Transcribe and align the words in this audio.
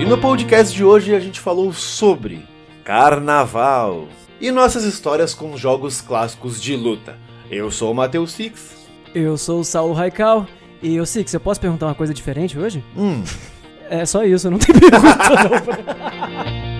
E 0.00 0.04
no 0.04 0.16
podcast 0.18 0.74
de 0.74 0.82
hoje 0.82 1.14
a 1.14 1.20
gente 1.20 1.38
falou 1.38 1.72
sobre 1.72 2.42
carnaval 2.84 4.08
e 4.40 4.50
nossas 4.50 4.84
histórias 4.84 5.34
com 5.34 5.56
jogos 5.56 6.00
clássicos 6.00 6.60
de 6.60 6.74
luta. 6.74 7.18
Eu 7.50 7.70
sou 7.70 7.92
o 7.92 7.94
Matheus 7.94 8.32
Six. 8.32 8.88
Eu 9.14 9.36
sou 9.36 9.60
o 9.60 9.64
Saulo 9.64 9.92
Raikal. 9.92 10.46
E 10.82 10.96
eu 10.96 11.04
Six, 11.04 11.34
eu 11.34 11.40
posso 11.40 11.60
perguntar 11.60 11.86
uma 11.86 11.94
coisa 11.94 12.14
diferente 12.14 12.58
hoje? 12.58 12.82
Hum, 12.96 13.22
É 13.90 14.06
só 14.06 14.24
isso, 14.24 14.50
não 14.50 14.58
tem 14.58 14.74
pergunta 14.78 15.28
não. 15.44 16.79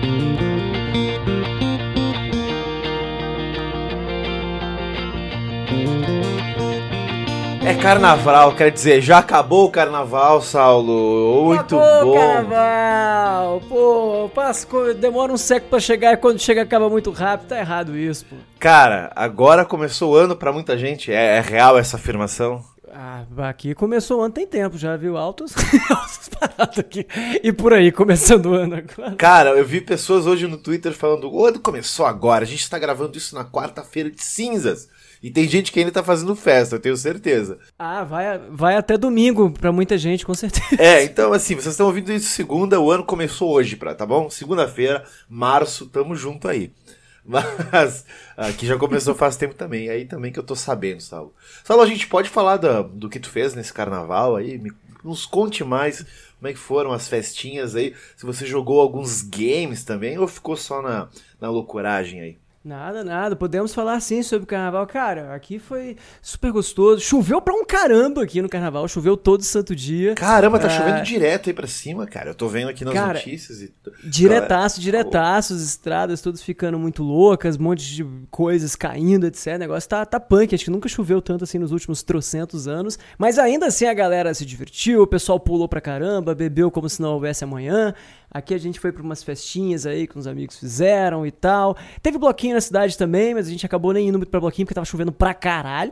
é 7.63 7.75
carnaval, 7.75 8.55
quer 8.55 8.71
dizer, 8.71 9.01
já 9.01 9.19
acabou 9.19 9.67
o 9.67 9.71
carnaval, 9.71 10.41
Saulo. 10.41 11.45
Muito 11.45 11.77
Acabou 11.79 12.13
bom. 12.13 12.19
carnaval! 12.19 13.61
Pô, 13.69 14.31
passa, 14.33 14.65
co- 14.65 14.93
demora 14.93 15.31
um 15.31 15.37
século 15.37 15.69
pra 15.69 15.79
chegar 15.79 16.13
e 16.13 16.17
quando 16.17 16.39
chega 16.39 16.63
acaba 16.63 16.89
muito 16.89 17.11
rápido. 17.11 17.49
Tá 17.49 17.59
errado 17.59 17.95
isso, 17.97 18.25
pô. 18.25 18.35
Cara, 18.59 19.11
agora 19.15 19.63
começou 19.63 20.13
o 20.13 20.15
ano 20.15 20.35
pra 20.35 20.51
muita 20.51 20.77
gente. 20.77 21.11
É, 21.11 21.37
é 21.37 21.41
real 21.41 21.77
essa 21.77 21.97
afirmação? 21.97 22.63
Ah, 22.93 23.23
aqui 23.47 23.73
começou 23.73 24.19
o 24.19 24.21
ano 24.23 24.33
tem 24.33 24.45
tempo, 24.45 24.77
já 24.77 24.97
viu 24.97 25.15
altos, 25.15 25.53
altos 25.89 26.29
parados 26.29 26.79
aqui. 26.79 27.07
E 27.41 27.53
por 27.53 27.73
aí, 27.73 27.89
começando 27.91 28.47
o 28.47 28.53
ano 28.53 28.75
agora. 28.75 29.15
Cara, 29.15 29.51
eu 29.51 29.63
vi 29.65 29.79
pessoas 29.79 30.25
hoje 30.27 30.45
no 30.47 30.57
Twitter 30.57 30.91
falando: 30.93 31.31
o 31.31 31.45
ano 31.45 31.59
começou 31.59 32.05
agora, 32.05 32.43
a 32.43 32.47
gente 32.47 32.69
tá 32.69 32.77
gravando 32.77 33.17
isso 33.17 33.33
na 33.33 33.45
quarta-feira 33.45 34.11
de 34.11 34.21
cinzas. 34.21 34.89
E 35.21 35.29
tem 35.29 35.47
gente 35.47 35.71
que 35.71 35.79
ainda 35.79 35.91
tá 35.91 36.03
fazendo 36.03 36.35
festa, 36.35 36.75
eu 36.75 36.79
tenho 36.79 36.97
certeza. 36.97 37.59
Ah, 37.77 38.03
vai, 38.03 38.39
vai 38.49 38.75
até 38.75 38.97
domingo 38.97 39.51
pra 39.51 39.71
muita 39.71 39.97
gente, 39.97 40.25
com 40.25 40.33
certeza. 40.33 40.81
É, 40.81 41.03
então 41.03 41.31
assim, 41.31 41.53
vocês 41.55 41.73
estão 41.73 41.85
ouvindo 41.85 42.11
isso 42.11 42.29
segunda, 42.31 42.79
o 42.79 42.89
ano 42.91 43.03
começou 43.03 43.51
hoje, 43.51 43.75
pra, 43.75 43.93
tá 43.93 44.05
bom? 44.05 44.29
Segunda-feira, 44.29 45.03
março, 45.29 45.85
tamo 45.85 46.15
junto 46.15 46.47
aí. 46.47 46.71
Mas 47.23 48.03
aqui 48.35 48.65
já 48.65 48.77
começou 48.77 49.13
faz 49.13 49.37
tempo 49.37 49.53
também, 49.53 49.89
aí 49.89 50.05
também 50.05 50.31
que 50.31 50.39
eu 50.39 50.43
tô 50.43 50.55
sabendo, 50.55 51.01
Saulo. 51.01 51.33
Saulo, 51.63 51.83
a 51.83 51.87
gente 51.87 52.07
pode 52.07 52.29
falar 52.29 52.57
da- 52.57 52.81
do 52.81 53.07
que 53.09 53.19
tu 53.19 53.29
fez 53.29 53.53
nesse 53.53 53.71
carnaval 53.71 54.35
aí? 54.35 54.57
Me- 54.57 54.73
nos 55.03 55.25
conte 55.25 55.63
mais 55.63 56.03
como 56.39 56.47
é 56.47 56.53
que 56.53 56.57
foram 56.59 56.91
as 56.91 57.07
festinhas 57.07 57.75
aí, 57.75 57.93
se 58.17 58.25
você 58.25 58.45
jogou 58.47 58.79
alguns 58.81 59.21
games 59.21 59.83
também 59.83 60.17
ou 60.17 60.27
ficou 60.27 60.57
só 60.57 60.81
na, 60.81 61.07
na 61.39 61.49
loucuragem 61.51 62.21
aí? 62.21 62.37
Nada, 62.63 63.03
nada. 63.03 63.35
Podemos 63.35 63.73
falar 63.73 63.99
sim 64.01 64.21
sobre 64.21 64.43
o 64.43 64.47
carnaval. 64.47 64.85
Cara, 64.85 65.33
aqui 65.33 65.57
foi 65.57 65.97
super 66.21 66.51
gostoso. 66.51 67.01
Choveu 67.01 67.41
pra 67.41 67.55
um 67.55 67.65
caramba 67.65 68.21
aqui 68.21 68.39
no 68.39 68.47
carnaval. 68.47 68.87
Choveu 68.87 69.17
todo 69.17 69.41
santo 69.41 69.75
dia. 69.75 70.13
Caramba, 70.13 70.59
tá 70.59 70.67
É. 70.67 70.69
chovendo 70.69 71.01
direto 71.01 71.49
aí 71.49 71.55
pra 71.55 71.65
cima, 71.65 72.05
cara. 72.05 72.29
Eu 72.29 72.35
tô 72.35 72.47
vendo 72.47 72.69
aqui 72.69 72.85
nas 72.85 72.93
Cara, 72.93 73.13
notícias 73.15 73.63
e. 73.63 73.73
Diretaço, 74.03 74.79
diretaço, 74.79 75.53
as 75.55 75.61
estradas 75.61 76.21
todas 76.21 76.43
ficando 76.43 76.77
muito 76.77 77.01
loucas, 77.01 77.57
um 77.57 77.63
monte 77.63 77.83
de 77.95 78.05
coisas 78.29 78.75
caindo, 78.75 79.25
etc. 79.25 79.55
O 79.55 79.57
negócio 79.57 79.89
tá, 79.89 80.05
tá 80.05 80.19
punk, 80.19 80.53
acho 80.53 80.63
que 80.65 80.69
nunca 80.69 80.87
choveu 80.87 81.19
tanto 81.19 81.43
assim 81.43 81.57
nos 81.57 81.71
últimos 81.71 82.03
trocentos 82.03 82.67
anos. 82.67 82.99
Mas 83.17 83.39
ainda 83.39 83.65
assim 83.65 83.85
a 83.87 83.93
galera 83.93 84.35
se 84.35 84.45
divertiu, 84.45 85.01
o 85.01 85.07
pessoal 85.07 85.39
pulou 85.39 85.67
pra 85.67 85.81
caramba, 85.81 86.35
bebeu 86.35 86.69
como 86.69 86.87
se 86.87 87.01
não 87.01 87.13
houvesse 87.13 87.43
amanhã. 87.43 87.91
Aqui 88.33 88.53
a 88.53 88.57
gente 88.57 88.79
foi 88.79 88.93
pra 88.93 89.03
umas 89.03 89.21
festinhas 89.21 89.85
aí 89.85 90.07
que 90.07 90.17
uns 90.17 90.25
amigos 90.25 90.57
fizeram 90.57 91.25
e 91.25 91.31
tal. 91.31 91.75
Teve 92.01 92.17
bloquinho 92.17 92.55
na 92.55 92.61
cidade 92.61 92.97
também, 92.97 93.33
mas 93.33 93.45
a 93.45 93.49
gente 93.49 93.65
acabou 93.65 93.91
nem 93.91 94.07
indo 94.07 94.17
muito 94.17 94.29
pra 94.29 94.39
bloquinho 94.39 94.65
porque 94.65 94.73
tava 94.73 94.85
chovendo 94.85 95.11
pra 95.11 95.33
caralho. 95.33 95.91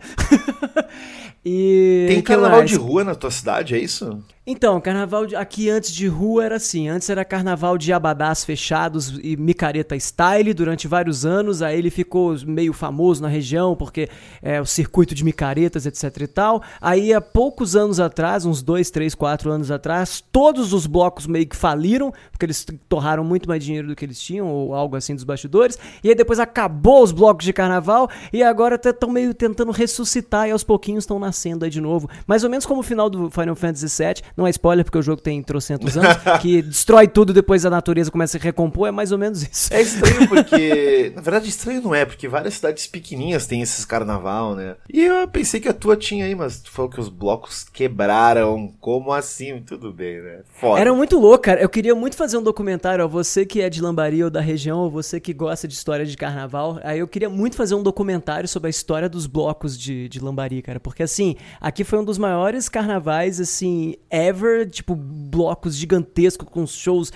e. 1.44 2.06
Tem 2.08 2.18
que 2.18 2.24
carnaval 2.24 2.64
de 2.64 2.76
rua 2.76 3.04
na 3.04 3.14
tua 3.14 3.30
cidade, 3.30 3.76
é 3.76 3.80
isso? 3.80 4.24
Então, 4.52 4.82
carnaval 4.82 5.28
aqui 5.38 5.70
antes 5.70 5.92
de 5.92 6.08
rua 6.08 6.44
era 6.44 6.56
assim. 6.56 6.88
Antes 6.88 7.08
era 7.08 7.24
carnaval 7.24 7.78
de 7.78 7.94
abadás 7.94 8.44
fechados 8.44 9.20
e 9.22 9.38
micareta 9.38 9.96
style 10.00 10.56
durante 10.56 10.88
vários 10.88 11.24
anos. 11.24 11.62
Aí 11.62 11.78
ele 11.78 11.92
ficou 11.92 12.36
meio 12.48 12.74
famoso 12.74 13.22
na 13.22 13.28
região 13.28 13.76
porque 13.76 14.10
é 14.42 14.60
o 14.60 14.66
circuito 14.66 15.14
de 15.14 15.24
micaretas, 15.24 15.86
etc 15.86 16.22
e 16.22 16.28
tal. 16.28 16.64
Aí 16.82 17.14
há 17.14 17.22
poucos 17.22 17.76
anos 17.76 18.00
atrás, 18.00 18.44
uns 18.44 18.64
dois, 18.64 18.90
três, 18.90 19.14
quatro 19.14 19.52
anos 19.52 19.70
atrás, 19.70 20.24
todos 20.32 20.74
os 20.74 20.88
blocos 20.88 21.28
meio 21.28 21.46
que 21.46 21.56
faliram 21.56 22.12
porque 22.32 22.48
eles 22.48 22.66
torraram 22.88 23.24
muito 23.24 23.48
mais 23.48 23.64
dinheiro 23.64 23.88
do 23.88 23.96
que 23.96 24.04
eles 24.04 24.20
tinham 24.20 24.48
ou 24.48 24.74
algo 24.74 24.96
assim 24.96 25.14
dos 25.14 25.24
bastidores. 25.24 25.78
E 26.04 26.10
aí 26.10 26.16
depois 26.16 26.40
acabou 26.40 27.04
os 27.04 27.12
blocos 27.12 27.46
de 27.46 27.54
carnaval 27.54 28.10
e 28.34 28.42
agora 28.42 28.82
estão 28.84 29.12
meio 29.12 29.32
tentando 29.32 29.72
ressuscitar 29.72 30.48
e 30.48 30.52
aos 30.52 30.64
pouquinhos 30.64 31.04
estão 31.04 31.20
nascendo 31.20 31.66
aí 31.66 31.70
de 31.70 31.80
novo. 31.80 32.10
Mais 32.26 32.44
ou 32.44 32.50
menos 32.50 32.66
como 32.66 32.80
o 32.80 32.84
final 32.84 33.12
do 33.12 33.30
Final 33.30 33.56
Fantasy 33.56 33.86
VII. 33.86 34.39
Não 34.40 34.48
é 34.48 34.50
spoiler 34.52 34.86
porque 34.86 34.98
o 34.98 35.02
jogo 35.02 35.22
tem 35.22 35.44
trocentos 35.44 35.98
anos, 35.98 36.16
que 36.42 36.62
destrói 36.62 37.10
tudo 37.10 37.34
depois 37.34 37.66
a 37.66 37.70
natureza 37.70 38.10
começa 38.10 38.38
a 38.38 38.40
se 38.40 38.46
recompor. 38.46 38.88
É 38.88 38.92
mais 38.92 39.12
ou 39.12 39.18
menos 39.18 39.44
isso. 39.44 39.74
É 39.74 39.82
estranho 39.82 40.30
porque. 40.30 41.12
Na 41.16 41.22
verdade, 41.22 41.50
estranho 41.50 41.82
não 41.82 41.94
é, 41.94 42.06
porque 42.06 42.26
várias 42.26 42.54
cidades 42.54 42.88
pequenininhas 42.88 43.46
têm 43.46 43.62
esses 43.62 43.84
carnaval, 43.84 44.56
né? 44.56 44.78
E 44.92 45.04
eu 45.04 45.28
pensei 45.28 45.60
que 45.60 45.68
a 45.68 45.74
tua 45.74 45.98
tinha 45.98 46.24
aí, 46.24 46.34
mas 46.34 46.62
tu 46.62 46.72
falou 46.72 46.90
que 46.90 47.02
os 47.02 47.10
blocos 47.10 47.66
quebraram. 47.66 48.74
Como 48.80 49.12
assim? 49.12 49.62
Tudo 49.62 49.92
bem, 49.92 50.22
né? 50.22 50.40
Foda. 50.54 50.80
Era 50.80 50.94
muito 50.94 51.20
louco, 51.20 51.44
cara. 51.44 51.60
Eu 51.60 51.68
queria 51.68 51.94
muito 51.94 52.16
fazer 52.16 52.38
um 52.38 52.44
documentário, 52.44 53.04
ó, 53.04 53.08
você 53.10 53.46
que 53.46 53.60
é 53.60 53.70
de 53.70 53.82
Lambari 53.82 54.24
ou 54.24 54.30
da 54.30 54.40
região, 54.40 54.80
ou 54.80 54.90
você 54.90 55.20
que 55.20 55.34
gosta 55.34 55.68
de 55.68 55.74
história 55.74 56.06
de 56.06 56.16
carnaval. 56.16 56.80
Aí 56.84 57.00
eu 57.00 57.08
queria 57.10 57.30
muito 57.30 57.58
fazer 57.58 57.76
um 57.76 57.84
documentário 57.84 58.48
sobre 58.48 58.68
a 58.68 58.70
história 58.70 59.10
dos 59.10 59.28
blocos 59.28 59.78
de, 59.78 60.08
de 60.08 60.20
Lambari, 60.20 60.62
cara. 60.62 60.80
Porque 60.80 61.04
assim, 61.04 61.36
aqui 61.60 61.84
foi 61.84 62.00
um 62.00 62.06
dos 62.06 62.18
maiores 62.18 62.70
carnavais, 62.70 63.40
assim, 63.40 63.96
ever, 64.30 64.70
tipo, 64.70 64.96
blocos 64.96 65.76
gigantescos 65.76 66.48
com 66.50 66.66
shows 66.66 67.12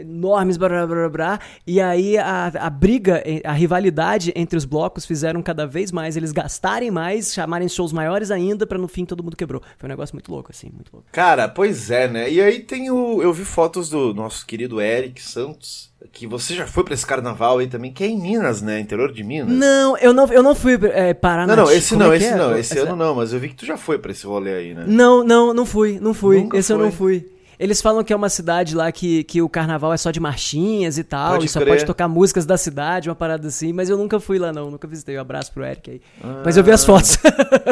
enormes, 0.00 0.56
blá, 0.56 0.68
blá, 0.68 0.86
blá, 0.86 1.08
blá. 1.08 1.40
E 1.66 1.80
aí 1.80 2.18
a, 2.18 2.46
a 2.46 2.70
briga, 2.70 3.22
a 3.44 3.52
rivalidade 3.52 4.32
entre 4.34 4.56
os 4.56 4.64
blocos 4.64 5.06
fizeram 5.06 5.42
cada 5.42 5.66
vez 5.66 5.92
mais 5.92 6.16
eles 6.16 6.32
gastarem 6.32 6.90
mais, 6.90 7.32
chamarem 7.32 7.68
shows 7.68 7.92
maiores 7.92 8.30
ainda, 8.30 8.66
pra 8.66 8.78
no 8.78 8.88
fim 8.88 9.04
todo 9.04 9.22
mundo 9.22 9.36
quebrou. 9.36 9.62
Foi 9.76 9.88
um 9.88 9.90
negócio 9.90 10.14
muito 10.14 10.30
louco, 10.30 10.50
assim, 10.50 10.70
muito 10.72 10.92
louco. 10.92 11.08
Cara, 11.12 11.48
pois 11.48 11.90
é, 11.90 12.08
né? 12.08 12.30
E 12.30 12.40
aí 12.40 12.60
tem 12.60 12.90
o. 12.90 13.22
Eu 13.22 13.32
vi 13.32 13.44
fotos 13.44 13.88
do 13.88 14.14
nosso 14.14 14.46
querido 14.46 14.80
Eric 14.80 15.20
Santos, 15.20 15.91
que 16.12 16.26
você 16.26 16.54
já 16.54 16.66
foi 16.66 16.82
pra 16.84 16.94
esse 16.94 17.06
carnaval 17.06 17.58
aí 17.58 17.66
também, 17.66 17.92
que 17.92 18.02
é 18.02 18.06
em 18.08 18.20
Minas, 18.20 18.60
né? 18.62 18.80
Interior 18.80 19.12
de 19.12 19.22
Minas. 19.22 19.50
Não, 19.56 19.96
eu 19.98 20.12
não, 20.12 20.26
eu 20.32 20.42
não 20.42 20.54
fui 20.54 20.78
é, 20.92 21.14
parar 21.14 21.46
Não, 21.46 21.54
não, 21.56 21.70
esse 21.70 21.90
como 21.90 22.04
não, 22.04 22.12
é 22.12 22.16
esse 22.16 22.26
é? 22.26 22.36
não, 22.36 22.56
esse 22.58 22.72
Essa- 22.78 22.86
ano 22.88 22.96
não, 22.96 23.14
mas 23.14 23.32
eu 23.32 23.38
vi 23.40 23.48
que 23.50 23.54
tu 23.56 23.66
já 23.66 23.76
foi 23.76 23.98
pra 23.98 24.10
esse 24.12 24.26
rolê 24.26 24.52
aí, 24.54 24.74
né? 24.74 24.84
Não, 24.86 25.22
não, 25.22 25.52
não 25.54 25.64
fui, 25.66 25.98
não 26.00 26.12
fui. 26.14 26.40
Nunca 26.42 26.58
esse 26.58 26.72
eu 26.72 26.76
foi. 26.78 26.84
não 26.86 26.92
fui. 26.92 27.31
Eles 27.58 27.80
falam 27.82 28.02
que 28.02 28.12
é 28.12 28.16
uma 28.16 28.28
cidade 28.28 28.74
lá 28.74 28.90
que, 28.90 29.22
que 29.24 29.40
o 29.42 29.48
carnaval 29.48 29.92
é 29.92 29.96
só 29.96 30.10
de 30.10 30.18
marchinhas 30.18 30.98
e 30.98 31.04
tal, 31.04 31.32
Pode 31.34 31.46
e 31.46 31.48
só 31.48 31.60
crer. 31.60 31.68
pode 31.74 31.84
tocar 31.84 32.08
músicas 32.08 32.44
da 32.46 32.56
cidade, 32.56 33.08
uma 33.08 33.14
parada 33.14 33.46
assim, 33.48 33.72
mas 33.72 33.88
eu 33.88 33.96
nunca 33.96 34.18
fui 34.18 34.38
lá 34.38 34.52
não, 34.52 34.70
nunca 34.70 34.86
visitei. 34.88 35.16
Um 35.16 35.20
abraço 35.20 35.52
pro 35.52 35.64
Eric 35.64 35.90
aí. 35.90 36.00
Mas 36.44 36.56
eu 36.56 36.64
vi 36.64 36.70
as 36.70 36.84
fotos. 36.84 37.18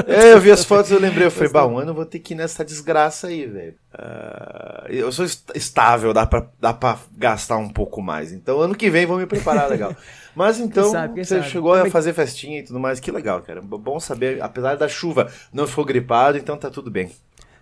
É, 0.07 0.33
eu 0.33 0.41
vi 0.41 0.51
as 0.51 0.65
fotos 0.65 0.91
e 0.91 0.95
eu 0.95 1.01
lembrei, 1.01 1.27
eu 1.27 1.31
falei, 1.31 1.51
bah, 1.53 1.67
um 1.67 1.79
ano 1.79 1.91
eu 1.91 1.95
vou 1.95 2.05
ter 2.07 2.19
que 2.19 2.35
ir 2.35 2.37
nessa 2.37 2.65
desgraça 2.65 3.27
aí, 3.29 3.47
velho. 3.47 3.75
Ah, 3.97 4.85
eu 4.89 5.11
sou 5.13 5.25
est- 5.25 5.51
estável, 5.55 6.13
dá 6.13 6.27
pra, 6.27 6.47
dá 6.61 6.73
pra 6.73 6.99
gastar 7.17 7.57
um 7.57 7.69
pouco 7.69 8.01
mais. 8.03 8.33
Então, 8.33 8.61
ano 8.61 8.75
que 8.75 8.91
vem 8.91 9.07
vou 9.07 9.19
me 9.19 9.27
preparar 9.27 9.69
legal. 9.69 9.95
Mas 10.35 10.59
então, 10.61 10.85
Quem 10.85 10.93
sabe, 10.93 11.15
quem 11.15 11.25
você 11.25 11.39
sabe. 11.41 11.51
chegou 11.51 11.73
a 11.73 11.79
Também- 11.79 11.91
fazer 11.93 12.13
festinha 12.13 12.61
e 12.61 12.63
tudo 12.63 12.79
mais, 12.79 13.01
que 13.01 13.11
legal, 13.11 13.41
cara. 13.43 13.61
Bom 13.61 13.99
saber, 13.99 14.41
apesar 14.43 14.77
da 14.77 14.89
chuva, 14.89 15.29
não 15.53 15.67
ficou 15.67 15.85
gripado, 15.85 16.39
então 16.39 16.57
tá 16.57 16.71
tudo 16.71 16.91
bem. 16.91 17.11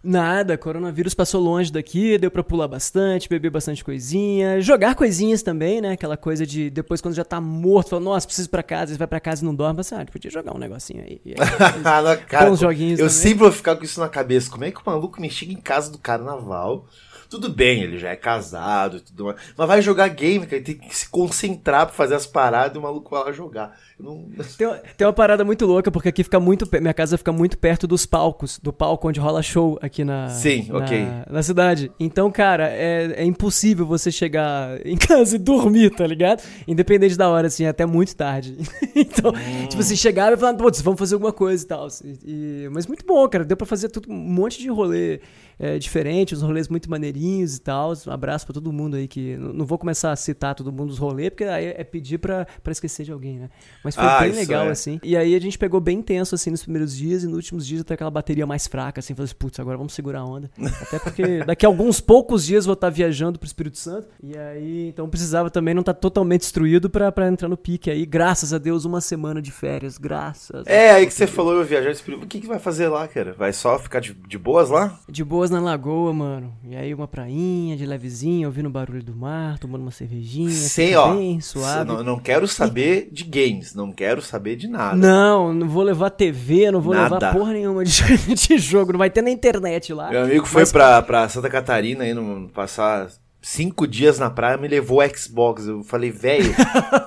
Nada, 0.03 0.57
coronavírus 0.57 1.13
passou 1.13 1.41
longe 1.43 1.73
daqui, 1.73 2.17
deu 2.19 2.31
pra 2.31 2.43
pular 2.45 2.69
bastante, 2.69 3.29
beber 3.29 3.51
bastante 3.51 3.85
coisinha, 3.85 4.61
jogar 4.61 4.95
coisinhas 4.95 5.43
também, 5.43 5.81
né? 5.81 5.93
Aquela 5.93 6.17
coisa 6.17 6.47
de 6.47 6.71
depois 6.71 7.01
quando 7.01 7.15
já 7.15 7.25
tá 7.25 7.41
morto, 7.41 7.91
fala, 7.91 8.03
nossa, 8.03 8.27
preciso 8.27 8.47
ir 8.49 8.51
pra 8.51 8.63
casa, 8.63 8.93
você 8.93 8.99
vai 8.99 9.09
pra 9.09 9.19
casa 9.21 9.43
e 9.43 9.45
não 9.45 9.55
dorme, 9.55 9.83
você, 9.83 9.95
ah, 9.97 10.07
podia 10.11 10.31
jogar 10.31 10.55
um 10.55 10.59
negocinho 10.59 11.03
aí. 11.03 11.21
Aí, 11.27 11.35
Ah, 11.85 12.17
cara, 12.17 12.49
Bons 12.51 12.61
joguinhos 12.61 13.01
eu 13.01 13.07
também. 13.09 13.21
sempre 13.23 13.39
vou 13.39 13.51
ficar 13.53 13.75
com 13.77 13.85
isso 13.85 13.99
na 13.99 14.09
cabeça. 14.09 14.51
Como 14.51 14.65
é 14.65 14.71
que 14.71 14.79
o 14.79 14.83
maluco 14.87 15.21
me 15.21 15.29
chega 15.29 15.53
em 15.53 15.57
casa 15.61 15.91
do 15.91 15.99
carnaval? 15.99 16.87
Tudo 17.29 17.51
bem, 17.51 17.83
ele 17.83 17.99
já 17.99 18.11
é 18.11 18.17
casado 18.17 18.97
e 18.97 19.01
tudo 19.01 19.25
mais. 19.27 19.37
Mas 19.57 19.69
vai 19.69 19.83
jogar 19.83 20.09
game, 20.09 20.47
cara. 20.47 20.57
Ele 20.57 20.65
tem 20.65 20.75
que 20.77 20.97
se 20.97 21.09
concentrar 21.11 21.87
pra 21.87 21.95
fazer 21.95 22.15
as 22.15 22.27
paradas 22.27 22.75
e 22.75 22.79
o 22.79 22.83
maluco 22.83 23.11
vai 23.11 23.25
lá 23.25 23.33
jogar. 23.33 23.77
Não... 24.01 24.29
Tem, 24.57 24.67
uma- 24.67 24.77
tem 24.97 25.07
uma 25.07 25.13
parada 25.13 25.45
muito 25.45 25.67
louca, 25.67 25.91
porque 25.91 26.09
aqui 26.09 26.23
fica 26.25 26.39
muito. 26.41 26.67
Minha 26.81 26.95
casa 26.95 27.19
fica 27.19 27.33
muito 27.33 27.59
perto 27.59 27.87
dos 27.87 28.07
palcos, 28.07 28.59
do 28.63 28.73
palco 28.73 29.09
onde 29.09 29.19
rola 29.21 29.43
show 29.43 29.79
aqui 29.83 30.05
na. 30.05 30.29
Sim, 30.31 30.69
na, 30.71 30.79
ok. 30.79 31.07
Na 31.29 31.43
cidade. 31.43 31.91
Então, 31.99 32.31
cara, 32.31 32.69
é, 32.71 33.13
é 33.17 33.25
impossível 33.25 33.85
você 33.85 34.11
chegar 34.13 34.81
em 34.87 34.97
casa 34.97 35.37
e 35.37 35.39
dormir, 35.39 35.91
tá 35.91 36.07
ligado? 36.07 36.43
Independente 36.67 37.17
da 37.17 37.29
hora, 37.29 37.49
assim, 37.49 37.67
até 37.67 37.85
muito 37.85 38.15
tarde. 38.17 38.57
então, 38.95 39.33
tipo 39.69 39.81
assim, 39.83 39.97
chegava 39.97 40.35
e 40.35 40.37
falava, 40.39 40.57
putz, 40.57 40.81
vamos 40.81 40.99
fazer 40.99 41.17
alguma 41.17 41.33
coisa 41.33 41.63
e 41.65 41.67
tal. 41.67 41.89
E- 42.05 42.19
e- 42.65 42.69
mas 42.73 42.87
muito 42.87 43.05
bom, 43.05 43.29
cara. 43.29 43.45
Deu 43.45 43.57
pra 43.57 43.67
fazer 43.67 43.89
tudo, 43.89 44.11
um 44.11 44.15
monte 44.17 44.59
de 44.61 44.69
rolê 44.71 45.21
é, 45.59 45.79
diferentes, 45.79 46.39
uns 46.39 46.45
rolês 46.47 46.69
muito 46.69 46.91
maneirinhos 46.91 47.57
e 47.57 47.61
tal. 47.61 47.93
Um 48.07 48.11
abraço 48.11 48.47
pra 48.47 48.55
todo 48.55 48.73
mundo 48.73 48.97
aí 48.97 49.09
que. 49.09 49.37
Não 49.37 49.65
vou 49.67 49.79
começar 49.79 50.13
a 50.13 50.17
citar 50.17 50.55
todo 50.55 50.71
mundo 50.73 50.89
dos 50.89 50.99
rolês, 50.99 51.31
porque 51.31 51.45
aí 51.45 51.67
é 51.67 51.85
pedir 51.85 52.19
pra, 52.19 52.47
pra 52.63 52.73
esquecer 52.73 53.05
de 53.05 53.13
alguém, 53.13 53.39
né? 53.39 53.51
Mas 53.83 53.95
foi 53.95 54.05
Ah, 54.05 54.21
bem 54.21 54.33
legal, 54.33 54.67
é. 54.67 54.71
assim. 54.71 55.01
E 55.03 55.17
aí 55.17 55.35
a 55.35 55.41
gente 55.41 55.59
pegou 55.59 55.81
bem 55.81 55.99
intenso, 55.99 56.35
assim, 56.35 56.51
nos 56.51 56.63
primeiros 56.63 56.97
dias, 56.97 57.25
e 57.25 57.27
nos 57.27 57.37
últimos 57.37 57.67
dias 57.67 57.81
até 57.81 57.95
aquela 57.95 58.11
bateria 58.11 58.47
mais 58.47 58.67
fraca, 58.67 59.01
assim, 59.01 59.15
falei 59.15 59.25
assim, 59.27 59.35
putz, 59.39 59.59
agora 59.59 59.77
vamos 59.77 59.93
segurar 59.93 60.21
a 60.21 60.25
onda. 60.25 60.51
Até 60.83 60.99
porque 60.99 61.45
daqui 61.45 61.67
a 61.67 61.69
alguns 61.69 62.01
poucos 62.01 62.45
dias 62.45 62.65
vou 62.65 62.75
estar 62.75 62.91
viajando 62.91 63.39
pro 63.39 63.47
Espírito 63.47 63.79
Santo. 63.79 64.09
E 64.23 64.37
aí, 64.37 64.89
então 64.89 65.09
precisava 65.09 65.51
também 65.51 65.75
não 65.75 65.81
estar 65.81 65.95
totalmente 65.95 66.41
destruído 66.43 66.89
pra, 66.89 67.11
pra 67.11 67.29
entrar 67.29 67.49
no 67.49 67.57
pique 67.57 67.91
aí. 67.91 68.07
Graças 68.07 68.53
a 68.53 68.59
Deus, 68.59 68.85
uma 68.85 69.01
semana 69.01 69.43
de 69.43 69.51
férias, 69.51 69.99
graças. 69.99 70.67
É, 70.67 70.91
aí 70.93 71.07
que 71.07 71.13
você 71.15 71.27
falou, 71.27 71.55
eu 71.55 71.65
viajar. 71.65 71.93
O 72.15 72.27
que, 72.27 72.41
que 72.41 72.47
vai 72.47 72.59
fazer 72.59 72.89
lá, 72.89 73.07
cara? 73.09 73.35
Vai 73.37 73.53
só 73.53 73.79
ficar 73.79 74.01
de, 74.01 74.15
de 74.15 74.39
boas 74.39 74.71
lá? 74.71 74.99
De 75.09 75.25
boas 75.25 75.48
na 75.51 75.61
lagoa, 75.61 76.13
mano. 76.13 76.55
E 76.65 76.77
aí 76.77 76.93
uma 76.95 77.09
prainha 77.09 77.77
de 77.77 77.85
levezinho, 77.87 78.49
ouvindo 78.49 78.67
o 78.67 78.71
barulho 78.71 79.03
do 79.03 79.15
mar, 79.15 79.59
tomando 79.59 79.83
uma 79.83 79.91
cervejinha. 79.91 80.51
Sem, 80.51 80.89
fica 80.89 81.01
ó. 81.01 81.15
Bem 81.15 81.41
suave. 81.41 81.85
Não, 81.89 82.03
não 82.03 82.19
quero 82.19 82.47
saber 82.49 83.09
de 83.13 83.25
games, 83.25 83.75
não 83.75 83.93
quero 83.93 84.21
saber 84.23 84.57
de 84.57 84.69
nada. 84.69 84.97
Não, 84.97 85.53
não 85.53 85.69
vou 85.69 85.83
levar 85.83 86.11
TV, 86.11 86.71
não 86.71 86.81
vou 86.81 86.95
Nada. 86.95 87.15
levar 87.17 87.33
porra 87.33 87.53
nenhuma 87.53 87.85
de, 87.85 87.93
de 88.35 88.59
jogo, 88.59 88.93
não 88.93 88.99
vai 88.99 89.11
ter 89.11 89.23
na 89.23 89.31
internet 89.31 89.93
lá. 89.93 90.11
Meu 90.11 90.25
amigo 90.25 90.47
foi 90.47 90.63
Mas- 90.63 90.73
pra, 90.73 91.01
pra 91.03 91.29
Santa 91.29 91.49
Catarina 91.49 92.05
aí, 92.05 92.15
no, 92.15 92.49
passar 92.49 93.09
cinco 93.41 93.87
dias 93.87 94.19
na 94.19 94.31
praia, 94.31 94.57
me 94.57 94.69
levou 94.69 95.01
o 95.01 95.17
Xbox. 95.17 95.67
Eu 95.67 95.83
falei, 95.83 96.11
velho, 96.11 96.55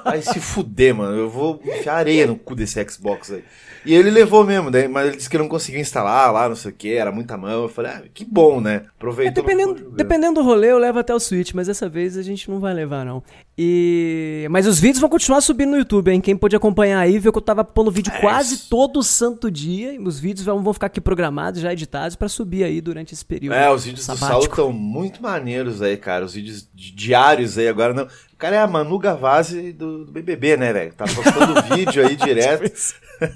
vai 0.03 0.21
se 0.21 0.39
fuder, 0.39 0.95
mano. 0.95 1.17
Eu 1.17 1.29
vou 1.29 1.61
enfiar 1.63 1.95
areia 1.95 2.27
no 2.27 2.35
cu 2.35 2.55
desse 2.55 2.83
Xbox 2.89 3.31
aí. 3.31 3.43
E 3.83 3.95
ele 3.95 4.11
levou 4.11 4.43
mesmo, 4.43 4.69
daí, 4.69 4.87
mas 4.87 5.07
ele 5.07 5.17
disse 5.17 5.29
que 5.29 5.37
não 5.37 5.47
conseguiu 5.47 5.81
instalar 5.81 6.31
lá, 6.31 6.47
não 6.47 6.55
sei 6.55 6.69
o 6.71 6.73
que, 6.73 6.93
era 6.93 7.11
muita 7.11 7.35
mão. 7.35 7.63
Eu 7.63 7.69
falei, 7.69 7.91
ah, 7.91 8.03
que 8.13 8.23
bom, 8.23 8.61
né? 8.61 8.75
É, 8.75 8.87
Aproveitou. 8.95 9.43
dependendo, 9.43 9.69
ficou 9.69 9.83
jogando. 9.85 9.97
dependendo 9.97 10.33
do 10.35 10.45
rolê, 10.45 10.71
eu 10.71 10.77
levo 10.77 10.99
até 10.99 11.13
o 11.15 11.19
Switch, 11.19 11.53
mas 11.53 11.65
dessa 11.65 11.89
vez 11.89 12.15
a 12.15 12.21
gente 12.21 12.49
não 12.49 12.59
vai 12.59 12.73
levar, 12.75 13.03
não. 13.03 13.23
E... 13.57 14.47
Mas 14.49 14.65
os 14.65 14.79
vídeos 14.79 14.99
vão 14.99 15.09
continuar 15.09 15.41
subindo 15.41 15.71
no 15.71 15.77
YouTube, 15.77 16.09
hein? 16.09 16.21
Quem 16.21 16.35
pôde 16.37 16.55
acompanhar 16.55 16.99
aí, 16.99 17.19
viu 17.19 17.31
que 17.31 17.37
eu 17.37 17.41
tava 17.41 17.63
pondo 17.63 17.91
vídeo 17.91 18.11
É 18.15 18.19
quase 18.19 18.55
isso. 18.55 18.69
todo 18.69 19.03
santo 19.03 19.51
dia. 19.51 19.93
E 19.93 19.99
os 19.99 20.19
vídeos 20.19 20.45
vão, 20.45 20.73
ficar 20.73 20.87
aqui 20.87 21.01
programados, 21.01 21.61
já 21.61 21.71
editados, 21.71 22.15
pra 22.15 22.27
subir 22.29 22.63
aí 22.63 22.81
durante 22.81 23.13
esse 23.13 23.23
período. 23.25 23.53
É, 23.53 23.69
os 23.71 23.83
vídeos 23.83 24.05
do 24.05 24.05
Saulo 24.07 24.19
sabático. 24.19 24.53
estão 24.53 24.71
muito 24.73 25.21
maneiros 25.21 25.81
aí, 25.81 25.97
cara. 25.97 26.25
Os 26.25 26.33
vídeos 26.33 26.67
di- 26.73 26.91
diários 26.91 27.57
aí 27.57 27.67
agora 27.67 27.93
não. 27.93 28.03
O 28.05 28.37
cara 28.37 28.55
é 28.55 28.59
a 28.59 28.67
Manu 28.67 28.97
Gavazzi 28.97 29.71
do, 29.73 30.05
do 30.05 30.11
BBB, 30.11 30.57
né, 30.57 30.73
velho? 30.73 30.93
Tá 30.93 31.05
postando 31.05 31.61
vídeo 31.75 32.05
aí 32.07 32.15
direto. 32.15 32.71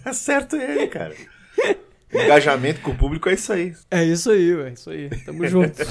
Acerto 0.05 0.55
ele, 0.57 0.87
cara. 0.87 1.13
Engajamento 2.11 2.79
com 2.81 2.91
o 2.91 2.95
público 2.95 3.27
é 3.29 3.33
isso 3.33 3.51
aí. 3.51 3.73
É 3.91 4.03
isso 4.03 4.31
aí, 4.31 4.55
ué. 4.55 4.71
Isso 4.71 4.89
aí. 4.89 5.09
Tamo 5.25 5.45
junto. 5.45 5.75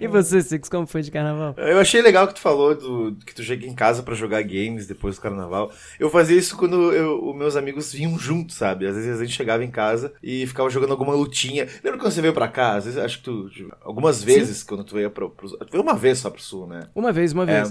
e 0.00 0.06
você, 0.06 0.40
Six, 0.42 0.68
como 0.68 0.86
foi 0.86 1.02
de 1.02 1.10
carnaval? 1.10 1.54
Eu 1.56 1.78
achei 1.78 2.00
legal 2.02 2.26
que 2.28 2.34
tu 2.34 2.40
falou 2.40 2.74
do 2.74 3.16
que 3.24 3.34
tu 3.34 3.42
chega 3.42 3.66
em 3.66 3.74
casa 3.74 4.02
pra 4.02 4.14
jogar 4.14 4.42
games 4.42 4.86
depois 4.86 5.16
do 5.16 5.22
carnaval. 5.22 5.70
Eu 5.98 6.10
fazia 6.10 6.36
isso 6.36 6.56
quando 6.56 6.92
eu- 6.92 7.28
os 7.28 7.36
meus 7.36 7.56
amigos 7.56 7.92
vinham 7.92 8.18
juntos, 8.18 8.56
sabe? 8.56 8.86
Às 8.86 8.94
vezes 8.96 9.20
a 9.20 9.24
gente 9.24 9.36
chegava 9.36 9.64
em 9.64 9.70
casa 9.70 10.12
e 10.22 10.46
ficava 10.46 10.68
jogando 10.70 10.90
alguma 10.92 11.14
lutinha. 11.14 11.66
Lembra 11.82 11.98
quando 12.00 12.12
você 12.12 12.20
veio 12.22 12.32
pra 12.34 12.48
cá? 12.48 12.74
Às 12.76 12.84
vezes, 12.84 12.98
acho 12.98 13.18
que 13.18 13.24
tu. 13.24 13.50
Algumas 13.82 14.22
vezes 14.22 14.62
quando 14.62 14.84
tu 14.84 14.94
veio 14.94 15.10
pro, 15.10 15.30
pro. 15.30 15.48
Tu 15.50 15.70
veio 15.72 15.82
uma 15.82 15.94
vez 15.94 16.18
só 16.18 16.30
pro 16.30 16.42
sul, 16.42 16.66
né? 16.66 16.84
Uma 16.94 17.12
vez, 17.12 17.32
uma 17.32 17.44
É, 17.48 17.62
vez. 17.64 17.70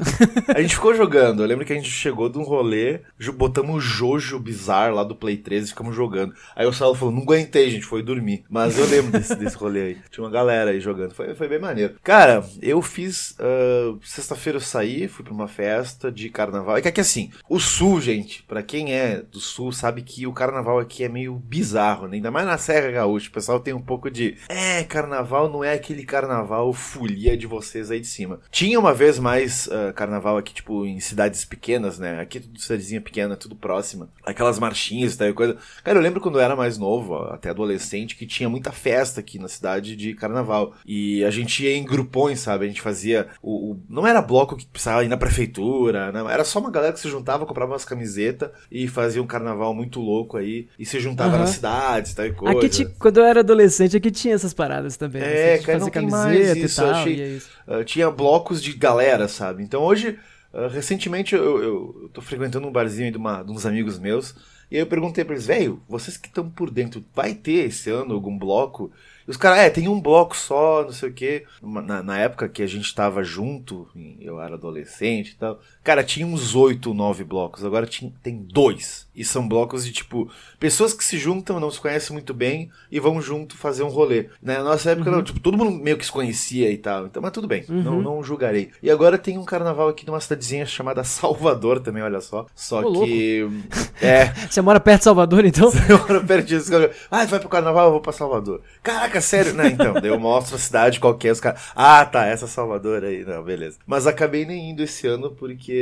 a 0.55 0.61
gente 0.61 0.75
ficou 0.75 0.93
jogando. 0.95 1.41
Eu 1.43 1.47
lembro 1.47 1.65
que 1.65 1.73
a 1.73 1.75
gente 1.75 1.89
chegou 1.89 2.29
de 2.29 2.37
um 2.37 2.43
rolê, 2.43 3.01
botamos 3.35 3.75
o 3.75 3.79
Jojo 3.79 4.39
Bizarre 4.39 4.93
lá 4.93 5.03
do 5.03 5.15
Play 5.15 5.37
13 5.37 5.65
e 5.65 5.69
ficamos 5.69 5.95
jogando. 5.95 6.33
Aí 6.55 6.65
o 6.65 6.73
Saulo 6.73 6.95
falou: 6.95 7.13
não 7.13 7.21
aguentei, 7.23 7.69
gente, 7.69 7.85
foi 7.85 8.01
dormir. 8.01 8.43
Mas 8.49 8.77
eu 8.77 8.85
lembro 8.85 9.11
desse, 9.11 9.35
desse 9.35 9.55
rolê 9.57 9.81
aí. 9.81 9.97
Tinha 10.09 10.23
uma 10.23 10.31
galera 10.31 10.71
aí 10.71 10.79
jogando. 10.79 11.13
Foi, 11.13 11.33
foi 11.35 11.47
bem 11.47 11.59
maneiro. 11.59 11.95
Cara, 12.03 12.43
eu 12.61 12.81
fiz. 12.81 13.35
ah, 13.39 13.95
Sexta-feira 14.01 14.57
eu 14.57 14.61
saí, 14.61 15.07
fui 15.07 15.23
pra 15.23 15.33
uma 15.33 15.47
festa 15.47 16.11
de 16.11 16.29
carnaval. 16.29 16.77
É 16.77 16.81
que 16.81 16.87
aqui 16.87 17.01
assim, 17.01 17.31
o 17.49 17.59
sul, 17.59 17.99
gente, 18.01 18.43
pra 18.43 18.63
quem 18.63 18.93
é 18.93 19.21
do 19.21 19.39
sul, 19.39 19.71
sabe 19.71 20.01
que 20.01 20.25
o 20.27 20.33
carnaval 20.33 20.79
aqui 20.79 21.03
é 21.03 21.09
meio 21.09 21.35
bizarro, 21.35 22.07
né? 22.07 22.15
Ainda 22.17 22.31
mais 22.31 22.45
na 22.45 22.57
Serra 22.57 22.91
Gaúcha. 22.91 23.29
O 23.29 23.33
pessoal 23.33 23.59
tem 23.59 23.73
um 23.73 23.81
pouco 23.81 24.09
de. 24.09 24.37
É, 24.49 24.83
carnaval 24.83 25.49
não 25.49 25.63
é 25.63 25.73
aquele 25.73 26.03
carnaval 26.03 26.71
folia 26.73 27.37
de 27.37 27.47
vocês 27.47 27.91
aí 27.91 27.99
de 27.99 28.07
cima. 28.07 28.39
Tinha 28.51 28.79
uma 28.79 28.93
vez 28.93 29.19
mais 29.19 29.69
ah, 29.69 29.93
carnaval 29.93 30.37
aqui, 30.37 30.53
tipo, 30.53 30.85
em 30.85 30.99
cidades 30.99 31.45
pequenas, 31.45 31.99
né? 31.99 32.19
Aqui 32.19 32.39
tudo 32.39 32.59
cidadezinha 32.59 33.01
pequena, 33.01 33.35
tudo 33.35 33.55
próxima. 33.55 34.09
Aquelas 34.25 34.59
marchinhas 34.59 35.13
e 35.13 35.17
tal, 35.17 35.33
coisa. 35.33 35.57
Cara, 35.83 35.97
eu 35.97 36.01
lembro 36.01 36.21
quando 36.21 36.35
eu 36.39 36.41
era 36.41 36.55
mais 36.55 36.77
novo, 36.77 37.15
até 37.25 37.49
adolescente, 37.49 38.15
que 38.15 38.25
tinha 38.25 38.49
muita 38.49 38.71
festa 38.71 39.19
aqui 39.19 39.39
na 39.39 39.47
cidade 39.47 39.95
de 39.95 40.13
carnaval. 40.13 40.73
E 40.85 41.23
a 41.23 41.31
gente 41.31 41.63
ia 41.63 41.75
em 41.75 41.83
grupões, 41.87 42.39
sabe? 42.39 42.65
A 42.65 42.67
gente 42.67 42.81
fazia. 42.81 43.27
O, 43.41 43.71
o- 43.73 43.79
não 43.89 44.05
era 44.05 44.21
bloco 44.21 44.55
que 44.55 44.65
precisava 44.65 45.03
ir 45.03 45.07
na 45.07 45.17
prefeitura, 45.17 46.11
não. 46.11 46.29
Era 46.29 46.43
só 46.43 46.59
uma 46.59 46.69
galera 46.71 46.93
que 46.93 46.99
se 46.99 47.09
juntava, 47.09 47.45
comprava 47.45 47.71
umas 47.71 47.85
camisetas 47.85 48.51
e 48.71 48.87
fazia 48.87 49.21
um 49.21 49.27
carnaval 49.27 49.73
muito 49.73 49.99
louco 49.99 50.37
aí. 50.37 50.67
E 50.77 50.85
se 50.85 50.99
juntava 50.99 51.31
Aham. 51.31 51.39
nas 51.39 51.51
cidades, 51.51 52.13
tal 52.13 52.25
e 52.25 52.33
coisa. 52.33 52.65
Aqui, 52.67 52.85
quando 52.99 53.17
eu 53.17 53.23
era 53.25 53.39
adolescente, 53.39 53.97
aqui 53.97 54.11
tinha 54.11 54.35
essas 54.35 54.53
paradas 54.53 54.97
também. 54.97 55.21
né? 55.21 55.53
É, 55.53 55.57
Você 55.57 55.65
cara, 55.65 55.79
não 55.79 55.89
camiseta 55.89 56.59
isso, 56.59 56.81
e 56.81 56.83
eu 56.83 56.87
tal, 56.91 57.01
achei- 57.01 57.15
e 57.15 57.21
é 57.21 57.27
isso. 57.29 57.49
Uh, 57.67 57.83
tinha 57.83 58.11
blocos 58.11 58.61
de 58.61 58.73
galera, 58.73 59.27
sabe? 59.27 59.63
Então 59.63 59.81
hoje, 59.83 60.17
uh, 60.53 60.67
recentemente, 60.67 61.35
eu, 61.35 61.43
eu, 61.43 61.99
eu 62.03 62.09
tô 62.13 62.21
frequentando 62.21 62.67
um 62.67 62.71
barzinho 62.71 63.05
aí 63.05 63.11
de, 63.11 63.17
uma, 63.17 63.43
de 63.43 63.51
uns 63.51 63.65
amigos 63.65 63.97
meus. 63.99 64.35
E 64.69 64.75
aí 64.75 64.81
eu 64.81 64.87
perguntei 64.87 65.23
pra 65.23 65.33
eles, 65.33 65.45
velho, 65.45 65.81
vocês 65.87 66.17
que 66.17 66.27
estão 66.27 66.49
por 66.49 66.69
dentro, 66.69 67.03
vai 67.15 67.33
ter 67.33 67.67
esse 67.67 67.89
ano 67.89 68.13
algum 68.13 68.37
bloco? 68.37 68.91
E 69.27 69.31
os 69.31 69.37
caras, 69.37 69.59
é, 69.59 69.69
tem 69.69 69.87
um 69.89 69.99
bloco 69.99 70.35
só, 70.35 70.83
não 70.83 70.91
sei 70.91 71.09
o 71.09 71.13
quê. 71.13 71.45
Na, 71.61 72.01
na 72.01 72.17
época 72.17 72.47
que 72.47 72.63
a 72.63 72.67
gente 72.67 72.93
tava 72.95 73.23
junto, 73.23 73.87
eu 74.21 74.39
era 74.39 74.55
adolescente 74.55 75.31
e 75.31 75.35
tal, 75.35 75.59
cara, 75.87 76.03
tinha 76.03 76.27
uns 76.27 76.53
oito, 76.53 76.93
nove 76.93 77.23
blocos. 77.23 77.63
Agora 77.63 77.85
tinha, 77.85 78.11
tem 78.21 78.35
dois. 78.35 79.07
E 79.15 79.23
são 79.23 79.47
blocos 79.47 79.85
de, 79.85 79.93
tipo, 79.93 80.29
pessoas 80.59 80.93
que 80.93 81.03
se 81.03 81.17
juntam, 81.17 81.61
não 81.61 81.71
se 81.71 81.79
conhecem 81.79 82.11
muito 82.11 82.33
bem 82.33 82.69
e 82.91 82.99
vão 82.99 83.21
junto 83.21 83.55
fazer 83.55 83.83
um 83.83 83.87
rolê. 83.87 84.27
Na 84.43 84.61
nossa 84.61 84.91
época, 84.91 85.09
não, 85.09 85.23
tipo, 85.23 85.39
todo 85.39 85.57
mundo 85.57 85.71
meio 85.71 85.97
que 85.97 86.05
se 86.05 86.11
conhecia 86.11 86.69
e 86.69 86.77
tal. 86.77 87.05
Então, 87.05 87.21
mas 87.21 87.31
tudo 87.31 87.47
bem, 87.47 87.63
não, 87.69 88.01
não 88.01 88.21
julgarei. 88.21 88.69
E 88.83 88.91
agora 88.91 89.17
tem 89.17 89.37
um 89.37 89.45
carnaval 89.45 89.87
aqui 89.87 90.05
numa 90.05 90.19
cidadezinha 90.19 90.65
chamada 90.65 91.03
Salvador 91.05 91.79
também, 91.79 92.03
olha 92.03 92.19
só. 92.19 92.45
Só 92.53 92.81
Ô, 92.81 93.05
que. 93.05 93.47
É. 93.99 94.25
Você 94.47 94.61
mora 94.61 94.79
perto 94.79 94.99
de 94.99 95.03
Salvador, 95.05 95.43
então? 95.43 95.71
Eu 95.89 95.97
moro 95.97 96.23
perto 96.23 96.45
disso. 96.45 96.71
Ah, 97.09 97.25
vai 97.25 97.39
pro 97.39 97.49
carnaval, 97.49 97.87
eu 97.87 97.91
vou 97.93 98.01
pra 98.01 98.11
Salvador. 98.11 98.61
Caraca, 98.83 99.19
sério? 99.19 99.55
Não, 99.55 99.65
então, 99.65 99.93
daí 99.93 100.11
eu 100.11 100.19
mostro 100.19 100.55
a 100.55 100.59
cidade 100.59 100.99
qualquer, 100.99 101.31
os 101.31 101.39
caras. 101.39 101.61
Ah, 101.75 102.05
tá, 102.05 102.27
essa 102.27 102.45
Salvador 102.45 103.03
aí. 103.03 103.25
Não, 103.25 103.41
beleza. 103.41 103.79
Mas 103.87 104.05
acabei 104.05 104.45
nem 104.45 104.69
indo 104.69 104.83
esse 104.83 105.07
ano 105.07 105.31
porque 105.31 105.76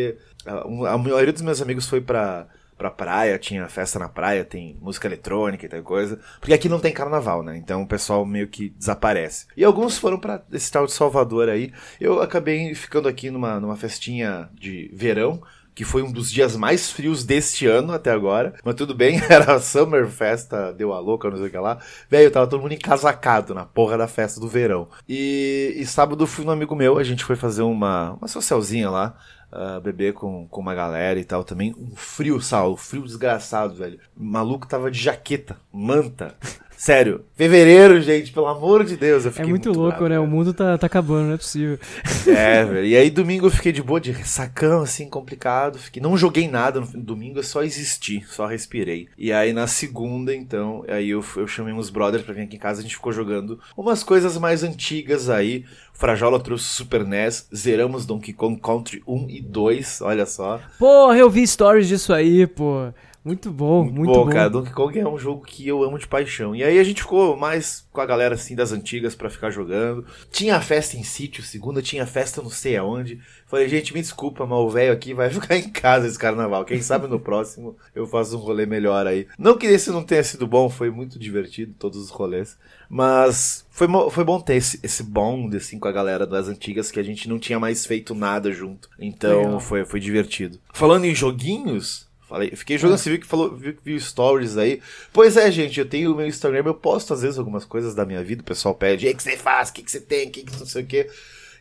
um- 0.66 0.86
a 0.86 0.98
maioria 0.98 1.34
dos 1.34 1.42
meus 1.42 1.62
amigos 1.62 1.88
foi 1.88 2.02
pra. 2.02 2.48
Pra 2.78 2.92
praia, 2.92 3.40
tinha 3.40 3.70
festa 3.70 3.98
na 3.98 4.10
praia, 4.10 4.44
tem 4.44 4.78
música 4.82 5.08
eletrônica 5.08 5.66
e 5.66 5.70
tal 5.70 5.82
coisa. 5.82 6.20
Porque 6.42 6.54
aqui 6.54 6.68
não 6.68 6.78
tem 6.78 6.92
carnaval, 6.92 7.42
né? 7.42 7.56
Então 7.56 7.84
o 7.84 7.88
pessoal 7.88 8.26
meio 8.26 8.50
que 8.50 8.68
desaparece. 8.72 9.46
E 9.56 9.64
alguns 9.64 9.98
foram 9.98 10.20
pra 10.20 10.44
esse 10.52 10.70
tal 10.70 10.86
de 10.86 10.92
Salvador 10.92 11.48
aí. 11.48 11.72
Eu 12.02 12.22
acabei 12.22 12.76
ficando 12.76 13.08
aqui 13.08 13.32
numa, 13.32 13.62
numa 13.62 13.78
festinha 13.78 14.50
de 14.54 14.92
verão 14.94 15.42
que 15.74 15.84
foi 15.86 16.02
um 16.02 16.12
dos 16.12 16.32
dias 16.32 16.56
mais 16.56 16.90
frios 16.90 17.24
deste 17.26 17.66
ano 17.66 17.94
até 17.94 18.12
agora. 18.12 18.54
Mas 18.64 18.76
tudo 18.76 18.94
bem, 18.94 19.22
era 19.30 19.56
a 19.56 19.60
Summer 19.60 20.08
Festa, 20.08 20.74
deu 20.74 20.92
a 20.92 21.00
louca, 21.00 21.30
não 21.30 21.38
sei 21.38 21.48
o 21.48 21.50
que 21.52 21.58
lá. 21.58 21.80
Velho, 22.10 22.30
tava 22.32 22.48
todo 22.48 22.62
mundo 22.62 22.74
encasacado 22.74 23.54
na 23.54 23.66
porra 23.66 23.98
da 23.98 24.08
festa 24.08 24.40
do 24.40 24.48
verão. 24.50 24.90
E, 25.08 25.74
e 25.78 25.86
sábado 25.86 26.26
fui 26.28 26.44
no 26.44 26.52
amigo 26.52 26.76
meu, 26.76 26.98
a 26.98 27.04
gente 27.04 27.24
foi 27.24 27.36
fazer 27.38 27.62
uma, 27.62 28.14
uma 28.14 28.28
socialzinha 28.28 28.90
lá. 28.90 29.18
Ah, 29.56 29.80
beber 29.80 30.14
com, 30.14 30.48
com 30.48 30.62
uma 30.62 30.76
galera 30.76 31.20
e 31.20 31.24
tal 31.24 31.44
também. 31.44 31.74
Um 31.78 31.96
frio, 31.96 32.42
Saulo, 32.42 32.76
frio 32.76 33.04
desgraçado, 33.04 33.76
velho. 33.76 34.00
O 34.16 34.24
maluco 34.24 34.68
tava 34.68 34.92
de 34.92 35.00
jaqueta, 35.00 35.58
manta. 35.72 36.36
Sério, 36.78 37.26
fevereiro, 37.36 38.02
gente, 38.02 38.32
pelo 38.32 38.48
amor 38.48 38.84
de 38.84 38.98
Deus, 38.98 39.24
eu 39.24 39.30
É 39.30 39.34
fiquei 39.34 39.50
muito, 39.50 39.72
louco, 39.72 40.00
bravo, 40.00 40.10
né? 40.10 40.20
O 40.20 40.24
cara. 40.24 40.32
mundo 40.32 40.54
tá, 40.54 40.78
tá 40.78 40.88
acabando, 40.88 41.28
não 41.28 41.34
é 41.34 41.38
possível. 41.38 41.80
É, 42.28 42.64
velho. 42.64 42.86
E 42.86 42.96
aí 42.96 43.10
domingo 43.10 43.48
eu 43.48 43.52
fiquei 43.52 43.72
de 43.72 43.82
boa, 43.82 44.00
de 44.00 44.12
ressacão, 44.12 44.82
assim, 44.82 45.10
complicado. 45.10 45.78
Fiquei, 45.78 46.02
não 46.02 46.18
joguei 46.18 46.48
nada 46.48 46.82
no 46.82 46.88
domingo, 46.88 47.40
eu 47.40 47.44
só 47.44 47.64
existi, 47.64 48.24
só 48.28 48.46
respirei. 48.46 49.08
E 49.18 49.32
aí 49.32 49.54
na 49.54 49.68
segunda, 49.68 50.36
então, 50.36 50.84
aí 50.88 51.10
eu, 51.10 51.24
eu 51.38 51.48
chamei 51.48 51.74
uns 51.74 51.90
brothers 51.90 52.24
pra 52.24 52.34
vir 52.34 52.42
aqui 52.42 52.56
em 52.56 52.60
casa, 52.60 52.80
a 52.80 52.84
gente 52.84 52.96
ficou 52.96 53.12
jogando 53.12 53.60
umas 53.78 54.04
coisas 54.04 54.38
mais 54.38 54.64
antigas 54.64 55.30
aí. 55.30 55.66
O 55.94 55.98
Frajola 55.98 56.40
trouxe 56.42 56.66
o 56.66 56.68
Super 56.68 57.06
NES, 57.06 57.48
zeramos 57.56 58.06
Donkey 58.06 58.34
Kong 58.34 58.60
Country 58.60 59.02
1 59.08 59.28
e 59.30 59.42
2, 59.42 60.02
olha 60.02 60.26
só. 60.26 60.60
Porra, 60.78 61.18
eu 61.18 61.30
vi 61.30 61.48
stories 61.48 61.88
disso 61.88 62.12
aí, 62.14 62.46
pô. 62.46 62.92
Muito 63.26 63.50
bom, 63.50 63.84
muito, 63.84 63.96
muito 63.96 64.14
bom, 64.14 64.26
bom. 64.26 64.32
cara. 64.32 64.52
Donkey 64.52 64.72
Kong 64.72 65.00
é 65.00 65.08
um 65.08 65.18
jogo 65.18 65.44
que 65.44 65.68
eu 65.68 65.82
amo 65.82 65.98
de 65.98 66.08
paixão. 66.08 66.56
E 66.56 66.64
aí 66.64 66.78
a 66.78 66.84
gente 66.84 67.02
ficou 67.02 67.36
mais 67.36 67.84
com 67.92 68.00
a 68.00 68.06
galera 68.06 68.36
assim 68.36 68.56
das 68.56 68.72
antigas 68.72 69.16
para 69.16 69.32
ficar 69.32 69.50
jogando. 69.50 70.06
Tinha 70.32 70.62
festa 70.62 70.96
em 70.96 71.02
sítio, 71.04 71.42
segunda 71.42 71.82
tinha 71.82 72.06
festa 72.06 72.40
não 72.40 72.52
sei 72.52 72.78
aonde. 72.78 73.20
Falei, 73.48 73.68
gente, 73.68 73.96
me 73.96 74.02
desculpa, 74.02 74.46
mas 74.46 74.60
o 74.60 74.70
velho 74.70 74.94
aqui 74.94 75.16
vai 75.16 75.32
ficar 75.34 75.58
em 75.58 75.68
casa 75.72 76.06
esse 76.06 76.20
carnaval. 76.20 76.64
Quem 76.66 76.84
sabe 76.84 77.08
no 77.08 77.20
próximo 77.20 77.76
eu 77.96 78.06
faço 78.06 78.38
um 78.38 78.40
rolê 78.40 78.68
melhor 78.68 79.08
aí. 79.08 79.26
Não 79.40 79.58
que 79.58 79.66
esse 79.66 79.90
não 79.90 80.04
tenha 80.04 80.24
sido 80.24 80.46
bom, 80.46 80.70
foi 80.70 80.92
muito 80.92 81.18
divertido 81.18 81.74
todos 81.80 82.00
os 82.00 82.12
rolês. 82.12 82.56
Mas 82.88 83.66
foi, 83.72 83.88
foi 84.12 84.24
bom 84.24 84.40
ter 84.40 84.58
esse, 84.58 84.80
esse 84.84 85.02
bond 85.02 85.58
assim 85.58 85.80
com 85.80 85.88
a 85.88 85.92
galera 85.92 86.28
das 86.28 86.48
antigas 86.48 86.92
que 86.92 87.00
a 87.00 87.04
gente 87.04 87.28
não 87.28 87.40
tinha 87.40 87.60
mais 87.60 87.88
feito 87.88 88.14
nada 88.14 88.52
junto. 88.52 88.88
Então 89.00 89.60
foi, 89.60 89.84
foi 89.84 90.00
divertido. 90.00 90.60
Falando 90.72 91.06
em 91.06 91.16
joguinhos, 91.16 92.05
Falei, 92.28 92.56
fiquei 92.56 92.78
jogando, 92.78 92.96
é. 92.96 92.98
você 92.98 93.10
viu 93.12 93.20
que 93.20 93.28
falou, 93.28 93.56
viu, 93.56 93.78
viu 93.84 94.00
stories 94.00 94.58
aí. 94.58 94.82
Pois 95.14 95.38
é, 95.38 95.52
gente, 95.52 95.80
eu 95.80 95.88
tenho 95.88 96.12
o 96.12 96.16
meu 96.16 96.28
Instagram, 96.28 96.64
eu 96.66 96.74
posto 96.74 97.14
às 97.14 97.22
vezes 97.22 97.38
algumas 97.38 97.66
coisas 97.66 97.94
da 97.94 98.06
minha 98.06 98.24
vida, 98.24 98.42
o 98.42 98.46
pessoal 98.46 98.74
pede, 98.74 99.08
o 99.08 99.16
que 99.16 99.22
você 99.22 99.38
faz, 99.38 99.70
o 99.70 99.74
que, 99.74 99.84
que 99.84 99.92
você 99.92 100.02
tem, 100.02 100.28
o 100.28 100.32
que, 100.32 100.44
que 100.44 100.60
não 100.60 100.66
sei 100.66 100.84
o 100.84 100.88
que. 100.88 101.08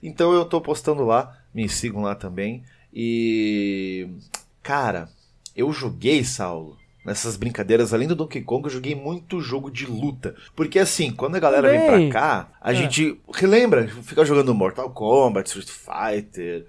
Então 0.02 0.32
eu 0.32 0.44
tô 0.44 0.60
postando 0.60 1.04
lá, 1.04 1.38
me 1.54 1.68
sigam 1.68 2.02
lá 2.02 2.14
também. 2.14 2.64
E. 2.92 4.08
Cara, 4.62 5.10
eu 5.54 5.70
joguei, 5.72 6.24
Saulo, 6.24 6.78
nessas 7.04 7.36
brincadeiras, 7.36 7.92
além 7.92 8.08
do 8.08 8.14
Donkey 8.14 8.40
Kong, 8.40 8.64
eu 8.64 8.70
joguei 8.70 8.94
muito 8.94 9.40
jogo 9.40 9.70
de 9.70 9.84
luta. 9.84 10.34
Porque 10.56 10.78
assim, 10.78 11.12
quando 11.12 11.36
a 11.36 11.40
galera 11.40 11.68
Bem, 11.68 11.78
vem 11.78 11.88
pra 11.88 12.20
cá, 12.20 12.52
a 12.60 12.72
é. 12.72 12.76
gente 12.76 13.20
relembra, 13.32 13.86
fica 14.02 14.24
jogando 14.24 14.54
Mortal 14.54 14.90
Kombat, 14.90 15.48
Street 15.48 15.68
Fighter, 15.68 16.66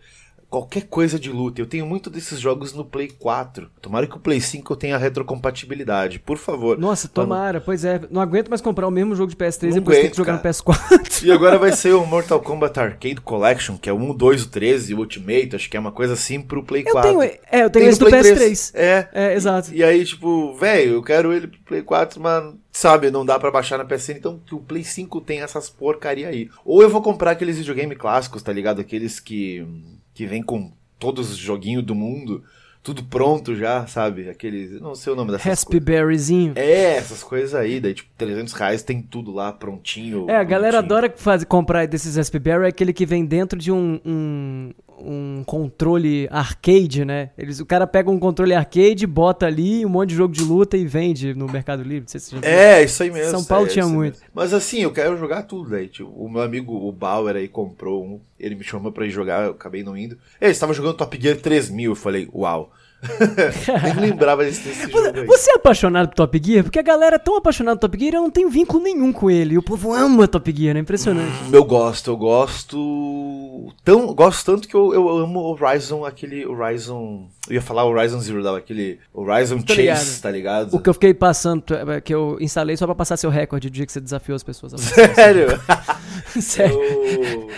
qualquer 0.49 0.83
coisa 0.83 1.19
de 1.19 1.29
luta. 1.31 1.61
Eu 1.61 1.65
tenho 1.65 1.85
muito 1.85 2.09
desses 2.09 2.39
jogos 2.39 2.73
no 2.73 2.85
Play 2.85 3.09
4. 3.09 3.69
Tomara 3.81 4.07
que 4.07 4.15
o 4.15 4.19
Play 4.19 4.39
5 4.39 4.75
tenha 4.75 4.97
retrocompatibilidade, 4.97 6.19
por 6.19 6.37
favor. 6.37 6.77
Nossa, 6.77 7.07
tomara, 7.07 7.59
pois 7.59 7.83
é. 7.83 8.01
Não 8.09 8.21
aguento 8.21 8.49
mais 8.49 8.61
comprar 8.61 8.87
o 8.87 8.91
mesmo 8.91 9.15
jogo 9.15 9.29
de 9.29 9.35
PS3 9.35 9.69
e 9.69 9.73
depois 9.73 9.97
ter 9.97 10.11
que 10.11 10.17
jogar 10.17 10.37
cara. 10.37 10.49
no 10.49 10.53
PS4. 10.53 11.23
E 11.25 11.31
agora 11.31 11.57
vai 11.57 11.71
ser 11.71 11.93
o 11.93 12.05
Mortal 12.05 12.39
Kombat 12.39 12.79
Arcade 12.79 13.21
Collection, 13.21 13.77
que 13.77 13.89
é 13.89 13.93
o 13.93 13.97
1, 13.97 14.15
2, 14.15 14.43
o 14.43 14.49
13 14.49 14.91
e 14.91 14.95
o 14.95 14.99
Ultimate, 14.99 15.55
acho 15.55 15.69
que 15.69 15.77
é 15.77 15.79
uma 15.79 15.91
coisa 15.91 16.13
assim 16.13 16.41
pro 16.41 16.63
Play 16.63 16.83
4. 16.83 17.09
Eu 17.09 17.19
tenho, 17.19 17.39
é, 17.51 17.63
eu 17.63 17.69
tenho 17.69 17.89
esse 17.89 17.99
do 17.99 18.05
PS3. 18.07 18.35
3. 18.35 18.71
É. 18.75 19.07
É, 19.13 19.33
exato. 19.33 19.73
E, 19.73 19.77
e 19.77 19.83
aí, 19.83 20.05
tipo, 20.05 20.53
velho, 20.55 20.93
eu 20.93 21.03
quero 21.03 21.33
ele 21.33 21.47
pro 21.47 21.59
Play 21.63 21.81
4, 21.81 22.21
mas 22.21 22.53
sabe, 22.71 23.09
não 23.09 23.25
dá 23.25 23.39
para 23.39 23.51
baixar 23.51 23.77
na 23.77 23.85
PSN, 23.85 24.17
então 24.17 24.39
que 24.45 24.53
o 24.53 24.59
Play 24.59 24.83
5 24.83 25.21
tem 25.21 25.41
essas 25.41 25.69
porcaria 25.69 26.27
aí. 26.27 26.49
Ou 26.63 26.81
eu 26.81 26.89
vou 26.89 27.01
comprar 27.01 27.31
aqueles 27.31 27.57
videogame 27.57 27.95
clássicos, 27.95 28.43
tá 28.43 28.51
ligado? 28.51 28.81
Aqueles 28.81 29.19
que 29.19 29.65
que 30.15 30.25
vem 30.25 30.41
com 30.41 30.71
todos 30.97 31.29
os 31.29 31.37
joguinhos 31.37 31.83
do 31.83 31.93
mundo, 31.93 32.41
tudo 32.81 33.03
pronto 33.03 33.55
já, 33.55 33.85
sabe? 33.85 34.29
Aqueles. 34.29 34.79
Não 34.79 34.95
sei 34.95 35.11
o 35.11 35.15
nome 35.15 35.31
dessas 35.31 35.45
Raspberryzinho. 35.45 36.53
É, 36.55 36.95
essas 36.95 37.21
coisas 37.23 37.53
aí. 37.53 37.79
Daí, 37.79 37.93
tipo, 37.93 38.09
300 38.17 38.53
reais 38.53 38.81
tem 38.81 39.01
tudo 39.01 39.33
lá 39.33 39.51
prontinho. 39.51 40.29
É, 40.29 40.37
a 40.37 40.43
galera 40.43 40.79
adora 40.79 41.13
fazer, 41.15 41.45
comprar 41.47 41.85
desses 41.87 42.15
Raspberry, 42.15 42.65
é 42.65 42.67
aquele 42.67 42.93
que 42.93 43.05
vem 43.05 43.25
dentro 43.25 43.59
de 43.59 43.71
um, 43.71 43.99
um, 44.05 44.71
um 44.99 45.43
controle 45.45 46.27
arcade, 46.31 47.03
né? 47.03 47.31
Eles, 47.37 47.59
o 47.59 47.65
cara 47.65 47.85
pega 47.85 48.09
um 48.09 48.19
controle 48.19 48.53
arcade, 48.53 49.05
bota 49.05 49.45
ali 49.45 49.85
um 49.85 49.89
monte 49.89 50.09
de 50.09 50.15
jogo 50.15 50.33
de 50.33 50.43
luta 50.43 50.77
e 50.77 50.85
vende 50.85 51.33
no 51.33 51.47
Mercado 51.47 51.83
Livre. 51.83 52.01
Não 52.01 52.07
sei 52.07 52.19
se 52.19 52.35
é, 52.45 52.83
isso 52.83 53.03
aí 53.03 53.11
mesmo. 53.11 53.31
São 53.31 53.43
Paulo 53.43 53.65
é, 53.65 53.69
tinha 53.69 53.87
muito. 53.87 54.15
Mesmo. 54.15 54.29
Mas 54.33 54.53
assim, 54.53 54.81
eu 54.81 54.91
quero 54.91 55.17
jogar 55.17 55.43
tudo 55.43 55.69
daí. 55.69 55.87
Tipo, 55.87 56.09
o 56.09 56.29
meu 56.29 56.41
amigo, 56.41 56.73
o 56.73 56.91
Bauer 56.91 57.35
aí, 57.35 57.47
comprou 57.47 58.05
um. 58.05 58.19
Ele 58.39 58.55
me 58.55 58.63
chamou 58.63 58.91
pra 58.91 59.05
ir 59.05 59.11
jogar, 59.11 59.45
eu 59.45 59.51
acabei 59.51 59.83
não 59.83 59.97
indo. 59.97 60.17
Ele 60.39 60.51
estava 60.51 60.73
jogando 60.73 60.97
Top 60.97 61.19
Gear 61.21 61.37
3000. 61.37 61.91
Eu 61.91 61.95
falei, 61.95 62.27
uau. 62.33 62.71
Nem 63.83 64.09
lembrava 64.09 64.43
desse, 64.43 64.73
jogo 64.73 64.97
aí. 65.15 65.25
Você 65.25 65.51
é 65.51 65.55
apaixonado 65.55 66.09
por 66.09 66.15
Top 66.15 66.41
Gear? 66.43 66.63
Porque 66.63 66.79
a 66.79 66.83
galera 66.83 67.15
é 67.15 67.19
tão 67.19 67.37
apaixonada 67.37 67.77
por 67.77 67.89
Top 67.89 67.99
Gear, 67.99 68.15
eu 68.15 68.21
não 68.21 68.31
tenho 68.31 68.49
vínculo 68.49 68.83
nenhum 68.83 69.11
com 69.11 69.29
ele. 69.29 69.55
E 69.55 69.57
o 69.57 69.63
povo 69.63 69.93
ama 69.93 70.27
Top 70.27 70.53
Gear, 70.55 70.75
é 70.75 70.79
impressionante. 70.79 71.31
Hum, 71.45 71.49
eu 71.51 71.63
gosto, 71.63 72.11
eu 72.11 72.17
gosto. 72.17 73.73
Tão, 73.83 74.13
gosto 74.13 74.45
tanto 74.45 74.67
que 74.67 74.75
eu, 74.75 74.93
eu 74.93 75.09
amo 75.09 75.39
o 75.39 75.51
Horizon, 75.51 76.05
aquele 76.05 76.45
Horizon. 76.45 77.27
Eu 77.47 77.55
ia 77.55 77.61
falar 77.61 77.85
Horizon 77.85 78.19
Zero, 78.19 78.43
dava 78.43 78.57
aquele 78.57 78.99
Horizon 79.13 79.59
Chase, 79.59 79.81
ligado. 79.81 80.21
tá 80.21 80.31
ligado? 80.31 80.73
O 80.75 80.79
que 80.79 80.89
eu 80.89 80.93
fiquei 80.93 81.13
passando, 81.13 81.63
é, 81.91 82.01
que 82.01 82.13
eu 82.13 82.37
instalei 82.41 82.75
só 82.75 82.85
pra 82.85 82.95
passar 82.95 83.17
seu 83.17 83.29
recorde 83.29 83.69
do 83.69 83.73
dia 83.73 83.85
que 83.85 83.91
você 83.91 84.01
desafiou 84.01 84.35
as 84.35 84.43
pessoas. 84.43 84.73
Sério? 85.13 85.47
Sério. 86.41 86.79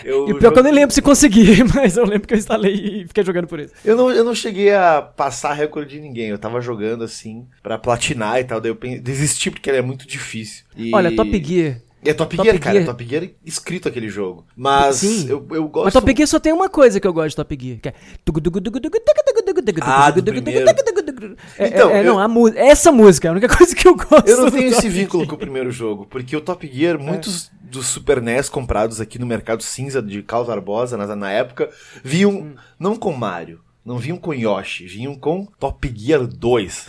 Eu, 0.03 0.27
eu 0.27 0.29
e 0.29 0.39
pior 0.39 0.51
que 0.51 0.59
eu 0.59 0.63
nem 0.63 0.73
lembro 0.73 0.93
se 0.93 1.01
consegui, 1.01 1.63
mas 1.73 1.97
eu 1.97 2.05
lembro 2.05 2.27
que 2.27 2.33
eu 2.33 2.37
instalei 2.37 2.73
e 2.73 3.07
fiquei 3.07 3.23
jogando 3.23 3.47
por 3.47 3.59
isso. 3.59 3.73
Eu 3.83 3.95
não, 3.95 4.11
eu 4.11 4.23
não 4.23 4.35
cheguei 4.35 4.73
a 4.73 5.01
passar 5.01 5.53
recorde 5.53 5.95
de 5.95 6.01
ninguém. 6.01 6.27
Eu 6.27 6.37
tava 6.37 6.61
jogando 6.61 7.03
assim 7.03 7.47
pra 7.63 7.77
platinar 7.77 8.39
e 8.39 8.43
tal. 8.43 8.59
Daí 8.59 8.71
eu 8.71 9.01
desisti 9.01 9.49
porque 9.49 9.69
ele 9.69 9.77
é 9.77 9.81
muito 9.81 10.07
difícil. 10.07 10.65
E... 10.75 10.93
Olha, 10.93 11.15
Top 11.15 11.43
Gear. 11.43 11.81
É 12.03 12.13
Top, 12.13 12.35
Top 12.35 12.47
Gear, 12.47 12.59
cara. 12.59 12.85
Top 12.85 13.05
Gear 13.05 13.23
é 13.23 13.31
escrito 13.43 13.87
aquele 13.87 14.09
jogo. 14.09 14.45
Mas 14.55 14.97
Sim. 14.97 15.27
Eu, 15.27 15.45
eu 15.51 15.67
gosto. 15.67 15.85
Mas 15.85 15.93
Top 15.93 16.13
Gear 16.15 16.27
só 16.27 16.39
tem 16.39 16.53
uma 16.53 16.69
coisa 16.69 16.99
que 16.99 17.07
eu 17.07 17.13
gosto 17.13 17.29
de 17.29 17.35
Top 17.35 17.57
Gear, 17.59 17.79
que 17.79 17.89
é. 17.89 17.93
Ah, 19.81 20.11
do 20.11 20.23
primeiro. 20.23 20.65
Então, 21.59 21.89
é, 21.89 21.99
é, 21.99 22.03
não, 22.03 22.19
a 22.19 22.27
essa 22.55 22.91
música 22.91 23.27
é 23.27 23.29
a 23.29 23.31
única 23.31 23.49
coisa 23.49 23.75
que 23.75 23.87
eu 23.87 23.95
gosto. 23.95 24.27
Eu 24.27 24.41
não 24.41 24.51
tenho 24.51 24.67
esse 24.67 24.87
vínculo 24.87 25.25
com 25.27 25.35
o 25.35 25.37
primeiro 25.37 25.71
jogo, 25.71 26.05
porque 26.05 26.35
o 26.35 26.41
Top 26.41 26.69
Gear, 26.71 26.99
muitos 26.99 27.51
dos 27.61 27.87
Super 27.87 28.21
NES 28.21 28.49
comprados 28.49 29.01
aqui 29.01 29.19
no 29.19 29.25
mercado 29.25 29.61
cinza 29.61 30.01
de 30.01 30.21
Carlos 30.23 30.47
Barbosa 30.47 30.95
na, 30.95 31.15
na 31.15 31.31
época, 31.31 31.69
viam 32.03 32.53
não 32.79 32.95
com 32.95 33.11
Mario, 33.11 33.59
não 33.87 33.97
vinham 33.97 34.17
com 34.17 34.33
Yoshi, 34.33 34.85
vinham 34.85 35.15
com 35.15 35.45
Top 35.57 35.89
Gear 35.95 36.27
2. 36.27 36.87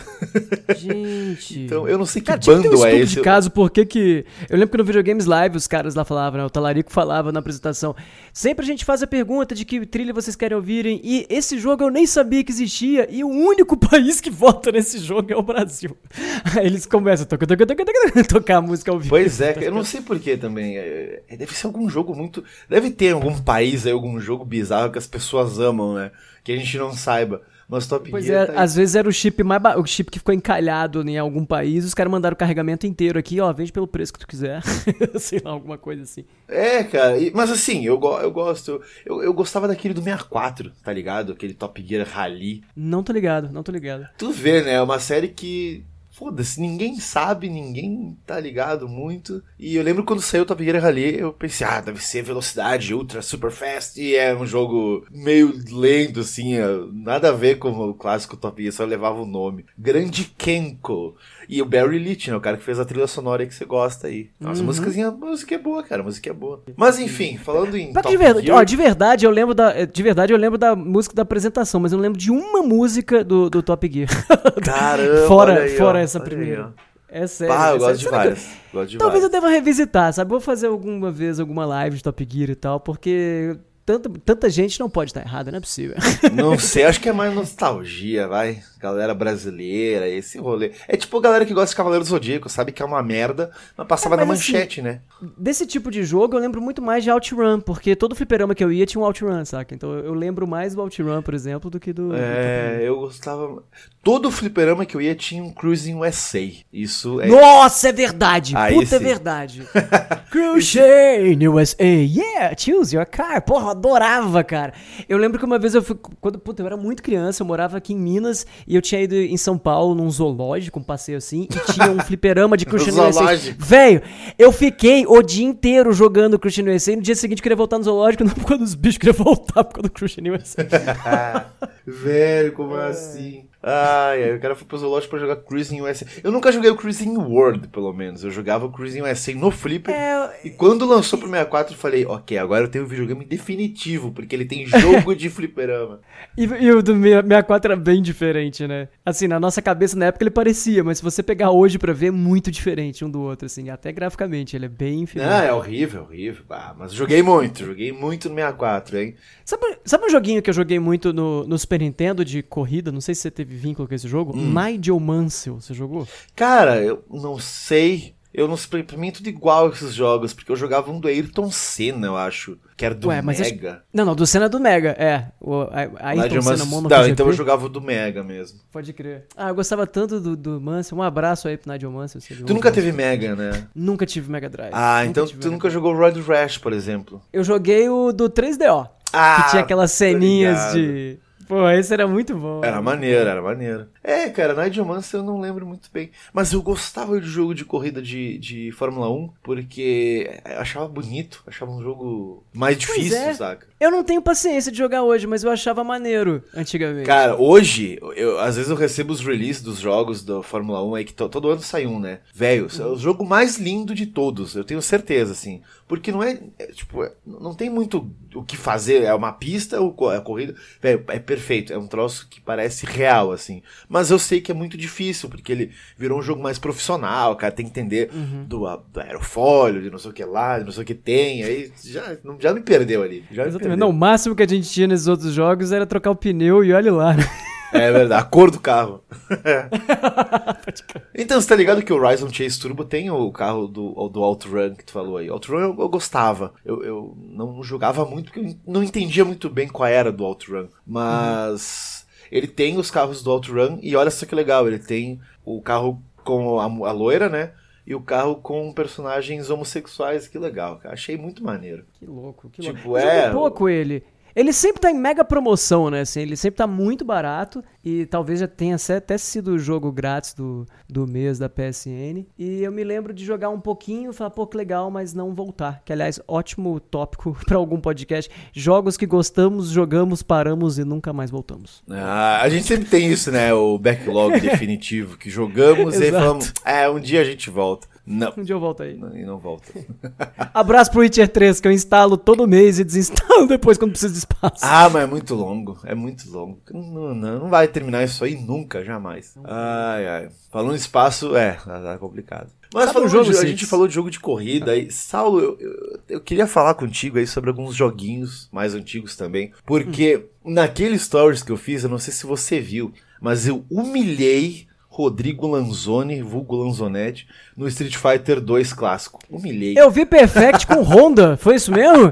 Gente. 0.75 1.59
então, 1.63 1.87
eu 1.87 1.97
não 1.97 2.05
sei 2.05 2.21
que 2.21 2.25
cara, 2.25 2.41
bando 2.45 2.77
um 2.77 2.85
é 2.85 2.97
esse. 2.97 3.15
de 3.15 3.21
caso, 3.21 3.49
porque 3.49 3.85
que. 3.85 4.25
Eu 4.49 4.57
lembro 4.57 4.71
que 4.71 4.77
no 4.79 4.83
Videogames 4.83 5.25
Live 5.25 5.55
os 5.55 5.65
caras 5.65 5.95
lá 5.95 6.03
falavam, 6.03 6.41
né? 6.41 6.45
O 6.45 6.49
Talarico 6.49 6.91
falava 6.91 7.31
na 7.31 7.39
apresentação. 7.39 7.95
Sempre 8.33 8.65
a 8.65 8.67
gente 8.67 8.83
faz 8.83 9.01
a 9.01 9.07
pergunta 9.07 9.55
de 9.55 9.63
que 9.63 9.85
trilha 9.85 10.13
vocês 10.13 10.35
querem 10.35 10.57
ouvirem. 10.57 10.99
E 11.01 11.25
esse 11.29 11.57
jogo 11.57 11.85
eu 11.85 11.89
nem 11.89 12.05
sabia 12.05 12.43
que 12.43 12.51
existia. 12.51 13.07
E 13.09 13.23
o 13.23 13.29
único 13.29 13.77
país 13.79 14.19
que 14.19 14.29
vota 14.29 14.69
nesse 14.69 14.99
jogo 14.99 15.31
é 15.31 15.37
o 15.37 15.41
Brasil. 15.41 15.95
Aí 16.53 16.65
eles 16.65 16.85
começam 16.85 17.23
a 17.23 17.27
tocar, 17.27 17.47
tocar, 17.47 17.65
tocar, 17.65 18.25
tocar 18.27 18.57
a 18.57 18.61
música 18.61 18.91
ao 18.91 18.99
vivo. 18.99 19.11
Pois 19.11 19.39
é, 19.39 19.57
eu 19.61 19.71
não 19.71 19.85
sei 19.85 20.01
porquê 20.01 20.35
também. 20.35 20.77
É, 20.77 21.21
deve 21.29 21.55
ser 21.55 21.67
algum 21.67 21.89
jogo 21.89 22.13
muito. 22.13 22.43
Deve 22.67 22.91
ter 22.91 23.13
algum 23.13 23.39
país 23.39 23.85
aí, 23.85 23.93
algum 23.93 24.19
jogo 24.19 24.43
bizarro 24.43 24.91
que 24.91 24.97
as 24.97 25.07
pessoas 25.07 25.59
amam, 25.59 25.93
né? 25.93 26.11
Que 26.43 26.51
a 26.51 26.57
gente 26.57 26.77
não 26.77 26.91
saiba. 26.91 27.41
Mas 27.69 27.85
Top 27.85 28.09
pois 28.09 28.27
é, 28.27 28.47
tá 28.47 28.59
às 28.59 28.73
vezes 28.73 28.95
era 28.95 29.07
o 29.07 29.11
chip 29.11 29.43
mais 29.43 29.61
ba... 29.61 29.77
o 29.79 29.85
chip 29.85 30.09
que 30.09 30.17
ficou 30.17 30.33
encalhado 30.33 31.07
em 31.07 31.19
algum 31.19 31.45
país, 31.45 31.85
os 31.85 31.93
caras 31.93 32.11
mandaram 32.11 32.33
o 32.33 32.37
carregamento 32.37 32.87
inteiro 32.87 33.19
aqui, 33.19 33.39
ó, 33.39 33.53
vende 33.53 33.71
pelo 33.71 33.87
preço 33.87 34.11
que 34.11 34.17
tu 34.17 34.27
quiser. 34.27 34.63
Sei 35.19 35.39
lá, 35.45 35.51
alguma 35.51 35.77
coisa 35.77 36.01
assim. 36.01 36.25
É, 36.47 36.83
cara, 36.83 37.19
e, 37.19 37.31
mas 37.31 37.51
assim, 37.51 37.85
eu, 37.85 38.01
eu 38.23 38.31
gosto. 38.31 38.81
Eu, 39.05 39.21
eu 39.21 39.31
gostava 39.31 39.67
daquele 39.67 39.93
do 39.93 40.01
64, 40.01 40.71
tá 40.83 40.91
ligado? 40.91 41.33
Aquele 41.33 41.53
Top 41.53 41.85
Gear 41.85 42.07
Rally. 42.07 42.63
Não 42.75 43.03
tô 43.03 43.13
ligado, 43.13 43.51
não 43.51 43.61
tô 43.61 43.71
ligado. 43.71 44.07
Tu 44.17 44.31
vê, 44.31 44.63
né? 44.63 44.73
É 44.73 44.81
uma 44.81 44.97
série 44.97 45.27
que 45.27 45.85
foda-se, 46.19 46.59
ninguém 46.59 46.99
sabe, 46.99 47.49
ninguém 47.49 48.17
tá 48.25 48.37
ligado 48.37 48.89
muito. 48.89 49.41
E 49.57 49.77
eu 49.77 49.83
lembro 49.83 50.03
quando 50.03 50.21
saiu 50.21 50.43
o 50.43 50.45
Top 50.45 50.61
Gear 50.61 50.83
Rally, 50.83 51.17
eu 51.17 51.31
pensei, 51.31 51.65
ah, 51.65 51.79
deve 51.79 52.03
ser 52.03 52.21
velocidade 52.23 52.93
ultra 52.93 53.21
super 53.21 53.49
fast. 53.49 54.01
E 54.01 54.17
é 54.17 54.35
um 54.35 54.45
jogo 54.45 55.05
meio 55.09 55.57
lento, 55.71 56.19
assim, 56.19 56.55
nada 56.91 57.29
a 57.29 57.31
ver 57.31 57.57
com 57.57 57.69
o 57.69 57.93
clássico 57.93 58.35
Top 58.35 58.61
Gear, 58.61 58.73
só 58.73 58.83
levava 58.83 59.21
o 59.21 59.25
nome. 59.25 59.65
Grande 59.77 60.25
Kenko. 60.37 61.15
E 61.49 61.63
o 61.63 61.65
Barry 61.65 61.97
Leach, 61.97 62.29
né? 62.29 62.37
O 62.37 62.39
cara 62.39 62.57
que 62.57 62.63
fez 62.63 62.79
a 62.79 62.85
trilha 62.85 63.07
sonora 63.07 63.43
que 63.43 63.55
você 63.55 63.65
gosta 63.65 64.05
aí. 64.05 64.29
As 64.45 64.59
uhum. 64.59 64.67
música 64.67 65.55
é 65.55 65.57
boa, 65.57 65.81
cara. 65.81 66.03
A 66.03 66.05
música 66.05 66.29
é 66.29 66.33
boa. 66.33 66.61
Mas 66.77 66.99
enfim, 66.99 67.39
falando 67.39 67.75
em. 67.75 67.91
De 67.91 68.17
verdade, 68.17 68.45
Gear... 68.45 68.57
ó, 68.59 68.63
de 68.63 68.75
verdade, 68.75 69.25
eu 69.25 69.31
lembro 69.31 69.55
da. 69.55 69.83
De 69.83 70.03
verdade, 70.03 70.31
eu 70.31 70.37
lembro 70.37 70.59
da 70.59 70.75
música 70.75 71.15
da 71.15 71.23
apresentação, 71.23 71.79
mas 71.79 71.91
eu 71.91 71.97
não 71.97 72.03
lembro 72.03 72.19
de 72.19 72.29
uma 72.29 72.61
música 72.61 73.23
do, 73.23 73.49
do 73.49 73.63
Top 73.63 73.91
Gear. 73.91 74.09
Caramba! 74.63 75.27
fora 75.27 75.61
aí, 75.61 75.75
fora 75.75 75.99
essa 75.99 76.19
primeira. 76.19 76.71
Aí, 77.09 77.23
é 77.23 77.25
sério. 77.25 77.55
Ah, 77.55 77.69
eu 77.69 77.75
é 77.77 77.79
gosto, 77.79 77.99
de 77.99 78.09
várias. 78.09 78.47
gosto 78.71 78.89
de 78.91 78.97
Talvez 78.99 79.23
várias. 79.23 79.23
eu 79.23 79.41
deva 79.41 79.51
revisitar, 79.51 80.13
sabe? 80.13 80.29
Vou 80.29 80.39
fazer 80.39 80.67
alguma 80.67 81.11
vez 81.11 81.39
alguma 81.39 81.65
live 81.65 81.97
de 81.97 82.03
Top 82.03 82.27
Gear 82.29 82.51
e 82.51 82.55
tal, 82.55 82.79
porque 82.79 83.57
tanta, 83.89 84.09
tanta 84.23 84.49
gente 84.51 84.79
não 84.79 84.87
pode 84.87 85.09
estar 85.09 85.21
errada, 85.21 85.49
não 85.49 85.57
é 85.57 85.61
possível. 85.61 85.95
Não 86.31 86.59
sei, 86.59 86.83
acho 86.83 87.01
que 87.01 87.09
é 87.09 87.13
mais 87.13 87.33
nostalgia, 87.33 88.27
vai 88.27 88.61
galera 88.79 89.13
brasileira, 89.13 90.07
esse 90.07 90.37
rolê. 90.37 90.71
É 90.87 90.95
tipo 90.95 91.17
a 91.17 91.21
galera 91.21 91.45
que 91.45 91.53
gosta 91.53 91.69
de 91.69 91.75
Cavaleiro 91.75 92.03
do 92.03 92.09
Zodíaco, 92.09 92.49
sabe 92.49 92.71
que 92.71 92.81
é 92.81 92.85
uma 92.85 93.03
merda, 93.03 93.51
mas 93.75 93.85
passava 93.85 94.15
é, 94.15 94.19
mas 94.19 94.27
na 94.27 94.33
assim, 94.33 94.53
manchete, 94.53 94.79
assim, 94.79 94.89
né? 94.89 95.01
Desse 95.37 95.67
tipo 95.67 95.91
de 95.91 96.03
jogo 96.03 96.35
eu 96.35 96.39
lembro 96.39 96.61
muito 96.61 96.81
mais 96.81 97.03
de 97.03 97.11
OutRun, 97.11 97.59
porque 97.59 97.95
todo 97.95 98.15
fliperama 98.15 98.55
que 98.55 98.63
eu 98.63 98.71
ia 98.71 98.85
tinha 98.85 99.01
um 99.01 99.05
OutRun, 99.05 99.43
saca? 99.43 99.75
Então 99.75 99.91
eu 99.91 100.13
lembro 100.13 100.47
mais 100.47 100.73
do 100.73 100.81
OutRun, 100.81 101.21
por 101.21 101.33
exemplo, 101.33 101.69
do 101.69 101.79
que 101.79 101.91
do. 101.91 102.15
É, 102.15 102.77
do 102.77 102.83
eu 102.83 102.99
gostava. 102.99 103.61
Todo 104.01 104.31
fliperama 104.31 104.85
que 104.85 104.95
eu 104.95 105.01
ia 105.01 105.13
tinha 105.13 105.43
um 105.43 105.51
Cruising 105.51 105.95
USA. 105.95 106.49
Isso 106.71 107.19
é. 107.19 107.27
Nossa, 107.27 107.89
é 107.89 107.91
verdade! 107.91 108.55
Aí 108.55 108.73
Puta, 108.73 108.95
é 108.95 108.99
verdade! 108.99 109.67
Cruising 110.31 111.45
USA, 111.47 111.83
yeah! 111.83 112.55
Choose 112.57 112.95
your 112.95 113.05
car! 113.05 113.41
Porra, 113.41 113.75
adorava, 113.79 114.43
cara. 114.43 114.73
Eu 115.07 115.17
lembro 115.17 115.39
que 115.39 115.45
uma 115.45 115.57
vez 115.57 115.73
eu 115.73 115.81
fui. 115.81 115.95
Quando, 116.21 116.37
puta, 116.37 116.61
eu 116.61 116.65
era 116.67 116.77
muito 116.77 117.01
criança, 117.01 117.41
eu 117.41 117.47
morava 117.47 117.77
aqui 117.77 117.93
em 117.93 117.97
Minas 117.97 118.45
e 118.67 118.75
eu 118.75 118.81
tinha 118.81 119.01
ido 119.01 119.15
em 119.15 119.37
São 119.37 119.57
Paulo 119.57 119.95
num 119.95 120.09
zoológico, 120.11 120.79
um 120.79 120.83
passeio 120.83 121.17
assim, 121.17 121.47
e 121.49 121.73
tinha 121.73 121.89
um 121.89 121.99
fliperama 121.99 122.55
de 122.57 122.65
Christian 122.67 122.93
USA. 122.93 123.11
Zoológico. 123.11 123.55
Velho, 123.63 124.01
eu 124.37 124.51
fiquei 124.51 125.05
o 125.07 125.21
dia 125.21 125.45
inteiro 125.45 125.91
jogando 125.93 126.37
Christian 126.37 126.65
USA 126.65 126.91
e 126.93 126.95
no 126.97 127.01
dia 127.01 127.15
seguinte 127.15 127.39
eu 127.39 127.43
queria 127.43 127.55
voltar 127.55 127.77
no 127.77 127.83
zoológico, 127.83 128.23
não 128.23 128.31
por 128.33 128.45
causa 128.45 128.63
dos 128.63 128.75
bichos, 128.75 128.95
eu 128.95 128.99
queria 129.13 129.23
voltar 129.23 129.63
por 129.63 129.73
causa 129.75 129.89
do 129.89 129.91
Christian 129.91 130.23
USA. 130.33 130.65
Velho, 131.85 132.53
como 132.53 132.77
É. 132.77 132.89
assim? 132.89 133.45
Ai, 133.61 134.23
ai, 134.23 134.35
o 134.35 134.39
cara 134.39 134.55
foi 134.55 134.65
pro 134.65 134.77
zoológico 134.77 135.11
pra 135.11 135.19
jogar 135.19 135.35
Cruising 135.37 135.81
USA. 135.81 136.05
Eu 136.23 136.31
nunca 136.31 136.49
joguei 136.49 136.69
o 136.69 136.77
Cruising 136.77 137.17
World, 137.17 137.67
pelo 137.67 137.91
menos. 137.91 138.23
Eu 138.23 138.31
jogava 138.31 138.65
o 138.65 138.71
Cruising 138.71 139.01
USA 139.01 139.33
no 139.35 139.51
Flipper. 139.51 139.93
É, 139.93 140.39
E 140.45 140.49
quando 140.49 140.85
lançou 140.85 141.19
pro 141.19 141.27
64, 141.27 141.73
eu 141.73 141.77
falei, 141.77 142.05
ok, 142.05 142.37
agora 142.37 142.63
eu 142.63 142.69
tenho 142.69 142.85
um 142.85 142.87
videogame 142.87 143.25
definitivo, 143.25 144.13
porque 144.13 144.33
ele 144.33 144.45
tem 144.45 144.65
jogo 144.65 145.13
de 145.13 145.29
fliperama. 145.29 145.99
E, 146.37 146.43
e 146.43 146.71
o 146.71 146.81
do 146.81 146.93
64 146.93 147.73
era 147.73 147.79
bem 147.81 148.01
diferente, 148.01 148.65
né? 148.65 148.87
Assim, 149.05 149.27
na 149.27 149.39
nossa 149.39 149.61
cabeça 149.61 149.97
na 149.97 150.05
época 150.05 150.23
ele 150.23 150.29
parecia, 150.29 150.83
mas 150.83 150.99
se 150.99 151.03
você 151.03 151.21
pegar 151.21 151.51
hoje 151.51 151.77
pra 151.77 151.91
ver, 151.91 152.07
é 152.07 152.11
muito 152.11 152.49
diferente 152.49 153.03
um 153.03 153.09
do 153.09 153.19
outro, 153.21 153.45
assim, 153.45 153.69
até 153.69 153.91
graficamente, 153.91 154.55
ele 154.55 154.65
é 154.65 154.69
bem 154.69 155.01
infinito. 155.01 155.27
Não, 155.27 155.41
é 155.41 155.51
horrível, 155.51 156.03
horrível. 156.03 156.43
Ah, 156.49 156.73
mas 156.77 156.93
joguei 156.93 157.21
muito, 157.21 157.65
joguei 157.65 157.91
muito 157.91 158.29
no 158.29 158.35
64, 158.35 158.97
hein? 158.99 159.15
Sabe, 159.43 159.63
sabe 159.83 160.05
um 160.05 160.09
joguinho 160.09 160.41
que 160.41 160.49
eu 160.49 160.53
joguei 160.53 160.79
muito 160.79 161.11
no, 161.11 161.45
no 161.45 161.57
Super 161.57 161.79
Nintendo 161.81 162.23
de 162.23 162.41
corrida? 162.41 162.91
Não 162.91 163.01
sei 163.01 163.15
se 163.15 163.21
você 163.21 163.31
teve 163.31 163.48
vínculo 163.55 163.87
com 163.87 163.93
esse 163.95 164.07
jogo. 164.07 164.35
Hum. 164.35 164.53
Nigel 164.53 164.99
Mansell, 164.99 165.59
você 165.59 165.73
jogou? 165.73 166.07
Cara, 166.35 166.81
eu 166.81 167.03
não 167.09 167.39
sei. 167.39 168.13
Eu 168.31 168.47
não 168.47 168.55
sei, 168.55 168.83
pra 168.83 168.95
mim 168.95 169.07
é 169.07 169.11
tudo 169.11 169.27
igual 169.27 169.69
esses 169.69 169.91
jogos, 169.91 170.33
porque 170.35 170.51
eu 170.51 170.55
jogava 170.55 170.91
um 170.91 170.99
do 170.99 171.07
Ayrton 171.07 171.49
Senna, 171.49 172.05
eu 172.05 172.15
acho, 172.15 172.59
que 172.77 172.85
era 172.85 172.93
do 172.93 173.07
Ué, 173.07 173.23
mas 173.23 173.41
acho- 173.41 173.49
Mega. 173.49 173.81
Não, 173.91 174.05
não, 174.05 174.15
do 174.15 174.27
Senna 174.27 174.45
é 174.45 174.49
do 174.49 174.59
Mega, 174.59 174.89
é. 174.91 175.31
O, 175.41 175.61
a, 175.61 175.89
a 175.99 176.09
Ayrton 176.09 176.41
Senna 176.43 176.63
Não, 176.65 177.07
então 177.07 177.25
eu 177.25 177.33
jogava 177.33 177.65
o 177.65 177.69
do 177.69 177.81
Mega 177.81 178.23
mesmo. 178.23 178.59
Pode 178.71 178.93
crer. 178.93 179.25
Ah, 179.35 179.49
eu 179.49 179.55
gostava 179.55 179.87
tanto 179.87 180.19
do, 180.19 180.37
do 180.37 180.61
Mansell. 180.61 180.95
Um 180.95 181.01
abraço 181.01 181.47
aí 181.47 181.57
pro 181.57 181.73
Nigel 181.73 181.91
Mansell. 181.91 182.21
Tu 182.45 182.53
nunca 182.53 182.71
teve 182.71 182.91
Mega, 182.91 183.35
né? 183.35 183.67
Nunca 183.73 184.05
tive 184.05 184.31
Mega 184.31 184.47
Drive. 184.47 184.73
Ah, 184.73 184.99
Nunca 184.99 185.09
então 185.09 185.25
tu 185.27 185.35
Mega 185.35 185.49
nunca 185.49 185.69
jogou 185.71 185.95
Road 185.95 186.21
Rash, 186.21 186.59
por 186.59 186.71
exemplo. 186.71 187.19
Eu 187.33 187.43
joguei 187.43 187.89
o 187.89 188.11
do 188.11 188.29
3DO. 188.29 188.87
Ah, 189.11 189.41
que 189.43 189.49
tinha 189.49 189.63
aquelas 189.63 189.91
ceninhas 189.91 190.71
de. 190.73 191.17
Pô, 191.49 191.67
esse 191.71 191.91
era 191.91 192.07
muito 192.07 192.35
bom. 192.37 192.63
Era 192.63 192.79
maneiro, 192.79 193.27
era 193.27 193.41
maneiro. 193.41 193.87
É, 194.09 194.27
cara, 194.29 194.55
Nigel 194.55 194.85
Mansell 194.85 195.19
eu 195.19 195.25
não 195.25 195.39
lembro 195.39 195.67
muito 195.67 195.87
bem. 195.93 196.09
Mas 196.33 196.51
eu 196.51 196.63
gostava 196.63 197.21
de 197.21 197.27
jogo 197.27 197.53
de 197.53 197.63
corrida 197.63 198.01
de, 198.01 198.39
de 198.39 198.71
Fórmula 198.71 199.07
1, 199.11 199.29
porque 199.43 200.41
eu 200.45 200.59
achava 200.59 200.87
bonito, 200.87 201.43
achava 201.45 201.71
um 201.71 201.81
jogo 201.81 202.43
mais 202.51 202.75
difícil, 202.77 203.17
é. 203.17 203.33
saca? 203.35 203.67
Eu 203.79 203.91
não 203.91 204.03
tenho 204.03 204.21
paciência 204.21 204.71
de 204.71 204.77
jogar 204.77 205.03
hoje, 205.03 205.27
mas 205.27 205.43
eu 205.43 205.51
achava 205.51 205.83
maneiro 205.83 206.43
antigamente. 206.55 207.05
Cara, 207.05 207.35
hoje, 207.37 207.99
eu, 208.15 208.39
às 208.39 208.55
vezes 208.55 208.69
eu 208.69 208.75
recebo 208.75 209.13
os 209.13 209.21
releases 209.21 209.61
dos 209.61 209.79
jogos 209.79 210.23
da 210.23 210.41
Fórmula 210.41 210.83
1 210.83 210.95
aí, 210.95 211.05
que 211.05 211.13
to- 211.13 211.29
todo 211.29 211.49
ano 211.49 211.61
sai 211.61 211.85
um, 211.85 211.99
né? 211.99 212.19
Velho, 212.33 212.67
é 212.79 212.85
o 212.85 212.97
jogo 212.97 213.23
mais 213.23 213.57
lindo 213.57 213.93
de 213.93 214.05
todos, 214.05 214.55
eu 214.55 214.63
tenho 214.63 214.81
certeza, 214.81 215.31
assim. 215.31 215.61
Porque 215.87 216.11
não 216.11 216.21
é, 216.21 216.39
é, 216.59 216.67
tipo, 216.67 217.03
é- 217.03 217.13
não 217.25 217.55
tem 217.55 217.69
muito 217.69 218.11
o 218.35 218.43
que 218.43 218.55
fazer, 218.55 219.01
é 219.03 219.13
uma 219.13 219.31
pista, 219.31 219.77
é 219.77 220.17
a 220.17 220.21
corrida, 220.21 220.55
velho, 220.79 221.03
é 221.07 221.19
perfeito, 221.19 221.73
é 221.73 221.77
um 221.77 221.87
troço 221.87 222.27
que 222.29 222.39
parece 222.39 222.85
real, 222.85 223.31
assim. 223.31 223.63
Mas 223.87 223.98
eu 224.09 224.17
sei 224.17 224.41
que 224.41 224.51
é 224.51 224.55
muito 224.55 224.77
difícil, 224.77 225.27
porque 225.29 225.51
ele 225.51 225.71
virou 225.97 226.19
um 226.19 226.21
jogo 226.21 226.41
mais 226.41 226.57
profissional, 226.57 227.35
cara, 227.35 227.51
tem 227.51 227.65
que 227.65 227.71
entender 227.71 228.09
do, 228.47 228.65
a- 228.65 228.77
do 228.91 228.99
aerofólio, 228.99 229.81
de 229.81 229.89
não 229.89 229.97
sei 229.99 230.11
o 230.11 230.13
que 230.13 230.23
lá, 230.23 230.59
de 230.59 230.65
não 230.65 230.71
sei 230.71 230.83
o 230.83 230.85
que 230.85 230.95
tem, 230.95 231.43
aí 231.43 231.71
já, 231.83 232.17
não- 232.23 232.39
já 232.39 232.53
me 232.53 232.61
perdeu 232.61 233.03
ali. 233.03 233.25
Já 233.31 233.43
me 233.43 233.49
Exatamente. 233.49 233.59
perdeu. 233.59 233.77
Não, 233.77 233.89
o 233.89 233.93
máximo 233.93 234.35
que 234.35 234.43
a 234.43 234.47
gente 234.47 234.69
tinha 234.69 234.87
nesses 234.87 235.07
outros 235.07 235.33
jogos 235.33 235.71
era 235.71 235.85
trocar 235.85 236.11
o 236.11 236.15
pneu 236.15 236.63
e 236.63 236.71
olha 236.71 236.93
lá, 236.93 237.13
né? 237.13 237.23
É 237.71 237.91
verdade, 237.91 238.19
a 238.19 238.25
cor 238.25 238.49
do 238.49 238.59
carro. 238.59 239.03
então, 241.13 241.39
você 241.39 241.47
tá 241.47 241.55
ligado 241.55 241.83
que 241.83 241.93
o 241.93 241.97
Horizon 242.01 242.27
Chase 242.31 242.59
Turbo 242.59 242.83
tem 242.85 243.09
o 243.09 243.31
carro 243.31 243.67
do, 243.67 244.09
do 244.09 244.21
OutRun 244.21 244.73
que 244.75 244.83
tu 244.85 244.91
falou 244.91 245.17
aí. 245.17 245.29
OutRun 245.29 245.59
eu, 245.59 245.75
eu 245.79 245.89
gostava. 245.89 246.53
Eu, 246.65 246.83
eu 246.83 247.17
não 247.29 247.61
jogava 247.63 248.05
muito 248.05 248.31
porque 248.31 248.39
eu 248.39 248.55
não 248.65 248.83
entendia 248.83 249.23
muito 249.25 249.49
bem 249.49 249.67
qual 249.67 249.87
era 249.87 250.11
do 250.11 250.23
OutRun. 250.23 250.67
Mas 250.85 251.98
ele 252.31 252.47
tem 252.47 252.77
os 252.77 252.91
carros 252.91 253.23
do 253.23 253.31
OutRun 253.31 253.79
e 253.81 253.95
olha 253.95 254.11
só 254.11 254.25
que 254.25 254.35
legal, 254.35 254.67
ele 254.67 254.79
tem 254.79 255.19
o 255.45 255.61
carro 255.61 256.01
com 256.23 256.59
a, 256.59 256.65
a 256.65 256.91
loira, 256.91 257.29
né? 257.29 257.53
E 257.85 257.95
o 257.95 258.01
carro 258.01 258.35
com 258.35 258.71
personagens 258.71 259.49
homossexuais, 259.49 260.27
que 260.27 260.37
legal, 260.37 260.77
cara. 260.77 260.93
Achei 260.93 261.17
muito 261.17 261.43
maneiro. 261.43 261.85
Que 261.93 262.05
louco, 262.05 262.49
que 262.49 262.61
Tipo, 262.61 262.89
louco. 262.89 262.99
Eu 262.99 263.09
é, 263.09 263.31
pouco 263.31 263.67
ele. 263.67 264.03
Ele 264.35 264.53
sempre 264.53 264.81
tá 264.81 264.91
em 264.91 264.97
mega 264.97 265.23
promoção, 265.23 265.89
né? 265.89 266.01
Assim, 266.01 266.21
ele 266.21 266.35
sempre 266.35 266.57
tá 266.57 266.67
muito 266.67 267.03
barato 267.03 267.63
e 267.83 268.05
talvez 268.05 268.39
já 268.39 268.47
tenha 268.47 268.75
até 268.97 269.17
sido 269.17 269.51
o 269.51 269.59
jogo 269.59 269.91
grátis 269.91 270.33
do, 270.33 270.65
do 270.87 271.07
mês 271.07 271.39
da 271.39 271.49
PSN. 271.49 272.25
E 272.37 272.61
eu 272.61 272.71
me 272.71 272.83
lembro 272.83 273.13
de 273.13 273.25
jogar 273.25 273.49
um 273.49 273.59
pouquinho, 273.59 274.13
falar, 274.13 274.29
pô, 274.31 274.45
que 274.45 274.57
legal, 274.57 274.89
mas 274.91 275.13
não 275.13 275.33
voltar. 275.33 275.81
Que, 275.85 275.93
aliás, 275.93 276.19
ótimo 276.27 276.79
tópico 276.79 277.37
pra 277.45 277.57
algum 277.57 277.79
podcast. 277.79 278.29
Jogos 278.53 278.97
que 278.97 279.05
gostamos, 279.05 279.69
jogamos, 279.69 280.21
paramos 280.21 280.77
e 280.77 280.83
nunca 280.83 281.13
mais 281.13 281.31
voltamos. 281.31 281.83
Ah, 281.89 282.41
a 282.41 282.49
gente 282.49 282.65
sempre 282.65 282.85
tem 282.85 283.11
isso, 283.11 283.31
né? 283.31 283.53
O 283.53 283.77
backlog 283.77 284.39
definitivo 284.41 285.17
que 285.17 285.29
jogamos 285.29 285.99
e 285.99 286.11
falamos, 286.11 286.53
é, 286.65 286.89
um 286.89 286.99
dia 286.99 287.21
a 287.21 287.25
gente 287.25 287.49
volta. 287.49 287.87
Não. 288.09 288.33
Um 288.35 288.41
dia 288.41 288.55
eu 288.55 288.59
volto 288.59 288.81
aí. 288.81 288.97
Não, 288.97 289.15
E 289.15 289.23
não 289.23 289.37
volta. 289.37 289.71
Abraço 290.51 290.89
pro 290.89 291.01
Witcher 291.01 291.29
3, 291.29 291.61
que 291.61 291.67
eu 291.67 291.71
instalo 291.71 292.17
todo 292.17 292.47
mês 292.47 292.79
e 292.79 292.83
desinstalo 292.83 293.45
depois 293.47 293.77
quando 293.77 293.91
preciso 293.91 294.13
de 294.13 294.19
espaço. 294.19 294.63
Ah, 294.63 294.89
mas 294.89 295.03
é 295.03 295.05
muito 295.05 295.35
longo. 295.35 295.77
É 295.85 295.93
muito 295.93 296.29
longo. 296.31 296.59
Não, 296.73 297.13
não, 297.13 297.39
não 297.39 297.49
vai 297.49 297.67
terminar 297.67 298.03
isso 298.03 298.23
aí 298.23 298.35
nunca, 298.35 298.83
jamais. 298.83 299.35
Ai, 299.43 300.07
ai. 300.07 300.29
Falando 300.51 300.73
em 300.73 300.77
espaço, 300.77 301.35
é, 301.35 301.51
tá 301.63 301.97
complicado. 301.99 302.49
Mas 302.73 302.91
falando 302.91 303.09
jogo, 303.09 303.31
de, 303.31 303.37
a 303.37 303.45
gente 303.45 303.65
falou 303.67 303.87
de 303.87 303.93
jogo 303.93 304.09
de 304.09 304.19
corrida 304.19 304.71
aí. 304.71 304.91
Saulo, 304.91 305.39
eu, 305.39 305.57
eu, 305.59 305.99
eu 306.09 306.21
queria 306.21 306.47
falar 306.47 306.73
contigo 306.73 307.19
aí 307.19 307.27
sobre 307.27 307.51
alguns 307.51 307.75
joguinhos 307.75 308.49
mais 308.51 308.73
antigos 308.73 309.15
também. 309.15 309.51
Porque 309.65 310.25
naquele 310.43 310.97
stories 310.97 311.43
que 311.43 311.51
eu 311.51 311.57
fiz, 311.57 311.83
eu 311.83 311.89
não 311.89 311.99
sei 311.99 312.13
se 312.13 312.25
você 312.25 312.59
viu, 312.59 312.91
mas 313.21 313.47
eu 313.47 313.63
humilhei 313.69 314.67
Rodrigo 315.03 315.47
Lanzoni, 315.47 316.21
vulgo 316.21 316.57
Lanzonetti, 316.57 317.25
no 317.55 317.65
Street 317.69 317.95
Fighter 317.95 318.41
2 318.41 318.73
clássico. 318.73 319.17
Humilhei. 319.29 319.73
Eu 319.77 319.89
vi 319.89 320.05
Perfect 320.05 320.67
com 320.67 320.81
Honda, 320.81 321.37
foi 321.37 321.55
isso 321.55 321.71
mesmo? 321.71 322.11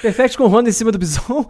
Perfect 0.00 0.38
com 0.38 0.46
Honda 0.46 0.70
em 0.70 0.72
cima 0.72 0.90
do 0.90 0.98
Bison? 0.98 1.46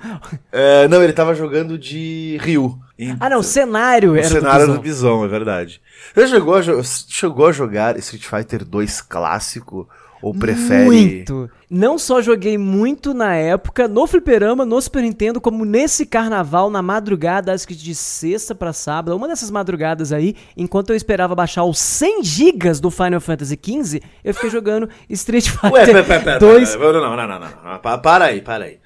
É, 0.50 0.88
não, 0.88 1.00
ele 1.00 1.12
tava 1.12 1.32
jogando 1.32 1.78
de 1.78 2.38
Ryu. 2.40 2.76
Ah, 3.20 3.30
não, 3.30 3.38
o 3.38 3.42
cenário 3.44 4.12
O 4.12 4.16
era 4.16 4.26
cenário 4.28 4.66
do 4.66 4.72
do 4.74 4.80
Bison. 4.80 5.20
Bison, 5.20 5.24
é 5.26 5.28
verdade. 5.28 5.80
Você 6.12 6.26
chegou 6.26 6.54
a, 6.56 6.62
chegou 6.82 7.46
a 7.46 7.52
jogar 7.52 7.96
Street 7.98 8.24
Fighter 8.24 8.64
2 8.64 9.02
clássico? 9.02 9.88
Ou 10.26 10.34
prefere. 10.34 10.84
Muito. 10.84 11.48
Não 11.70 11.96
só 11.98 12.20
joguei 12.20 12.58
muito 12.58 13.14
na 13.14 13.34
época, 13.36 13.86
no 13.86 14.06
fliperama, 14.08 14.64
no 14.64 14.80
Super 14.80 15.02
Nintendo, 15.02 15.40
como 15.40 15.64
nesse 15.64 16.04
carnaval, 16.04 16.68
na 16.68 16.82
madrugada, 16.82 17.52
acho 17.52 17.66
que 17.66 17.74
de 17.76 17.94
sexta 17.94 18.54
pra 18.54 18.72
sábado, 18.72 19.16
uma 19.16 19.28
dessas 19.28 19.50
madrugadas 19.52 20.12
aí, 20.12 20.34
enquanto 20.56 20.90
eu 20.90 20.96
esperava 20.96 21.34
baixar 21.34 21.62
os 21.64 21.78
100 21.78 22.24
gigas 22.24 22.80
do 22.80 22.90
Final 22.90 23.20
Fantasy 23.20 23.56
XV, 23.64 24.02
eu 24.24 24.34
fiquei 24.34 24.50
jogando 24.50 24.88
Street 25.10 25.48
Fighter 25.48 25.72
Ué, 25.72 25.86
pera, 25.86 26.02
pera, 26.04 26.20
pera, 26.24 26.38
2. 26.40 26.76
pera, 26.76 26.92
não, 26.92 27.00
não, 27.00 27.16
não, 27.16 27.28
não, 27.28 27.40
não, 27.40 27.48
não. 27.72 27.78
Pa- 27.78 27.98
Para 27.98 28.24
aí, 28.26 28.40
para 28.40 28.64
aí. 28.64 28.78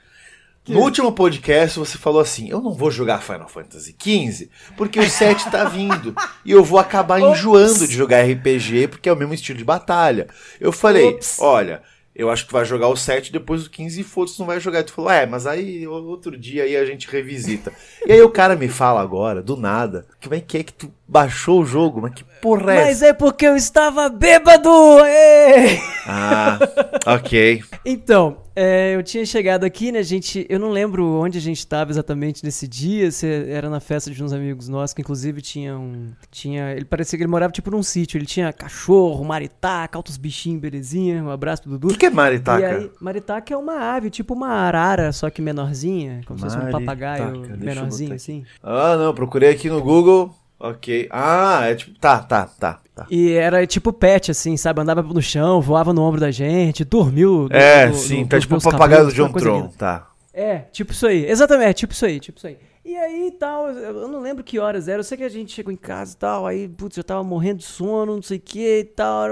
No 0.70 0.80
último 0.80 1.10
podcast 1.12 1.78
você 1.78 1.98
falou 1.98 2.20
assim: 2.20 2.48
eu 2.48 2.60
não 2.60 2.72
vou 2.72 2.90
jogar 2.90 3.22
Final 3.22 3.48
Fantasy 3.48 3.94
XV 4.00 4.48
porque 4.76 5.00
o 5.00 5.10
7 5.10 5.50
tá 5.50 5.64
vindo 5.64 6.14
e 6.44 6.52
eu 6.52 6.62
vou 6.62 6.78
acabar 6.78 7.20
enjoando 7.20 7.86
de 7.88 7.94
jogar 7.94 8.22
RPG 8.22 8.88
porque 8.88 9.08
é 9.08 9.12
o 9.12 9.16
mesmo 9.16 9.34
estilo 9.34 9.58
de 9.58 9.64
batalha. 9.64 10.28
Eu 10.60 10.70
falei: 10.70 11.08
Ops. 11.08 11.38
olha, 11.40 11.82
eu 12.14 12.28
acho 12.30 12.42
que 12.42 12.50
tu 12.50 12.52
vai 12.52 12.64
jogar 12.64 12.88
o 12.88 12.96
7 12.96 13.32
depois 13.32 13.64
do 13.64 13.70
15 13.70 14.00
e 14.00 14.04
foda-se, 14.04 14.38
não 14.38 14.46
vai 14.46 14.60
jogar. 14.60 14.80
E 14.80 14.84
tu 14.84 14.92
falou: 14.92 15.10
é, 15.10 15.26
mas 15.26 15.46
aí 15.46 15.86
outro 15.86 16.36
dia 16.36 16.64
aí 16.64 16.76
a 16.76 16.84
gente 16.84 17.08
revisita. 17.08 17.72
e 18.06 18.12
aí 18.12 18.20
o 18.22 18.30
cara 18.30 18.54
me 18.56 18.68
fala 18.68 19.00
agora, 19.00 19.42
do 19.42 19.56
nada, 19.56 20.06
como 20.22 20.34
é 20.34 20.40
que 20.40 20.58
é 20.58 20.62
que 20.62 20.72
tu 20.72 20.92
baixou 21.08 21.62
o 21.62 21.66
jogo? 21.66 22.00
Mas 22.00 22.14
que 22.14 22.24
porra 22.42 22.74
é 22.74 22.76
essa? 22.76 22.86
Mas 22.86 23.02
é 23.02 23.12
porque 23.12 23.46
eu 23.46 23.56
estava 23.56 24.08
bêbado! 24.08 24.70
ê! 25.06 25.78
Ah, 26.06 26.58
ok. 27.06 27.62
Então, 27.82 28.36
é, 28.62 28.94
eu 28.94 29.02
tinha 29.02 29.24
chegado 29.24 29.64
aqui, 29.64 29.90
né, 29.90 30.02
gente? 30.02 30.46
Eu 30.48 30.58
não 30.58 30.70
lembro 30.70 31.06
onde 31.06 31.38
a 31.38 31.40
gente 31.40 31.58
estava 31.58 31.90
exatamente 31.90 32.44
nesse 32.44 32.68
dia. 32.68 33.10
Se 33.10 33.26
era 33.26 33.70
na 33.70 33.80
festa 33.80 34.10
de 34.10 34.22
uns 34.22 34.32
amigos 34.32 34.68
nossos, 34.68 34.92
que 34.92 35.00
inclusive 35.00 35.40
tinha 35.40 35.78
um. 35.78 36.08
Tinha. 36.30 36.72
Ele 36.72 36.84
parecia 36.84 37.16
que 37.16 37.22
ele 37.22 37.30
morava 37.30 37.52
tipo 37.52 37.70
num 37.70 37.82
sítio. 37.82 38.18
Ele 38.18 38.26
tinha 38.26 38.52
cachorro, 38.52 39.24
maritaca, 39.24 39.96
altos 39.96 40.18
bichinhos, 40.18 40.60
belezinha. 40.60 41.24
Um 41.24 41.30
abraço 41.30 41.62
pro 41.62 41.72
O 41.72 41.78
Dudu. 41.78 41.94
que, 41.94 42.00
que 42.00 42.06
é 42.06 42.10
maritaca? 42.10 42.60
E 42.60 42.64
aí, 42.64 42.90
maritaca 43.00 43.54
é 43.54 43.56
uma 43.56 43.94
ave, 43.94 44.10
tipo 44.10 44.34
uma 44.34 44.48
arara, 44.48 45.10
só 45.12 45.30
que 45.30 45.40
menorzinha, 45.40 46.20
como 46.26 46.38
se 46.38 46.44
fosse 46.44 46.56
um 46.56 46.60
Maritaca, 46.60 46.84
papagaio 46.84 47.58
menorzinho 47.58 48.14
assim. 48.14 48.44
Ah, 48.62 48.96
não, 48.96 49.14
procurei 49.14 49.50
aqui 49.50 49.70
no 49.70 49.82
Google. 49.82 50.34
Ok. 50.60 51.08
Ah, 51.10 51.62
é 51.64 51.74
tipo. 51.74 51.98
Tá, 51.98 52.18
tá, 52.18 52.44
tá. 52.46 52.80
tá. 52.94 53.06
E 53.10 53.32
era 53.32 53.66
tipo 53.66 53.92
pet, 53.94 54.30
assim, 54.30 54.56
sabe? 54.58 54.80
Andava 54.82 55.02
no 55.02 55.22
chão, 55.22 55.60
voava 55.62 55.92
no 55.94 56.02
ombro 56.02 56.20
da 56.20 56.30
gente, 56.30 56.84
dormiu. 56.84 57.48
É, 57.50 57.86
no- 57.86 57.94
sim, 57.94 58.20
no- 58.22 58.28
tá 58.28 58.38
tipo 58.38 58.56
o 58.56 58.60
papagaio 58.62 59.06
do 59.06 59.12
John 59.12 59.32
Tron. 59.32 59.56
linda. 59.62 59.72
Tá. 59.78 60.06
É, 60.34 60.58
tipo 60.70 60.92
isso 60.92 61.06
aí. 61.06 61.24
Exatamente, 61.24 61.68
é, 61.70 61.72
tipo 61.72 61.92
isso 61.94 62.04
aí, 62.04 62.20
tipo 62.20 62.36
isso 62.38 62.46
aí. 62.46 62.58
E 62.84 62.96
aí 62.96 63.30
tal, 63.38 63.68
eu 63.68 64.08
não 64.08 64.20
lembro 64.20 64.42
que 64.44 64.58
horas 64.58 64.86
era. 64.88 65.00
Eu 65.00 65.04
sei 65.04 65.16
que 65.16 65.24
a 65.24 65.28
gente 65.28 65.52
chegou 65.52 65.72
em 65.72 65.76
casa 65.76 66.12
e 66.14 66.16
tal. 66.16 66.46
Aí, 66.46 66.68
putz, 66.68 66.96
eu 66.96 67.04
tava 67.04 67.22
morrendo 67.24 67.58
de 67.58 67.64
sono, 67.64 68.14
não 68.16 68.22
sei 68.22 68.36
o 68.38 68.40
que 68.40 68.78
e 68.80 68.84
tal. 68.84 69.28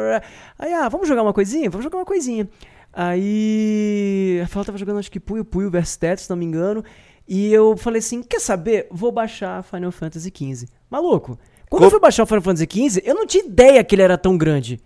Aí, 0.59 0.73
ah, 0.73 0.89
vamos 0.89 1.07
jogar 1.09 1.23
uma 1.23 1.33
coisinha? 1.33 1.69
Vamos 1.71 1.85
jogar 1.85 1.99
uma 1.99 2.05
coisinha. 2.07 2.49
Aí. 2.93 4.39
A 4.41 4.43
Rafael 4.45 4.65
tava 4.65 4.79
jogando, 4.79 4.99
acho 4.99 5.11
que 5.11 5.21
Puyo 5.21 5.45
Puyo 5.45 5.71
vs 5.71 5.97
Tetris, 5.97 6.23
se 6.25 6.31
não 6.31 6.37
me 6.37 6.45
engano. 6.45 6.85
E 7.29 7.53
eu 7.53 7.77
falei 7.77 7.99
assim: 7.99 8.23
quer 8.23 8.41
saber? 8.41 8.87
Vou 8.91 9.13
baixar 9.13 9.63
Final 9.63 9.93
Fantasy 9.93 10.33
XV. 10.35 10.69
Maluco. 10.91 11.39
Quando 11.69 11.83
Co 11.83 11.87
eu 11.87 11.91
fui 11.91 12.01
baixar 12.01 12.23
o 12.23 12.27
Final 12.27 12.41
Fantasy 12.41 12.67
XV, 12.71 13.03
eu 13.05 13.15
não 13.15 13.27
tinha 13.27 13.45
ideia 13.45 13.85
que 13.85 13.95
ele 13.95 14.01
era 14.01 14.17
tão 14.17 14.39
grande. 14.39 14.81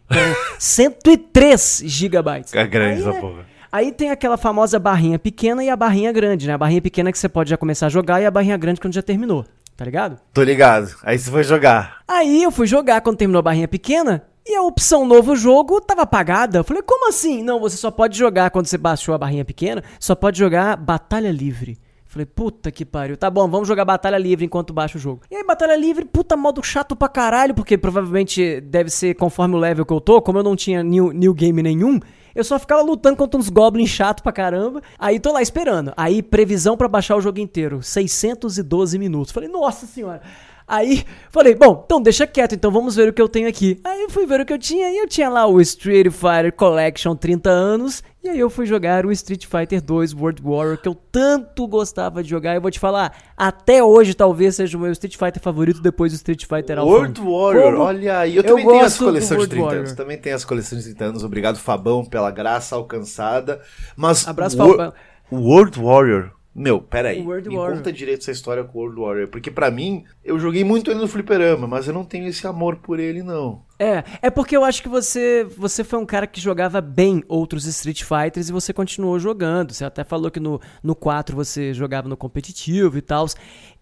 103 0.58 1.82
gigabytes. 1.86 2.52
É 2.52 2.66
grande 2.66 3.00
essa 3.00 3.12
né, 3.12 3.20
porra. 3.20 3.46
Aí 3.70 3.92
tem 3.92 4.10
aquela 4.10 4.36
famosa 4.36 4.78
barrinha 4.78 5.18
pequena 5.18 5.62
e 5.62 5.70
a 5.70 5.76
barrinha 5.76 6.12
grande, 6.12 6.46
né? 6.48 6.54
A 6.54 6.58
barrinha 6.58 6.82
pequena 6.82 7.12
que 7.12 7.18
você 7.18 7.28
pode 7.28 7.50
já 7.50 7.56
começar 7.56 7.86
a 7.86 7.88
jogar 7.88 8.20
e 8.20 8.26
a 8.26 8.30
barrinha 8.30 8.56
grande 8.56 8.80
quando 8.80 8.94
já 8.94 9.00
terminou. 9.00 9.46
Tá 9.76 9.84
ligado? 9.84 10.18
Tô 10.34 10.42
ligado. 10.42 10.94
Aí 11.02 11.18
você 11.18 11.30
foi 11.30 11.44
jogar. 11.44 12.02
Aí 12.06 12.42
eu 12.42 12.50
fui 12.50 12.66
jogar 12.66 13.00
quando 13.00 13.16
terminou 13.16 13.38
a 13.38 13.42
barrinha 13.42 13.68
pequena 13.68 14.24
e 14.44 14.54
a 14.54 14.62
opção 14.62 15.06
novo 15.06 15.36
jogo 15.36 15.80
tava 15.80 16.02
apagada. 16.02 16.58
Eu 16.58 16.64
falei, 16.64 16.82
como 16.82 17.08
assim? 17.08 17.42
Não, 17.42 17.60
você 17.60 17.76
só 17.76 17.90
pode 17.90 18.18
jogar 18.18 18.50
quando 18.50 18.66
você 18.66 18.76
baixou 18.76 19.14
a 19.14 19.18
barrinha 19.18 19.44
pequena, 19.44 19.82
só 19.98 20.14
pode 20.14 20.38
jogar 20.38 20.76
Batalha 20.76 21.30
Livre. 21.30 21.78
Falei, 22.12 22.26
puta 22.26 22.70
que 22.70 22.84
pariu. 22.84 23.16
Tá 23.16 23.30
bom, 23.30 23.48
vamos 23.48 23.66
jogar 23.66 23.86
Batalha 23.86 24.18
Livre 24.18 24.44
enquanto 24.44 24.70
baixa 24.70 24.98
o 24.98 25.00
jogo. 25.00 25.22
E 25.30 25.34
aí, 25.34 25.42
Batalha 25.46 25.74
Livre, 25.74 26.04
puta 26.04 26.36
modo 26.36 26.62
chato 26.62 26.94
pra 26.94 27.08
caralho, 27.08 27.54
porque 27.54 27.78
provavelmente 27.78 28.60
deve 28.60 28.90
ser 28.90 29.14
conforme 29.14 29.54
o 29.54 29.58
level 29.58 29.86
que 29.86 29.94
eu 29.94 29.98
tô, 29.98 30.20
como 30.20 30.38
eu 30.38 30.42
não 30.42 30.54
tinha 30.54 30.82
new, 30.82 31.10
new 31.10 31.32
game 31.32 31.62
nenhum. 31.62 31.98
Eu 32.34 32.44
só 32.44 32.58
ficava 32.58 32.82
lutando 32.82 33.16
contra 33.16 33.40
uns 33.40 33.48
goblins 33.48 33.88
chato 33.88 34.22
pra 34.22 34.30
caramba. 34.30 34.82
Aí 34.98 35.18
tô 35.18 35.32
lá 35.32 35.40
esperando. 35.40 35.94
Aí, 35.96 36.22
previsão 36.22 36.76
para 36.76 36.86
baixar 36.86 37.16
o 37.16 37.20
jogo 37.22 37.40
inteiro: 37.40 37.82
612 37.82 38.98
minutos. 38.98 39.32
Falei, 39.32 39.48
nossa 39.48 39.86
senhora. 39.86 40.20
Aí 40.66 41.04
falei, 41.30 41.54
bom, 41.54 41.82
então 41.84 42.00
deixa 42.00 42.26
quieto, 42.26 42.54
então 42.54 42.70
vamos 42.70 42.96
ver 42.96 43.08
o 43.08 43.12
que 43.12 43.20
eu 43.20 43.28
tenho 43.28 43.48
aqui. 43.48 43.80
Aí 43.84 44.02
eu 44.02 44.10
fui 44.10 44.26
ver 44.26 44.40
o 44.40 44.46
que 44.46 44.52
eu 44.52 44.58
tinha 44.58 44.90
e 44.90 44.98
eu 44.98 45.06
tinha 45.08 45.28
lá 45.28 45.46
o 45.46 45.60
Street 45.60 46.10
Fighter 46.10 46.52
Collection 46.52 47.14
30 47.14 47.50
anos. 47.50 48.02
E 48.24 48.28
aí 48.28 48.38
eu 48.38 48.48
fui 48.48 48.66
jogar 48.66 49.04
o 49.04 49.10
Street 49.10 49.46
Fighter 49.46 49.82
2 49.82 50.14
World 50.14 50.40
Warrior, 50.42 50.78
que 50.78 50.88
eu 50.88 50.94
tanto 50.94 51.66
gostava 51.66 52.22
de 52.22 52.30
jogar. 52.30 52.52
E 52.52 52.56
eu 52.58 52.60
vou 52.60 52.70
te 52.70 52.78
falar, 52.78 53.12
até 53.36 53.82
hoje 53.82 54.14
talvez 54.14 54.54
seja 54.54 54.78
o 54.78 54.80
meu 54.80 54.92
Street 54.92 55.16
Fighter 55.16 55.42
favorito 55.42 55.80
depois 55.82 56.12
do 56.12 56.16
Street 56.16 56.44
Fighter 56.46 56.78
Alpha. 56.78 56.92
World 56.92 57.20
Warrior, 57.20 57.72
Como? 57.72 57.82
olha 57.84 58.18
aí. 58.20 58.36
Eu, 58.36 58.42
eu 58.42 58.48
também 58.48 58.66
tenho 58.66 58.84
as 58.84 58.96
coleções 58.96 59.40
de 59.40 59.48
30 59.48 59.64
Warrior. 59.64 59.80
anos. 59.84 59.96
Também 59.96 60.18
tenho 60.18 60.36
as 60.36 60.44
coleções 60.44 60.84
de 60.84 60.90
30 60.90 61.04
anos. 61.04 61.24
Obrigado, 61.24 61.58
Fabão, 61.58 62.04
pela 62.04 62.30
graça 62.30 62.76
alcançada. 62.76 63.60
Mas 63.96 64.26
Abraço, 64.28 64.56
Fabão. 64.56 64.92
World 65.32 65.80
Warrior 65.80 66.30
meu, 66.54 66.82
peraí. 66.82 67.22
World 67.22 67.48
me 67.48 67.56
Warrior. 67.56 67.76
conta 67.78 67.92
direito 67.92 68.20
essa 68.20 68.30
história 68.30 68.62
com 68.62 68.78
o 68.78 68.82
World 68.82 69.00
Warrior. 69.00 69.28
Porque 69.28 69.50
para 69.50 69.70
mim, 69.70 70.04
eu 70.22 70.38
joguei 70.38 70.62
muito 70.62 70.90
ele 70.90 71.00
no 71.00 71.08
fliperama, 71.08 71.66
mas 71.66 71.86
eu 71.88 71.94
não 71.94 72.04
tenho 72.04 72.28
esse 72.28 72.46
amor 72.46 72.76
por 72.76 73.00
ele, 73.00 73.22
não. 73.22 73.62
É, 73.78 74.04
é 74.20 74.30
porque 74.30 74.56
eu 74.56 74.62
acho 74.62 74.82
que 74.82 74.88
você 74.88 75.44
você 75.56 75.82
foi 75.82 75.98
um 75.98 76.04
cara 76.04 76.26
que 76.26 76.40
jogava 76.40 76.80
bem 76.80 77.24
outros 77.26 77.64
Street 77.66 78.04
Fighters 78.04 78.50
e 78.50 78.52
você 78.52 78.72
continuou 78.72 79.18
jogando. 79.18 79.72
Você 79.72 79.84
até 79.84 80.04
falou 80.04 80.30
que 80.30 80.38
no, 80.38 80.60
no 80.82 80.94
4 80.94 81.34
você 81.34 81.72
jogava 81.72 82.06
no 82.06 82.16
competitivo 82.16 82.98
e 82.98 83.02
tal. 83.02 83.26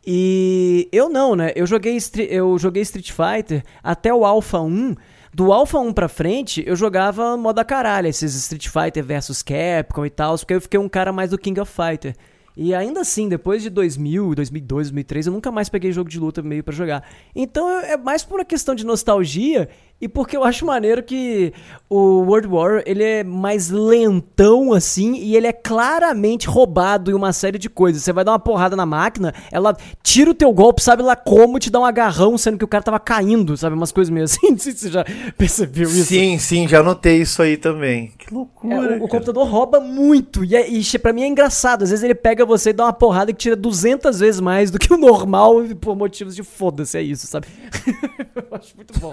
E 0.06 0.88
eu 0.92 1.08
não, 1.08 1.34
né? 1.34 1.52
Eu 1.56 1.66
joguei, 1.66 1.98
eu 2.28 2.56
joguei 2.56 2.82
Street 2.82 3.10
Fighter 3.10 3.64
até 3.82 4.14
o 4.14 4.24
Alpha 4.24 4.60
1. 4.60 4.94
Do 5.32 5.52
Alpha 5.52 5.78
1 5.78 5.92
pra 5.92 6.08
frente, 6.08 6.62
eu 6.66 6.74
jogava 6.74 7.36
moda 7.36 7.64
caralho, 7.64 8.08
esses 8.08 8.34
Street 8.34 8.68
Fighter 8.68 9.04
versus 9.04 9.42
Capcom 9.42 10.04
e 10.04 10.10
tal, 10.10 10.36
porque 10.36 10.54
eu 10.54 10.60
fiquei 10.60 10.80
um 10.80 10.88
cara 10.88 11.12
mais 11.12 11.30
do 11.30 11.38
King 11.38 11.60
of 11.60 11.72
Fighter. 11.72 12.16
E 12.62 12.74
ainda 12.74 13.00
assim, 13.00 13.26
depois 13.26 13.62
de 13.62 13.70
2000, 13.70 14.34
2002, 14.34 14.88
2003, 14.90 15.26
eu 15.28 15.32
nunca 15.32 15.50
mais 15.50 15.70
peguei 15.70 15.90
jogo 15.92 16.10
de 16.10 16.20
luta 16.20 16.42
meio 16.42 16.62
para 16.62 16.74
jogar. 16.74 17.08
Então 17.34 17.66
é 17.80 17.96
mais 17.96 18.22
por 18.22 18.38
uma 18.38 18.44
questão 18.44 18.74
de 18.74 18.84
nostalgia 18.84 19.66
e 20.00 20.08
porque 20.08 20.36
eu 20.36 20.44
acho 20.44 20.64
maneiro 20.64 21.02
que 21.02 21.52
o 21.88 22.20
World 22.22 22.48
War 22.48 22.82
ele 22.86 23.04
é 23.04 23.22
mais 23.22 23.68
lentão 23.68 24.72
assim 24.72 25.14
e 25.16 25.36
ele 25.36 25.46
é 25.46 25.52
claramente 25.52 26.48
roubado 26.48 27.10
em 27.10 27.14
uma 27.14 27.32
série 27.32 27.58
de 27.58 27.68
coisas. 27.68 28.02
Você 28.02 28.12
vai 28.12 28.24
dar 28.24 28.32
uma 28.32 28.38
porrada 28.38 28.74
na 28.74 28.86
máquina, 28.86 29.34
ela 29.52 29.76
tira 30.02 30.30
o 30.30 30.34
teu 30.34 30.52
golpe, 30.52 30.82
sabe 30.82 31.02
lá 31.02 31.14
como, 31.14 31.58
te 31.58 31.70
dá 31.70 31.80
um 31.80 31.84
agarrão, 31.84 32.38
sendo 32.38 32.56
que 32.56 32.64
o 32.64 32.68
cara 32.68 32.82
tava 32.82 32.98
caindo, 32.98 33.56
sabe? 33.56 33.76
Umas 33.76 33.92
coisas 33.92 34.10
meio 34.10 34.24
assim. 34.24 34.50
Não 34.50 34.58
sei 34.58 34.72
se 34.72 34.78
você 34.78 34.90
já 34.90 35.04
percebeu 35.36 35.88
isso. 35.88 36.04
Sim, 36.04 36.38
sim, 36.38 36.66
já 36.66 36.82
notei 36.82 37.20
isso 37.20 37.42
aí 37.42 37.56
também. 37.56 38.12
Que 38.16 38.32
loucura. 38.32 38.94
É, 38.94 38.98
o, 38.98 39.04
o, 39.04 39.08
computador 39.08 39.46
rouba 39.46 39.80
muito 39.80 40.44
e, 40.44 40.56
é, 40.56 40.68
e 40.68 40.98
pra 40.98 41.12
mim 41.12 41.22
é 41.22 41.26
engraçado. 41.26 41.82
Às 41.82 41.90
vezes 41.90 42.02
ele 42.02 42.14
pega 42.14 42.46
você 42.46 42.70
e 42.70 42.72
dá 42.72 42.84
uma 42.84 42.92
porrada 42.92 43.32
que 43.32 43.38
tira 43.38 43.56
200 43.56 44.20
vezes 44.20 44.40
mais 44.40 44.70
do 44.70 44.78
que 44.78 44.92
o 44.92 44.96
normal 44.96 45.56
por 45.80 45.96
motivos 45.96 46.34
de 46.34 46.42
foda-se, 46.42 46.96
é 46.96 47.02
isso, 47.02 47.26
sabe? 47.26 47.46
eu 48.34 48.44
acho 48.52 48.76
muito 48.76 48.98
bom. 48.98 49.12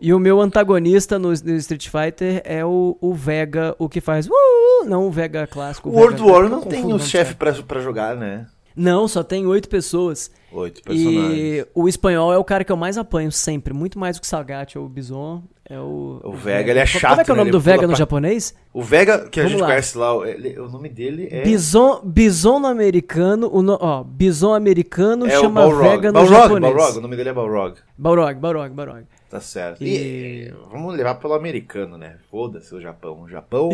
E 0.00 0.12
o 0.12 0.18
meu 0.24 0.40
antagonista 0.40 1.18
no, 1.18 1.28
no 1.28 1.56
Street 1.56 1.86
Fighter 1.88 2.40
é 2.46 2.64
o, 2.64 2.96
o, 2.98 3.12
Vega, 3.12 3.76
o 3.78 3.90
que 3.90 4.00
faz. 4.00 4.26
Uh, 4.26 4.86
não 4.86 5.06
o 5.06 5.10
Vega 5.10 5.46
clássico. 5.46 5.90
O 5.90 5.92
World 5.92 6.22
War 6.22 6.48
não 6.48 6.62
tem 6.62 6.90
o 6.90 6.98
chefe 6.98 7.34
pra, 7.34 7.52
pra 7.52 7.82
jogar, 7.82 8.16
né? 8.16 8.46
Não, 8.74 9.06
só 9.06 9.22
tem 9.22 9.46
oito 9.46 9.68
pessoas. 9.68 10.30
Oito 10.50 10.82
personagens. 10.82 11.38
E 11.38 11.66
o 11.74 11.86
espanhol 11.86 12.32
é 12.32 12.38
o 12.38 12.42
cara 12.42 12.64
que 12.64 12.72
eu 12.72 12.76
mais 12.76 12.96
apanho 12.96 13.30
sempre, 13.30 13.74
muito 13.74 13.98
mais 13.98 14.16
do 14.16 14.22
que 14.22 14.26
o 14.26 14.30
Sagat 14.30 14.78
ou 14.78 14.86
o 14.86 14.88
Bison. 14.88 15.42
É 15.68 15.78
o, 15.78 16.20
o 16.24 16.32
Vega, 16.32 16.70
ele 16.70 16.80
é 16.80 16.86
chato. 16.86 17.10
Como 17.10 17.20
é 17.20 17.24
que 17.24 17.30
é 17.30 17.34
o 17.34 17.36
nome 17.36 17.48
né? 17.48 17.52
do 17.52 17.60
Vega 17.60 17.82
no 17.82 17.88
pra... 17.88 17.96
japonês? 17.96 18.54
O 18.72 18.82
Vega, 18.82 19.28
que 19.28 19.40
a 19.40 19.42
Vamos 19.42 19.52
gente 19.52 19.60
lá. 19.60 19.66
conhece 19.68 19.98
lá, 19.98 20.28
ele, 20.28 20.58
o 20.58 20.68
nome 20.68 20.88
dele 20.88 21.28
é. 21.30 21.42
Bison, 21.42 22.00
bison 22.02 22.66
americano, 22.66 23.48
o 23.52 23.62
no, 23.62 23.78
ó, 23.80 24.02
Bison 24.02 24.54
americano 24.54 25.26
é 25.26 25.38
chama 25.38 25.66
Vega 25.74 26.08
no 26.08 26.20
Balrog, 26.20 26.34
japonês. 26.34 26.74
Balrog, 26.74 26.98
o 26.98 27.00
nome 27.00 27.16
dele 27.16 27.28
é 27.28 27.32
Balrog. 27.32 27.74
Balrog, 27.96 28.34
Balrog, 28.40 28.74
Balrog. 28.74 29.04
Tá 29.34 29.40
certo. 29.40 29.82
E... 29.82 30.46
e... 30.46 30.54
vamos 30.70 30.96
levar 30.96 31.16
pelo 31.16 31.34
americano, 31.34 31.98
né? 31.98 32.18
Foda-se 32.30 32.72
o 32.72 32.80
Japão. 32.80 33.22
O 33.22 33.28
Japão. 33.28 33.70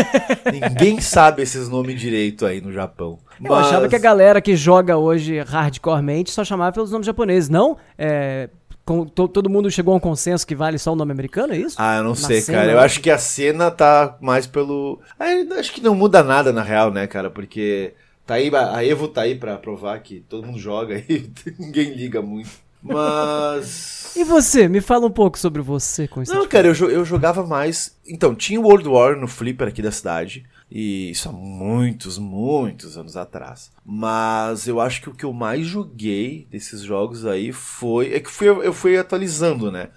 ninguém 0.50 1.02
sabe 1.02 1.42
esses 1.42 1.68
nomes 1.68 2.00
direito 2.00 2.46
aí 2.46 2.62
no 2.62 2.72
Japão. 2.72 3.18
Mas... 3.38 3.50
Eu 3.50 3.54
achava 3.56 3.88
que 3.90 3.94
a 3.94 3.98
galera 3.98 4.40
que 4.40 4.56
joga 4.56 4.96
hoje 4.96 5.38
hardcoremente 5.40 6.30
só 6.30 6.42
chamava 6.42 6.72
pelos 6.72 6.90
nomes 6.90 7.06
japoneses, 7.06 7.50
não? 7.50 7.76
É, 7.98 8.48
com, 8.86 9.04
to, 9.04 9.28
todo 9.28 9.50
mundo 9.50 9.70
chegou 9.70 9.92
a 9.92 9.98
um 9.98 10.00
consenso 10.00 10.46
que 10.46 10.54
vale 10.54 10.78
só 10.78 10.94
o 10.94 10.96
nome 10.96 11.12
americano, 11.12 11.52
é 11.52 11.58
isso? 11.58 11.76
Ah, 11.78 11.98
eu 11.98 12.04
não 12.04 12.10
na 12.12 12.16
sei, 12.16 12.40
cena, 12.40 12.58
cara. 12.60 12.72
Eu 12.72 12.80
acho 12.80 12.98
que 13.02 13.10
a 13.10 13.18
cena 13.18 13.70
tá 13.70 14.16
mais 14.18 14.46
pelo. 14.46 14.98
Ah, 15.20 15.26
acho 15.58 15.74
que 15.74 15.82
não 15.82 15.94
muda 15.94 16.22
nada 16.22 16.54
na 16.54 16.62
real, 16.62 16.90
né, 16.90 17.06
cara? 17.06 17.28
Porque 17.28 17.92
tá 18.26 18.36
aí, 18.36 18.50
a 18.54 18.82
Evo 18.82 19.08
tá 19.08 19.20
aí 19.20 19.34
pra 19.34 19.58
provar 19.58 19.98
que 20.00 20.20
todo 20.20 20.46
mundo 20.46 20.58
joga 20.58 20.96
e 21.06 21.30
ninguém 21.58 21.92
liga 21.92 22.22
muito. 22.22 22.62
Mas. 22.82 24.14
e 24.16 24.24
você? 24.24 24.68
Me 24.68 24.80
fala 24.80 25.06
um 25.06 25.10
pouco 25.10 25.38
sobre 25.38 25.62
você 25.62 26.08
com 26.08 26.22
isso. 26.22 26.34
Não, 26.34 26.46
cara, 26.46 26.68
eu, 26.68 26.90
eu 26.90 27.04
jogava 27.04 27.46
mais. 27.46 27.96
Então, 28.06 28.34
tinha 28.34 28.60
o 28.60 28.64
World 28.64 28.88
War 28.88 29.16
no 29.16 29.28
Flipper 29.28 29.68
aqui 29.68 29.80
da 29.80 29.92
cidade. 29.92 30.44
E 30.74 31.10
isso 31.10 31.28
há 31.28 31.32
muitos, 31.32 32.16
muitos 32.16 32.96
anos 32.96 33.14
atrás. 33.16 33.70
Mas 33.84 34.66
eu 34.66 34.80
acho 34.80 35.02
que 35.02 35.10
o 35.10 35.14
que 35.14 35.24
eu 35.24 35.32
mais 35.32 35.66
joguei 35.66 36.46
desses 36.50 36.80
jogos 36.80 37.26
aí 37.26 37.52
foi. 37.52 38.14
É 38.14 38.20
que 38.20 38.30
fui, 38.30 38.48
eu 38.48 38.72
fui 38.72 38.96
atualizando, 38.96 39.70
né? 39.70 39.90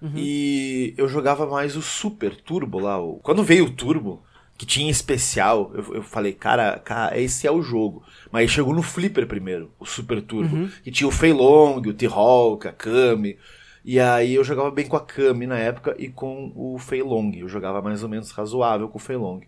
Uhum. 0.00 0.12
E 0.14 0.94
eu 0.96 1.08
jogava 1.08 1.46
mais 1.46 1.76
o 1.76 1.82
Super 1.82 2.36
Turbo 2.36 2.78
lá. 2.78 3.00
O... 3.00 3.16
Quando 3.16 3.42
veio 3.42 3.64
o 3.64 3.70
Turbo, 3.70 4.22
que 4.56 4.64
tinha 4.64 4.90
especial, 4.90 5.70
eu, 5.74 5.96
eu 5.96 6.02
falei, 6.02 6.32
cara, 6.32 6.78
cara, 6.78 7.18
esse 7.18 7.46
é 7.46 7.50
o 7.50 7.62
jogo. 7.62 8.02
Mas 8.30 8.50
chegou 8.50 8.74
no 8.74 8.82
Flipper 8.82 9.26
primeiro, 9.26 9.70
o 9.78 9.84
Super 9.84 10.22
Turbo, 10.22 10.56
uhum. 10.56 10.70
que 10.82 10.90
tinha 10.90 11.06
o 11.06 11.12
Fei 11.12 11.32
Long, 11.32 11.78
o 11.78 11.94
T-Hulk, 11.94 12.68
a 12.68 12.72
Kami. 12.72 13.36
E 13.84 14.00
aí 14.00 14.34
eu 14.34 14.42
jogava 14.42 14.70
bem 14.70 14.86
com 14.86 14.96
a 14.96 15.00
Kami 15.00 15.46
na 15.46 15.58
época 15.58 15.94
e 15.98 16.08
com 16.08 16.52
o 16.56 16.78
Fei 16.78 17.02
Long. 17.02 17.32
Eu 17.36 17.48
jogava 17.48 17.80
mais 17.80 18.02
ou 18.02 18.08
menos 18.08 18.30
razoável 18.30 18.88
com 18.88 18.98
o 18.98 19.00
Fei 19.00 19.16
Long. 19.16 19.40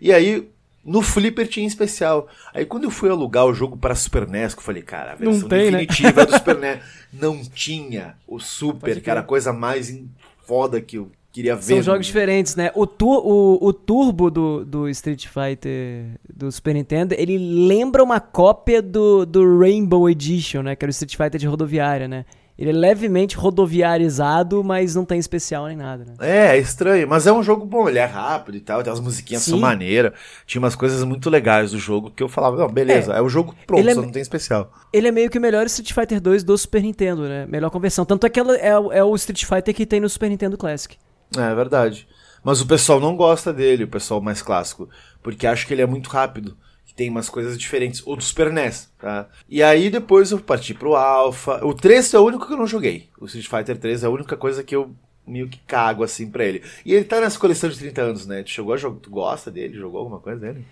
E 0.00 0.12
aí 0.12 0.48
no 0.84 1.00
Flipper 1.00 1.46
tinha 1.46 1.66
especial. 1.66 2.28
Aí 2.52 2.66
quando 2.66 2.84
eu 2.84 2.90
fui 2.90 3.08
alugar 3.08 3.46
o 3.46 3.54
jogo 3.54 3.76
para 3.76 3.94
Super 3.94 4.26
NES, 4.26 4.54
eu 4.54 4.60
falei, 4.60 4.82
cara, 4.82 5.12
a 5.12 5.14
versão 5.14 5.48
tem, 5.48 5.70
né? 5.70 5.78
definitiva 5.78 6.20
né? 6.20 6.26
do 6.26 6.32
Super 6.34 6.58
NES 6.58 6.80
não 7.12 7.42
tinha 7.42 8.16
o 8.26 8.38
Super, 8.40 9.00
que 9.00 9.10
era 9.10 9.20
a 9.20 9.24
coisa 9.24 9.52
mais 9.52 9.96
foda 10.46 10.80
que 10.80 10.98
eu 10.98 11.10
queria 11.34 11.56
ver. 11.56 11.62
São 11.62 11.82
jogos 11.82 12.06
diferentes, 12.06 12.54
né? 12.54 12.70
O, 12.74 12.86
tu, 12.86 13.08
o, 13.08 13.58
o 13.66 13.72
turbo 13.72 14.30
do, 14.30 14.64
do 14.64 14.88
Street 14.88 15.26
Fighter 15.26 16.18
do 16.32 16.50
Super 16.50 16.74
Nintendo, 16.74 17.14
ele 17.18 17.36
lembra 17.36 18.02
uma 18.04 18.20
cópia 18.20 18.80
do, 18.80 19.26
do 19.26 19.58
Rainbow 19.58 20.08
Edition, 20.08 20.62
né? 20.62 20.76
Que 20.76 20.84
era 20.84 20.90
o 20.90 20.92
Street 20.92 21.16
Fighter 21.16 21.40
de 21.40 21.46
rodoviária, 21.48 22.06
né? 22.06 22.24
Ele 22.56 22.70
é 22.70 22.72
levemente 22.72 23.36
rodoviarizado, 23.36 24.62
mas 24.62 24.94
não 24.94 25.04
tem 25.04 25.18
especial 25.18 25.66
nem 25.66 25.76
nada, 25.76 26.04
né? 26.04 26.14
É, 26.20 26.56
é 26.56 26.58
estranho, 26.58 27.08
mas 27.08 27.26
é 27.26 27.32
um 27.32 27.42
jogo 27.42 27.66
bom, 27.66 27.88
ele 27.88 27.98
é 27.98 28.04
rápido 28.04 28.56
e 28.56 28.60
tal, 28.60 28.80
tem 28.80 28.92
umas 28.92 29.00
musiquinhas 29.00 29.42
Sim. 29.42 29.50
são 29.50 29.58
maneiras, 29.58 30.12
tinha 30.46 30.62
umas 30.62 30.76
coisas 30.76 31.02
muito 31.02 31.28
legais 31.28 31.72
do 31.72 31.78
jogo 31.78 32.12
que 32.12 32.22
eu 32.22 32.28
falava, 32.28 32.56
não, 32.56 32.68
beleza, 32.68 33.12
é, 33.12 33.18
é 33.18 33.20
o 33.20 33.28
jogo 33.28 33.56
pronto, 33.66 33.88
é, 33.88 33.92
só 33.92 34.02
não 34.02 34.12
tem 34.12 34.22
especial. 34.22 34.72
Ele 34.92 35.08
é 35.08 35.10
meio 35.10 35.28
que 35.28 35.36
o 35.36 35.40
melhor 35.40 35.66
Street 35.66 35.92
Fighter 35.92 36.20
2 36.20 36.44
do 36.44 36.56
Super 36.56 36.80
Nintendo, 36.80 37.22
né? 37.22 37.44
Melhor 37.46 37.70
conversão. 37.70 38.04
Tanto 38.04 38.24
é 38.24 38.30
que 38.30 38.38
é, 38.38 38.68
é 38.68 39.02
o 39.02 39.16
Street 39.16 39.44
Fighter 39.44 39.74
que 39.74 39.84
tem 39.84 39.98
no 39.98 40.08
Super 40.08 40.30
Nintendo 40.30 40.56
Classic. 40.56 40.96
É, 41.36 41.54
verdade. 41.54 42.06
Mas 42.42 42.60
o 42.60 42.66
pessoal 42.66 43.00
não 43.00 43.16
gosta 43.16 43.52
dele, 43.52 43.84
o 43.84 43.88
pessoal 43.88 44.20
mais 44.20 44.42
clássico, 44.42 44.88
porque 45.22 45.46
acha 45.46 45.66
que 45.66 45.72
ele 45.72 45.82
é 45.82 45.86
muito 45.86 46.10
rápido. 46.10 46.56
que 46.86 46.94
tem 46.94 47.08
umas 47.10 47.28
coisas 47.30 47.58
diferentes, 47.58 48.02
ou 48.06 48.14
do 48.14 48.22
Super 48.22 48.52
NES, 48.52 48.90
tá? 48.98 49.26
E 49.48 49.62
aí 49.62 49.88
depois 49.90 50.30
eu 50.30 50.38
parti 50.38 50.74
pro 50.74 50.94
Alpha. 50.94 51.64
O 51.64 51.72
3 51.74 52.12
é 52.14 52.18
o 52.18 52.24
único 52.24 52.46
que 52.46 52.52
eu 52.52 52.58
não 52.58 52.66
joguei. 52.66 53.08
O 53.18 53.24
Street 53.24 53.48
Fighter 53.48 53.78
3 53.78 54.04
é 54.04 54.06
a 54.06 54.10
única 54.10 54.36
coisa 54.36 54.62
que 54.62 54.76
eu 54.76 54.94
meio 55.26 55.48
que 55.48 55.58
cago 55.66 56.04
assim 56.04 56.30
pra 56.30 56.44
ele. 56.44 56.62
E 56.84 56.92
ele 56.94 57.04
tá 57.04 57.20
nessa 57.20 57.38
coleção 57.38 57.70
de 57.70 57.78
30 57.78 58.02
anos, 58.02 58.26
né? 58.26 58.42
Tu 58.42 58.50
chegou 58.50 58.74
a 58.74 58.76
jogar, 58.76 59.00
tu 59.00 59.10
gosta 59.10 59.50
dele? 59.50 59.74
Jogou 59.78 60.00
alguma 60.00 60.20
coisa 60.20 60.38
dele? 60.40 60.64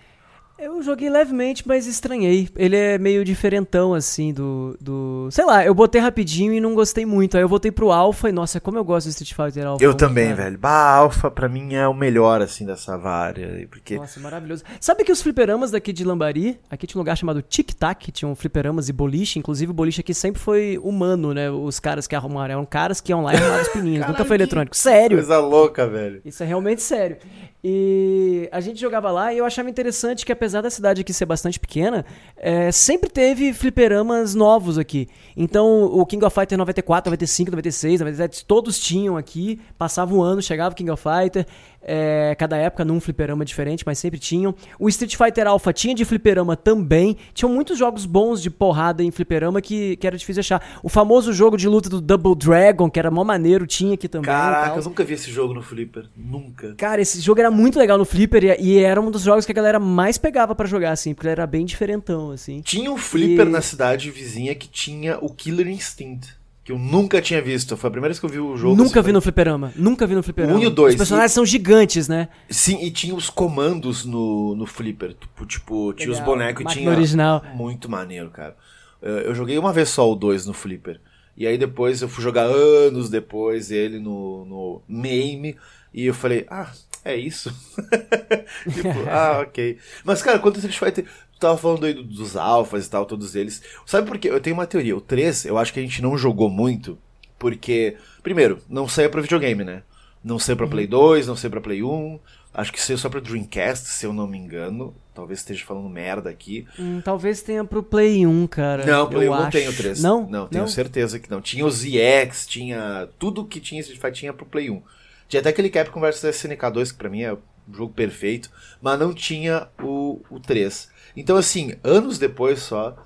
Eu 0.62 0.80
joguei 0.80 1.10
levemente, 1.10 1.66
mas 1.66 1.88
estranhei. 1.88 2.48
Ele 2.54 2.76
é 2.76 2.96
meio 2.96 3.24
diferentão, 3.24 3.94
assim, 3.94 4.32
do, 4.32 4.76
do. 4.80 5.28
Sei 5.32 5.44
lá, 5.44 5.66
eu 5.66 5.74
botei 5.74 6.00
rapidinho 6.00 6.52
e 6.52 6.60
não 6.60 6.72
gostei 6.72 7.04
muito. 7.04 7.36
Aí 7.36 7.42
eu 7.42 7.48
voltei 7.48 7.72
pro 7.72 7.90
Alpha 7.90 8.28
e, 8.28 8.32
nossa, 8.32 8.60
como 8.60 8.78
eu 8.78 8.84
gosto 8.84 9.08
do 9.08 9.10
Street 9.10 9.34
Fighter 9.34 9.66
Alpha. 9.66 9.84
Eu 9.84 9.92
também, 9.92 10.28
cara. 10.28 10.44
velho. 10.44 10.58
Bah, 10.58 10.94
Alpha 10.94 11.32
pra 11.32 11.48
mim 11.48 11.74
é 11.74 11.88
o 11.88 11.92
melhor, 11.92 12.40
assim, 12.40 12.64
dessa 12.64 12.96
vária. 12.96 13.66
Porque... 13.68 13.96
Nossa, 13.96 14.20
maravilhoso. 14.20 14.62
Sabe 14.80 15.02
que 15.02 15.10
os 15.10 15.20
fliperamas 15.20 15.72
daqui 15.72 15.92
de 15.92 16.04
Lambari, 16.04 16.60
aqui 16.70 16.86
tinha 16.86 17.00
um 17.00 17.02
lugar 17.02 17.16
chamado 17.16 17.42
Tic 17.42 17.72
Tac, 17.74 18.12
tinham 18.12 18.32
fliperamas 18.36 18.88
e 18.88 18.92
boliche. 18.92 19.40
Inclusive, 19.40 19.72
o 19.72 19.74
boliche 19.74 20.00
aqui 20.00 20.14
sempre 20.14 20.40
foi 20.40 20.78
humano, 20.80 21.34
né? 21.34 21.50
Os 21.50 21.80
caras 21.80 22.06
que 22.06 22.14
arrumaram. 22.14 22.52
Eram 22.52 22.64
caras 22.64 23.00
que 23.00 23.10
iam 23.10 23.24
lá 23.24 23.34
e 23.34 23.36
arrumavam 23.36 23.62
os 23.62 23.68
pininhos. 23.68 24.06
Nunca 24.06 24.24
foi 24.24 24.36
eletrônico. 24.36 24.76
Sério. 24.76 25.18
Coisa 25.18 25.40
louca, 25.40 25.88
velho. 25.88 26.22
Isso 26.24 26.40
é 26.40 26.46
realmente 26.46 26.82
sério. 26.82 27.16
E 27.64 28.48
a 28.50 28.60
gente 28.60 28.80
jogava 28.80 29.08
lá 29.12 29.32
e 29.32 29.38
eu 29.38 29.44
achava 29.44 29.70
interessante 29.70 30.26
que, 30.26 30.32
apesar 30.32 30.62
da 30.62 30.70
cidade 30.70 31.00
aqui 31.00 31.12
ser 31.12 31.26
bastante 31.26 31.60
pequena, 31.60 32.04
é, 32.36 32.72
sempre 32.72 33.08
teve 33.08 33.52
fliperamas 33.52 34.34
novos 34.34 34.78
aqui. 34.78 35.08
Então, 35.36 35.84
o 35.84 36.04
King 36.04 36.24
of 36.24 36.34
Fighter 36.34 36.58
94, 36.58 37.08
95, 37.08 37.52
96, 37.52 38.00
97, 38.00 38.44
todos 38.46 38.80
tinham 38.80 39.16
aqui. 39.16 39.60
Passava 39.78 40.12
um 40.12 40.20
ano, 40.20 40.42
chegava 40.42 40.72
o 40.72 40.76
King 40.76 40.90
of 40.90 41.00
Fighter. 41.00 41.46
É, 41.84 42.34
cada 42.38 42.56
época 42.56 42.84
num 42.84 43.00
fliperama 43.00 43.44
diferente, 43.44 43.82
mas 43.84 43.98
sempre 43.98 44.18
tinham. 44.18 44.54
O 44.78 44.88
Street 44.88 45.16
Fighter 45.16 45.46
Alpha 45.46 45.72
tinha 45.72 45.94
de 45.94 46.04
fliperama 46.04 46.56
também. 46.56 47.16
Tinham 47.34 47.52
muitos 47.52 47.78
jogos 47.78 48.06
bons 48.06 48.40
de 48.42 48.50
porrada 48.50 49.02
em 49.02 49.10
fliperama 49.10 49.60
que, 49.60 49.96
que 49.96 50.06
era 50.06 50.16
difícil 50.16 50.40
achar. 50.40 50.80
O 50.82 50.88
famoso 50.88 51.32
jogo 51.32 51.56
de 51.56 51.68
luta 51.68 51.88
do 51.88 52.00
Double 52.00 52.34
Dragon, 52.34 52.88
que 52.88 52.98
era 52.98 53.10
mó 53.10 53.24
maneiro, 53.24 53.66
tinha 53.66 53.94
aqui 53.94 54.08
também. 54.08 54.26
Caraca, 54.26 54.78
eu 54.78 54.84
nunca 54.84 55.04
vi 55.04 55.14
esse 55.14 55.30
jogo 55.30 55.54
no 55.54 55.62
Flipper. 55.62 56.06
Nunca. 56.16 56.74
Cara, 56.76 57.00
esse 57.00 57.20
jogo 57.20 57.40
era 57.40 57.50
muito 57.50 57.78
legal 57.78 57.98
no 57.98 58.04
Flipper 58.04 58.44
e, 58.44 58.56
e 58.60 58.78
era 58.78 59.00
um 59.00 59.10
dos 59.10 59.22
jogos 59.22 59.44
que 59.44 59.52
a 59.52 59.54
galera 59.54 59.80
mais 59.80 60.18
pegava 60.18 60.54
para 60.54 60.66
jogar, 60.66 60.92
assim, 60.92 61.14
porque 61.14 61.26
ele 61.26 61.32
era 61.32 61.46
bem 61.46 61.64
diferentão, 61.64 62.30
assim. 62.30 62.60
Tinha 62.60 62.90
um 62.90 62.96
Flipper 62.96 63.46
e... 63.46 63.50
na 63.50 63.60
cidade 63.60 64.10
vizinha 64.10 64.54
que 64.54 64.68
tinha 64.68 65.18
o 65.20 65.28
Killer 65.28 65.68
Instinct 65.68 66.41
eu 66.72 66.78
nunca 66.78 67.20
tinha 67.20 67.40
visto. 67.40 67.76
Foi 67.76 67.88
a 67.88 67.90
primeira 67.90 68.10
vez 68.10 68.18
que 68.18 68.24
eu 68.24 68.30
vi 68.30 68.38
o 68.38 68.56
jogo. 68.56 68.74
Nunca 68.74 69.00
assim, 69.00 69.08
vi 69.08 69.12
no 69.12 69.20
fliperama. 69.20 69.72
Nunca 69.76 70.06
vi 70.06 70.14
no 70.14 70.22
fliperama. 70.22 70.58
Um 70.58 70.62
e 70.62 70.66
o 70.66 70.70
dois. 70.70 70.94
Os 70.94 70.98
personagens 70.98 71.32
e... 71.32 71.34
são 71.34 71.44
gigantes, 71.44 72.08
né? 72.08 72.28
Sim, 72.48 72.82
e 72.82 72.90
tinha 72.90 73.14
os 73.14 73.28
comandos 73.28 74.04
no, 74.04 74.54
no 74.54 74.66
flipper. 74.66 75.14
Tipo, 75.14 75.46
tipo 75.46 75.92
tinha 75.92 76.10
os 76.10 76.20
bonecos 76.20 76.64
e 76.64 76.74
tinha. 76.74 76.90
original. 76.90 77.42
Muito 77.54 77.90
maneiro, 77.90 78.30
cara. 78.30 78.56
Eu 79.00 79.34
joguei 79.34 79.58
uma 79.58 79.72
vez 79.72 79.88
só 79.88 80.10
o 80.10 80.14
2 80.14 80.46
no 80.46 80.54
flipper. 80.54 81.00
E 81.36 81.46
aí 81.46 81.58
depois 81.58 82.00
eu 82.00 82.08
fui 82.08 82.22
jogar 82.22 82.44
anos 82.44 83.10
depois 83.10 83.70
ele 83.70 83.98
no, 83.98 84.44
no 84.44 84.82
MAME. 84.88 85.56
E 85.92 86.06
eu 86.06 86.14
falei, 86.14 86.46
ah, 86.48 86.70
é 87.04 87.16
isso? 87.16 87.50
tipo, 88.72 88.88
ah, 89.10 89.40
ok. 89.42 89.78
Mas, 90.04 90.22
cara, 90.22 90.38
quanto 90.38 90.58
Street 90.58 90.78
Fighter 90.78 91.04
tava 91.42 91.58
falando 91.58 91.84
aí 91.84 91.94
dos 91.94 92.36
alfas 92.36 92.86
e 92.86 92.90
tal, 92.90 93.04
todos 93.04 93.34
eles. 93.34 93.62
Sabe 93.84 94.06
por 94.06 94.18
quê? 94.18 94.28
Eu 94.28 94.40
tenho 94.40 94.54
uma 94.54 94.66
teoria. 94.66 94.96
O 94.96 95.00
3, 95.00 95.44
eu 95.46 95.58
acho 95.58 95.72
que 95.72 95.80
a 95.80 95.82
gente 95.82 96.00
não 96.00 96.16
jogou 96.16 96.48
muito, 96.48 96.98
porque, 97.38 97.96
primeiro, 98.22 98.58
não 98.68 98.88
saiu 98.88 99.10
pra 99.10 99.20
videogame, 99.20 99.64
né? 99.64 99.82
Não 100.24 100.38
saiu 100.38 100.56
pra 100.56 100.66
uhum. 100.66 100.70
Play 100.70 100.86
2, 100.86 101.26
não 101.26 101.36
saiu 101.36 101.50
pra 101.50 101.60
Play 101.60 101.82
1. 101.82 102.18
Acho 102.54 102.72
que 102.72 102.80
saiu 102.80 102.98
só 102.98 103.08
pra 103.08 103.18
Dreamcast, 103.18 103.88
se 103.88 104.06
eu 104.06 104.12
não 104.12 104.26
me 104.26 104.38
engano. 104.38 104.94
Talvez 105.14 105.40
esteja 105.40 105.64
falando 105.64 105.88
merda 105.88 106.30
aqui. 106.30 106.66
Hum, 106.78 107.00
talvez 107.02 107.42
tenha 107.42 107.64
pro 107.64 107.82
Play 107.82 108.26
1, 108.26 108.46
cara. 108.46 108.86
Não, 108.86 109.08
Play 109.08 109.26
eu 109.26 109.32
1 109.32 109.34
acho. 109.34 109.42
não 109.44 109.50
tem 109.50 109.68
o 109.68 109.76
3. 109.76 110.02
Não? 110.02 110.26
Não, 110.28 110.46
tenho 110.46 110.62
não? 110.62 110.68
certeza 110.68 111.18
que 111.18 111.30
não. 111.30 111.40
Tinha 111.40 111.66
os 111.66 111.82
EX, 111.84 112.46
tinha. 112.46 113.08
Tudo 113.18 113.44
que 113.44 113.58
tinha 113.58 113.80
Street 113.80 114.00
Fighter 114.00 114.12
tinha 114.12 114.32
pro 114.32 114.46
Play 114.46 114.70
1. 114.70 114.82
Tinha 115.28 115.40
até 115.40 115.48
aquele 115.48 115.70
Capcom 115.70 116.00
vs 116.00 116.22
SNK 116.24 116.70
2, 116.72 116.92
que 116.92 116.98
pra 116.98 117.10
mim 117.10 117.22
é 117.22 117.32
o 117.32 117.38
jogo 117.72 117.92
perfeito. 117.92 118.50
Mas 118.80 118.98
não 119.00 119.12
tinha 119.12 119.68
o, 119.82 120.20
o 120.30 120.38
3. 120.38 120.91
Então, 121.16 121.36
assim, 121.36 121.74
anos 121.82 122.18
depois 122.18 122.60
só, 122.60 122.96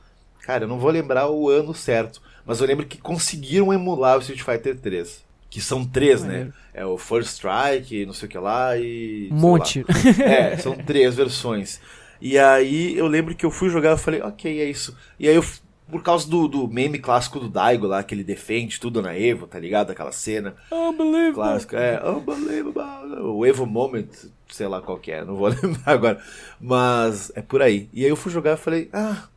cara, 0.41 0.65
eu 0.65 0.69
não 0.69 0.79
vou 0.79 0.91
lembrar 0.91 1.29
o 1.29 1.49
ano 1.49 1.75
certo, 1.75 2.21
mas 2.45 2.61
eu 2.61 2.67
lembro 2.67 2.87
que 2.87 2.99
conseguiram 2.99 3.73
emular 3.73 4.17
o 4.17 4.21
Street 4.21 4.43
Fighter 4.43 4.79
3. 4.79 5.25
Que 5.49 5.61
são 5.61 5.85
três, 5.85 6.23
né? 6.23 6.53
É 6.75 6.85
o 6.85 6.99
First 6.99 7.31
Strike, 7.31 8.05
não 8.05 8.13
sei 8.13 8.27
o 8.27 8.31
que 8.31 8.39
lá 8.39 8.77
e. 8.77 9.29
Um 9.33 9.37
monte. 9.37 9.85
É, 10.23 10.57
são 10.57 10.77
três 10.77 11.15
versões. 11.15 11.81
E 12.21 12.39
aí 12.39 12.97
eu 12.97 13.07
lembro 13.07 13.35
que 13.35 13.47
eu 13.47 13.51
fui 13.51 13.69
jogar 13.69 13.95
e 13.95 13.99
falei, 13.99 14.21
ok, 14.23 14.61
é 14.61 14.65
isso. 14.65 14.97
E 15.19 15.29
aí 15.29 15.35
eu, 15.35 15.45
por 15.91 16.03
causa 16.03 16.29
do, 16.29 16.49
do 16.49 16.67
meme 16.67 16.99
clássico 16.99 17.39
do 17.39 17.49
Daigo 17.49 17.87
lá, 17.87 18.03
que 18.03 18.15
ele 18.15 18.25
defende 18.25 18.81
tudo 18.81 19.01
na 19.01 19.17
Evo, 19.17 19.47
tá 19.47 19.59
ligado? 19.59 19.91
Aquela 19.91 20.13
cena. 20.13 20.55
Unbelievable. 20.71 21.35
Clássica, 21.35 21.79
é, 21.79 22.09
unbelievable. 22.09 23.21
O 23.23 23.47
Evo 23.47 23.67
Moment, 23.67 24.09
sei 24.49 24.67
lá 24.67 24.83
qual 24.83 24.99
que 24.99 25.13
é, 25.13 25.25
não 25.25 25.37
vou 25.37 25.49
lembrar 25.63 25.93
agora. 25.93 26.23
Mas 26.61 27.31
é 27.35 27.43
por 27.43 27.63
aí. 27.63 27.89
E 27.93 28.05
aí 28.05 28.11
eu 28.11 28.17
fui 28.17 28.33
jogar 28.33 28.55
e 28.55 28.61
falei, 28.61 28.91
ah, 28.93 29.29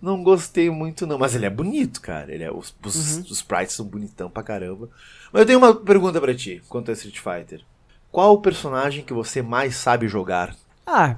não 0.00 0.22
gostei 0.22 0.70
muito 0.70 1.06
não. 1.06 1.18
Mas 1.18 1.34
ele 1.34 1.46
é 1.46 1.50
bonito, 1.50 2.00
cara. 2.00 2.32
Ele 2.32 2.44
é, 2.44 2.52
os, 2.52 2.74
os, 2.84 3.16
uhum. 3.16 3.22
os 3.22 3.30
sprites 3.32 3.74
são 3.74 3.84
bonitão 3.84 4.30
pra 4.30 4.42
caramba. 4.42 4.88
Mas 5.32 5.40
eu 5.40 5.46
tenho 5.46 5.58
uma 5.58 5.74
pergunta 5.74 6.20
para 6.20 6.34
ti, 6.34 6.62
quanto 6.68 6.90
a 6.90 6.94
Street 6.94 7.18
Fighter. 7.18 7.62
Qual 8.10 8.34
o 8.34 8.40
personagem 8.40 9.04
que 9.04 9.12
você 9.12 9.42
mais 9.42 9.74
sabe 9.76 10.08
jogar? 10.08 10.54
Ah, 10.90 11.16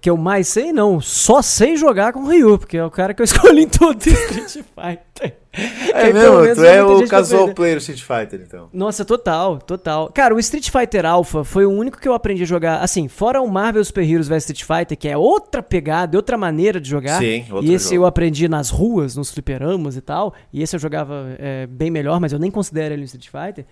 que 0.00 0.10
eu 0.10 0.16
mais 0.16 0.48
sei 0.48 0.72
não, 0.72 1.00
só 1.00 1.40
sei 1.40 1.76
jogar 1.76 2.12
com 2.12 2.24
o 2.24 2.28
Ryu, 2.28 2.58
porque 2.58 2.76
é 2.76 2.84
o 2.84 2.90
cara 2.90 3.14
que 3.14 3.22
eu 3.22 3.24
escolhi 3.24 3.62
em 3.62 3.68
todo 3.68 3.96
Street 4.04 4.64
Fighter. 4.74 5.36
É, 5.52 6.08
é 6.08 6.12
mesmo, 6.12 6.54
tu 6.56 6.64
é 6.64 6.82
o 6.82 7.06
casual 7.06 7.54
player 7.54 7.76
Street 7.76 8.02
Fighter, 8.02 8.44
então. 8.44 8.68
Nossa, 8.72 9.04
total, 9.04 9.58
total. 9.58 10.10
Cara, 10.12 10.34
o 10.34 10.40
Street 10.40 10.70
Fighter 10.70 11.06
Alpha 11.06 11.44
foi 11.44 11.64
o 11.64 11.70
único 11.70 12.00
que 12.00 12.08
eu 12.08 12.14
aprendi 12.14 12.42
a 12.42 12.46
jogar, 12.46 12.78
assim, 12.78 13.06
fora 13.06 13.40
o 13.40 13.46
Marvel 13.46 13.84
Super 13.84 14.02
Heroes 14.02 14.26
vs 14.26 14.50
Street 14.50 14.64
Fighter, 14.64 14.98
que 14.98 15.06
é 15.06 15.16
outra 15.16 15.62
pegada, 15.62 16.16
outra 16.16 16.36
maneira 16.36 16.80
de 16.80 16.88
jogar. 16.88 17.20
Sim, 17.20 17.44
outro 17.48 17.70
E 17.70 17.74
esse 17.74 17.90
jogo. 17.90 17.96
eu 17.96 18.06
aprendi 18.06 18.48
nas 18.48 18.70
ruas, 18.70 19.14
nos 19.14 19.30
fliperamas 19.30 19.96
e 19.96 20.00
tal, 20.00 20.34
e 20.52 20.62
esse 20.62 20.74
eu 20.74 20.80
jogava 20.80 21.36
é, 21.38 21.66
bem 21.68 21.92
melhor, 21.92 22.18
mas 22.18 22.32
eu 22.32 22.40
nem 22.40 22.50
considero 22.50 22.92
ele 22.92 23.02
um 23.02 23.04
Street 23.04 23.28
Fighter. 23.28 23.66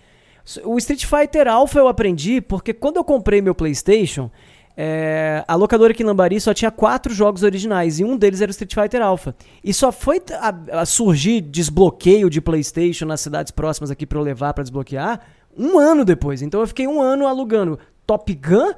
O 0.63 0.77
Street 0.77 1.05
Fighter 1.05 1.47
Alpha 1.47 1.77
eu 1.77 1.89
aprendi 1.89 2.39
porque 2.39 2.73
quando 2.73 2.97
eu 2.97 3.03
comprei 3.03 3.41
meu 3.41 3.53
PlayStation, 3.53 4.31
é, 4.75 5.43
a 5.47 5.55
locadora 5.55 5.91
aqui 5.91 6.03
em 6.03 6.05
Lambari 6.05 6.39
só 6.39 6.53
tinha 6.53 6.71
quatro 6.71 7.13
jogos 7.13 7.43
originais 7.43 7.99
e 7.99 8.03
um 8.03 8.17
deles 8.17 8.41
era 8.41 8.49
o 8.49 8.51
Street 8.51 8.73
Fighter 8.73 9.01
Alpha. 9.01 9.35
E 9.63 9.73
só 9.73 9.91
foi 9.91 10.21
a, 10.31 10.81
a 10.81 10.85
surgir 10.85 11.41
desbloqueio 11.41 12.29
de 12.29 12.41
PlayStation 12.41 13.05
nas 13.05 13.21
cidades 13.21 13.51
próximas 13.51 13.91
aqui 13.91 14.05
para 14.05 14.17
eu 14.17 14.23
levar 14.23 14.53
para 14.53 14.63
desbloquear 14.63 15.21
um 15.57 15.77
ano 15.77 16.05
depois. 16.05 16.41
Então 16.41 16.61
eu 16.61 16.67
fiquei 16.67 16.87
um 16.87 17.01
ano 17.01 17.27
alugando 17.27 17.79
Top 18.05 18.33
Gun 18.33 18.73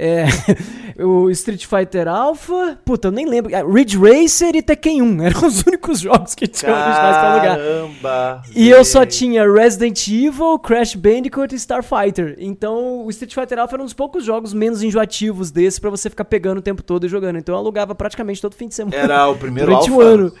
é, 0.00 0.26
o 1.02 1.28
Street 1.30 1.66
Fighter 1.66 2.06
Alpha, 2.06 2.78
puta, 2.84 3.08
eu 3.08 3.12
nem 3.12 3.26
lembro. 3.26 3.52
Ah, 3.52 3.64
Ridge 3.68 3.98
Racer 3.98 4.54
e 4.54 4.62
Tekken 4.62 5.02
1 5.02 5.22
eram 5.26 5.44
os 5.44 5.62
únicos 5.62 5.98
jogos 5.98 6.36
que 6.36 6.46
tinham 6.46 6.72
originais 6.72 7.16
pra 7.16 7.32
alugar. 7.32 7.56
Caramba! 7.56 8.42
E 8.54 8.70
eu 8.70 8.84
só 8.84 9.04
tinha 9.04 9.50
Resident 9.50 10.06
Evil, 10.06 10.56
Crash 10.60 10.94
Bandicoot 10.94 11.52
e 11.52 11.58
Starfighter. 11.58 12.36
Então, 12.38 13.04
o 13.04 13.10
Street 13.10 13.34
Fighter 13.34 13.58
Alpha 13.58 13.74
era 13.74 13.82
um 13.82 13.86
dos 13.86 13.94
poucos 13.94 14.24
jogos 14.24 14.54
menos 14.54 14.84
enjoativos 14.84 15.50
desse 15.50 15.80
para 15.80 15.90
você 15.90 16.08
ficar 16.08 16.26
pegando 16.26 16.58
o 16.58 16.62
tempo 16.62 16.80
todo 16.80 17.04
e 17.04 17.08
jogando. 17.08 17.36
Então, 17.38 17.56
eu 17.56 17.58
alugava 17.58 17.92
praticamente 17.92 18.40
todo 18.40 18.54
fim 18.54 18.68
de 18.68 18.76
semana. 18.76 18.96
Era 18.96 19.28
o 19.28 19.36
primeiro 19.36 19.74
Alpha? 19.74 19.90
um 19.90 20.00
ano. 20.00 20.32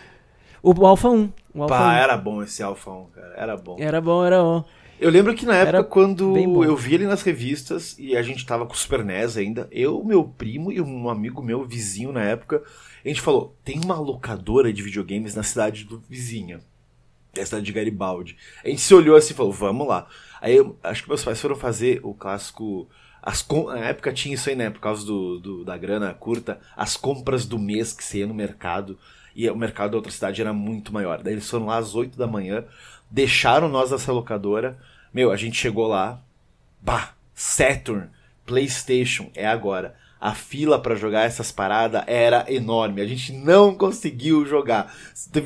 O 0.62 0.86
Alpha 0.86 1.08
1. 1.08 1.32
O 1.54 1.62
Alpha 1.62 1.74
Pá, 1.74 1.88
1. 1.88 1.92
era 1.96 2.16
bom 2.16 2.42
esse 2.42 2.62
Alpha 2.62 2.90
1, 2.90 3.06
cara. 3.06 3.34
Era 3.36 3.56
bom. 3.56 3.76
Era 3.78 4.00
bom, 4.00 4.24
era 4.24 4.40
bom. 4.40 4.64
Eu 5.00 5.10
lembro 5.10 5.34
que 5.34 5.46
na 5.46 5.54
época, 5.54 5.68
Era 5.68 5.84
quando 5.84 6.64
eu 6.64 6.76
vi 6.76 6.94
ele 6.94 7.06
nas 7.06 7.22
revistas 7.22 7.96
e 7.98 8.16
a 8.16 8.22
gente 8.22 8.44
tava 8.44 8.66
com 8.66 8.74
o 8.74 8.76
Super 8.76 9.04
NES 9.04 9.36
ainda, 9.36 9.68
eu, 9.70 10.02
meu 10.02 10.24
primo 10.24 10.72
e 10.72 10.80
um 10.80 11.08
amigo 11.08 11.40
meu, 11.40 11.64
vizinho 11.64 12.10
na 12.10 12.22
época, 12.22 12.62
a 13.04 13.08
gente 13.08 13.20
falou: 13.20 13.56
tem 13.64 13.80
uma 13.82 13.98
locadora 13.98 14.72
de 14.72 14.82
videogames 14.82 15.34
na 15.34 15.42
cidade 15.42 15.84
do 15.84 16.02
vizinha, 16.08 16.60
na 17.36 17.44
cidade 17.44 17.64
de 17.64 17.72
Garibaldi. 17.72 18.36
A 18.64 18.68
gente 18.68 18.80
se 18.80 18.92
olhou 18.92 19.16
assim 19.16 19.32
e 19.32 19.36
falou: 19.36 19.52
vamos 19.52 19.86
lá. 19.86 20.08
Aí 20.40 20.56
eu, 20.56 20.76
acho 20.82 21.02
que 21.02 21.08
meus 21.08 21.24
pais 21.24 21.40
foram 21.40 21.56
fazer 21.56 22.00
o 22.02 22.12
clássico. 22.12 22.88
As 23.22 23.42
com... 23.42 23.66
Na 23.66 23.86
época 23.86 24.12
tinha 24.12 24.34
isso 24.34 24.48
aí, 24.48 24.56
né? 24.56 24.70
Por 24.70 24.80
causa 24.80 25.04
do, 25.04 25.38
do, 25.38 25.64
da 25.64 25.76
grana 25.76 26.12
curta, 26.14 26.60
as 26.76 26.96
compras 26.96 27.46
do 27.46 27.58
mês 27.58 27.92
que 27.92 28.02
você 28.02 28.18
ia 28.18 28.26
no 28.26 28.34
mercado. 28.34 28.98
E 29.34 29.48
o 29.48 29.56
mercado 29.56 29.92
da 29.92 29.96
outra 29.98 30.10
cidade 30.10 30.40
era 30.40 30.52
muito 30.52 30.92
maior. 30.92 31.22
Daí 31.22 31.34
eles 31.34 31.48
foram 31.48 31.66
lá 31.66 31.78
às 31.78 31.94
8 31.94 32.18
da 32.18 32.26
manhã, 32.26 32.64
deixaram 33.10 33.68
nós 33.68 33.90
nessa 33.90 34.12
locadora. 34.12 34.78
Meu, 35.12 35.30
a 35.30 35.36
gente 35.36 35.56
chegou 35.56 35.86
lá. 35.86 36.22
Bah! 36.80 37.10
Saturn, 37.34 38.08
PlayStation, 38.44 39.30
é 39.32 39.46
agora. 39.46 39.94
A 40.20 40.34
fila 40.34 40.80
para 40.82 40.96
jogar 40.96 41.22
essas 41.22 41.52
paradas 41.52 42.02
era 42.08 42.44
enorme. 42.52 43.00
A 43.00 43.06
gente 43.06 43.32
não 43.32 43.76
conseguiu 43.76 44.44
jogar. 44.44 44.92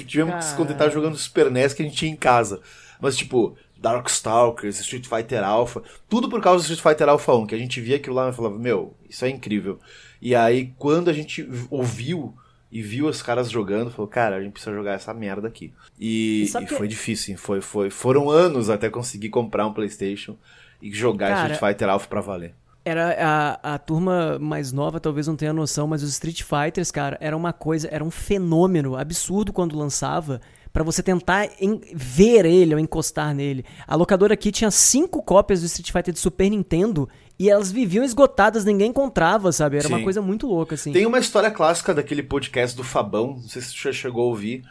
Tivemos 0.06 0.36
que 0.36 0.44
se 0.44 0.56
contentar 0.56 0.90
jogando 0.90 1.18
Super 1.18 1.50
NES 1.50 1.74
que 1.74 1.82
a 1.82 1.84
gente 1.84 1.98
tinha 1.98 2.10
em 2.10 2.16
casa. 2.16 2.62
Mas, 2.98 3.14
tipo, 3.14 3.54
Darkstalkers, 3.76 4.80
Street 4.80 5.06
Fighter 5.06 5.44
Alpha, 5.44 5.82
tudo 6.08 6.30
por 6.30 6.40
causa 6.40 6.66
do 6.66 6.72
Street 6.72 6.80
Fighter 6.80 7.10
Alpha 7.10 7.34
1, 7.34 7.46
que 7.48 7.54
a 7.54 7.58
gente 7.58 7.80
via 7.80 7.96
aquilo 7.96 8.16
lá 8.16 8.30
e 8.30 8.32
falava, 8.32 8.58
meu, 8.58 8.94
isso 9.10 9.26
é 9.26 9.28
incrível. 9.28 9.78
E 10.20 10.34
aí, 10.34 10.72
quando 10.78 11.10
a 11.10 11.12
gente 11.12 11.46
ouviu 11.68 12.34
e 12.72 12.80
viu 12.82 13.06
os 13.06 13.20
caras 13.22 13.50
jogando, 13.50 13.90
falou, 13.90 14.08
cara, 14.08 14.36
a 14.36 14.40
gente 14.42 14.52
precisa 14.52 14.74
jogar 14.74 14.94
essa 14.94 15.12
merda 15.12 15.46
aqui. 15.46 15.72
E, 16.00 16.44
E 16.52 16.64
que- 16.66 16.74
foi 16.74 16.88
difícil, 16.88 17.36
foi, 17.36 17.60
foi, 17.60 17.90
foram 17.90 18.30
anos 18.30 18.70
até 18.70 18.88
conseguir 18.88 19.28
comprar 19.28 19.66
um 19.66 19.72
Playstation 19.74 20.34
e 20.80 20.90
jogar 20.92 21.28
Cara, 21.34 21.52
Street 21.52 21.60
Fighter 21.74 21.88
Alpha 21.90 22.08
pra 22.08 22.20
valer. 22.22 22.54
Era 22.84 23.14
a, 23.62 23.74
a 23.74 23.78
turma 23.78 24.38
mais 24.40 24.72
nova, 24.72 24.98
talvez 24.98 25.28
não 25.28 25.36
tenha 25.36 25.52
noção, 25.52 25.86
mas 25.86 26.02
os 26.02 26.10
Street 26.10 26.42
Fighters, 26.42 26.90
cara, 26.90 27.16
era 27.20 27.36
uma 27.36 27.52
coisa, 27.52 27.88
era 27.92 28.02
um 28.02 28.10
fenômeno 28.10 28.96
absurdo 28.96 29.52
quando 29.52 29.76
lançava. 29.78 30.40
Pra 30.72 30.82
você 30.82 31.02
tentar 31.02 31.50
em- 31.60 31.82
ver 31.94 32.46
ele 32.46 32.72
ou 32.74 32.80
encostar 32.80 33.34
nele. 33.34 33.62
A 33.86 33.94
locadora 33.94 34.32
aqui 34.32 34.50
tinha 34.50 34.70
cinco 34.70 35.22
cópias 35.22 35.60
do 35.60 35.66
Street 35.66 35.92
Fighter 35.92 36.14
de 36.14 36.18
Super 36.18 36.48
Nintendo 36.48 37.06
e 37.38 37.50
elas 37.50 37.72
viviam 37.72 38.04
esgotadas, 38.04 38.64
ninguém 38.64 38.90
encontrava, 38.90 39.50
sabe? 39.52 39.78
Era 39.78 39.88
uma 39.88 39.98
Sim. 39.98 40.04
coisa 40.04 40.22
muito 40.22 40.46
louca, 40.46 40.74
assim. 40.74 40.92
Tem 40.92 41.06
uma 41.06 41.18
história 41.18 41.50
clássica 41.50 41.94
daquele 41.94 42.22
podcast 42.22 42.76
do 42.76 42.84
Fabão, 42.84 43.38
não 43.40 43.48
sei 43.48 43.62
se 43.62 43.72
você 43.72 43.88
já 43.88 43.92
chegou 43.92 44.24
a 44.24 44.26
ouvir, 44.26 44.64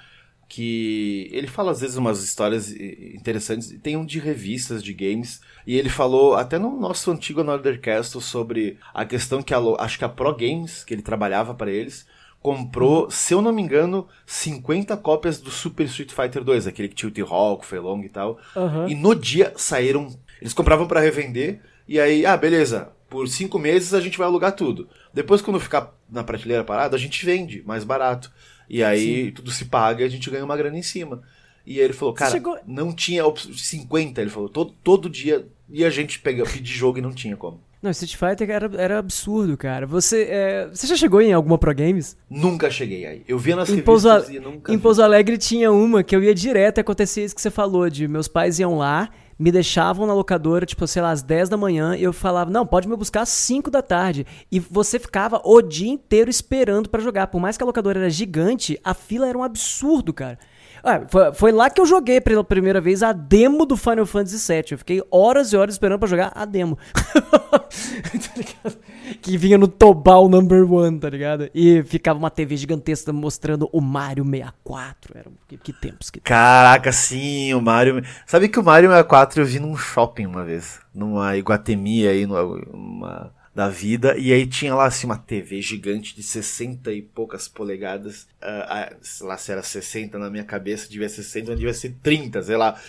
que 0.47 1.29
ele 1.31 1.47
fala 1.47 1.71
às 1.71 1.79
vezes 1.79 1.95
umas 1.95 2.21
histórias 2.23 2.71
interessantes, 2.71 3.73
tem 3.81 3.95
um 3.95 4.05
de 4.05 4.19
revistas 4.19 4.83
de 4.83 4.93
games, 4.93 5.39
e 5.65 5.77
ele 5.77 5.89
falou 5.89 6.35
até 6.35 6.59
no 6.59 6.77
nosso 6.77 7.09
antigo 7.09 7.41
Anothercast 7.41 8.19
sobre 8.21 8.77
a 8.93 9.05
questão 9.05 9.41
que 9.41 9.53
a, 9.53 9.59
acho 9.79 9.97
que 9.97 10.05
a 10.05 10.09
Pro 10.09 10.35
Games, 10.35 10.83
que 10.83 10.93
ele 10.93 11.01
trabalhava 11.01 11.53
para 11.53 11.71
eles, 11.71 12.05
comprou, 12.41 13.09
se 13.09 13.33
eu 13.33 13.41
não 13.41 13.53
me 13.53 13.61
engano, 13.61 14.07
50 14.25 14.97
cópias 14.97 15.39
do 15.39 15.51
Super 15.51 15.85
Street 15.85 16.11
Fighter 16.11 16.43
2, 16.43 16.67
aquele 16.67 16.89
que 16.89 16.95
tinha 16.95 17.09
o 17.09 17.13
T-Hawk, 17.13 17.65
Feilong 17.65 18.01
e 18.03 18.09
tal, 18.09 18.39
e 18.87 18.95
no 18.95 19.15
dia 19.15 19.53
saíram. 19.55 20.07
Eles 20.41 20.53
compravam 20.53 20.87
pra 20.87 20.99
revender. 20.99 21.61
E 21.91 21.99
aí, 21.99 22.25
ah, 22.25 22.37
beleza. 22.37 22.89
Por 23.09 23.27
cinco 23.27 23.59
meses 23.59 23.93
a 23.93 23.99
gente 23.99 24.17
vai 24.17 24.25
alugar 24.25 24.53
tudo. 24.53 24.87
Depois, 25.13 25.41
quando 25.41 25.59
ficar 25.59 25.93
na 26.09 26.23
prateleira 26.23 26.63
parada, 26.63 26.95
a 26.95 26.99
gente 26.99 27.25
vende 27.25 27.61
mais 27.65 27.83
barato. 27.83 28.31
E 28.69 28.81
aí 28.81 29.33
tudo 29.33 29.51
se 29.51 29.65
paga 29.65 30.01
e 30.01 30.05
a 30.05 30.09
gente 30.09 30.29
ganha 30.29 30.45
uma 30.45 30.55
grana 30.55 30.77
em 30.77 30.81
cima. 30.81 31.21
E 31.67 31.73
aí 31.79 31.83
ele 31.83 31.91
falou, 31.93 32.13
cara, 32.13 32.31
chegou- 32.31 32.57
não 32.65 32.93
tinha 32.93 33.25
op- 33.25 33.37
50, 33.41 34.21
ele 34.21 34.29
falou, 34.29 34.47
todo, 34.47 34.71
todo 34.81 35.09
dia 35.09 35.45
ia 35.69 35.87
a 35.87 35.89
gente 35.89 36.19
pegar, 36.19 36.45
pedir 36.45 36.71
jogo 36.71 36.97
e 36.97 37.01
não 37.01 37.11
tinha 37.11 37.35
como. 37.35 37.59
Não, 37.81 37.91
Street 37.91 38.15
Fighter 38.15 38.49
era, 38.49 38.71
era 38.77 38.97
absurdo, 38.99 39.57
cara. 39.57 39.85
Você, 39.87 40.27
é, 40.29 40.67
você 40.69 40.87
já 40.87 40.95
chegou 40.95 41.19
em 41.21 41.33
alguma 41.33 41.57
Pro 41.57 41.75
Games? 41.75 42.15
Nunca 42.29 42.69
cheguei 42.71 43.05
aí. 43.05 43.23
Eu 43.27 43.37
via 43.37 43.55
nas 43.55 43.67
Em 43.69 43.75
revistas 43.77 44.29
e 44.29 44.39
nunca 44.39 44.71
em 44.71 44.77
vi. 44.77 44.81
Pouso 44.81 45.01
Alegre 45.03 45.37
tinha 45.37 45.71
uma 45.71 46.03
que 46.03 46.15
eu 46.15 46.23
ia 46.23 46.33
direto 46.33 46.77
e 46.77 46.81
acontecia 46.81 47.25
isso 47.25 47.35
que 47.35 47.41
você 47.41 47.49
falou, 47.51 47.89
de 47.89 48.07
meus 48.07 48.27
pais 48.29 48.59
iam 48.59 48.77
lá, 48.77 49.09
me 49.41 49.51
deixavam 49.51 50.05
na 50.05 50.13
locadora, 50.13 50.67
tipo, 50.67 50.85
sei 50.85 51.01
lá, 51.01 51.09
às 51.09 51.23
10 51.23 51.49
da 51.49 51.57
manhã, 51.57 51.95
e 51.95 52.03
eu 52.03 52.13
falava, 52.13 52.51
não, 52.51 52.63
pode 52.63 52.87
me 52.87 52.95
buscar 52.95 53.21
às 53.21 53.29
5 53.29 53.71
da 53.71 53.81
tarde. 53.81 54.23
E 54.51 54.59
você 54.59 54.99
ficava 54.99 55.41
o 55.43 55.63
dia 55.63 55.89
inteiro 55.89 56.29
esperando 56.29 56.87
pra 56.87 57.01
jogar. 57.01 57.25
Por 57.25 57.41
mais 57.41 57.57
que 57.57 57.63
a 57.63 57.65
locadora 57.65 58.01
era 58.01 58.09
gigante, 58.11 58.79
a 58.83 58.93
fila 58.93 59.27
era 59.27 59.35
um 59.35 59.43
absurdo, 59.43 60.13
cara. 60.13 60.37
Ah, 60.83 61.01
foi, 61.07 61.33
foi 61.33 61.51
lá 61.51 61.71
que 61.71 61.81
eu 61.81 61.87
joguei 61.87 62.21
pela 62.21 62.43
primeira 62.43 62.79
vez 62.79 63.01
a 63.01 63.13
demo 63.13 63.65
do 63.65 63.75
Final 63.75 64.05
Fantasy 64.05 64.53
VII. 64.53 64.63
Eu 64.71 64.77
fiquei 64.77 65.03
horas 65.09 65.53
e 65.53 65.57
horas 65.57 65.73
esperando 65.73 65.99
pra 65.99 66.07
jogar 66.07 66.31
a 66.35 66.45
demo. 66.45 66.77
Tá 68.11 68.31
ligado? 68.35 68.77
Que 69.15 69.37
vinha 69.37 69.57
no 69.57 69.67
Tobal 69.67 70.29
Number 70.29 70.71
One, 70.71 70.99
tá 70.99 71.09
ligado? 71.09 71.49
E 71.53 71.83
ficava 71.83 72.19
uma 72.19 72.29
TV 72.29 72.55
gigantesca 72.57 73.11
mostrando 73.11 73.69
o 73.71 73.81
Mario 73.81 74.23
64. 74.23 75.17
Era, 75.17 75.29
que, 75.47 75.57
que 75.57 75.73
tempos 75.73 76.09
que 76.09 76.19
Caraca, 76.19 76.91
sim, 76.91 77.53
o 77.53 77.61
Mario. 77.61 78.03
Sabe 78.25 78.49
que 78.49 78.59
o 78.59 78.63
Mario 78.63 78.89
64 78.89 79.41
eu 79.41 79.45
vi 79.45 79.59
num 79.59 79.75
shopping 79.75 80.25
uma 80.25 80.43
vez, 80.43 80.79
numa 80.93 81.35
Iguatemi 81.37 82.07
aí, 82.07 82.25
numa, 82.25 83.31
da 83.53 83.67
vida, 83.67 84.17
e 84.17 84.31
aí 84.31 84.47
tinha 84.47 84.73
lá 84.73 84.85
assim 84.85 85.05
uma 85.05 85.17
TV 85.17 85.61
gigante 85.61 86.15
de 86.15 86.23
60 86.23 86.91
e 86.93 87.01
poucas 87.01 87.47
polegadas, 87.47 88.27
ah, 88.41 88.89
ah, 88.91 88.95
sei 89.01 89.27
lá 89.27 89.37
se 89.37 89.51
era 89.51 89.61
60 89.61 90.17
na 90.17 90.29
minha 90.29 90.45
cabeça, 90.45 90.89
devia 90.89 91.09
ser 91.09 91.23
60, 91.23 91.51
mas 91.51 91.59
devia 91.59 91.73
ser 91.73 91.95
30, 92.01 92.41
sei 92.43 92.55
lá, 92.55 92.79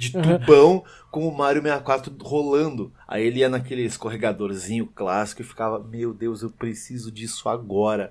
de 0.00 0.12
tubão 0.12 0.82
com 1.10 1.28
o 1.28 1.36
Mario 1.36 1.60
64 1.60 2.16
rolando. 2.22 2.90
Aí 3.06 3.26
ele 3.26 3.40
ia 3.40 3.50
naquele 3.50 3.82
escorregadorzinho 3.82 4.86
clássico 4.86 5.42
e 5.42 5.44
ficava, 5.44 5.78
meu 5.78 6.14
Deus, 6.14 6.42
eu 6.42 6.50
preciso 6.50 7.12
disso 7.12 7.48
agora. 7.50 8.10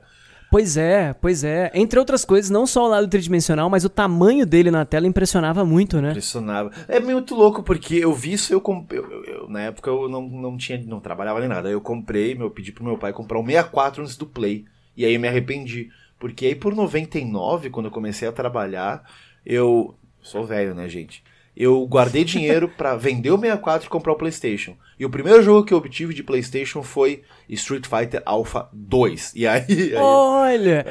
Pois 0.51 0.77
é, 0.77 1.13
pois 1.13 1.43
é. 1.43 1.71
Entre 1.73 1.99
outras 1.99 2.23
coisas, 2.23 2.49
não 2.49 2.65
só 2.67 2.85
o 2.85 2.87
lado 2.87 3.07
tridimensional, 3.07 3.69
mas 3.69 3.85
o 3.85 3.89
tamanho 3.89 4.45
dele 4.45 4.69
na 4.69 4.85
tela 4.85 5.07
impressionava 5.07 5.65
muito, 5.65 6.01
né? 6.01 6.09
Impressionava. 6.09 6.71
É 6.87 6.99
muito 6.99 7.35
louco, 7.35 7.63
porque 7.63 7.95
eu 7.95 8.13
vi 8.13 8.33
isso, 8.33 8.53
eu 8.53 8.61
comprei. 8.61 9.01
Na 9.47 9.61
época 9.61 9.89
eu 9.89 10.07
não, 10.07 10.21
não 10.21 10.57
tinha, 10.57 10.79
não 10.85 10.99
trabalhava 10.99 11.39
nem 11.39 11.49
nada. 11.49 11.69
Aí 11.69 11.73
eu 11.73 11.81
comprei, 11.81 12.35
eu 12.39 12.51
pedi 12.51 12.71
pro 12.71 12.83
meu 12.83 12.97
pai 12.97 13.13
comprar 13.13 13.39
um 13.39 13.45
64 13.45 14.03
antes 14.03 14.15
do 14.15 14.25
Play. 14.25 14.65
E 14.97 15.05
aí 15.05 15.13
eu 15.13 15.19
me 15.19 15.27
arrependi. 15.27 15.89
Porque 16.19 16.47
aí 16.47 16.55
por 16.55 16.75
99, 16.75 17.69
quando 17.69 17.87
eu 17.87 17.91
comecei 17.91 18.27
a 18.27 18.31
trabalhar, 18.31 19.03
eu. 19.45 19.95
Sou 20.21 20.45
velho, 20.45 20.75
né, 20.75 20.89
gente? 20.89 21.23
Eu 21.55 21.85
guardei 21.85 22.23
dinheiro 22.23 22.69
pra 22.77 22.95
vender 22.95 23.31
o 23.31 23.37
64 23.37 23.87
e 23.87 23.89
comprar 23.89 24.13
o 24.13 24.17
PlayStation. 24.17 24.75
E 24.99 25.05
o 25.05 25.09
primeiro 25.09 25.41
jogo 25.41 25.65
que 25.65 25.73
eu 25.73 25.77
obtive 25.77 26.13
de 26.13 26.23
PlayStation 26.23 26.83
foi 26.83 27.23
Street 27.49 27.85
Fighter 27.85 28.21
Alpha 28.25 28.67
2. 28.73 29.33
E 29.35 29.47
aí. 29.47 29.65
aí 29.69 29.95
Olha! 29.95 30.85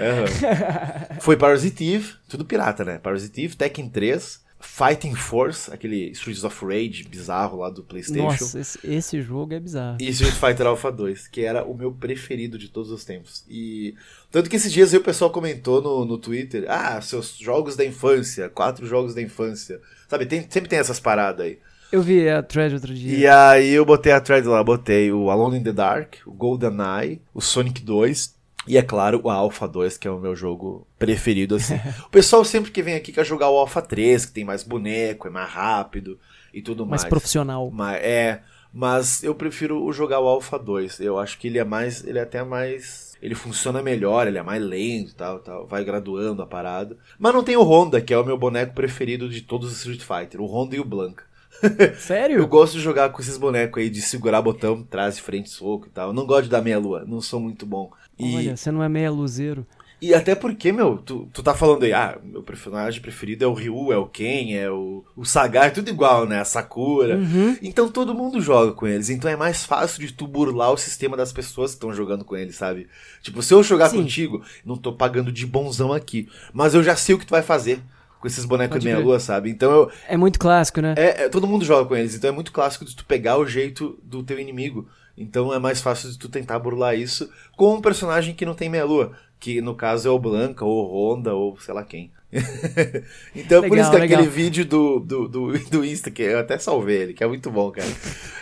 Foi 1.20 1.36
Parasitive, 1.36 2.14
tudo 2.28 2.44
pirata, 2.44 2.84
né? 2.84 2.98
Parasitive, 2.98 3.56
Tekken 3.56 3.88
3, 3.88 4.42
Fighting 4.60 5.14
Force, 5.14 5.72
aquele 5.72 6.10
Streets 6.10 6.42
of 6.44 6.64
Rage 6.64 7.04
bizarro 7.08 7.58
lá 7.58 7.70
do 7.70 7.82
PlayStation. 7.82 8.22
Nossa, 8.24 8.58
esse, 8.60 8.78
esse 8.84 9.22
jogo 9.22 9.54
é 9.54 9.60
bizarro. 9.60 9.98
E 10.00 10.08
Street 10.08 10.34
Fighter 10.34 10.66
Alpha 10.66 10.90
2, 10.90 11.28
que 11.28 11.42
era 11.44 11.64
o 11.64 11.74
meu 11.74 11.92
preferido 11.92 12.58
de 12.58 12.68
todos 12.68 12.90
os 12.90 13.04
tempos. 13.04 13.44
E 13.48 13.94
tanto 14.30 14.50
que 14.50 14.56
esses 14.56 14.72
dias 14.72 14.92
aí 14.92 14.98
o 14.98 15.02
pessoal 15.04 15.30
comentou 15.30 15.80
no, 15.80 16.04
no 16.04 16.18
Twitter: 16.18 16.64
Ah, 16.68 17.00
seus 17.00 17.36
jogos 17.38 17.76
da 17.76 17.84
infância, 17.84 18.48
quatro 18.48 18.86
jogos 18.86 19.14
da 19.14 19.22
infância. 19.22 19.80
Sabe, 20.08 20.26
tem- 20.26 20.46
sempre 20.50 20.68
tem 20.68 20.78
essas 20.78 20.98
paradas 20.98 21.46
aí. 21.46 21.58
Eu 21.90 22.02
vi 22.02 22.28
a 22.28 22.42
thread 22.42 22.74
outro 22.74 22.92
dia. 22.92 23.16
E 23.18 23.26
aí 23.26 23.70
eu 23.70 23.84
botei 23.84 24.12
a 24.12 24.20
thread 24.20 24.46
lá, 24.46 24.62
botei 24.62 25.10
o 25.10 25.30
Alone 25.30 25.58
in 25.58 25.62
the 25.62 25.72
Dark, 25.72 26.16
o 26.26 26.32
GoldenEye, 26.32 27.22
o 27.32 27.40
Sonic 27.40 27.80
2 27.82 28.36
e, 28.68 28.76
é 28.76 28.82
claro, 28.82 29.20
o 29.22 29.30
Alpha 29.30 29.66
2, 29.66 29.96
que 29.96 30.06
é 30.06 30.10
o 30.10 30.18
meu 30.18 30.36
jogo 30.36 30.86
preferido, 30.98 31.56
assim. 31.56 31.74
o 32.06 32.10
pessoal 32.10 32.44
sempre 32.44 32.70
que 32.70 32.82
vem 32.82 32.94
aqui 32.94 33.12
quer 33.12 33.24
jogar 33.24 33.50
o 33.50 33.58
Alpha 33.58 33.80
3, 33.80 34.26
que 34.26 34.32
tem 34.32 34.44
mais 34.44 34.62
boneco, 34.62 35.26
é 35.26 35.30
mais 35.30 35.50
rápido 35.50 36.18
e 36.52 36.60
tudo 36.60 36.86
mais. 36.86 37.02
mais 37.02 37.10
profissional. 37.10 37.70
Mas, 37.70 37.96
é, 38.02 38.42
mas 38.72 39.22
eu 39.22 39.34
prefiro 39.34 39.90
jogar 39.92 40.20
o 40.20 40.28
Alpha 40.28 40.58
2. 40.58 41.00
Eu 41.00 41.18
acho 41.18 41.38
que 41.38 41.48
ele 41.48 41.58
é 41.58 41.64
mais, 41.64 42.04
ele 42.04 42.18
é 42.18 42.22
até 42.22 42.42
mais... 42.44 43.16
Ele 43.20 43.34
funciona 43.34 43.82
melhor, 43.82 44.28
ele 44.28 44.38
é 44.38 44.42
mais 44.42 44.62
lento 44.62 45.10
e 45.10 45.14
tal, 45.14 45.40
tal, 45.40 45.66
vai 45.66 45.82
graduando 45.82 46.40
a 46.40 46.46
parada. 46.46 46.96
Mas 47.18 47.34
não 47.34 47.42
tem 47.42 47.56
o 47.56 47.64
Honda, 47.64 48.00
que 48.00 48.14
é 48.14 48.18
o 48.18 48.24
meu 48.24 48.38
boneco 48.38 48.74
preferido 48.74 49.28
de 49.28 49.40
todos 49.40 49.72
os 49.72 49.78
Street 49.78 50.02
Fighter, 50.02 50.40
o 50.40 50.46
Honda 50.46 50.76
e 50.76 50.80
o 50.80 50.84
Blanca. 50.84 51.24
Sério? 51.98 52.38
Eu 52.38 52.46
gosto 52.46 52.74
de 52.74 52.80
jogar 52.80 53.10
com 53.10 53.20
esses 53.20 53.36
bonecos 53.36 53.82
aí, 53.82 53.90
de 53.90 54.00
segurar 54.00 54.42
botão, 54.42 54.82
trás 54.82 55.18
e 55.18 55.22
frente, 55.22 55.50
soco 55.50 55.86
e 55.86 55.90
tal. 55.90 56.08
Eu 56.08 56.14
não 56.14 56.26
gosto 56.26 56.44
de 56.44 56.50
dar 56.50 56.62
meia 56.62 56.78
lua, 56.78 57.04
não 57.06 57.20
sou 57.20 57.40
muito 57.40 57.66
bom. 57.66 57.90
E, 58.18 58.36
Olha, 58.36 58.56
você 58.56 58.70
não 58.70 58.82
é 58.82 58.88
meia 58.88 59.10
luzeiro. 59.10 59.66
e 60.00 60.14
até 60.14 60.34
porque, 60.34 60.70
meu, 60.72 60.96
tu, 60.98 61.28
tu 61.32 61.42
tá 61.42 61.54
falando 61.54 61.82
aí, 61.84 61.92
ah, 61.92 62.18
meu 62.22 62.42
personagem 62.42 63.00
preferido 63.00 63.44
é 63.44 63.46
o 63.48 63.52
Ryu, 63.52 63.92
é 63.92 63.96
o 63.96 64.06
Ken, 64.06 64.54
é 64.54 64.70
o, 64.70 65.04
o 65.16 65.24
Sagar, 65.24 65.66
é 65.66 65.70
tudo 65.70 65.88
igual, 65.90 66.26
né? 66.26 66.40
A 66.40 66.44
Sakura. 66.44 67.16
Uhum. 67.16 67.56
Então 67.62 67.88
todo 67.88 68.14
mundo 68.14 68.40
joga 68.40 68.72
com 68.72 68.86
eles. 68.86 69.10
Então 69.10 69.30
é 69.30 69.36
mais 69.36 69.64
fácil 69.64 70.00
de 70.00 70.12
tu 70.12 70.26
burlar 70.26 70.72
o 70.72 70.76
sistema 70.76 71.16
das 71.16 71.32
pessoas 71.32 71.70
que 71.72 71.76
estão 71.76 71.92
jogando 71.92 72.24
com 72.24 72.36
eles, 72.36 72.56
sabe? 72.56 72.86
Tipo, 73.22 73.42
se 73.42 73.52
eu 73.54 73.62
jogar 73.62 73.88
Sim. 73.90 74.02
contigo, 74.02 74.42
não 74.64 74.76
tô 74.76 74.92
pagando 74.92 75.30
de 75.32 75.46
bonzão 75.46 75.92
aqui. 75.92 76.28
Mas 76.52 76.74
eu 76.74 76.82
já 76.82 76.94
sei 76.96 77.14
o 77.14 77.18
que 77.18 77.26
tu 77.26 77.30
vai 77.30 77.42
fazer 77.42 77.80
com 78.20 78.26
esses 78.26 78.44
bonecos 78.44 78.78
de 78.80 78.84
meia 78.84 78.96
crer. 78.96 79.06
lua, 79.06 79.20
sabe? 79.20 79.48
Então 79.48 79.70
eu, 79.70 79.90
É 80.08 80.16
muito 80.16 80.40
clássico, 80.40 80.80
né? 80.80 80.94
é, 80.96 81.24
é, 81.24 81.28
todo 81.28 81.46
mundo 81.46 81.64
joga 81.64 81.88
com 81.88 81.94
eles, 81.94 82.16
então 82.16 82.30
é 82.30 82.32
muito 82.32 82.50
clássico 82.50 82.84
de 82.84 82.96
tu 82.96 83.04
pegar 83.04 83.38
o 83.38 83.46
jeito 83.46 83.96
do 84.02 84.24
teu 84.24 84.40
inimigo. 84.40 84.88
Então 85.18 85.52
é 85.52 85.58
mais 85.58 85.80
fácil 85.80 86.10
de 86.10 86.18
tu 86.18 86.28
tentar 86.28 86.58
burlar 86.60 86.96
isso 86.96 87.28
com 87.56 87.74
um 87.74 87.80
personagem 87.80 88.34
que 88.34 88.46
não 88.46 88.54
tem 88.54 88.68
meia 88.68 88.84
lua, 88.84 89.12
que 89.40 89.60
no 89.60 89.74
caso 89.74 90.08
é 90.08 90.10
o 90.10 90.18
Blanca, 90.18 90.64
ou 90.64 90.86
Honda, 90.86 91.34
ou 91.34 91.58
sei 91.58 91.74
lá 91.74 91.82
quem. 91.82 92.12
então 93.34 93.62
por 93.62 93.70
Legal, 93.70 93.78
isso 93.80 93.90
que 93.90 93.96
legal. 93.98 94.20
aquele 94.20 94.30
vídeo 94.30 94.64
do, 94.64 95.00
do, 95.00 95.28
do, 95.28 95.58
do 95.58 95.84
Insta, 95.84 96.10
que 96.10 96.22
eu 96.22 96.38
até 96.38 96.58
salvei 96.58 96.96
ele, 97.02 97.14
que 97.14 97.24
é 97.24 97.26
muito 97.26 97.50
bom, 97.50 97.70
cara. 97.70 97.88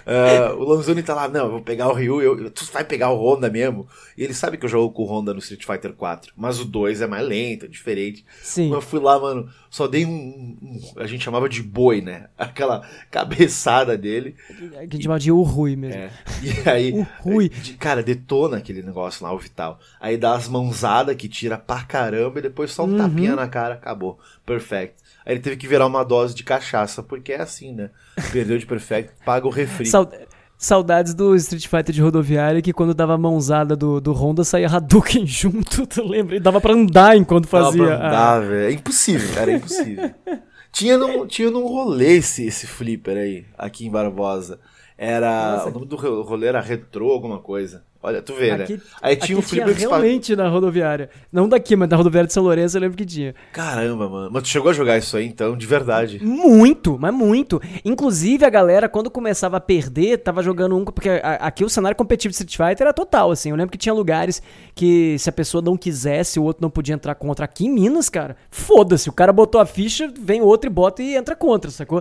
Ah, 0.04 0.54
o 0.54 0.64
Lanzoni 0.64 1.02
tá 1.02 1.14
lá, 1.14 1.28
não, 1.28 1.46
eu 1.46 1.50
vou 1.52 1.60
pegar 1.62 1.88
o 1.88 1.92
Ryu, 1.92 2.20
eu, 2.22 2.38
eu- 2.44 2.50
tu 2.50 2.64
vai 2.72 2.84
pegar 2.84 3.10
o 3.10 3.16
Honda 3.16 3.50
mesmo? 3.50 3.86
E 4.16 4.22
ele 4.24 4.34
sabe 4.34 4.56
que 4.56 4.64
eu 4.64 4.68
jogo 4.68 4.92
com 4.92 5.02
o 5.02 5.06
Honda 5.06 5.32
no 5.32 5.38
Street 5.40 5.64
Fighter 5.64 5.92
4, 5.92 6.32
mas 6.36 6.58
o 6.60 6.64
2 6.64 7.00
é 7.00 7.06
mais 7.06 7.26
lento, 7.26 7.66
é 7.66 7.68
diferente. 7.68 8.24
Sim. 8.42 8.72
Eu 8.72 8.80
fui 8.80 9.00
lá, 9.00 9.18
mano, 9.18 9.48
só 9.70 9.86
dei 9.86 10.04
um, 10.06 10.56
um- 10.62 10.80
A 10.96 11.06
gente 11.06 11.24
chamava 11.24 11.48
de 11.48 11.62
boi, 11.62 12.00
né? 12.00 12.28
Aquela 12.38 12.86
cabeçada 13.10 13.96
dele. 13.98 14.36
Que 14.48 14.76
a 14.78 14.82
gente 14.82 15.02
chama 15.02 15.18
de 15.18 15.30
Urrui 15.32 15.76
mesmo. 15.76 16.00
É. 16.00 16.10
E 16.42 16.68
aí. 16.68 17.06
O 17.26 17.32
Rui. 17.32 17.48
de- 17.48 17.74
Cara, 17.74 18.02
detona 18.02 18.56
aquele 18.58 18.82
negócio 18.82 19.24
lá, 19.24 19.32
o 19.32 19.38
Vital. 19.38 19.78
Aí 20.00 20.16
dá 20.16 20.34
as 20.34 20.48
mãozadas 20.48 21.14
que 21.16 21.28
tira 21.28 21.58
pra 21.58 21.82
caramba 21.82 22.38
e 22.38 22.42
depois 22.42 22.70
só 22.72 22.84
um 22.84 22.90
Uhum. 22.92 22.96
tapinha 22.98 23.34
na 23.36 23.48
cara, 23.48 23.75
acabou. 23.76 24.18
Perfect. 24.44 24.96
Aí 25.24 25.34
ele 25.34 25.40
teve 25.40 25.56
que 25.56 25.66
virar 25.68 25.86
uma 25.86 26.04
dose 26.04 26.34
de 26.34 26.44
cachaça, 26.44 27.02
porque 27.02 27.32
é 27.32 27.40
assim, 27.40 27.72
né? 27.72 27.90
Perdeu 28.32 28.58
de 28.58 28.66
perfect, 28.66 29.12
paga 29.24 29.46
o 29.46 29.50
refri. 29.50 29.86
Sau- 29.86 30.10
Saudades 30.58 31.12
do 31.12 31.36
Street 31.36 31.66
Fighter 31.66 31.94
de 31.94 32.00
rodoviária, 32.00 32.62
que 32.62 32.72
quando 32.72 32.94
dava 32.94 33.12
a 33.14 33.18
mãozada 33.18 33.76
do, 33.76 34.00
do 34.00 34.12
Honda, 34.14 34.42
saía 34.42 34.68
Hadouken 34.68 35.24
junto, 35.28 35.86
tu 35.86 36.02
lembra? 36.02 36.36
E 36.36 36.40
dava 36.40 36.60
pra 36.62 36.72
andar 36.72 37.14
enquanto 37.14 37.46
fazia. 37.46 37.84
Dava 37.84 37.98
pra 37.98 38.08
andar, 38.08 38.40
velho. 38.40 38.70
É 38.70 38.72
impossível, 38.72 39.34
cara, 39.34 39.52
é 39.52 39.56
impossível. 39.56 40.10
tinha, 40.72 40.96
num, 40.96 41.26
tinha 41.26 41.50
num 41.50 41.66
rolê 41.66 42.16
esse, 42.16 42.46
esse 42.46 42.66
flipper 42.66 43.18
aí, 43.18 43.44
aqui 43.58 43.86
em 43.86 43.90
Barbosa. 43.90 44.58
Era. 44.96 45.56
Nossa, 45.56 45.68
o 45.68 45.72
nome 45.72 45.86
do 45.86 45.96
rolê 45.96 46.46
era 46.46 46.60
Retro 46.62 47.10
alguma 47.10 47.38
coisa. 47.38 47.84
Olha, 48.06 48.22
tu 48.22 48.34
vê, 48.34 48.52
aqui, 48.52 48.74
né? 48.74 48.80
Aí 49.02 49.16
tinha 49.16 49.36
um 49.36 49.42
flipper 49.42 49.74
tinha 49.74 49.88
realmente 49.88 50.36
na 50.36 50.48
rodoviária. 50.48 51.10
Não 51.32 51.48
daqui, 51.48 51.74
mas 51.74 51.88
na 51.88 51.96
rodoviária 51.96 52.28
de 52.28 52.32
São 52.32 52.44
Lourenço 52.44 52.76
eu 52.76 52.80
lembro 52.80 52.96
que 52.96 53.04
tinha. 53.04 53.34
Caramba, 53.52 54.08
mano. 54.08 54.30
Mas 54.32 54.44
tu 54.44 54.48
chegou 54.48 54.70
a 54.70 54.72
jogar 54.72 54.96
isso 54.96 55.16
aí, 55.16 55.26
então, 55.26 55.56
de 55.56 55.66
verdade? 55.66 56.24
Muito, 56.24 56.96
mas 57.00 57.12
muito. 57.12 57.60
Inclusive, 57.84 58.44
a 58.44 58.48
galera, 58.48 58.88
quando 58.88 59.10
começava 59.10 59.56
a 59.56 59.60
perder, 59.60 60.18
tava 60.18 60.40
jogando 60.40 60.76
um... 60.76 60.84
Porque 60.84 61.08
aqui 61.40 61.64
o 61.64 61.68
cenário 61.68 61.96
competitivo 61.96 62.30
de 62.30 62.36
Street 62.36 62.56
Fighter 62.56 62.86
era 62.86 62.94
total, 62.94 63.32
assim. 63.32 63.50
Eu 63.50 63.56
lembro 63.56 63.72
que 63.72 63.78
tinha 63.78 63.92
lugares 63.92 64.40
que 64.72 65.18
se 65.18 65.28
a 65.28 65.32
pessoa 65.32 65.60
não 65.60 65.76
quisesse, 65.76 66.38
o 66.38 66.44
outro 66.44 66.62
não 66.62 66.70
podia 66.70 66.94
entrar 66.94 67.16
contra. 67.16 67.44
Aqui 67.44 67.66
em 67.66 67.72
Minas, 67.72 68.08
cara, 68.08 68.36
foda-se. 68.52 69.08
O 69.08 69.12
cara 69.12 69.32
botou 69.32 69.60
a 69.60 69.66
ficha, 69.66 70.08
vem 70.16 70.40
o 70.40 70.46
outro 70.46 70.70
e 70.70 70.72
bota 70.72 71.02
e 71.02 71.16
entra 71.16 71.34
contra, 71.34 71.72
sacou? 71.72 72.00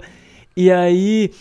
E 0.55 0.71
aí, 0.71 1.31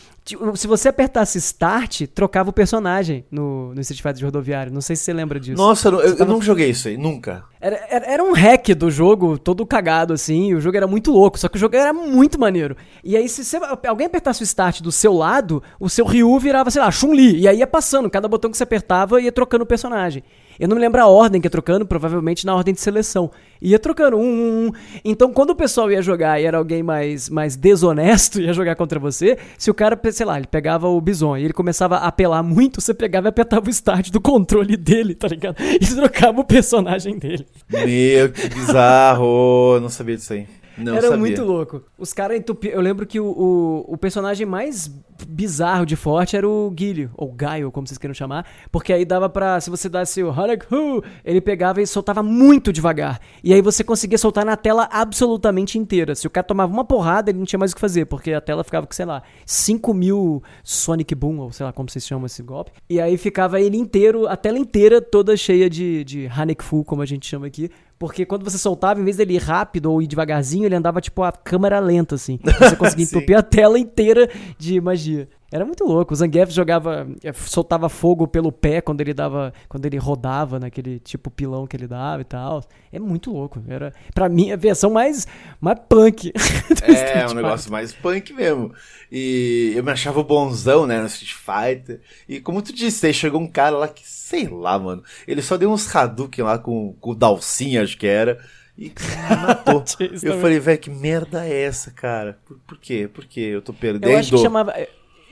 se 0.55 0.66
você 0.66 0.89
apertasse 0.89 1.37
Start, 1.37 2.07
trocava 2.14 2.49
o 2.49 2.53
personagem 2.53 3.27
no, 3.31 3.75
no 3.75 3.81
Street 3.83 4.01
Fighter 4.01 4.18
de 4.18 4.25
rodoviário. 4.25 4.72
Não 4.72 4.81
sei 4.81 4.97
se 4.97 5.03
você 5.03 5.12
lembra 5.12 5.39
disso. 5.39 5.59
Nossa, 5.59 5.89
eu, 5.89 6.01
eu, 6.01 6.16
tava... 6.16 6.31
eu 6.31 6.35
não 6.35 6.41
joguei 6.41 6.70
isso 6.70 6.89
aí, 6.89 6.97
nunca. 6.97 7.45
Era, 7.61 7.87
era, 7.91 8.07
era, 8.07 8.25
um 8.25 8.33
hack 8.33 8.68
do 8.75 8.91
jogo, 8.91 9.39
todo 9.39 9.66
cagado 9.66 10.14
assim. 10.14 10.55
o 10.55 10.61
jogo 10.61 10.77
era 10.79 10.87
muito 10.87 11.11
louco, 11.11 11.39
só 11.39 11.47
que 11.47 11.57
o 11.57 11.61
jogo 11.61 11.77
era 11.77 11.93
muito 11.93 12.41
maneiro. 12.41 12.75
E 13.03 13.18
aí, 13.18 13.29
se 13.29 13.45
você, 13.45 13.59
alguém 13.87 14.07
apertasse 14.07 14.43
o 14.43 14.45
Start 14.45 14.81
do 14.81 14.91
seu 14.91 15.12
lado, 15.12 15.62
o 15.79 15.91
seu 15.91 16.07
Ryu 16.07 16.39
virava, 16.39 16.70
sei 16.70 16.81
lá, 16.81 16.91
Chun-Li. 16.91 17.41
E 17.41 17.49
aí 17.49 17.59
ia 17.59 17.66
passando, 17.66 18.09
cada 18.09 18.27
botão 18.27 18.51
que 18.51 18.57
você 18.57 18.64
apertava 18.64 19.20
ia 19.20 19.33
trocando 19.33 19.64
o 19.64 19.66
personagem. 19.66 20.25
Eu 20.59 20.69
não 20.69 20.77
me 20.77 20.81
lembro 20.81 21.01
a 21.01 21.07
ordem 21.07 21.41
que 21.41 21.47
ia 21.47 21.51
trocando, 21.51 21.87
provavelmente 21.87 22.47
na 22.47 22.55
ordem 22.55 22.75
de 22.75 22.81
seleção. 22.81 23.31
Ia 23.61 23.79
trocando 23.79 24.17
um, 24.17 24.21
um, 24.21 24.67
um. 24.67 24.73
Então, 25.05 25.33
quando 25.33 25.51
o 25.51 25.55
pessoal 25.55 25.91
ia 25.91 26.03
jogar 26.03 26.41
e 26.41 26.45
era 26.45 26.59
alguém 26.59 26.83
mais, 26.83 27.29
mais 27.29 27.57
desonesto, 27.57 28.41
ia 28.43 28.53
jogar 28.53 28.77
contra 28.77 28.99
você, 28.99 29.39
se 29.59 29.71
o 29.71 29.75
cara, 29.75 29.99
sei 30.13 30.27
lá, 30.27 30.37
ele 30.37 30.47
pegava 30.47 30.89
o 30.89 31.01
Bison 31.01 31.37
e 31.37 31.45
ele 31.45 31.53
começava 31.53 31.97
a 31.97 32.09
apelar 32.09 32.43
muito, 32.43 32.81
você 32.81 32.95
pegava 32.95 33.29
e 33.29 33.31
apertava 33.31 33.67
o 33.67 33.71
start 33.71 34.11
do 34.11 34.21
controle 34.21 34.77
dele, 34.77 35.15
tá 35.15 35.29
ligado? 35.29 35.57
E 35.75 35.87
trocava 35.87 36.41
o 36.41 36.45
personagem 36.45 37.19
dele. 37.19 37.47
Meu, 37.69 38.31
que 38.31 38.49
bizarro! 38.49 39.79
não 39.81 39.89
sabia 39.89 40.17
disso 40.17 40.33
aí. 40.33 40.47
Não 40.77 40.93
Era 40.93 41.03
sabia. 41.03 41.19
muito 41.19 41.45
louco. 41.45 41.83
Os 41.97 42.13
caras 42.13 42.37
entupiam. 42.37 42.75
Eu 42.75 42.81
lembro 42.81 43.07
que 43.07 43.21
o, 43.21 43.27
o, 43.27 43.95
o, 43.95 43.97
personagem 43.97 44.45
mais 44.45 44.91
bizarro 45.29 45.87
de 45.87 45.97
forte 45.97 46.37
era 46.37 46.49
o 46.49 46.71
Guilho, 46.71 47.11
ou 47.17 47.33
Gaio, 47.33 47.71
como 47.71 47.87
vocês 47.87 47.99
queiram 47.99 48.15
chamar. 48.15 48.47
Porque 48.71 48.93
aí 48.93 49.05
dava 49.05 49.29
pra. 49.29 49.61
Se 49.61 49.71
você 49.71 49.89
desse 49.89 50.23
o 50.23 50.31
Hanek 50.31 50.67
Hu, 50.73 51.03
ele 51.25 51.41
pegava 51.41 51.81
e 51.81 51.87
soltava 51.87 52.23
muito 52.23 52.73
devagar. 52.73 53.21
E 53.43 53.53
aí 53.53 53.61
você 53.61 53.85
conseguia 53.85 54.19
soltar 54.19 54.45
na 54.45 54.57
tela 54.57 54.89
absolutamente 54.91 55.79
inteira. 55.79 56.15
Se 56.15 56.27
o 56.27 56.31
cara 56.31 56.47
tomava 56.47 56.73
uma 56.73 56.85
porrada, 56.85 57.31
ele 57.31 57.39
não 57.39 57.47
tinha 57.47 57.59
mais 57.59 57.73
o 57.73 57.75
que 57.75 57.81
fazer, 57.81 58.07
porque 58.07 58.33
a 58.33 58.41
tela 58.41 58.65
ficava 58.65 58.87
com, 58.87 58.93
sei 58.93 59.07
lá, 59.07 59.23
5 59.47 59.95
mil 59.95 60.43
Sonic 60.62 61.15
Boom, 61.15 61.39
ou 61.39 61.53
sei 61.53 61.67
lá 61.67 61.73
como 61.73 61.89
vocês 61.89 62.07
chamam 62.07 62.27
esse 62.27 62.43
golpe. 62.43 62.73
E 62.89 63.01
aí 63.01 63.17
ficava 63.17 63.61
ele 63.61 63.77
inteiro, 63.77 64.29
a 64.29 64.37
tela 64.37 64.59
inteira 64.59 65.01
toda 65.01 65.37
cheia 65.37 65.69
de, 65.71 66.05
de 66.05 66.27
Hanek 66.27 66.62
Fu, 66.62 66.85
como 66.85 67.03
a 67.03 67.07
gente 67.07 67.27
chama 67.27 67.47
aqui. 67.47 67.71
Porque 67.99 68.27
quando 68.27 68.45
você 68.45 68.59
soltava, 68.59 69.01
em 69.01 69.05
vez 69.05 69.17
dele 69.17 69.35
ir 69.35 69.43
rápido 69.43 69.91
ou 69.91 70.03
ir 70.03 70.07
devagarzinho, 70.07 70.67
ele 70.67 70.75
andava 70.75 71.01
tipo 71.01 71.23
a 71.23 71.31
câmera 71.31 71.79
lenta, 71.79 72.17
assim. 72.17 72.39
Você 72.59 72.77
conseguia 72.77 73.05
entupir 73.07 73.39
a 73.39 73.43
tela 73.43 73.79
inteira 73.79 74.29
de 74.59 74.81
magia. 74.81 75.14
Era 75.55 75.65
muito 75.65 75.85
louco. 75.85 76.12
O 76.12 76.17
Zangief 76.17 76.51
jogava, 76.53 77.07
eh, 77.23 77.33
soltava 77.33 77.89
fogo 77.89 78.27
pelo 78.27 78.51
pé 78.51 78.81
quando 78.81 79.01
ele 79.01 79.15
dava, 79.15 79.53
quando 79.69 79.87
ele 79.87 79.97
rodava 79.97 80.59
naquele 80.59 80.99
tipo 80.99 81.31
pilão 81.31 81.65
que 81.65 81.77
ele 81.77 81.87
dava 81.87 82.23
e 82.23 82.25
tal. 82.25 82.65
É 82.93 82.99
muito 82.99 83.31
louco. 83.31 83.62
Era, 83.69 83.93
para 84.12 84.29
mim, 84.29 84.51
a 84.51 84.57
versão 84.57 84.91
mais, 84.91 85.29
mais 85.61 85.79
punk. 85.89 86.33
é, 86.83 87.25
um 87.29 87.35
negócio 87.35 87.71
mais 87.71 87.93
punk 87.93 88.33
mesmo. 88.33 88.75
E 89.12 89.73
eu 89.77 89.85
me 89.85 89.93
achava 89.93 90.25
bonzão, 90.25 90.87
né, 90.87 91.01
no 91.01 91.07
Street 91.07 91.35
Fighter. 91.35 92.01
E 92.29 92.41
como 92.41 92.61
tu 92.61 92.73
disse, 92.73 93.07
aí 93.07 93.15
chegou 93.15 93.41
um 93.41 93.47
cara 93.47 93.77
lá 93.77 93.87
que, 93.87 94.03
sei 94.05 94.49
lá, 94.49 94.77
mano, 94.77 95.05
ele 95.25 95.41
só 95.41 95.57
deu 95.57 95.71
uns 95.71 95.95
Hadouken 95.95 96.45
lá 96.45 96.59
com, 96.59 96.95
com 97.01 97.11
o 97.12 97.15
Dalsin, 97.15 97.77
acho 97.77 97.97
que 97.97 98.09
era. 98.09 98.41
E 98.77 98.93
matou. 99.41 99.85
eu 100.21 100.41
falei, 100.41 100.59
velho, 100.59 100.79
que 100.81 100.91
merda 100.91 101.47
é 101.47 101.62
essa, 101.62 101.93
cara? 101.93 102.39
Por, 102.45 102.59
por 102.67 102.79
quê? 102.79 103.09
Por 103.12 103.25
quê? 103.25 103.41
Eu 103.41 103.62
tô 103.62 103.73
perdendo. 103.73 104.11
Eu 104.11 104.19
acho 104.19 104.33
que 104.33 104.39
chamava. 104.39 104.75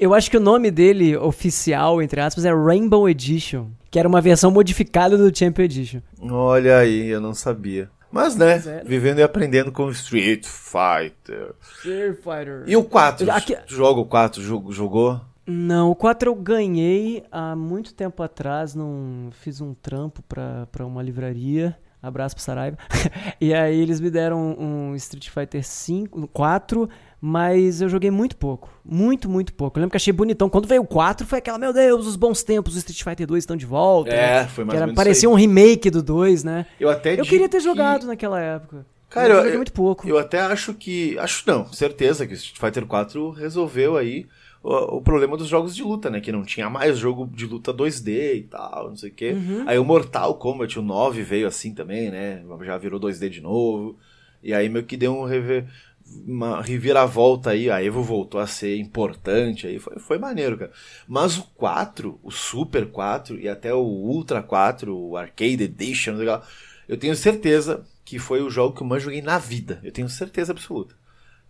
Eu 0.02 0.12
acho 0.12 0.28
que 0.28 0.36
o 0.36 0.40
nome 0.40 0.68
dele, 0.68 1.16
oficial, 1.16 2.02
entre 2.02 2.20
aspas, 2.20 2.44
é 2.44 2.52
Rainbow 2.52 3.08
Edition. 3.08 3.68
Que 3.88 4.00
era 4.00 4.08
uma 4.08 4.20
versão 4.20 4.50
modificada 4.50 5.16
do 5.16 5.32
Champion 5.32 5.64
Edition. 5.64 6.00
Olha 6.20 6.78
aí, 6.78 7.06
eu 7.06 7.20
não 7.20 7.32
sabia. 7.32 7.88
Mas, 8.10 8.34
né, 8.34 8.60
é. 8.66 8.82
vivendo 8.84 9.20
e 9.20 9.22
aprendendo 9.22 9.70
com 9.70 9.88
Street 9.90 10.44
Fighter. 10.44 11.54
Street 11.76 12.16
Fighter. 12.16 12.64
E 12.66 12.76
o 12.76 12.82
4? 12.82 13.30
Aqui... 13.30 13.56
Joga 13.68 14.00
o 14.00 14.04
4, 14.04 14.42
jogou? 14.72 15.20
Não, 15.46 15.92
o 15.92 15.94
4 15.94 16.30
eu 16.30 16.34
ganhei 16.34 17.22
há 17.30 17.54
muito 17.54 17.94
tempo 17.94 18.24
atrás, 18.24 18.74
num, 18.74 19.30
fiz 19.30 19.60
um 19.60 19.72
trampo 19.72 20.20
pra, 20.22 20.66
pra 20.72 20.84
uma 20.84 21.00
livraria. 21.00 21.78
Abraço 22.02 22.34
pro 22.34 22.42
Saraiva. 22.42 22.76
e 23.40 23.54
aí 23.54 23.78
eles 23.78 24.00
me 24.00 24.10
deram 24.10 24.56
um 24.58 24.96
Street 24.96 25.28
Fighter 25.28 25.64
5, 25.64 26.26
4 26.26 26.90
mas 27.24 27.80
eu 27.80 27.88
joguei 27.88 28.10
muito 28.10 28.36
pouco. 28.36 28.68
Muito, 28.84 29.30
muito 29.30 29.54
pouco. 29.54 29.78
Eu 29.78 29.82
lembro 29.82 29.92
que 29.92 29.96
achei 29.96 30.12
bonitão. 30.12 30.50
Quando 30.50 30.66
veio 30.66 30.82
o 30.82 30.86
4, 30.86 31.24
foi 31.24 31.38
aquela, 31.38 31.56
meu 31.56 31.72
Deus, 31.72 32.04
os 32.04 32.16
bons 32.16 32.42
tempos, 32.42 32.74
o 32.74 32.78
Street 32.78 33.00
Fighter 33.00 33.28
2 33.28 33.44
estão 33.44 33.56
de 33.56 33.64
volta. 33.64 34.12
É, 34.12 34.44
foi 34.48 34.64
mais 34.64 34.76
que 34.76 34.82
era, 34.82 34.92
Parecia 34.92 35.30
um 35.30 35.34
remake 35.34 35.88
do 35.88 36.02
2, 36.02 36.42
né? 36.42 36.66
Eu 36.80 36.90
até 36.90 37.18
Eu 37.18 37.24
queria 37.24 37.48
ter 37.48 37.60
jogado 37.60 38.08
naquela 38.08 38.40
época. 38.40 38.84
Cara, 39.08 39.28
eu, 39.28 39.36
eu 39.36 39.42
joguei 39.44 39.56
muito 39.56 39.72
pouco. 39.72 40.08
Eu 40.08 40.18
até 40.18 40.40
acho 40.40 40.74
que. 40.74 41.16
Acho 41.16 41.44
não, 41.46 41.72
certeza 41.72 42.26
que 42.26 42.32
o 42.32 42.34
Street 42.34 42.58
Fighter 42.58 42.86
4 42.86 43.30
resolveu 43.30 43.96
aí 43.96 44.26
o, 44.60 44.96
o, 44.96 45.00
problema 45.00 45.36
dos 45.36 45.46
jogos 45.46 45.76
de 45.76 45.84
luta, 45.84 46.10
né? 46.10 46.20
Que 46.20 46.32
não 46.32 46.42
tinha 46.42 46.68
mais 46.68 46.98
jogo 46.98 47.30
de 47.32 47.46
luta 47.46 47.72
2D 47.72 48.34
e 48.34 48.42
tal, 48.50 48.88
não 48.88 48.96
sei 48.96 49.10
o 49.10 49.14
quê. 49.14 49.30
Uhum. 49.30 49.62
Aí 49.68 49.78
o 49.78 49.84
Mortal 49.84 50.34
Kombat, 50.34 50.76
o 50.76 50.82
9 50.82 51.22
veio 51.22 51.46
assim 51.46 51.72
também, 51.72 52.10
né? 52.10 52.42
Já 52.62 52.76
virou 52.78 52.98
2D 52.98 53.28
de 53.28 53.40
novo. 53.40 53.96
E 54.42 54.52
aí 54.52 54.68
meio 54.68 54.84
que 54.84 54.96
deu 54.96 55.16
um 55.16 55.24
rever 55.24 55.66
uma 56.26 56.60
reviravolta 56.60 57.50
aí, 57.50 57.70
a 57.70 57.82
Evo 57.82 58.02
voltou 58.02 58.40
a 58.40 58.46
ser 58.46 58.76
importante 58.76 59.66
aí, 59.66 59.78
foi, 59.78 59.98
foi 59.98 60.18
maneiro, 60.18 60.58
cara. 60.58 60.72
Mas 61.06 61.38
o 61.38 61.44
4, 61.54 62.18
o 62.22 62.30
Super 62.30 62.86
4 62.90 63.38
e 63.38 63.48
até 63.48 63.72
o 63.72 63.82
Ultra 63.82 64.42
4, 64.42 64.96
o 64.96 65.16
Arcade 65.16 65.64
Edition, 65.64 66.16
eu 66.88 66.96
tenho 66.96 67.14
certeza 67.16 67.84
que 68.04 68.18
foi 68.18 68.42
o 68.42 68.50
jogo 68.50 68.76
que 68.76 68.82
eu 68.82 68.86
mais 68.86 69.02
joguei 69.02 69.22
na 69.22 69.38
vida. 69.38 69.80
Eu 69.82 69.92
tenho 69.92 70.08
certeza 70.08 70.52
absoluta. 70.52 70.94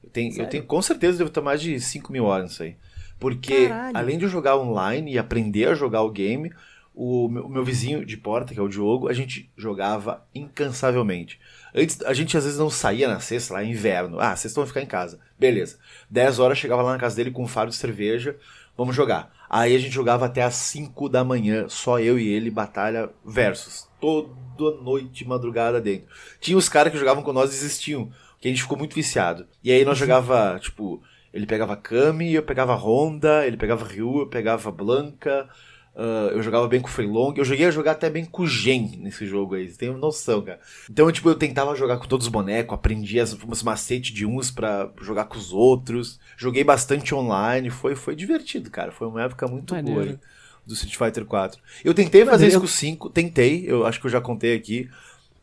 Eu 0.02 0.10
tenho, 0.10 0.36
eu 0.40 0.48
tenho 0.48 0.64
com 0.64 0.82
certeza 0.82 1.18
devo 1.18 1.30
ter 1.30 1.40
mais 1.40 1.60
de 1.60 1.80
5 1.80 2.12
mil 2.12 2.24
horas 2.24 2.50
nisso 2.50 2.62
aí. 2.62 2.76
Porque 3.18 3.68
Caralho. 3.68 3.96
além 3.96 4.18
de 4.18 4.26
jogar 4.26 4.56
online 4.56 5.12
e 5.12 5.18
aprender 5.18 5.68
a 5.68 5.74
jogar 5.74 6.02
o 6.02 6.10
game, 6.10 6.52
o 6.94 7.28
meu, 7.28 7.46
o 7.46 7.48
meu 7.48 7.64
vizinho 7.64 8.04
de 8.04 8.16
porta, 8.16 8.52
que 8.52 8.60
é 8.60 8.62
o 8.62 8.68
Diogo, 8.68 9.08
a 9.08 9.12
gente 9.12 9.50
jogava 9.56 10.26
incansavelmente. 10.34 11.40
Antes, 11.74 12.02
a 12.02 12.12
gente 12.12 12.36
às 12.36 12.44
vezes 12.44 12.58
não 12.58 12.68
saía 12.68 13.08
na 13.08 13.18
sexta, 13.18 13.54
lá 13.54 13.64
inverno. 13.64 14.20
Ah, 14.20 14.36
vocês 14.36 14.54
vão 14.54 14.66
ficar 14.66 14.82
em 14.82 14.86
casa. 14.86 15.18
Beleza. 15.38 15.78
10 16.10 16.38
horas 16.38 16.58
chegava 16.58 16.82
lá 16.82 16.92
na 16.92 16.98
casa 16.98 17.16
dele 17.16 17.30
com 17.30 17.42
um 17.42 17.48
faro 17.48 17.70
de 17.70 17.76
cerveja. 17.76 18.36
Vamos 18.76 18.94
jogar. 18.94 19.32
Aí 19.48 19.74
a 19.74 19.78
gente 19.78 19.92
jogava 19.92 20.26
até 20.26 20.42
as 20.42 20.54
5 20.54 21.08
da 21.08 21.24
manhã, 21.24 21.66
só 21.68 21.98
eu 21.98 22.18
e 22.18 22.28
ele, 22.28 22.50
batalha 22.50 23.10
versus. 23.24 23.88
Toda 24.00 24.82
noite, 24.82 25.26
madrugada 25.26 25.80
dentro. 25.80 26.08
Tinha 26.40 26.56
os 26.56 26.68
caras 26.68 26.92
que 26.92 26.98
jogavam 26.98 27.22
com 27.22 27.32
nós 27.32 27.50
e 27.50 27.52
desistiam, 27.52 28.10
que 28.40 28.48
a 28.48 28.50
gente 28.50 28.62
ficou 28.62 28.78
muito 28.78 28.94
viciado. 28.94 29.46
E 29.62 29.70
aí 29.70 29.84
nós 29.84 29.98
jogava, 29.98 30.58
tipo, 30.58 31.02
ele 31.32 31.46
pegava 31.46 31.76
Kami, 31.76 32.32
eu 32.34 32.42
pegava 32.42 32.74
Honda, 32.74 33.46
ele 33.46 33.56
pegava 33.56 33.84
Ryu, 33.86 34.20
eu 34.20 34.26
pegava 34.26 34.70
Blanca, 34.70 35.48
Uh, 35.94 36.32
eu 36.32 36.42
jogava 36.42 36.66
bem 36.66 36.80
com 36.80 36.88
o 36.88 36.90
Freelong, 36.90 37.34
eu 37.36 37.44
joguei 37.44 37.66
a 37.66 37.70
jogar 37.70 37.92
até 37.92 38.08
bem 38.08 38.24
com 38.24 38.44
o 38.44 38.46
Gen 38.46 38.96
nesse 38.98 39.26
jogo 39.26 39.54
aí, 39.54 39.68
você 39.68 39.76
tem 39.76 39.92
noção, 39.92 40.40
cara. 40.40 40.58
Então, 40.90 41.12
tipo, 41.12 41.28
eu 41.28 41.34
tentava 41.34 41.74
jogar 41.74 41.98
com 41.98 42.06
todos 42.06 42.26
os 42.26 42.32
bonecos, 42.32 42.74
aprendi 42.74 43.20
as, 43.20 43.36
os 43.46 43.62
macetes 43.62 44.10
de 44.10 44.24
uns 44.24 44.50
para 44.50 44.90
jogar 45.02 45.26
com 45.26 45.36
os 45.36 45.52
outros, 45.52 46.18
joguei 46.36 46.64
bastante 46.64 47.14
online, 47.14 47.68
foi, 47.68 47.94
foi 47.94 48.16
divertido, 48.16 48.70
cara. 48.70 48.90
Foi 48.90 49.06
uma 49.06 49.22
época 49.22 49.46
muito 49.46 49.74
Maneiro. 49.74 50.00
boa 50.00 50.20
do 50.66 50.74
Street 50.74 50.96
Fighter 50.96 51.24
4. 51.24 51.60
Eu 51.84 51.92
tentei 51.92 52.24
fazer 52.24 52.46
isso 52.46 52.58
com 52.58 52.64
o 52.64 52.68
5, 52.68 53.10
tentei, 53.10 53.64
eu 53.66 53.84
acho 53.84 54.00
que 54.00 54.06
eu 54.06 54.10
já 54.10 54.20
contei 54.20 54.54
aqui. 54.54 54.88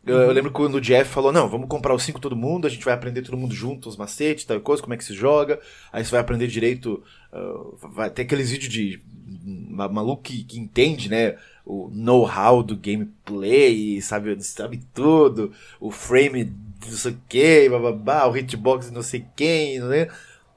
Eu, 0.04 0.16
eu, 0.16 0.32
lembro 0.32 0.50
quando 0.50 0.76
o 0.76 0.80
Jeff 0.80 1.10
falou: 1.10 1.32
não, 1.32 1.48
vamos 1.48 1.68
comprar 1.68 1.94
os 1.94 2.02
5 2.02 2.20
todo 2.20 2.34
mundo, 2.34 2.66
a 2.66 2.70
gente 2.70 2.84
vai 2.84 2.94
aprender 2.94 3.22
todo 3.22 3.36
mundo 3.36 3.54
junto, 3.54 3.88
os 3.88 3.96
macetes, 3.96 4.44
tal 4.44 4.60
coisa, 4.60 4.82
como 4.82 4.94
é 4.94 4.96
que 4.96 5.04
se 5.04 5.14
joga. 5.14 5.60
Aí 5.92 6.04
você 6.04 6.10
vai 6.10 6.20
aprender 6.20 6.46
direito. 6.46 7.02
Uh, 7.32 7.76
vai 7.88 8.10
ter 8.10 8.22
aqueles 8.22 8.50
vídeos 8.50 8.72
de 8.72 9.02
maluco 9.90 10.22
que, 10.22 10.44
que 10.44 10.58
entende, 10.58 11.08
né? 11.08 11.36
O 11.64 11.90
know-how 11.92 12.62
do 12.62 12.76
gameplay, 12.76 14.00
sabe, 14.00 14.42
sabe 14.42 14.80
tudo, 14.92 15.52
o 15.78 15.90
frame 15.90 16.52
não 16.84 16.96
sei 16.96 17.12
o 17.12 17.20
que, 17.28 17.68
bababá, 17.68 18.26
o 18.26 18.36
hitbox 18.36 18.90
não 18.90 19.02
sei 19.02 19.24
quem, 19.36 19.78
né? 19.80 20.08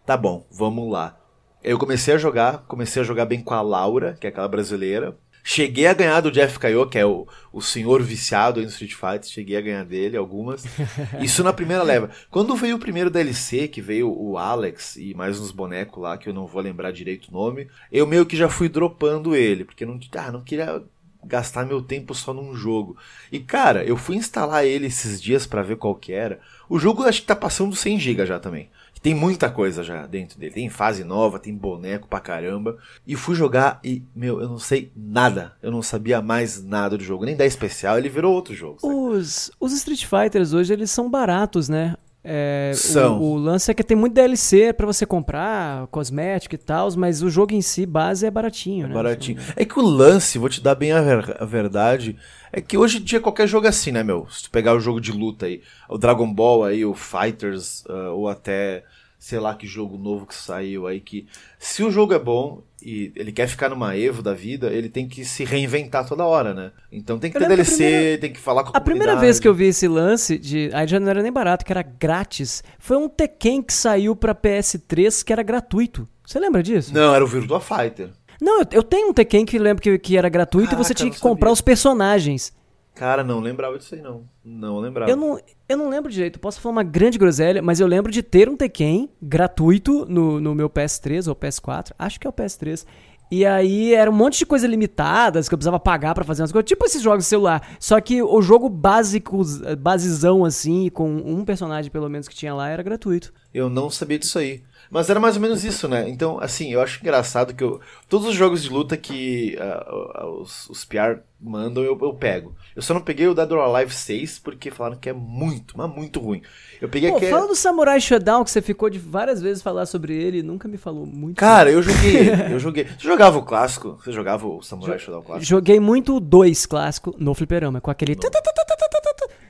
Tá 0.06 0.18
bom, 0.18 0.46
vamos 0.52 0.92
lá. 0.92 1.18
Eu 1.64 1.78
comecei 1.78 2.14
a 2.14 2.18
jogar, 2.18 2.66
comecei 2.68 3.02
a 3.02 3.06
jogar 3.06 3.26
bem 3.26 3.42
com 3.42 3.54
a 3.54 3.62
Laura, 3.62 4.18
que 4.20 4.28
é 4.28 4.30
aquela 4.30 4.48
brasileira. 4.48 5.18
Cheguei 5.46 5.88
a 5.88 5.94
ganhar 5.94 6.22
do 6.22 6.32
Jeff 6.32 6.58
Caio, 6.58 6.88
que 6.88 6.98
é 6.98 7.06
o, 7.06 7.28
o 7.52 7.62
senhor 7.62 8.02
viciado 8.02 8.62
em 8.62 8.66
Street 8.66 8.94
Fighter. 8.94 9.30
Cheguei 9.30 9.58
a 9.58 9.62
ganhar 9.62 9.84
dele 9.84 10.16
algumas. 10.16 10.64
Isso 11.22 11.44
na 11.44 11.52
primeira 11.52 11.84
leva. 11.84 12.10
Quando 12.32 12.56
veio 12.56 12.78
o 12.78 12.80
primeiro 12.80 13.10
DLC, 13.10 13.68
que 13.68 13.82
veio 13.82 14.10
o 14.10 14.38
Alex 14.38 14.96
e 14.96 15.14
mais 15.14 15.42
uns 15.42 15.52
bonecos 15.52 16.02
lá, 16.02 16.18
que 16.18 16.30
eu 16.30 16.34
não 16.34 16.48
vou 16.48 16.62
lembrar 16.62 16.92
direito 16.92 17.28
o 17.28 17.34
nome, 17.34 17.68
eu 17.92 18.08
meio 18.08 18.26
que 18.26 18.38
já 18.38 18.48
fui 18.48 18.70
dropando 18.70 19.36
ele, 19.36 19.66
porque 19.66 19.86
não, 19.86 20.00
ah, 20.16 20.32
não 20.32 20.42
queria 20.42 20.82
gastar 21.26 21.66
meu 21.66 21.82
tempo 21.82 22.16
só 22.16 22.34
num 22.34 22.56
jogo. 22.56 22.98
E 23.32 23.40
cara, 23.40 23.84
eu 23.84 23.98
fui 23.98 24.16
instalar 24.16 24.66
ele 24.66 24.88
esses 24.88 25.22
dias 25.22 25.46
para 25.46 25.62
ver 25.64 25.76
qual 25.76 25.96
que 25.96 26.14
era. 26.14 26.40
O 26.70 26.80
jogo 26.80 27.04
acho 27.04 27.22
que 27.22 27.28
tá 27.28 27.36
passando 27.36 27.76
100 27.76 28.00
GB 28.00 28.26
já 28.26 28.40
também. 28.40 28.70
Tem 29.04 29.14
muita 29.14 29.52
coisa 29.52 29.84
já 29.84 30.08
dentro 30.08 30.40
dele. 30.40 30.54
Tem 30.54 30.70
fase 30.70 31.04
nova, 31.04 31.38
tem 31.38 31.54
boneco 31.54 32.08
pra 32.08 32.22
caramba. 32.22 32.78
E 33.06 33.18
fui 33.18 33.36
jogar 33.36 33.82
e, 33.84 34.02
meu, 34.16 34.40
eu 34.42 34.48
não 34.48 34.58
sei 34.58 34.94
nada. 34.96 35.54
Eu 35.62 35.72
não 35.72 35.82
sabia 35.82 36.22
mais 36.22 36.64
nada 36.64 36.98
do 36.98 37.04
jogo. 37.04 37.26
Nem 37.26 37.36
da 37.36 37.46
especial, 37.46 37.98
ele 37.98 38.08
virou 38.08 38.34
outro 38.34 38.56
jogo. 38.56 38.78
Os, 38.82 39.52
os 39.60 39.74
Street 39.74 40.06
Fighters 40.06 40.54
hoje, 40.54 40.72
eles 40.72 40.90
são 40.90 41.10
baratos, 41.10 41.68
né? 41.68 41.96
É, 42.26 42.72
São. 42.74 43.20
O, 43.20 43.34
o 43.34 43.36
lance 43.36 43.70
é 43.70 43.74
que 43.74 43.84
tem 43.84 43.98
muito 43.98 44.14
DLC 44.14 44.72
pra 44.72 44.86
você 44.88 45.06
comprar, 45.06 45.88
cosmético 45.88 46.56
e 46.56 46.58
tal, 46.58 46.88
mas 46.96 47.22
o 47.22 47.30
jogo 47.30 47.54
em 47.54 47.62
si, 47.62 47.86
base, 47.86 48.26
é 48.26 48.32
baratinho, 48.32 48.88
né? 48.88 48.94
Baratinho. 48.94 49.42
É 49.58 49.66
que 49.66 49.78
o 49.78 49.82
lance, 49.82 50.38
vou 50.38 50.48
te 50.48 50.62
dar 50.62 50.76
bem 50.76 50.94
a, 50.94 51.02
ver- 51.02 51.36
a 51.38 51.44
verdade, 51.44 52.16
é 52.54 52.62
que 52.62 52.78
hoje 52.78 53.00
em 53.00 53.04
dia 53.04 53.20
qualquer 53.20 53.46
jogo 53.46 53.66
é 53.66 53.70
assim, 53.70 53.92
né, 53.92 54.04
meu? 54.04 54.26
Se 54.30 54.44
tu 54.44 54.52
pegar 54.52 54.74
o 54.74 54.80
jogo 54.80 55.02
de 55.02 55.12
luta 55.12 55.48
aí, 55.48 55.62
o 55.90 55.98
Dragon 55.98 56.34
Ball 56.34 56.64
aí, 56.64 56.86
o 56.86 56.94
Fighters, 56.94 57.84
ah, 57.90 58.12
ou 58.12 58.30
até, 58.30 58.86
sei 59.24 59.40
lá 59.40 59.56
que 59.56 59.66
jogo 59.66 59.98
novo 59.98 60.26
que 60.26 60.36
saiu 60.36 60.86
aí, 60.86 61.00
que 61.00 61.26
se 61.58 61.82
o 61.82 61.90
jogo 61.90 62.14
é 62.14 62.20
bom 62.20 62.62
e 62.82 63.10
ele 63.16 63.32
quer 63.32 63.48
ficar 63.48 63.70
numa 63.70 63.96
Evo 63.96 64.22
da 64.22 64.34
vida, 64.34 64.68
ele 64.68 64.90
tem 64.90 65.08
que 65.08 65.24
se 65.24 65.46
reinventar 65.46 66.06
toda 66.06 66.26
hora, 66.26 66.54
né? 66.54 66.74
Então 66.92 67.18
tem 67.18 67.32
que 67.32 67.38
Eu 67.38 67.42
ter 67.42 67.48
DLC, 67.48 67.76
primeira- 67.86 68.18
tem 68.20 68.34
que 68.34 68.40
falar 68.42 68.64
com 68.66 68.72
a 68.76 68.78
A 68.78 68.82
primeira 68.82 69.16
vez 69.16 69.40
que 69.40 69.48
eu 69.48 69.54
vi 69.54 69.68
esse 69.68 69.88
lance 69.88 70.38
de. 70.38 70.70
Aí 70.74 70.86
já 70.86 71.00
não 71.00 71.10
era 71.10 71.24
nem 71.24 71.32
barato, 71.32 71.64
que 71.64 71.72
era 71.72 71.82
grátis. 71.82 72.62
Foi 72.78 72.98
um 72.98 73.08
Tekken 73.08 73.62
que 73.62 73.72
saiu 73.72 74.14
pra 74.14 74.36
PS3 74.36 75.24
que 75.24 75.32
era 75.32 75.42
gratuito. 75.42 76.06
Você 76.26 76.38
lembra 76.38 76.62
disso? 76.62 76.94
Não, 76.94 77.16
era 77.16 77.24
o 77.24 77.28
Virtua 77.28 77.62
Fighter. 77.62 78.10
Não, 78.42 78.60
eu, 78.60 78.68
eu 78.74 78.84
tenho 78.84 79.08
um 79.08 79.14
Tekken 79.14 79.46
que 79.46 79.58
lembro 79.58 79.82
que, 79.82 79.98
que 80.00 80.18
era 80.18 80.28
gratuito 80.28 80.74
e 80.74 80.78
você 80.78 80.94
tinha 80.94 81.10
que 81.10 81.22
comprar 81.22 81.50
os 81.50 81.62
personagens. 81.62 82.52
Cara, 82.96 83.24
não 83.24 83.40
lembrava 83.40 83.78
disso 83.78 83.96
aí, 83.96 84.02
não. 84.02 84.24
Não 84.44 84.80
lembrava. 84.80 85.10
Eu 85.10 85.18
não, 85.18 85.40
eu 85.68 85.78
não 85.78 85.90
lembro 85.90 86.12
direito, 86.12 86.40
posso 86.40 86.62
falar 86.62 86.74
uma 86.74 86.84
grande 86.84 87.18
groselha, 87.18 87.62
mas 87.62 87.80
eu 87.80 87.88
lembro 87.88 88.12
de 88.12 88.22
ter 88.22 88.48
um 88.48 88.56
Tekken 88.56 89.10
gratuito 89.22 90.06
no, 90.06 90.40
no 90.40 90.54
meu 90.54 90.70
PS3 90.70 91.28
ou 91.28 91.36
PS4, 91.36 91.92
acho 91.98 92.20
que 92.20 92.28
é 92.28 92.30
o 92.30 92.34
PS3. 92.34 92.86
E 93.32 93.48
aí 93.48 93.96
era 93.96 94.12
um 94.12 94.14
monte 94.14 94.38
de 94.38 94.46
coisa 94.46 94.68
limitadas 94.68 95.50
que 95.50 95.56
eu 95.56 95.58
precisava 95.58 95.80
pagar 95.80 96.14
pra 96.14 96.24
fazer 96.24 96.44
umas 96.44 96.52
coisas, 96.52 96.68
tipo 96.68 96.86
esses 96.86 97.02
jogos 97.02 97.24
de 97.24 97.30
celular. 97.30 97.76
Só 97.80 98.00
que 98.00 98.22
o 98.22 98.42
jogo 98.44 98.70
básico, 98.70 99.42
basizão 99.80 100.46
assim, 100.46 100.88
com 100.90 101.10
um 101.10 101.44
personagem 101.44 101.90
pelo 101.90 102.08
menos 102.08 102.28
que 102.28 102.36
tinha 102.36 102.54
lá, 102.54 102.70
era 102.70 102.84
gratuito. 102.84 103.34
Eu 103.52 103.72
não 103.72 103.90
sabia 103.90 104.20
disso 104.20 104.38
aí. 104.38 104.62
Mas 104.94 105.10
era 105.10 105.20
mais 105.20 105.36
ou 105.36 105.42
menos 105.42 105.64
isso, 105.66 105.88
né? 105.88 106.08
Então, 106.08 106.40
assim, 106.40 106.72
eu 106.72 106.80
acho 106.80 107.00
engraçado 107.02 107.56
que 107.56 107.64
eu. 107.64 107.82
Todos 108.08 108.28
os 108.28 108.36
jogos 108.36 108.62
de 108.62 108.70
luta 108.70 108.96
que 108.96 109.58
ah, 109.60 110.28
os, 110.40 110.70
os 110.70 110.86
PR 110.86 111.18
mandam, 111.42 111.84
eu, 111.84 111.98
eu 112.00 112.14
pego. 112.14 112.56
Eu 112.76 112.82
só 112.84 112.94
não 112.94 113.02
peguei 113.02 113.28
o 113.28 113.34
Dead 113.34 113.52
or 113.52 113.60
Alive 113.60 113.92
6 113.92 114.38
porque 114.38 114.70
falaram 114.70 114.96
que 114.96 115.10
é 115.10 115.14
muito, 115.14 115.76
mas 115.76 115.90
muito 115.90 116.20
ruim. 116.20 116.44
Eu 116.80 116.88
peguei 116.88 117.10
Pô, 117.10 117.18
que 117.18 117.26
é- 117.26 117.30
fala 117.32 117.48
do 117.48 117.56
Samurai 117.56 118.00
Shodown, 118.00 118.44
que 118.44 118.52
você 118.52 118.62
ficou 118.62 118.88
de 118.88 119.00
várias 119.00 119.42
vezes 119.42 119.64
falar 119.64 119.88
sobre 119.88 120.16
ele 120.16 120.38
e 120.38 120.44
nunca 120.44 120.68
me 120.68 120.78
falou 120.78 121.08
muito. 121.08 121.38
Cara, 121.38 121.72
eu 121.72 121.82
joguei 121.82 122.16
ele, 122.16 122.54
eu 122.54 122.60
joguei. 122.60 122.84
Você 122.86 123.08
jogava 123.08 123.40
o 123.40 123.44
clássico? 123.44 124.00
Você 124.00 124.12
jogava 124.12 124.48
o 124.48 124.62
Samurai 124.62 125.00
Shodown 125.00 125.24
clássico? 125.24 125.44
Joguei 125.50 125.80
muito 125.80 126.18
o 126.18 126.20
2 126.20 126.68
clássico 126.68 127.16
no 127.18 127.34
fliperama, 127.34 127.82
com 127.82 127.90
aquele... 127.90 128.16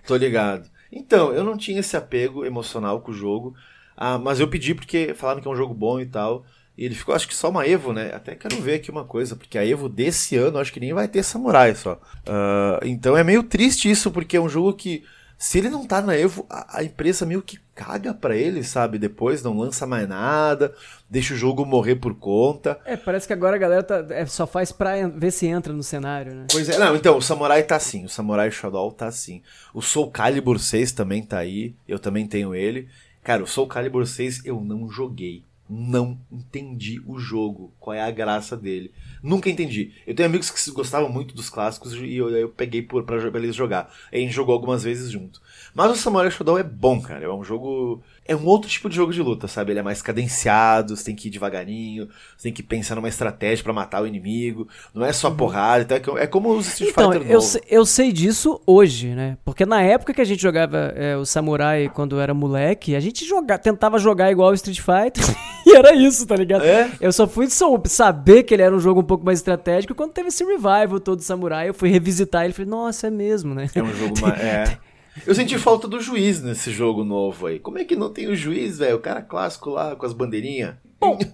Tô 0.07 0.15
ligado. 0.15 0.69
Então, 0.89 1.33
eu 1.33 1.43
não 1.43 1.57
tinha 1.57 1.81
esse 1.81 1.97
apego 1.97 2.45
emocional 2.45 3.01
com 3.01 3.11
o 3.11 3.13
jogo, 3.13 3.55
ah, 3.95 4.17
mas 4.17 4.39
eu 4.39 4.47
pedi 4.47 4.73
porque 4.75 5.13
falaram 5.13 5.41
que 5.41 5.47
é 5.47 5.51
um 5.51 5.55
jogo 5.55 5.73
bom 5.73 5.99
e 5.99 6.05
tal. 6.05 6.45
E 6.75 6.85
ele 6.85 6.95
ficou, 6.95 7.13
acho 7.13 7.27
que 7.27 7.35
só 7.35 7.49
uma 7.49 7.67
Evo, 7.67 7.93
né? 7.93 8.11
Até 8.15 8.33
quero 8.33 8.59
ver 8.59 8.75
aqui 8.75 8.89
uma 8.89 9.03
coisa, 9.05 9.35
porque 9.35 9.57
a 9.59 9.65
Evo 9.67 9.87
desse 9.87 10.35
ano 10.35 10.57
acho 10.57 10.73
que 10.73 10.79
nem 10.79 10.91
vai 10.93 11.07
ter 11.07 11.21
Samurai 11.21 11.75
só. 11.75 11.99
Ah, 12.27 12.79
então 12.83 13.15
é 13.15 13.23
meio 13.23 13.43
triste 13.43 13.89
isso, 13.91 14.09
porque 14.09 14.37
é 14.37 14.41
um 14.41 14.49
jogo 14.49 14.73
que, 14.73 15.03
se 15.37 15.59
ele 15.59 15.69
não 15.69 15.85
tá 15.85 16.01
na 16.01 16.17
Evo, 16.17 16.47
a, 16.49 16.79
a 16.79 16.83
empresa 16.83 17.27
meio 17.27 17.43
que 17.43 17.59
caga 17.75 18.11
pra 18.11 18.35
ele, 18.35 18.63
sabe? 18.63 18.97
Depois 18.97 19.43
não 19.43 19.55
lança 19.55 19.85
mais 19.85 20.07
nada, 20.09 20.73
deixa 21.07 21.35
o 21.35 21.37
jogo 21.37 21.63
morrer 21.63 21.95
por 21.97 22.15
conta. 22.15 22.79
É, 22.85 22.97
parece 22.97 23.27
que 23.27 23.33
agora 23.33 23.55
a 23.55 23.59
galera 23.59 23.83
tá- 23.83 24.05
é, 24.09 24.25
só 24.25 24.47
faz 24.47 24.71
pra 24.71 25.07
ver 25.09 25.29
se 25.31 25.45
entra 25.45 25.71
no 25.73 25.83
cenário, 25.83 26.33
né? 26.33 26.47
Pois 26.51 26.67
é, 26.69 26.79
não, 26.79 26.95
então, 26.95 27.17
o 27.17 27.21
Samurai 27.21 27.61
tá 27.61 27.75
assim, 27.75 28.03
o 28.05 28.09
Samurai 28.09 28.49
Shodown 28.49 28.89
tá 28.91 29.05
assim. 29.05 29.43
O 29.75 29.81
Soul 29.81 30.09
Calibur 30.09 30.57
6 30.57 30.91
também 30.91 31.21
tá 31.21 31.37
aí, 31.37 31.75
eu 31.87 31.99
também 31.99 32.25
tenho 32.25 32.55
ele. 32.55 32.87
Cara, 33.23 33.43
o 33.43 33.47
Soul 33.47 33.67
Calibur 33.67 34.05
6 34.05 34.45
eu 34.45 34.59
não 34.61 34.89
joguei. 34.89 35.43
Não 35.69 36.19
entendi 36.29 37.01
o 37.07 37.17
jogo, 37.17 37.73
qual 37.79 37.93
é 37.93 38.01
a 38.01 38.11
graça 38.11 38.55
dele. 38.57 38.91
Nunca 39.23 39.49
entendi. 39.49 39.93
Eu 40.05 40.13
tenho 40.13 40.27
amigos 40.27 40.51
que 40.51 40.71
gostavam 40.71 41.09
muito 41.09 41.33
dos 41.33 41.49
clássicos 41.49 41.93
e 41.93 42.17
eu, 42.17 42.29
eu 42.29 42.49
peguei 42.49 42.81
por, 42.81 43.03
pra, 43.05 43.31
pra 43.31 43.39
eles 43.39 43.55
jogar. 43.55 43.91
A 44.11 44.17
gente 44.17 44.33
jogou 44.33 44.53
algumas 44.53 44.83
vezes 44.83 45.09
junto. 45.09 45.41
Mas 45.73 45.89
o 45.89 45.95
Samurai 45.95 46.29
Shodown 46.29 46.57
é 46.57 46.63
bom, 46.63 47.01
cara. 47.01 47.23
É 47.23 47.29
um 47.29 47.43
jogo. 47.45 48.03
É 48.25 48.35
um 48.35 48.45
outro 48.45 48.69
tipo 48.69 48.89
de 48.89 48.95
jogo 48.95 49.13
de 49.13 49.21
luta, 49.21 49.47
sabe? 49.47 49.71
Ele 49.71 49.79
é 49.79 49.83
mais 49.83 50.01
cadenciado, 50.01 50.95
você 50.95 51.03
tem 51.05 51.15
que 51.15 51.27
ir 51.27 51.31
devagarinho, 51.31 52.07
você 52.35 52.43
tem 52.43 52.53
que 52.53 52.63
pensar 52.63 52.95
numa 52.95 53.09
estratégia 53.09 53.63
pra 53.63 53.73
matar 53.73 54.01
o 54.01 54.07
inimigo. 54.07 54.67
Não 54.93 55.05
é 55.05 55.13
só 55.13 55.29
porrada. 55.29 55.83
Então 55.83 56.17
é 56.17 56.23
é 56.23 56.27
como 56.27 56.55
os 56.55 56.67
Street 56.67 56.91
Então, 56.91 57.11
Fighter 57.11 57.29
eu, 57.29 57.39
novo. 57.39 57.59
eu 57.69 57.85
sei 57.85 58.11
disso 58.11 58.61
hoje, 58.65 59.09
né? 59.09 59.37
Porque 59.43 59.65
na 59.65 59.81
época 59.81 60.13
que 60.13 60.21
a 60.21 60.25
gente 60.25 60.41
jogava 60.41 60.93
é, 60.95 61.17
o 61.17 61.25
Samurai 61.25 61.91
quando 61.93 62.19
era 62.19 62.33
moleque, 62.33 62.95
a 62.95 62.99
gente 62.99 63.25
joga, 63.25 63.57
tentava 63.57 63.99
jogar 63.99 64.31
igual 64.31 64.51
o 64.51 64.53
Street 64.53 64.79
Fighter 64.79 65.23
e 65.67 65.75
era 65.75 65.93
isso, 65.93 66.25
tá 66.25 66.35
ligado? 66.35 66.63
É? 66.63 66.89
Eu 66.99 67.11
só 67.11 67.27
fui 67.27 67.47
saber 67.49 68.43
que 68.43 68.53
ele 68.53 68.63
era 68.63 68.73
um 68.75 68.79
jogo 68.79 69.01
um 69.01 69.05
pouco 69.05 69.25
mais 69.25 69.39
estratégico 69.39 69.93
quando 69.93 70.13
teve 70.13 70.29
esse 70.29 70.43
revival 70.43 70.99
todo 70.99 71.17
do 71.17 71.23
Samurai. 71.23 71.69
Eu 71.69 71.73
fui 71.73 71.89
revisitar 71.89 72.43
ele 72.43 72.51
e 72.51 72.55
falei, 72.55 72.69
nossa, 72.71 73.07
é 73.07 73.11
mesmo, 73.11 73.53
né? 73.53 73.67
É 73.75 73.83
um 73.83 73.93
jogo 73.93 74.13
mais. 74.21 74.39
É. 74.39 74.77
Eu 75.25 75.35
senti 75.35 75.57
falta 75.57 75.87
do 75.87 75.99
juiz 76.01 76.41
nesse 76.41 76.71
jogo 76.71 77.03
novo 77.03 77.47
aí. 77.47 77.59
Como 77.59 77.77
é 77.77 77.83
que 77.83 77.95
não 77.95 78.11
tem 78.11 78.27
o 78.27 78.35
juiz, 78.35 78.79
velho? 78.79 78.97
O 78.97 79.01
cara 79.01 79.21
clássico 79.21 79.69
lá 79.69 79.95
com 79.95 80.05
as 80.05 80.13
bandeirinhas. 80.13 80.75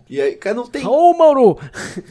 E 0.09 0.19
aí, 0.19 0.35
cara, 0.35 0.55
não 0.55 0.67
tem. 0.67 0.85
Ô, 0.85 1.13
Mauro! 1.13 1.57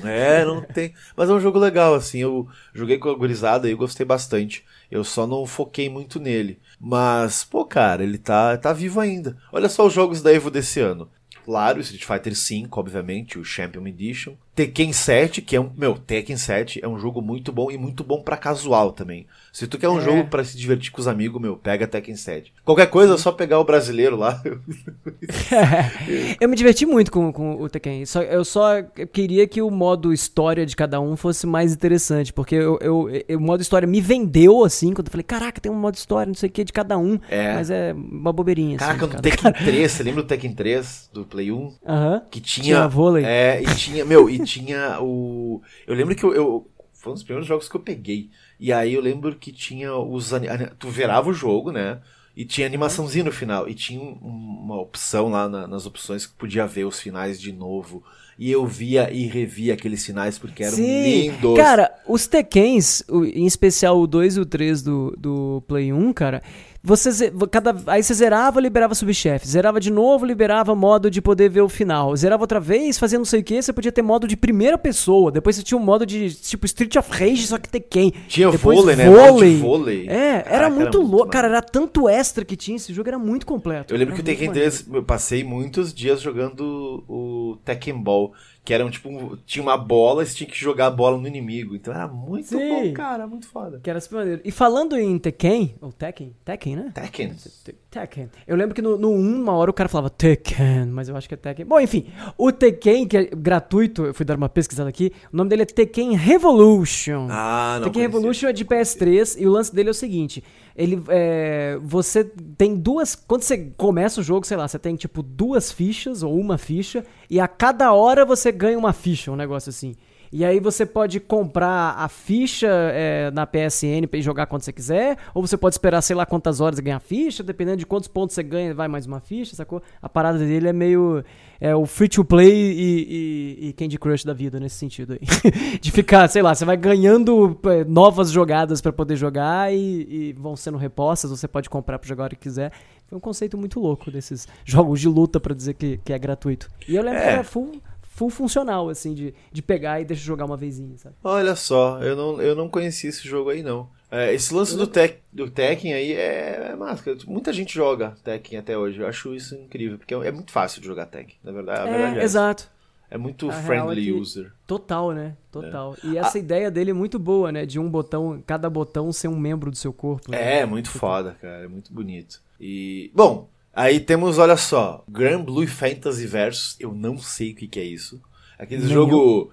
É, 0.05 0.45
não 0.45 0.63
tem. 0.63 0.95
Mas 1.17 1.29
é 1.29 1.33
um 1.33 1.41
jogo 1.41 1.59
legal, 1.59 1.95
assim. 1.95 2.19
Eu 2.19 2.47
joguei 2.73 2.99
com 2.99 3.11
a 3.11 3.15
gurizada 3.15 3.69
e 3.69 3.75
gostei 3.75 4.07
bastante. 4.07 4.65
Eu 4.91 5.03
só 5.03 5.27
não 5.27 5.45
foquei 5.45 5.89
muito 5.89 6.21
nele. 6.21 6.61
Mas, 6.81 7.45
pô, 7.45 7.65
cara, 7.65 8.03
ele 8.05 8.17
tá, 8.17 8.57
tá 8.57 8.73
vivo 8.73 9.01
ainda. 9.01 9.37
Olha 9.53 9.69
só 9.69 9.87
os 9.87 9.93
jogos 9.93 10.23
da 10.23 10.33
Evo 10.33 10.51
desse 10.51 10.81
ano. 10.81 11.11
Claro, 11.45 11.81
Street 11.81 12.05
Fighter 12.05 12.35
V, 12.35 12.69
obviamente, 12.71 13.39
o 13.39 13.45
Champion 13.45 13.87
Edition. 13.87 14.35
Tekken 14.59 14.93
7, 14.93 15.41
que 15.41 15.55
é 15.55 15.61
um. 15.61 15.71
Meu, 15.77 15.95
Tekken 15.95 16.37
7 16.37 16.81
é 16.83 16.89
um 16.89 16.99
jogo 16.99 17.23
muito 17.23 17.53
bom 17.53 17.71
e 17.71 17.79
muito 17.79 18.03
bom 18.03 18.21
pra 18.23 18.37
casual 18.37 18.91
também. 18.91 19.25
Se 19.53 19.69
tu 19.69 19.79
quer 19.79 19.89
um 19.89 19.99
É. 20.01 20.03
jogo 20.05 20.25
pra 20.29 20.43
se 20.43 20.57
divertir 20.59 20.91
com 20.91 21.01
os 21.01 21.07
amigos, 21.07 21.41
meu, 21.41 21.57
pega 21.57 21.87
Tekken 21.87 22.17
7. 22.17 22.53
Qualquer 22.65 22.87
coisa, 22.89 23.15
é 23.15 23.17
só 23.17 23.31
pegar 23.31 23.61
o 23.61 23.65
brasileiro 23.65 24.17
lá. 24.17 24.43
eu 26.41 26.49
me 26.49 26.57
diverti 26.57 26.85
muito 26.87 27.11
com, 27.11 27.33
com 27.33 27.55
o 27.63 27.69
Tekken. 27.69 28.05
Só, 28.05 28.23
eu 28.23 28.45
só 28.45 28.83
queria 29.13 29.47
que 29.47 29.63
o 29.63 29.71
modo 29.71 30.13
história 30.13 30.67
de 30.67 30.75
cada 30.77 31.01
um 31.01 31.17
fosse 31.17 31.47
mais 31.47 31.73
interessante. 31.73 32.33
Porque 32.33 32.55
eu, 32.55 32.79
eu- 32.81 33.09
eu- 33.29 33.39
o 33.39 33.41
modo 33.41 33.61
história 33.63 33.87
me 33.87 34.01
vendeu 34.01 34.65
assim, 34.65 34.93
quando 34.93 35.07
eu 35.07 35.11
falei, 35.13 35.25
caraca, 35.25 35.61
tem 35.61 35.71
um 35.71 35.77
modo 35.77 35.95
história, 35.95 36.27
não 36.27 36.35
sei 36.35 36.49
o 36.49 36.53
que, 36.53 36.65
de 36.65 36.73
cada 36.73 36.99
um. 36.99 37.19
É. 37.29 37.55
Mas 37.55 37.71
é 37.71 37.93
uma 37.95 38.33
bobeirinha. 38.33 38.77
assim, 38.77 38.85
Caraca, 38.87 39.07
de 39.07 39.15
no 39.17 39.23
Tekken 39.23 39.53
3, 39.65 39.93
você 39.93 40.03
lembra 40.03 40.23
do 40.23 40.27
Tekken 40.29 40.53
3 40.53 41.11
do 41.13 41.25
Play 41.25 41.53
1? 41.53 41.75
Aham. 41.87 42.23
Que 42.31 42.41
tinha. 42.41 42.65
Tinha 42.65 42.89
vôlei. 42.89 43.25
É, 43.25 43.63
e 43.63 43.67
tinha. 43.77 44.05
Meu, 44.05 44.29
e 44.29 44.39
tinha 44.49 44.99
o. 45.01 45.61
Eu 45.87 45.95
lembro 45.95 46.15
que 46.15 46.25
eu, 46.25 46.35
eu. 46.35 46.71
Foi 46.95 47.13
um 47.13 47.15
dos 47.15 47.23
primeiros 47.23 47.47
jogos 47.47 47.69
que 47.69 47.77
eu 47.77 47.81
peguei. 47.81 48.31
E 48.59 48.73
aí 48.73 48.95
eu 48.95 49.01
lembro 49.01 49.35
que 49.37 49.53
tinha 49.53 49.95
os. 49.95 50.31
Tu 50.79 50.89
verava 50.89 51.29
o 51.31 51.33
jogo, 51.35 51.71
né? 51.71 52.01
E 52.37 52.45
tinha 52.45 52.67
animaçãozinha 52.67 53.25
no 53.25 53.33
final. 53.33 53.69
E 53.69 53.75
tinha 53.75 54.01
um- 54.01 54.19
uma 54.65 54.81
opção 54.81 55.29
lá 55.29 55.49
na- 55.49 55.67
nas 55.67 55.87
opções 55.87 56.25
que 56.27 56.35
podia 56.35 56.67
ver 56.67 56.85
os 56.85 56.99
finais 57.01 57.41
de 57.41 57.53
novo. 57.53 58.03
E 58.39 58.51
eu 58.53 58.65
via 58.65 59.13
e 59.13 59.27
revia 59.27 59.75
aqueles 59.75 60.07
finais 60.07 60.39
porque 60.39 60.63
eram 60.63 60.77
lindos. 61.03 61.57
Cara, 61.57 61.93
os 62.07 62.29
Tekkens, 62.29 63.03
em 63.35 63.47
especial 63.47 63.99
o 63.99 64.07
2 64.07 64.37
e 64.37 64.41
o 64.41 64.47
3 64.47 64.81
do, 64.81 65.13
do 65.19 65.61
Play 65.67 65.93
1, 65.93 66.13
cara, 66.13 66.41
você 66.83 67.33
cada, 67.51 67.75
aí 67.87 68.03
você 68.03 68.15
zerava, 68.15 68.61
liberava 68.61 68.95
subchefe. 68.95 69.49
Zerava 69.49 69.81
de 69.81 69.91
novo, 69.91 70.25
liberava 70.25 70.75
modo 70.75 71.11
de 71.11 71.21
poder 71.21 71.49
ver 71.49 71.61
o 71.61 71.69
final. 71.69 72.15
Zerava 72.17 72.43
outra 72.43 72.61
vez, 72.61 72.99
fazia 72.99 73.19
não 73.19 73.25
sei 73.25 73.41
o 73.41 73.45
que, 73.45 73.61
você 73.61 73.73
podia 73.73 73.91
ter 73.91 74.03
modo 74.03 74.29
de 74.29 74.37
primeira 74.37 74.79
pessoa. 74.79 75.33
Depois 75.33 75.57
você 75.57 75.63
tinha 75.63 75.79
um 75.79 75.85
modo 75.85 76.07
de 76.07 76.33
tipo 76.35 76.67
Street 76.67 76.95
of 76.97 77.11
Rage, 77.11 77.47
só 77.47 77.59
que 77.59 77.69
Tekken. 77.69 78.13
Tinha 78.29 78.51
Depois 78.51 78.79
vôlei, 78.79 78.97
né? 78.97 79.05
De 79.05 79.57
vôlei. 79.57 80.09
É, 80.09 80.41
Caraca, 80.41 80.55
era 80.55 80.71
muito 80.71 81.01
louco. 81.01 81.29
Cara, 81.29 81.49
era 81.49 81.63
tanto 81.63 82.09
extra 82.09 82.45
que 82.45 82.57
tinha. 82.57 82.77
Esse 82.77 82.93
jogo 82.93 83.09
era 83.09 83.19
muito 83.19 83.45
completo. 83.45 83.93
Eu 83.93 83.99
lembro 83.99 84.15
Era 84.15 84.23
que 84.23 84.31
o 84.31 84.33
Tekken 84.33 84.49
maneiro. 84.49 84.71
3, 84.71 84.95
eu 84.95 85.03
passei 85.03 85.43
muitos 85.43 85.93
dias 85.93 86.21
jogando 86.21 87.05
o 87.09 87.59
Tekken 87.65 88.01
Ball, 88.01 88.33
que 88.69 88.75
era 88.75 88.85
um 88.85 88.91
tipo, 88.91 89.39
tinha 89.47 89.63
uma 89.63 89.79
bola, 89.79 90.27
você 90.27 90.35
tinha 90.35 90.47
que 90.47 90.55
jogar 90.55 90.89
a 90.89 90.91
bola 90.91 91.17
no 91.17 91.27
inimigo. 91.27 91.75
Então 91.75 91.95
era 91.95 92.07
muito 92.07 92.49
Sim. 92.49 92.59
bom, 92.69 92.93
cara, 92.93 93.27
muito 93.27 93.49
foda. 93.49 93.81
Que 93.83 93.89
era 93.89 93.99
super 93.99 94.17
maneiro. 94.17 94.43
E 94.45 94.51
falando 94.51 94.95
em 94.95 95.19
Tekken, 95.19 95.75
ou 95.81 95.91
Tekken, 95.91 96.37
Tekken, 96.45 96.77
né? 96.77 96.91
Tekken. 96.93 97.33
Te- 97.65 97.75
Tekken. 97.91 98.29
Eu 98.47 98.57
lembro 98.57 98.75
que 98.75 98.83
no, 98.83 98.99
no 98.99 99.09
1, 99.11 99.37
uma 99.41 99.55
hora 99.55 99.71
o 99.71 99.73
cara 99.73 99.89
falava 99.89 100.11
Tekken, 100.11 100.85
mas 100.93 101.09
eu 101.09 101.17
acho 101.17 101.27
que 101.27 101.33
é 101.33 101.39
Tekken. 101.39 101.65
Bom, 101.65 101.81
enfim, 101.81 102.09
o 102.37 102.53
Tekken, 102.53 103.09
que 103.09 103.17
é 103.17 103.25
gratuito, 103.25 104.05
eu 104.05 104.13
fui 104.13 104.27
dar 104.27 104.37
uma 104.37 104.51
pesquisada 104.51 104.91
aqui, 104.91 105.13
o 105.33 105.37
nome 105.39 105.49
dele 105.49 105.63
é 105.63 105.65
Tekken 105.65 106.15
Revolution. 106.15 107.27
Ah, 107.31 107.79
não. 107.81 107.85
Tekken 107.87 107.93
conhecia. 108.03 108.03
Revolution 108.19 108.49
é 108.49 108.53
de 108.53 108.67
PS3 108.67 109.41
e 109.41 109.47
o 109.47 109.51
lance 109.51 109.75
dele 109.75 109.89
é 109.89 109.93
o 109.93 109.95
seguinte: 109.95 110.45
ele 110.79 111.03
é, 111.09 111.77
você 111.83 112.23
tem 112.25 112.77
duas. 112.77 113.17
Quando 113.17 113.43
você 113.43 113.73
começa 113.77 114.21
o 114.21 114.23
jogo, 114.25 114.47
sei 114.47 114.57
lá, 114.57 114.69
você 114.69 114.79
tem 114.79 114.95
tipo 114.95 115.25
duas 115.25 115.73
fichas 115.73 116.23
ou 116.23 116.39
uma 116.39 116.57
ficha, 116.57 117.05
e 117.29 117.41
a 117.41 117.49
cada 117.49 117.93
hora 117.93 118.25
você 118.25 118.53
ganha 118.53 118.79
uma 118.79 118.93
ficha, 118.93 119.33
um 119.33 119.37
negócio 119.37 119.71
assim. 119.71 119.97
E 120.33 120.45
aí 120.45 120.61
você 120.61 120.85
pode 120.85 121.21
comprar 121.21 121.95
a 121.97 122.09
ficha 122.09 122.69
é, 122.69 123.31
na 123.31 123.47
PSN 123.47 124.07
ir 124.13 124.23
jogar 124.23 124.47
quando 124.47 124.63
você 124.63 124.73
quiser, 124.73 125.17
ou 125.35 125.41
você 125.47 125.57
pode 125.57 125.75
esperar 125.75 126.03
sei 126.03 126.15
lá 126.15 126.27
quantas 126.27 126.61
horas 126.61 126.79
e 126.79 126.83
ganhar 126.83 126.97
a 126.99 127.01
ficha, 127.01 127.43
dependendo 127.43 127.79
de 127.79 127.87
quantos 127.87 128.09
pontos 128.09 128.35
você 128.35 128.43
ganha, 128.43 128.75
vai 128.75 128.89
mais 128.89 129.07
uma 129.07 129.21
ficha, 129.21 129.57
sacou? 129.57 129.83
A 130.03 130.09
parada 130.09 130.39
dele 130.39 130.69
é 130.69 130.73
meio 130.73 131.25
é 131.61 131.75
o 131.75 131.87
free 131.87 132.09
to 132.09 132.25
play 132.25 132.53
e, 132.53 133.57
e- 133.65 133.69
e 133.69 133.73
Candy 133.73 133.99
Crush 133.99 134.25
da 134.25 134.33
vida 134.33 134.61
nesse 134.61 134.77
sentido 134.77 135.15
aí. 135.15 135.21
de 135.81 135.91
ficar, 135.91 136.29
sei 136.29 136.41
lá, 136.43 136.55
você 136.55 136.65
vai 136.65 136.77
ganhando 136.77 137.59
é, 137.65 137.83
novas 137.85 138.31
jogadas 138.31 138.81
pra 138.81 138.93
poder 138.93 139.17
jogar 139.17 139.73
e, 139.75 140.07
e 140.09 140.33
vão 140.35 140.55
sendo 140.55 140.77
repostas, 140.79 141.31
você 141.31 141.49
pode 141.49 141.69
comprar 141.69 141.99
pra 141.99 142.09
jogar 142.09 142.25
a 142.25 142.27
hora 142.27 142.35
que 142.37 142.43
quiser. 142.43 142.71
Foi 143.09 143.17
um 143.17 143.21
conceito 143.21 143.57
muito 143.57 143.81
louco 143.81 144.11
desses 144.11 144.47
jogos 144.65 145.01
de 145.01 145.09
luta 145.09 145.41
pra 145.41 145.55
dizer 145.55 145.75
que, 145.75 145.99
que 146.05 146.13
é 146.13 146.19
gratuito. 146.19 146.69
E 146.87 146.95
eu 146.95 147.03
lembro 147.03 147.19
É. 147.19 147.23
que 147.25 147.29
era 147.31 147.45
full, 147.45 147.73
full 148.19 148.31
funcional, 148.31 148.89
assim, 148.89 149.15
de, 149.15 149.33
de 149.53 149.63
pegar 149.63 150.01
e 150.01 150.05
deixa 150.05 150.23
eu 150.23 150.27
jogar 150.27 150.45
uma 150.45 150.57
vezinha, 150.57 150.99
sabe? 150.99 151.15
Olha 151.23 151.55
só, 151.55 152.03
eu 152.03 152.17
não, 152.17 152.43
eu 152.43 152.55
não 152.57 152.69
conhecia 152.69 153.09
esse 153.11 153.27
jogo 153.27 153.51
aí, 153.51 153.63
não. 153.63 153.89
É, 154.11 154.33
esse 154.35 154.53
lance 154.55 154.77
do, 154.77 154.87
tek, 154.87 155.19
do 155.33 155.51
Tekken 155.51 155.93
aí 155.93 156.13
é, 156.15 156.71
é 156.73 156.77
máscara. 156.77 157.17
Muita 157.27 157.53
gente 157.53 157.75
joga 157.75 158.17
Tekken 158.25 158.59
até 158.59 158.77
hoje. 158.77 158.99
Eu 159.01 159.07
acho 159.07 159.35
isso 159.35 159.55
incrível, 159.55 159.99
porque 159.99 160.15
é 160.15 160.33
muito 160.33 160.51
fácil 160.51 160.81
de 160.81 160.87
jogar 160.87 161.07
Tekken. 161.07 161.37
Na 161.45 161.53
verdade, 161.53 161.81
a 161.81 161.85
verdade 161.85 162.19
é, 162.19 162.25
exato. 162.25 162.69
É 163.11 163.17
muito 163.17 163.51
A 163.51 163.55
é 163.55 163.63
friendly 163.63 164.05
que- 164.07 164.13
user. 164.13 164.53
Total, 164.67 165.13
né? 165.13 165.37
Total. 165.53 165.95
É. 166.03 166.07
E 166.09 166.19
essa 166.19 166.39
ideia 166.39 166.71
dele 166.71 166.91
é 166.91 166.95
muito 166.95 167.19
boa, 167.19 167.53
né? 167.53 167.65
De 167.65 167.79
um 167.79 167.89
botão, 167.89 168.43
cada 168.47 168.69
botão 168.69 169.13
ser 169.13 169.29
um 169.29 169.39
membro 169.39 169.71
do 169.71 169.77
seu 169.77 169.93
corpo. 169.93 170.31
né? 170.31 170.59
É, 170.61 170.67
muito 170.67 170.91
foda, 170.91 171.37
cara. 171.41 171.65
É 171.65 171.69
muito 171.69 171.93
bonito. 171.93 172.41
E. 172.61 173.11
Bom, 173.15 173.49
aí 173.83 174.01
temos, 174.01 174.39
olha 174.39 174.57
só, 174.57 175.05
Grand 175.09 175.43
Blue 175.43 175.67
Fantasy 175.67 176.27
Versus. 176.27 176.77
Eu 176.79 176.93
não 176.95 177.19
sei 177.19 177.53
o 177.53 177.55
que, 177.55 177.67
que 177.69 177.81
é 177.81 177.85
isso. 177.85 178.21
Aquele 178.59 178.83
Nem 178.83 178.93
jogo. 178.93 179.51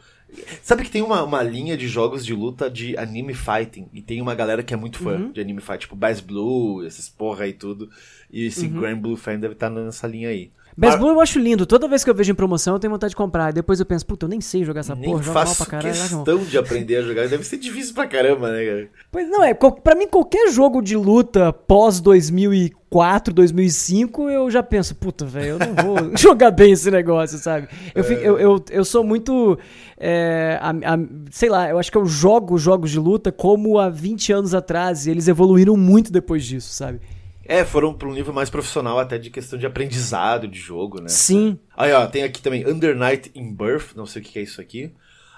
Sabe 0.62 0.84
que 0.84 0.90
tem 0.92 1.02
uma, 1.02 1.24
uma 1.24 1.42
linha 1.42 1.78
de 1.78 1.88
jogos 1.88 2.26
de 2.26 2.34
luta 2.34 2.70
de 2.70 2.98
anime 2.98 3.34
fighting. 3.34 3.88
E 3.94 4.02
tem 4.02 4.22
uma 4.22 4.36
galera 4.36 4.64
que 4.64 4.74
é 4.74 4.78
muito 4.78 4.98
fã 5.00 5.12
Uhum. 5.18 5.32
de 5.32 5.40
anime 5.40 5.62
fight, 5.62 5.80
tipo 5.80 5.96
Bass 5.96 6.20
Blue, 6.20 6.86
esses 6.86 7.08
porra 7.08 7.46
aí 7.46 7.54
tudo. 7.54 7.90
E 8.32 8.46
esse 8.46 8.66
Uhum. 8.66 8.82
Grand 8.82 8.98
Blue 9.00 9.16
Fan 9.16 9.40
deve 9.40 9.54
estar 9.54 9.70
nessa 9.70 10.08
linha 10.08 10.30
aí. 10.30 10.52
Best 10.78 10.92
Mas- 10.96 11.00
Blue 11.00 11.10
eu 11.12 11.22
acho 11.22 11.40
lindo. 11.40 11.66
Toda 11.66 11.88
vez 11.88 12.04
que 12.04 12.10
eu 12.10 12.14
vejo 12.16 12.32
em 12.32 12.36
promoção, 12.36 12.74
eu 12.76 12.80
tenho 12.80 12.92
vontade 12.92 13.12
de 13.12 13.16
comprar. 13.16 13.54
Depois 13.54 13.80
eu 13.80 13.86
penso, 13.86 14.06
puta, 14.06 14.26
eu 14.26 14.30
nem 14.30 14.42
sei 14.42 14.64
jogar 14.66 14.82
essa 14.82 14.94
Nem 14.94 15.10
porra, 15.10 15.24
joga 15.24 15.46
mal 15.46 15.56
pra 15.56 15.66
caralho. 15.66 15.90
questão 15.94 16.38
de 16.44 16.58
aprender 16.58 16.98
a 16.98 17.02
jogar. 17.02 17.28
Deve 17.30 17.46
ser 17.46 17.56
difícil 17.58 17.94
pra 17.94 18.06
caramba, 18.08 18.52
né, 18.52 18.66
cara? 18.66 18.90
Pois 19.10 19.30
não, 19.30 19.42
é. 19.42 19.54
Pra 19.54 19.96
mim, 19.96 20.06
qualquer 20.08 20.52
jogo 20.52 20.82
de 20.82 20.98
luta 20.98 21.54
pós 21.54 22.02
2004, 22.02 23.34
2005, 23.34 24.30
eu 24.30 24.52
já 24.52 24.62
penso, 24.62 24.94
puta, 24.96 25.26
velho, 25.26 25.52
eu 25.52 25.60
não 25.60 25.74
vou 25.76 25.96
jogar 26.18 26.52
bem 26.52 26.74
esse 26.74 26.92
negócio, 26.92 27.38
sabe? 27.38 27.70
Eu, 27.94 28.04
fico- 28.04 28.22
eu, 28.22 28.38
eu, 28.38 28.66
eu 28.70 28.84
sou 28.84 29.02
muito. 29.04 29.58
é, 29.98 30.60
a- 30.62 30.72
a- 30.94 31.00
sei 31.32 31.48
lá, 31.48 31.70
eu 31.70 31.80
acho 31.80 31.90
que 31.90 31.98
eu 31.98 32.06
jogo 32.06 32.58
jogos 32.58 32.92
de 32.92 33.00
luta 33.00 33.32
como 33.32 33.80
há 33.80 33.90
20 33.90 34.34
anos 34.34 34.54
atrás 34.54 35.08
e 35.08 35.12
eles 35.12 35.28
evoluíram 35.30 35.78
muito 35.78 36.12
depois 36.12 36.44
disso, 36.44 36.74
sabe? 36.74 37.00
É, 37.46 37.64
foram 37.64 37.94
pra 37.94 38.08
um 38.08 38.14
nível 38.14 38.34
mais 38.34 38.50
profissional, 38.50 38.98
até 38.98 39.18
de 39.18 39.30
questão 39.30 39.58
de 39.58 39.66
aprendizado 39.66 40.48
de 40.48 40.60
jogo, 40.60 41.00
né? 41.00 41.08
Sim. 41.08 41.60
Aí, 41.78 41.94
ó, 41.94 42.08
tem 42.08 42.24
aqui 42.24 42.42
também 42.42 42.68
Under 42.68 42.96
Night 42.96 43.32
in 43.36 43.54
Birth, 43.54 43.96
não 43.96 44.06
sei 44.06 44.22
o 44.22 44.26
que 44.26 44.40
é 44.40 44.42
isso 44.42 44.60
aqui. 44.60 44.92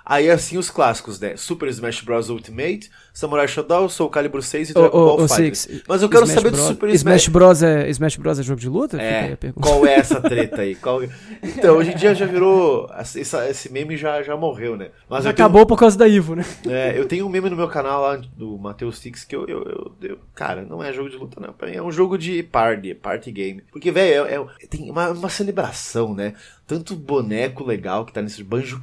Aí, 0.10 0.30
assim, 0.32 0.58
os 0.58 0.70
clássicos, 0.70 1.20
né? 1.20 1.36
Super 1.36 1.68
Smash 1.68 2.00
Bros. 2.00 2.30
Ultimate, 2.30 2.90
Samurai 3.14 3.46
Shodown, 3.46 3.90
Soul 3.90 4.10
Calibur 4.10 4.42
6 4.42 4.70
e 4.70 4.74
Dragon 4.74 4.88
ô, 4.98 5.06
Ball 5.18 5.22
ô, 5.26 5.28
Fighter. 5.28 5.54
Six, 5.56 5.82
Mas 5.86 6.02
eu 6.02 6.08
quero 6.08 6.24
Smash 6.24 6.36
saber 6.36 6.50
do 6.52 6.56
Bros- 6.56 6.68
Super 6.70 6.90
Smash 6.92 7.22
Smash. 7.24 7.28
Bros. 7.28 7.62
É, 7.64 7.90
Smash 7.90 8.16
Bros. 8.16 8.40
é 8.40 8.44
jogo 8.44 8.62
de 8.62 8.70
luta? 8.70 9.02
É, 9.02 9.38
qual 9.60 9.86
é 9.86 9.96
essa 9.96 10.22
treta 10.22 10.62
aí? 10.62 10.76
Qual- 10.76 11.02
Então, 11.44 11.76
hoje 11.76 11.92
em 11.92 11.96
dia 11.98 12.16
já 12.16 12.26
virou. 12.26 12.90
essa- 12.98 13.50
esse 13.50 13.70
meme 13.72 13.98
já, 13.98 14.24
já 14.24 14.38
morreu, 14.38 14.78
né? 14.78 14.92
Mas 15.10 15.24
tenho- 15.24 15.32
Acabou 15.34 15.66
por 15.66 15.78
causa 15.78 15.98
da 15.98 16.08
Ivo, 16.08 16.36
né? 16.36 16.46
É, 16.66 16.98
eu 16.98 17.06
tenho 17.06 17.26
um 17.26 17.30
meme 17.30 17.50
no 17.50 17.58
meu 17.58 17.68
canal 17.68 18.02
lá 18.02 18.16
do 18.16 18.58
Matheus 18.58 19.00
Six 19.00 19.26
que 19.26 19.36
eu, 19.36 19.46
eu, 19.46 19.62
eu- 19.64 19.92
eu- 20.10 20.20
Cara, 20.34 20.62
não 20.64 20.82
é 20.82 20.94
jogo 20.94 21.10
de 21.10 21.18
luta, 21.18 21.42
não. 21.42 21.52
Pra 21.52 21.68
mim 21.68 21.76
é 21.76 21.84
um 21.84 21.92
jogo 21.92 22.18
de 22.18 22.42
party, 22.44 22.94
party 22.94 23.30
game. 23.30 23.62
Porque, 23.72 23.92
velho, 23.92 24.26
é, 24.26 24.36
é- 24.64 24.68
tem 24.68 24.90
uma, 24.90 25.10
uma 25.10 25.28
celebração, 25.30 26.14
né? 26.16 26.34
Tanto 26.66 26.96
boneco 26.96 27.66
legal 27.66 28.06
que 28.06 28.14
tá 28.14 28.22
nesse 28.22 28.42
Banjo 28.42 28.80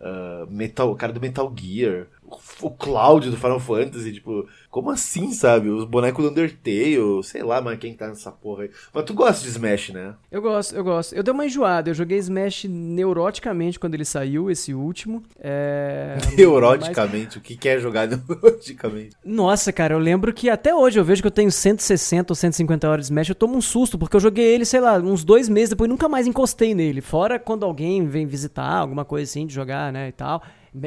Ah, 0.00 0.46
Metal, 0.50 0.90
o 0.90 0.96
cara 0.96 1.12
do 1.12 1.20
Metal 1.20 1.52
Gear, 1.56 2.06
o, 2.62 2.70
Cloud 2.70 3.30
do 3.30 3.36
Final 3.36 3.60
Fantasy, 3.60 4.12
tipo, 4.12 4.46
como 4.70 4.90
assim, 4.90 5.32
sabe? 5.32 5.68
Os 5.68 5.84
bonecos 5.84 6.24
do 6.24 6.30
Undertale, 6.30 7.22
sei 7.22 7.42
lá, 7.42 7.60
mas 7.60 7.78
quem 7.78 7.94
tá 7.94 8.08
nessa 8.08 8.30
porra 8.30 8.64
aí. 8.64 8.70
Mas 8.92 9.04
tu 9.04 9.14
gosta 9.14 9.42
de 9.42 9.48
Smash, 9.48 9.90
né? 9.90 10.14
Eu 10.30 10.42
gosto, 10.42 10.74
eu 10.74 10.84
gosto. 10.84 11.14
Eu 11.14 11.22
dei 11.22 11.32
uma 11.32 11.46
enjoada. 11.46 11.90
Eu 11.90 11.94
joguei 11.94 12.18
Smash 12.18 12.64
neuroticamente 12.64 13.78
quando 13.78 13.94
ele 13.94 14.04
saiu, 14.04 14.50
esse 14.50 14.74
último. 14.74 15.22
É... 15.38 16.16
Neuroticamente, 16.36 17.38
o 17.38 17.40
que 17.40 17.56
que 17.56 17.68
é 17.68 17.78
jogar 17.78 18.06
neuroticamente? 18.08 19.16
mas- 19.24 19.34
Nossa, 19.34 19.72
cara, 19.72 19.94
eu 19.94 19.98
lembro 19.98 20.32
que 20.32 20.50
até 20.50 20.74
hoje 20.74 20.98
eu 20.98 21.04
vejo 21.04 21.22
que 21.22 21.28
eu 21.28 21.32
tenho 21.32 21.50
160 21.50 22.32
ou 22.32 22.36
150 22.36 22.88
horas 22.88 23.06
de 23.06 23.12
Smash. 23.12 23.28
Eu 23.28 23.34
tomo 23.34 23.56
um 23.56 23.60
susto, 23.62 23.98
porque 23.98 24.16
eu 24.16 24.20
joguei 24.20 24.46
ele, 24.46 24.64
sei 24.64 24.80
lá, 24.80 24.98
uns 24.98 25.24
dois 25.24 25.48
meses 25.48 25.70
depois 25.70 25.88
nunca 25.88 26.08
mais 26.08 26.26
encostei 26.26 26.74
nele. 26.74 27.00
Fora 27.00 27.38
quando 27.38 27.64
alguém 27.64 28.06
vem 28.06 28.26
visitar, 28.26 28.76
alguma 28.76 29.04
coisa 29.04 29.30
assim 29.30 29.46
de 29.46 29.54
jogar, 29.54 29.92
né, 29.92 30.08
e 30.08 30.12
tal. 30.12 30.42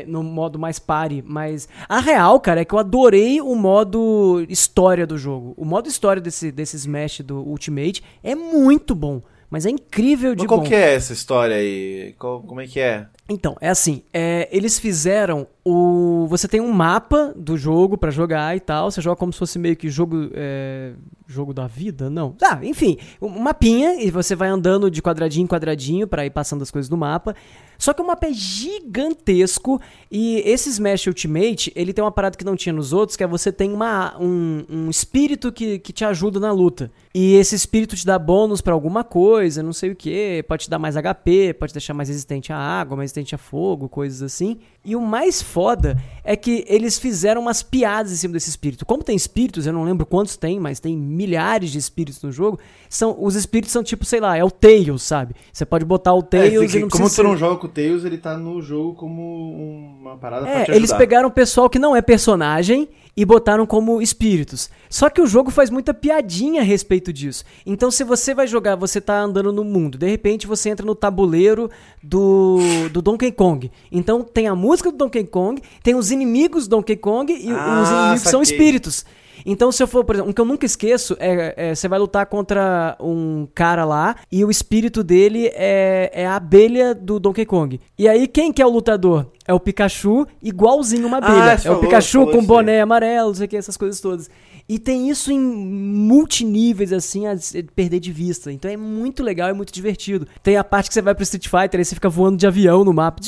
No 0.07 0.21
modo 0.23 0.59
mais 0.59 0.77
pare, 0.79 1.23
mas 1.25 1.67
a 1.87 1.99
real, 1.99 2.39
cara, 2.39 2.61
é 2.61 2.65
que 2.65 2.73
eu 2.73 2.79
adorei 2.79 3.41
o 3.41 3.55
modo 3.55 4.45
história 4.47 5.07
do 5.07 5.17
jogo. 5.17 5.53
O 5.57 5.65
modo 5.65 5.87
história 5.87 6.21
desse, 6.21 6.51
desse 6.51 6.75
Smash 6.77 7.21
do 7.21 7.37
Ultimate 7.39 8.03
é 8.23 8.35
muito 8.35 8.93
bom, 8.93 9.21
mas 9.49 9.65
é 9.65 9.69
incrível 9.71 10.35
de 10.35 10.43
Mas 10.43 10.47
qual 10.47 10.59
bom. 10.61 10.65
que 10.67 10.75
é 10.75 10.93
essa 10.93 11.11
história 11.13 11.55
aí? 11.55 12.13
Qual- 12.19 12.41
como 12.43 12.61
é 12.61 12.67
que 12.67 12.79
é? 12.79 13.07
Então, 13.27 13.55
é 13.59 13.69
assim, 13.69 14.03
é, 14.13 14.47
eles 14.51 14.77
fizeram 14.79 15.47
o. 15.65 16.25
Você 16.29 16.47
tem 16.47 16.61
um 16.61 16.71
mapa 16.71 17.33
do 17.35 17.57
jogo 17.57 17.97
pra 17.97 18.09
jogar 18.11 18.55
e 18.55 18.59
tal. 18.59 18.89
Você 18.91 19.01
joga 19.01 19.15
como 19.15 19.31
se 19.33 19.39
fosse 19.39 19.57
meio 19.59 19.75
que 19.75 19.89
jogo. 19.89 20.29
é, 20.33 20.93
jogo 21.29 21.53
da 21.53 21.67
vida? 21.67 22.09
Não. 22.09 22.35
Ah, 22.41 22.59
enfim, 22.63 22.97
um 23.21 23.29
mapinha 23.29 24.01
e 24.01 24.09
você 24.09 24.35
vai 24.35 24.49
andando 24.49 24.89
de 24.89 24.99
quadradinho 24.99 25.43
em 25.43 25.47
quadradinho 25.47 26.07
pra 26.07 26.25
ir 26.25 26.31
passando 26.31 26.63
as 26.63 26.71
coisas 26.71 26.89
do 26.89 26.97
mapa. 26.97 27.35
Só 27.77 27.93
que 27.93 28.01
o 28.01 28.05
mapa 28.05 28.27
é 28.27 28.33
gigantesco 28.33 29.79
e 30.11 30.43
esse 30.45 30.67
Smash 30.69 31.07
Ultimate, 31.07 31.71
ele 31.75 31.93
tem 31.93 32.03
uma 32.03 32.11
parada 32.11 32.37
que 32.37 32.43
não 32.43 32.55
tinha 32.55 32.73
nos 32.73 32.91
outros, 32.91 33.15
que 33.15 33.23
é 33.23 33.27
você 33.27 33.53
tem 33.53 33.71
uma, 33.71 34.17
um, 34.19 34.65
um 34.69 34.89
espírito 34.89 35.49
que, 35.49 35.79
que 35.79 35.93
te 35.93 36.03
ajuda 36.03 36.41
na 36.41 36.51
luta. 36.51 36.91
E 37.13 37.35
esse 37.35 37.55
espírito 37.55 37.95
te 37.95 38.05
dá 38.05 38.19
bônus 38.19 38.59
pra 38.59 38.73
alguma 38.73 39.05
coisa, 39.05 39.63
não 39.63 39.71
sei 39.71 39.91
o 39.91 39.95
que, 39.95 40.43
pode 40.45 40.65
te 40.65 40.69
dar 40.69 40.77
mais 40.77 40.95
HP, 40.95 41.53
pode 41.53 41.71
deixar 41.71 41.93
mais 41.93 42.09
resistente 42.09 42.51
à 42.51 42.57
água, 42.57 42.97
mais 42.97 43.11
resistente 43.11 43.33
a 43.33 43.37
fogo, 43.37 43.87
coisas 43.87 44.21
assim. 44.21 44.57
E 44.83 44.93
o 44.93 45.01
mais 45.01 45.41
foda 45.41 45.97
é 46.31 46.35
que 46.35 46.63
eles 46.67 46.99
fizeram 46.99 47.41
umas 47.41 47.63
piadas 47.63 48.11
em 48.11 48.15
cima 48.15 48.33
desse 48.35 48.51
espírito. 48.51 48.85
Como 48.85 49.03
tem 49.03 49.15
espíritos, 49.15 49.65
eu 49.65 49.73
não 49.73 49.83
lembro 49.83 50.05
quantos 50.05 50.37
tem, 50.37 50.59
mas 50.59 50.79
tem 50.79 50.95
milhares 50.95 51.71
de 51.71 51.79
espíritos 51.79 52.21
no 52.21 52.31
jogo. 52.31 52.59
São, 52.87 53.15
os 53.19 53.33
espíritos 53.33 53.71
são 53.71 53.81
tipo, 53.81 54.05
sei 54.05 54.19
lá, 54.19 54.37
é 54.37 54.43
o 54.43 54.51
Tails, 54.51 55.01
sabe? 55.01 55.33
Você 55.51 55.65
pode 55.65 55.85
botar 55.85 56.13
o 56.13 56.19
É, 56.19 56.21
Tails 56.21 56.71
tem 56.71 56.81
e 56.81 56.83
não 56.83 56.89
como 56.89 57.09
tu 57.09 57.23
não 57.23 57.35
joga 57.35 57.55
com 57.57 57.65
o 57.65 57.69
Tails, 57.69 58.05
ele 58.05 58.19
tá 58.19 58.37
no 58.37 58.61
jogo 58.61 58.93
como 58.93 59.53
uma 59.99 60.17
parada 60.17 60.45
pra 60.45 60.65
te 60.65 60.71
É, 60.71 60.75
eles 60.75 60.91
ajudar. 60.91 60.97
pegaram 60.99 61.27
o 61.29 61.31
pessoal 61.31 61.67
que 61.67 61.79
não 61.79 61.95
é 61.95 62.01
personagem 62.01 62.87
e 63.21 63.25
botaram 63.25 63.65
como 63.65 64.01
espíritos. 64.01 64.69
Só 64.89 65.09
que 65.09 65.19
o 65.21 65.27
jogo 65.27 65.51
faz 65.51 65.69
muita 65.69 65.93
piadinha 65.93 66.61
a 66.61 66.63
respeito 66.63 67.11
disso. 67.11 67.43
Então, 67.65 67.91
se 67.91 68.01
você 68.05 68.33
vai 68.33 68.47
jogar, 68.47 68.77
você 68.77 69.01
tá 69.01 69.19
andando 69.19 69.51
no 69.51 69.61
mundo, 69.65 69.97
de 69.97 70.07
repente 70.09 70.47
você 70.47 70.69
entra 70.69 70.85
no 70.85 70.95
tabuleiro 70.95 71.69
do, 72.01 72.59
do 72.93 73.01
Donkey 73.01 73.31
Kong. 73.33 73.69
Então, 73.91 74.23
tem 74.23 74.47
a 74.47 74.55
música 74.55 74.89
do 74.89 74.97
Donkey 74.97 75.25
Kong, 75.25 75.61
tem 75.83 75.95
os 75.95 76.11
inimigos 76.11 76.65
do 76.65 76.77
Donkey 76.77 76.95
Kong 76.95 77.33
e 77.33 77.51
Ah, 77.51 77.81
os 77.83 77.89
inimigos 77.89 78.21
são 78.21 78.43
saquei. 78.45 78.55
espíritos. 78.57 79.05
Então, 79.45 79.71
se 79.71 79.81
eu 79.81 79.87
for, 79.87 80.03
por 80.03 80.15
exemplo, 80.15 80.29
um 80.29 80.33
que 80.33 80.41
eu 80.41 80.45
nunca 80.45 80.65
esqueço 80.65 81.15
é, 81.19 81.53
é, 81.55 81.75
você 81.75 81.87
vai 81.87 81.99
lutar 81.99 82.25
contra 82.25 82.95
um 82.99 83.47
cara 83.53 83.85
lá 83.85 84.15
e 84.31 84.43
o 84.43 84.51
espírito 84.51 85.03
dele 85.03 85.47
é, 85.53 86.11
é 86.13 86.25
a 86.27 86.35
abelha 86.35 86.93
do 86.93 87.19
Donkey 87.19 87.45
Kong. 87.45 87.79
E 87.97 88.07
aí, 88.07 88.27
quem 88.27 88.51
que 88.51 88.61
é 88.61 88.65
o 88.65 88.69
lutador? 88.69 89.25
É 89.47 89.53
o 89.53 89.59
Pikachu, 89.59 90.27
igualzinho 90.43 91.07
uma 91.07 91.17
abelha. 91.17 91.43
Ah, 91.43 91.51
é 91.53 91.57
você 91.57 91.67
o 91.69 91.71
falou- 91.73 91.81
Pikachu 91.81 92.11
falou 92.19 92.31
com 92.33 92.37
isso 92.39 92.47
boné 92.47 92.81
amarelo, 92.81 93.27
não 93.29 93.35
sei 93.35 93.45
o 93.45 93.49
que, 93.49 93.57
essas 93.57 93.75
coisas 93.77 93.99
todas. 93.99 94.29
E 94.69 94.77
tem 94.77 95.09
isso 95.09 95.31
em 95.31 95.39
multiníveis, 95.39 96.93
assim, 96.93 97.25
a 97.25 97.35
perder 97.75 97.99
de 97.99 98.11
vista. 98.11 98.51
Então 98.51 98.69
é 98.69 98.77
muito 98.77 99.23
legal 99.23 99.49
e 99.49 99.53
muito 99.53 99.73
divertido. 99.73 100.27
Tem 100.43 100.57
a 100.57 100.63
parte 100.63 100.89
que 100.89 100.93
você 100.93 101.01
vai 101.01 101.15
pro 101.15 101.23
Street 101.23 101.47
Fighter, 101.47 101.79
aí 101.79 101.83
você 101.83 101.95
fica 101.95 102.07
voando 102.07 102.37
de 102.37 102.45
avião 102.45 102.83
no 102.83 102.93
mapa, 102.93 103.19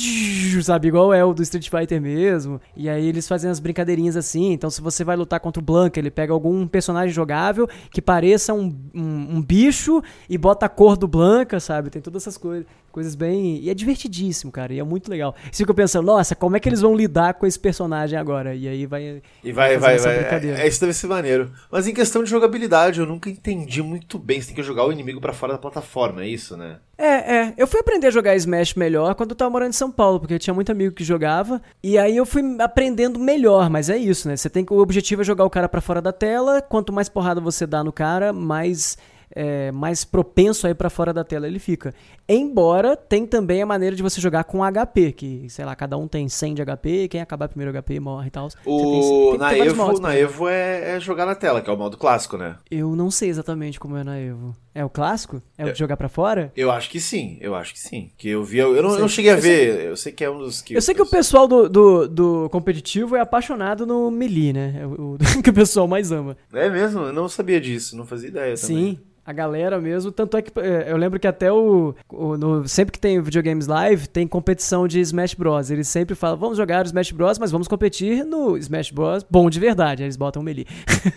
sabe? 0.62 0.90
Igual 0.90 1.12
é 1.12 1.26
o 1.26 1.34
do 1.34 1.42
Street 1.42 1.68
Fighter 1.68 2.00
mesmo. 2.00 2.62
E 2.78 2.88
aí 2.88 3.08
eles 3.08 3.28
fazem 3.28 3.50
as 3.50 3.60
brincadeirinhas 3.60 4.16
assim. 4.16 4.52
Então 4.52 4.70
se 4.70 4.82
você 4.82 5.04
vai 5.04 5.16
lutar 5.16 5.40
contra 5.40 5.60
o 5.60 5.66
Blanca, 5.66 6.00
ele 6.00 6.12
pega 6.12 6.32
algum 6.32 6.68
personagem 6.68 7.12
jogável 7.12 7.68
que 7.90 8.04
pareça 8.04 8.54
um, 8.54 8.76
um, 8.94 9.38
um 9.38 9.42
bicho 9.42 10.00
e 10.30 10.38
bota 10.38 10.68
a 10.68 10.70
cor 10.70 10.96
do 10.96 11.08
Blanca, 11.08 11.60
sabe? 11.60 11.90
Tem 11.90 12.04
todas 12.04 12.22
essas 12.22 12.38
coisas. 12.38 12.68
Coisas 12.92 13.16
bem. 13.16 13.58
E 13.58 13.70
é 13.70 13.74
divertidíssimo, 13.74 14.52
cara. 14.52 14.74
E 14.74 14.80
é 14.80 14.84
muito 14.84 15.10
legal. 15.10 15.36
E 15.52 15.56
fica 15.56 15.74
pensando, 15.74 16.06
nossa, 16.06 16.36
como 16.36 16.58
é 16.58 16.60
que 16.60 16.68
eles 16.68 16.82
vão 16.82 16.96
lidar 16.96 17.36
com 17.36 17.46
esse 17.46 17.60
personagem 17.60 18.18
agora? 18.18 18.54
E 18.54 18.68
aí 18.68 18.86
vai. 18.86 19.22
E 19.44 19.52
vai, 19.52 19.78
vai, 19.78 19.98
vai. 19.98 20.18
É, 20.18 20.68
isso 20.68 20.80
deve 20.82 20.94
ser 20.94 21.08
maneiro. 21.08 21.52
Mas 21.72 21.88
em 21.88 21.94
questão 21.94 22.24
de 22.24 22.30
jogabilidade, 22.30 23.00
eu 23.00 23.06
nunca 23.06 23.30
entendi 23.30 23.82
muito 23.82 24.20
bem. 24.20 24.42
Você 24.42 24.48
tem 24.48 24.56
que 24.56 24.64
jogar 24.64 24.86
o 24.86 24.92
inimigo 24.92 25.22
para 25.22 25.34
fora 25.34 25.54
da 25.54 25.60
plataforma, 25.60 26.24
é 26.24 26.28
isso, 26.28 26.58
né? 26.58 26.78
É, 26.98 27.36
é. 27.36 27.54
Eu 27.58 27.66
fui 27.66 27.80
aprender 27.80 28.08
a 28.08 28.12
jogar 28.12 28.36
Smash 28.36 28.76
melhor 28.76 29.16
quando 29.16 29.32
eu 29.32 29.36
tava 29.36 29.50
morando 29.50 29.70
em 29.70 29.74
São 29.74 29.90
Paulo, 29.92 30.20
porque 30.20 30.36
eu 30.36 30.40
tinha 30.40 30.54
muito 30.54 30.72
amigo 30.72 30.94
que 30.94 31.04
jogava. 31.04 31.60
E 31.82 31.98
aí 31.98 32.16
eu 32.16 32.26
fui 32.28 32.44
aprendendo 32.60 33.20
melhor, 33.20 33.72
mas 33.72 33.90
é 33.90 33.98
isso, 33.98 34.28
né? 34.28 34.36
Você 34.36 34.50
tem 34.50 34.64
que. 34.64 34.72
O 34.72 34.78
objetivo 34.78 35.22
é 35.22 35.26
jogar 35.26 35.44
o 35.46 35.50
cara 35.50 35.68
para 35.68 35.82
fora 35.82 36.02
da 36.02 36.12
tela. 36.12 36.62
Quanto 36.62 36.94
mais 36.94 37.10
porrada 37.10 37.42
você 37.42 37.66
dá 37.66 37.84
no 37.84 37.92
cara, 37.92 38.32
mais 38.32 38.98
é, 39.36 39.72
mais 39.72 40.04
propenso 40.04 40.68
aí 40.68 40.74
para 40.74 40.90
fora 40.90 41.14
da 41.14 41.24
tela 41.24 41.48
ele 41.48 41.60
fica. 41.60 41.94
Embora 42.28 42.96
tem 42.96 43.26
também 43.26 43.62
a 43.62 43.66
maneira 43.66 43.96
de 43.96 44.04
você 44.04 44.22
jogar 44.22 44.44
com 44.44 44.60
HP, 44.64 45.12
que, 45.12 45.50
sei 45.50 45.66
lá, 45.66 45.76
cada 45.76 45.98
um 45.98 46.08
tem 46.08 46.30
100 46.30 46.54
de 46.56 46.66
HP, 46.66 47.08
quem 47.10 47.22
acabar 47.22 47.48
primeiro 47.48 47.72
HP 47.72 48.00
morre 48.00 48.28
e 48.28 48.32
tal. 48.32 48.48
O... 48.66 49.32
Tem, 49.32 49.40
na 49.40 49.58
Evo, 49.58 50.00
na 50.00 50.16
Evo 50.16 50.48
é, 50.48 50.96
é, 50.96 51.00
jogar 51.00 51.26
na 51.26 51.36
tela, 51.36 51.62
que 51.62 51.70
é 51.70 51.74
o 51.74 51.78
modo 51.78 51.98
clássico, 51.98 52.38
né? 52.38 52.56
Eu 52.70 52.96
não 52.96 53.12
sei 53.12 53.30
exatamente 53.30 53.80
como 53.80 53.98
é 53.98 54.04
na 54.04 54.20
Evo. 54.20 54.56
É 54.74 54.86
o 54.86 54.90
clássico? 54.90 55.42
É 55.58 55.66
o 55.66 55.74
de 55.74 55.80
jogar 55.80 55.98
para 55.98 56.08
fora? 56.08 56.52
Eu 56.56 56.72
acho 56.72 56.90
que 56.90 57.00
sim, 57.00 57.38
eu 57.42 57.54
acho 57.56 57.74
que 57.74 57.80
sim. 57.80 58.10
Que 58.18 58.30
eu 58.30 58.44
vi, 58.44 58.58
eu, 58.60 58.76
eu 58.76 58.82
não, 58.82 58.98
não, 58.98 59.08
cheguei 59.08 59.32
a 59.32 59.36
ver, 59.36 59.76
sei, 59.76 59.88
eu 59.90 59.98
sei 59.98 60.12
que 60.14 60.24
é 60.24 60.30
um 60.30 60.38
dos 60.38 60.62
que. 60.62 60.74
Eu 60.74 60.82
sei 60.82 60.96
que 60.96 61.02
o 61.02 61.06
pessoal 61.06 61.48
do, 61.48 61.68
do, 61.68 62.08
do 62.08 62.50
competitivo 62.50 63.16
é 63.16 63.20
apaixonado 63.20 63.86
no 63.86 64.10
Melee, 64.10 64.54
né? 64.54 64.80
É 64.82 64.86
o, 64.86 65.16
o 65.16 65.18
que 65.44 65.50
o 65.50 65.54
pessoal 65.54 65.88
mais 65.88 66.12
ama. 66.12 66.38
É 66.54 66.70
mesmo? 66.70 67.02
Eu 67.02 67.14
não 67.14 67.28
sabia 67.28 67.60
disso, 67.60 67.98
não 67.98 68.06
fazia 68.06 68.30
ideia 68.30 68.56
também. 68.56 68.96
Sim 68.96 69.12
a 69.26 69.34
galera 69.34 69.80
mesmo. 69.80 70.12
Tanto 70.12 70.38
é 70.38 70.42
que 70.42 70.52
é, 70.60 70.92
eu 70.92 70.98
lembro 70.98 71.20
que 71.20 71.28
até 71.28 71.52
o. 71.52 71.96
o 72.10 72.38
no, 72.38 72.68
sempre 72.68 72.92
que 72.92 73.00
tem 73.00 73.22
videogames 73.22 73.68
live, 73.68 74.08
tem 74.08 74.28
competição 74.28 74.88
de 74.88 75.00
Smash 75.00 75.34
Bros. 75.34 75.72
Eles 75.72 75.88
sempre 75.88 76.16
falam, 76.16 76.38
vamos 76.38 76.58
jogar 76.58 76.84
o 76.84 76.88
Smash 76.88 77.12
Bros, 77.12 77.40
mas 77.40 77.52
vamos 77.52 77.68
competir 77.68 78.26
no 78.26 78.58
Smash 78.58 78.92
Bros. 78.92 79.26
Bom 79.30 79.50
de 79.50 79.60
verdade. 79.60 80.04
Aí 80.04 80.08
eles 80.08 80.18
botam 80.18 80.42
o 80.42 80.46
Melee. 80.46 80.68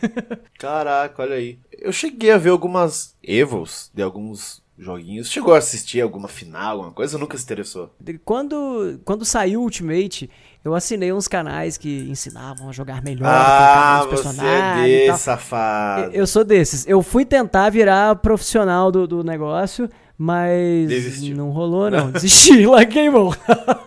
Caraca, 0.59 1.23
olha 1.23 1.35
aí. 1.35 1.59
Eu 1.79 1.93
cheguei 1.93 2.31
a 2.31 2.39
ver 2.39 2.51
algumas 2.51 3.14
Evos 3.22 3.91
de 3.95 4.03
alguns 4.03 4.62
joguinhos. 4.79 5.31
Chegou 5.31 5.55
a 5.55 5.59
assistir 5.59 6.01
alguma 6.01 6.29
final, 6.29 6.72
alguma 6.72 6.93
coisa? 6.93 7.16
Nunca 7.18 7.37
se 7.37 7.45
interessou? 7.45 7.95
Quando, 8.25 9.01
quando 9.05 9.25
saiu 9.25 9.61
o 9.61 9.64
Ultimate, 9.64 10.29
eu 10.64 10.75
assinei 10.75 11.12
uns 11.12 11.29
canais 11.29 11.77
que 11.77 12.09
ensinavam 12.11 12.68
a 12.68 12.72
jogar 12.72 13.03
melhor 13.03 13.29
ah. 13.29 14.07
Você 14.11 14.29
é 14.41 14.83
desse, 14.83 15.22
safado. 15.22 16.12
Eu 16.12 16.27
sou 16.27 16.45
desses. 16.45 16.87
Eu 16.87 17.03
fui 17.03 17.25
tentar 17.25 17.70
virar 17.70 18.16
profissional 18.16 18.91
do, 18.91 19.07
do 19.07 19.22
negócio. 19.22 19.89
Mas 20.17 20.89
Desistiu. 20.89 21.37
não 21.37 21.51
rolou, 21.51 21.91
não. 21.91 22.11
Desisti, 22.11 22.65
larguei 22.67 23.11
mão. 23.11 23.33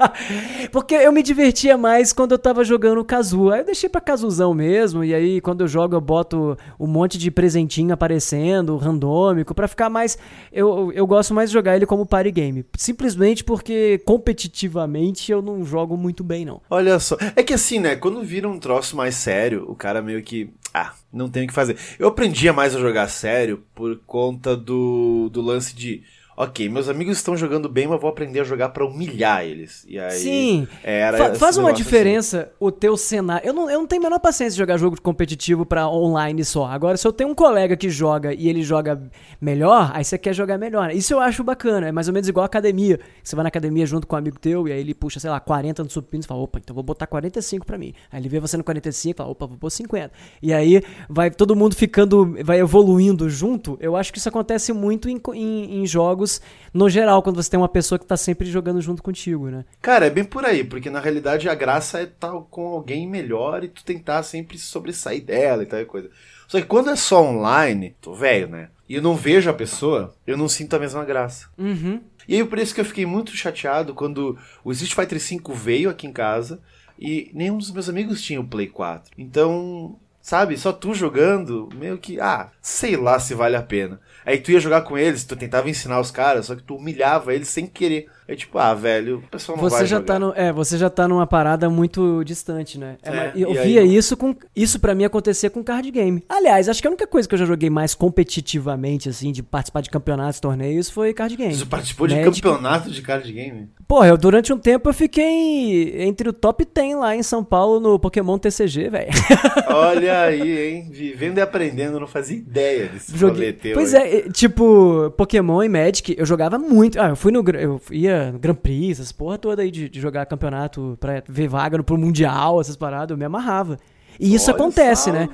Porque 0.72 0.94
eu 0.94 1.12
me 1.12 1.24
divertia 1.24 1.78
mais 1.78 2.12
quando 2.12 2.34
eu 2.34 2.40
tava 2.40 2.66
jogando 2.66 3.04
Kazu. 3.04 3.50
Aí 3.50 3.62
eu 3.62 3.66
deixei 3.66 3.88
pra 3.88 4.02
Kazuzão 4.02 4.54
mesmo. 4.54 5.04
E 5.04 5.14
aí, 5.14 5.40
quando 5.40 5.62
eu 5.62 5.68
jogo, 5.68 5.96
eu 5.96 6.02
boto 6.02 6.58
um 6.78 6.86
monte 6.86 7.18
de 7.18 7.32
presentinho 7.32 7.94
aparecendo, 7.94 8.76
randômico, 8.76 9.56
para 9.56 9.70
ficar 9.70 9.90
mais. 9.90 10.18
Eu, 10.52 10.92
eu 10.94 11.08
gosto 11.08 11.34
mais 11.34 11.50
de 11.50 11.54
jogar 11.54 11.78
ele 11.78 11.86
como 11.86 12.06
party 12.06 12.32
game. 12.32 12.66
Simplesmente 12.78 13.44
porque 13.44 14.02
competitivamente 14.06 15.32
eu 15.32 15.42
não 15.42 15.64
jogo 15.64 15.96
muito 15.96 16.24
bem, 16.26 16.44
não. 16.44 16.62
Olha 16.70 17.00
só. 17.00 17.18
É 17.38 17.42
que 17.42 17.54
assim, 17.54 17.80
né? 17.80 17.96
Quando 17.96 18.22
vira 18.22 18.50
um 18.50 18.60
troço 18.60 18.98
mais 18.98 19.16
sério, 19.16 19.66
o 19.68 19.76
cara 19.76 20.02
meio 20.02 20.22
que. 20.22 20.50
Ah, 20.74 20.92
não 21.12 21.30
tem 21.30 21.46
o 21.46 21.48
que 21.48 21.54
fazer. 21.54 21.78
Eu 21.98 22.10
aprendia 22.10 22.52
mais 22.52 22.76
a 22.76 22.80
jogar 22.80 23.08
sério 23.08 23.64
por 23.74 23.98
conta 24.06 24.56
do, 24.56 25.30
do 25.32 25.42
lance 25.42 25.74
de 25.74 26.04
ok, 26.40 26.70
meus 26.70 26.88
amigos 26.88 27.18
estão 27.18 27.36
jogando 27.36 27.68
bem, 27.68 27.88
mas 27.88 28.00
vou 28.00 28.08
aprender 28.08 28.42
a 28.42 28.44
jogar 28.44 28.70
para 28.70 28.86
humilhar 28.86 29.44
eles. 29.44 29.84
E 29.90 29.98
aí, 29.98 30.20
Sim. 30.20 30.68
Era 30.84 31.18
Fa 31.18 31.34
faz 31.34 31.58
uma 31.58 31.72
assim. 31.72 31.78
diferença 31.78 32.42
assim. 32.42 32.50
o 32.60 32.72
teu 32.72 32.96
cenário. 32.96 33.48
Eu 33.48 33.54
não, 33.54 33.68
eu 33.68 33.80
não 33.80 33.88
tenho 33.88 34.04
a 34.04 34.06
menor 34.06 34.20
paciência 34.20 34.52
de 34.52 34.60
jogar 34.60 34.78
jogo 34.78 35.02
competitivo 35.02 35.66
para 35.66 35.90
online 35.90 36.46
só. 36.46 36.68
Agora, 36.68 36.96
se 36.96 37.08
eu 37.08 37.12
tenho 37.12 37.32
um 37.32 37.34
colega 37.34 37.76
que 37.76 37.90
joga 37.90 38.36
e 38.36 38.48
ele 38.48 38.62
joga 38.62 39.02
melhor, 39.42 39.90
aí 39.96 40.06
você 40.06 40.16
quer 40.16 40.34
jogar 40.34 40.60
melhor. 40.60 40.92
Isso 40.92 41.12
eu 41.12 41.20
acho 41.20 41.44
bacana. 41.44 41.88
É 41.88 41.92
mais 41.92 42.08
ou 42.08 42.14
menos 42.14 42.30
igual 42.30 42.44
a 42.44 42.46
academia. 42.46 43.00
Você 43.24 43.36
vai 43.36 43.42
na 43.42 43.50
academia 43.50 43.88
junto 43.88 44.06
com 44.06 44.16
um 44.16 44.20
amigo 44.20 44.38
teu 44.38 44.68
e 44.68 44.72
aí 44.72 44.80
ele 44.80 44.94
puxa, 44.94 45.20
sei 45.20 45.32
lá, 45.32 45.40
40 45.40 45.84
no 45.84 45.90
supino 45.90 46.24
e 46.24 46.28
fala, 46.28 46.42
opa, 46.42 46.60
então 46.60 46.76
vou 46.76 46.84
botar 46.84 47.08
45 47.08 47.66
para 47.66 47.80
mim. 47.80 47.96
Aí 48.12 48.22
ele 48.22 48.30
vê 48.30 48.40
você 48.40 48.56
no 48.56 48.64
45 48.64 49.12
e 49.12 49.18
fala, 49.18 49.32
opa, 49.32 49.48
vou 49.48 49.58
pôr 49.58 49.72
50. 49.72 50.12
E 50.40 50.54
aí 50.54 50.84
vai 51.10 51.32
todo 51.32 51.56
mundo 51.56 51.76
ficando, 51.76 52.38
vai 52.44 52.60
evoluindo 52.60 53.28
junto. 53.28 53.76
Eu 53.82 53.96
acho 53.96 54.14
que 54.14 54.20
isso 54.20 54.30
acontece 54.30 54.72
muito 54.72 55.10
em, 55.10 55.20
em, 55.34 55.82
em 55.82 55.88
jogos 55.88 56.27
jogos 56.28 56.42
no 56.74 56.90
geral, 56.90 57.24
quando 57.24 57.42
você 57.42 57.50
tem 57.50 57.60
uma 57.60 57.70
pessoa 57.70 57.98
que 57.98 58.06
tá 58.06 58.18
sempre 58.18 58.46
jogando 58.46 58.82
junto 58.82 59.02
contigo, 59.02 59.50
né? 59.50 59.66
Cara, 59.82 60.06
é 60.06 60.10
bem 60.10 60.24
por 60.24 60.46
aí, 60.46 60.64
porque 60.64 60.90
na 60.90 61.00
realidade 61.00 61.50
a 61.50 61.56
graça 61.56 62.00
é 62.00 62.04
estar 62.04 62.32
tá 62.32 62.40
com 62.52 62.68
alguém 62.68 63.08
melhor 63.08 63.64
e 63.64 63.68
tu 63.68 63.84
tentar 63.84 64.22
sempre 64.22 64.60
sobressair 64.60 65.24
dela 65.24 65.64
e 65.64 65.66
tal 65.66 65.84
coisa. 65.86 66.10
Só 66.48 66.60
que 66.60 66.68
quando 66.68 66.90
é 66.90 66.96
só 66.96 67.24
online, 67.24 67.96
tô 68.00 68.14
velho, 68.14 68.48
né? 68.48 68.70
E 68.88 68.96
eu 68.96 69.02
não 69.02 69.16
vejo 69.16 69.50
a 69.50 69.54
pessoa, 69.54 70.14
eu 70.26 70.38
não 70.38 70.48
sinto 70.48 70.76
a 70.76 70.80
mesma 70.80 71.04
graça. 71.04 71.48
Uhum. 71.58 72.00
E 72.28 72.36
aí 72.36 72.44
por 72.44 72.60
isso 72.60 72.76
que 72.76 72.82
eu 72.82 72.86
fiquei 72.86 73.06
muito 73.06 73.36
chateado 73.36 73.96
quando 73.96 74.38
o 74.64 74.72
Street 74.72 74.94
Fighter 74.94 75.20
V 75.20 75.54
veio 75.56 75.90
aqui 75.90 76.06
em 76.06 76.14
casa 76.14 76.60
e 77.00 77.32
nenhum 77.34 77.58
dos 77.58 77.72
meus 77.72 77.90
amigos 77.90 78.22
tinha 78.22 78.40
o 78.40 78.48
Play 78.48 78.68
4. 78.68 79.12
Então, 79.18 79.98
sabe, 80.22 80.58
só 80.58 80.72
tu 80.72 80.94
jogando, 80.94 81.70
meio 81.76 81.98
que, 81.98 82.20
ah, 82.20 82.52
sei 82.62 82.96
lá 82.96 83.20
se 83.20 83.34
vale 83.34 83.56
a 83.56 83.64
pena. 83.64 84.00
Aí 84.28 84.38
tu 84.40 84.52
ia 84.52 84.60
jogar 84.60 84.82
com 84.82 84.98
eles, 84.98 85.24
tu 85.24 85.38
tentava 85.38 85.70
ensinar 85.70 86.02
os 86.02 86.12
caras, 86.12 86.48
só 86.48 86.56
que 86.56 86.62
tu 86.62 86.76
humilhava 86.76 87.34
eles 87.34 87.48
sem 87.48 87.66
querer. 87.66 88.10
É 88.28 88.36
tipo, 88.36 88.58
ah, 88.60 88.74
velho, 88.74 89.20
o 89.20 89.30
pessoal 89.30 89.58
não 89.58 89.64
você 89.64 89.78
vai 89.78 89.86
já 89.86 89.96
jogar. 89.98 90.06
Tá 90.06 90.20
no, 90.20 90.34
é, 90.36 90.52
você 90.52 90.78
já 90.78 90.90
tá 90.90 91.08
numa 91.08 91.26
parada 91.26 91.70
muito 91.70 92.26
distante, 92.26 92.78
né? 92.78 92.98
É, 93.02 93.10
é, 93.10 93.34
eu 93.36 93.54
via 93.54 93.80
aí, 93.80 93.96
isso 93.96 94.18
com. 94.18 94.36
Isso 94.54 94.82
para 94.82 94.94
mim 94.94 95.06
acontecer 95.06 95.50
com 95.50 95.64
card 95.64 95.90
game. 95.90 96.22
Aliás, 96.28 96.68
acho 96.68 96.82
que 96.82 96.88
a 96.88 96.92
única 96.92 97.08
coisa 97.08 97.26
que 97.26 97.36
eu 97.36 97.40
já 97.40 97.46
joguei 97.46 97.70
mais 97.70 97.96
competitivamente, 97.96 99.08
assim, 99.08 99.32
de 99.32 99.42
participar 99.42 99.80
de 99.80 99.90
campeonatos, 99.90 100.42
torneios, 100.42 100.90
foi 100.90 101.14
card 101.14 101.38
game. 101.38 101.56
Você 101.56 101.66
participou 101.66 102.06
de 102.06 102.22
campeonato 102.22 102.92
de 102.92 103.02
card 103.02 103.32
game? 103.32 103.70
Porra, 103.88 104.08
eu 104.08 104.18
durante 104.18 104.52
um 104.52 104.58
tempo 104.58 104.90
eu 104.90 104.94
fiquei 104.94 106.04
entre 106.04 106.28
o 106.28 106.34
top 106.34 106.66
10 106.66 106.98
lá 106.98 107.16
em 107.16 107.24
São 107.24 107.46
Paulo 107.46 107.80
no 107.80 107.98
Pokémon 107.98 108.38
TCG, 108.38 108.90
velho. 108.90 109.12
Olha 109.72 110.24
aí, 110.24 110.68
hein? 110.68 110.90
Vivendo 110.92 111.38
e 111.38 111.42
aprendendo, 111.42 111.98
não 111.98 112.08
fazia 112.08 112.36
ideia 112.36 112.90
desse 112.90 113.18
Joguei... 113.18 113.54
Pois 113.74 113.94
é, 113.94 114.24
tipo, 114.30 115.14
Pokémon 115.16 115.64
e 115.64 115.70
Magic, 115.70 116.14
eu 116.18 116.26
jogava 116.26 116.60
muito. 116.60 117.00
Ah, 117.00 117.10
eu 117.10 117.16
fui 117.16 117.32
no. 117.32 117.42
Eu 117.52 117.80
ia 117.90 118.17
Grand 118.40 118.56
Prix, 118.56 119.00
essas 119.00 119.12
porra 119.12 119.38
toda 119.38 119.62
aí 119.62 119.72
de, 119.72 119.90
de 119.90 120.00
jogar 120.00 120.26
campeonato 120.26 120.98
pra 121.00 121.24
ver 121.28 121.48
vaga 121.48 121.78
no, 121.78 121.84
pro 121.84 121.98
Mundial, 121.98 122.60
essas 122.62 122.76
paradas, 122.76 123.12
eu 123.12 123.18
me 123.18 123.26
amarrava. 123.26 123.78
E 124.20 124.34
isso 124.34 124.50
Olha 124.52 124.56
acontece, 124.56 125.06
só, 125.06 125.12
né? 125.12 125.30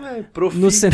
no 0.55 0.71
cen... 0.71 0.89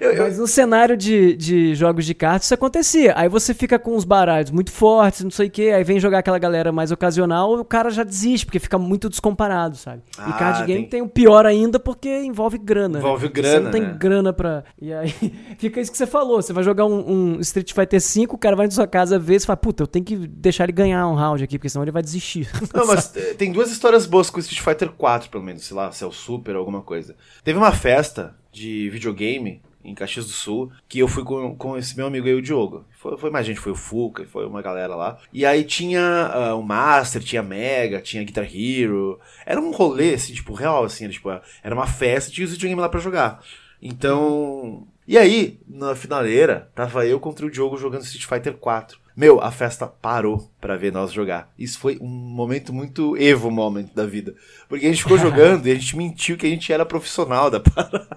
eu, 0.00 0.12
eu... 0.12 0.22
Mas 0.24 0.38
no 0.38 0.46
cenário 0.46 0.96
de, 0.96 1.36
de 1.36 1.74
jogos 1.74 2.04
de 2.06 2.14
cartas 2.14 2.44
isso 2.44 2.54
acontecia. 2.54 3.12
Aí 3.16 3.28
você 3.28 3.52
fica 3.52 3.78
com 3.78 3.94
os 3.94 4.04
baralhos 4.04 4.50
muito 4.50 4.70
fortes, 4.70 5.22
não 5.22 5.30
sei 5.30 5.48
o 5.48 5.50
quê, 5.50 5.72
aí 5.74 5.84
vem 5.84 6.00
jogar 6.00 6.18
aquela 6.18 6.38
galera 6.38 6.72
mais 6.72 6.90
ocasional, 6.90 7.58
o 7.58 7.64
cara 7.64 7.90
já 7.90 8.02
desiste, 8.02 8.46
porque 8.46 8.58
fica 8.58 8.78
muito 8.78 9.08
descomparado, 9.08 9.76
sabe? 9.76 10.02
Ah, 10.18 10.30
e 10.30 10.32
card 10.38 10.64
game 10.66 10.80
tem... 10.82 10.90
tem 10.90 11.02
o 11.02 11.08
pior 11.08 11.46
ainda 11.46 11.78
porque 11.78 12.22
envolve 12.22 12.58
grana. 12.58 12.98
Né? 12.98 13.00
Envolve 13.00 13.26
né? 13.26 13.32
grana. 13.32 13.54
Você 13.54 13.60
não 13.60 13.70
tem 13.70 13.82
né? 13.82 13.96
grana 13.98 14.32
pra. 14.32 14.64
E 14.80 14.92
aí 14.92 15.14
fica 15.58 15.80
isso 15.80 15.90
que 15.90 15.98
você 15.98 16.06
falou. 16.06 16.40
Você 16.40 16.52
vai 16.52 16.64
jogar 16.64 16.86
um, 16.86 17.34
um 17.34 17.40
Street 17.40 17.72
Fighter 17.72 18.00
V, 18.00 18.26
o 18.30 18.38
cara 18.38 18.56
vai 18.56 18.66
na 18.66 18.72
sua 18.72 18.86
casa 18.86 19.18
ver 19.18 19.36
e 19.36 19.40
fala, 19.40 19.56
puta, 19.56 19.82
eu 19.82 19.86
tenho 19.86 20.04
que 20.04 20.16
deixar 20.16 20.64
ele 20.64 20.72
ganhar 20.72 21.06
um 21.06 21.14
round 21.14 21.42
aqui, 21.44 21.58
porque 21.58 21.68
senão 21.68 21.84
ele 21.84 21.90
vai 21.90 22.02
desistir. 22.02 22.48
Não, 22.74 22.86
mas 22.86 23.08
tem 23.36 23.52
duas 23.52 23.70
histórias 23.70 24.06
boas 24.06 24.30
com 24.30 24.38
o 24.38 24.40
Street 24.40 24.62
Fighter 24.62 24.90
4, 24.90 25.30
pelo 25.30 25.44
menos, 25.44 25.64
sei 25.64 25.76
lá, 25.76 25.92
se 25.92 26.02
é 26.02 26.06
o 26.06 26.12
Super 26.12 26.54
ou 26.54 26.60
alguma 26.60 26.82
coisa. 26.82 27.09
Teve 27.44 27.58
uma 27.58 27.72
festa 27.72 28.36
de 28.52 28.88
videogame 28.90 29.62
em 29.82 29.94
Caxias 29.94 30.26
do 30.26 30.32
Sul, 30.32 30.70
que 30.88 30.98
eu 30.98 31.08
fui 31.08 31.24
com, 31.24 31.54
com 31.56 31.76
esse 31.76 31.96
meu 31.96 32.06
amigo 32.06 32.26
aí, 32.26 32.34
o 32.34 32.42
Diogo. 32.42 32.84
Foi, 32.98 33.16
foi 33.16 33.30
mais 33.30 33.46
gente, 33.46 33.60
foi 33.60 33.72
o 33.72 33.76
Fuca, 33.76 34.26
foi 34.26 34.46
uma 34.46 34.60
galera 34.60 34.94
lá. 34.94 35.18
E 35.32 35.46
aí 35.46 35.64
tinha 35.64 36.52
uh, 36.52 36.58
o 36.58 36.62
Master, 36.62 37.22
tinha 37.22 37.42
Mega, 37.42 38.00
tinha 38.00 38.24
Guitar 38.24 38.44
Hero. 38.44 39.18
Era 39.46 39.60
um 39.60 39.70
rolê, 39.70 40.14
assim, 40.14 40.34
tipo, 40.34 40.52
real, 40.52 40.84
assim, 40.84 41.04
era, 41.04 41.12
tipo, 41.12 41.30
era 41.62 41.74
uma 41.74 41.86
festa, 41.86 42.30
tinha 42.30 42.44
os 42.44 42.52
videogames 42.52 42.82
lá 42.82 42.88
pra 42.88 43.00
jogar. 43.00 43.42
Então. 43.80 44.86
E 45.08 45.18
aí, 45.18 45.58
na 45.66 45.96
finaleira, 45.96 46.70
tava 46.74 47.04
eu 47.06 47.18
contra 47.18 47.44
o 47.44 47.50
Diogo 47.50 47.76
jogando 47.76 48.04
Street 48.04 48.26
Fighter 48.26 48.54
4. 48.58 48.98
Meu, 49.20 49.38
a 49.38 49.50
festa 49.50 49.86
parou 49.86 50.50
pra 50.58 50.78
ver 50.78 50.90
nós 50.90 51.12
jogar. 51.12 51.52
Isso 51.58 51.78
foi 51.78 51.98
um 52.00 52.08
momento 52.08 52.72
muito 52.72 53.14
Evo 53.18 53.50
moment 53.50 53.84
da 53.94 54.06
vida. 54.06 54.34
Porque 54.66 54.86
a 54.86 54.88
gente 54.88 55.02
ficou 55.02 55.18
jogando 55.20 55.66
e 55.66 55.70
a 55.70 55.74
gente 55.74 55.94
mentiu 55.94 56.38
que 56.38 56.46
a 56.46 56.48
gente 56.48 56.72
era 56.72 56.86
profissional 56.86 57.50
da 57.50 57.60
parada. 57.60 58.08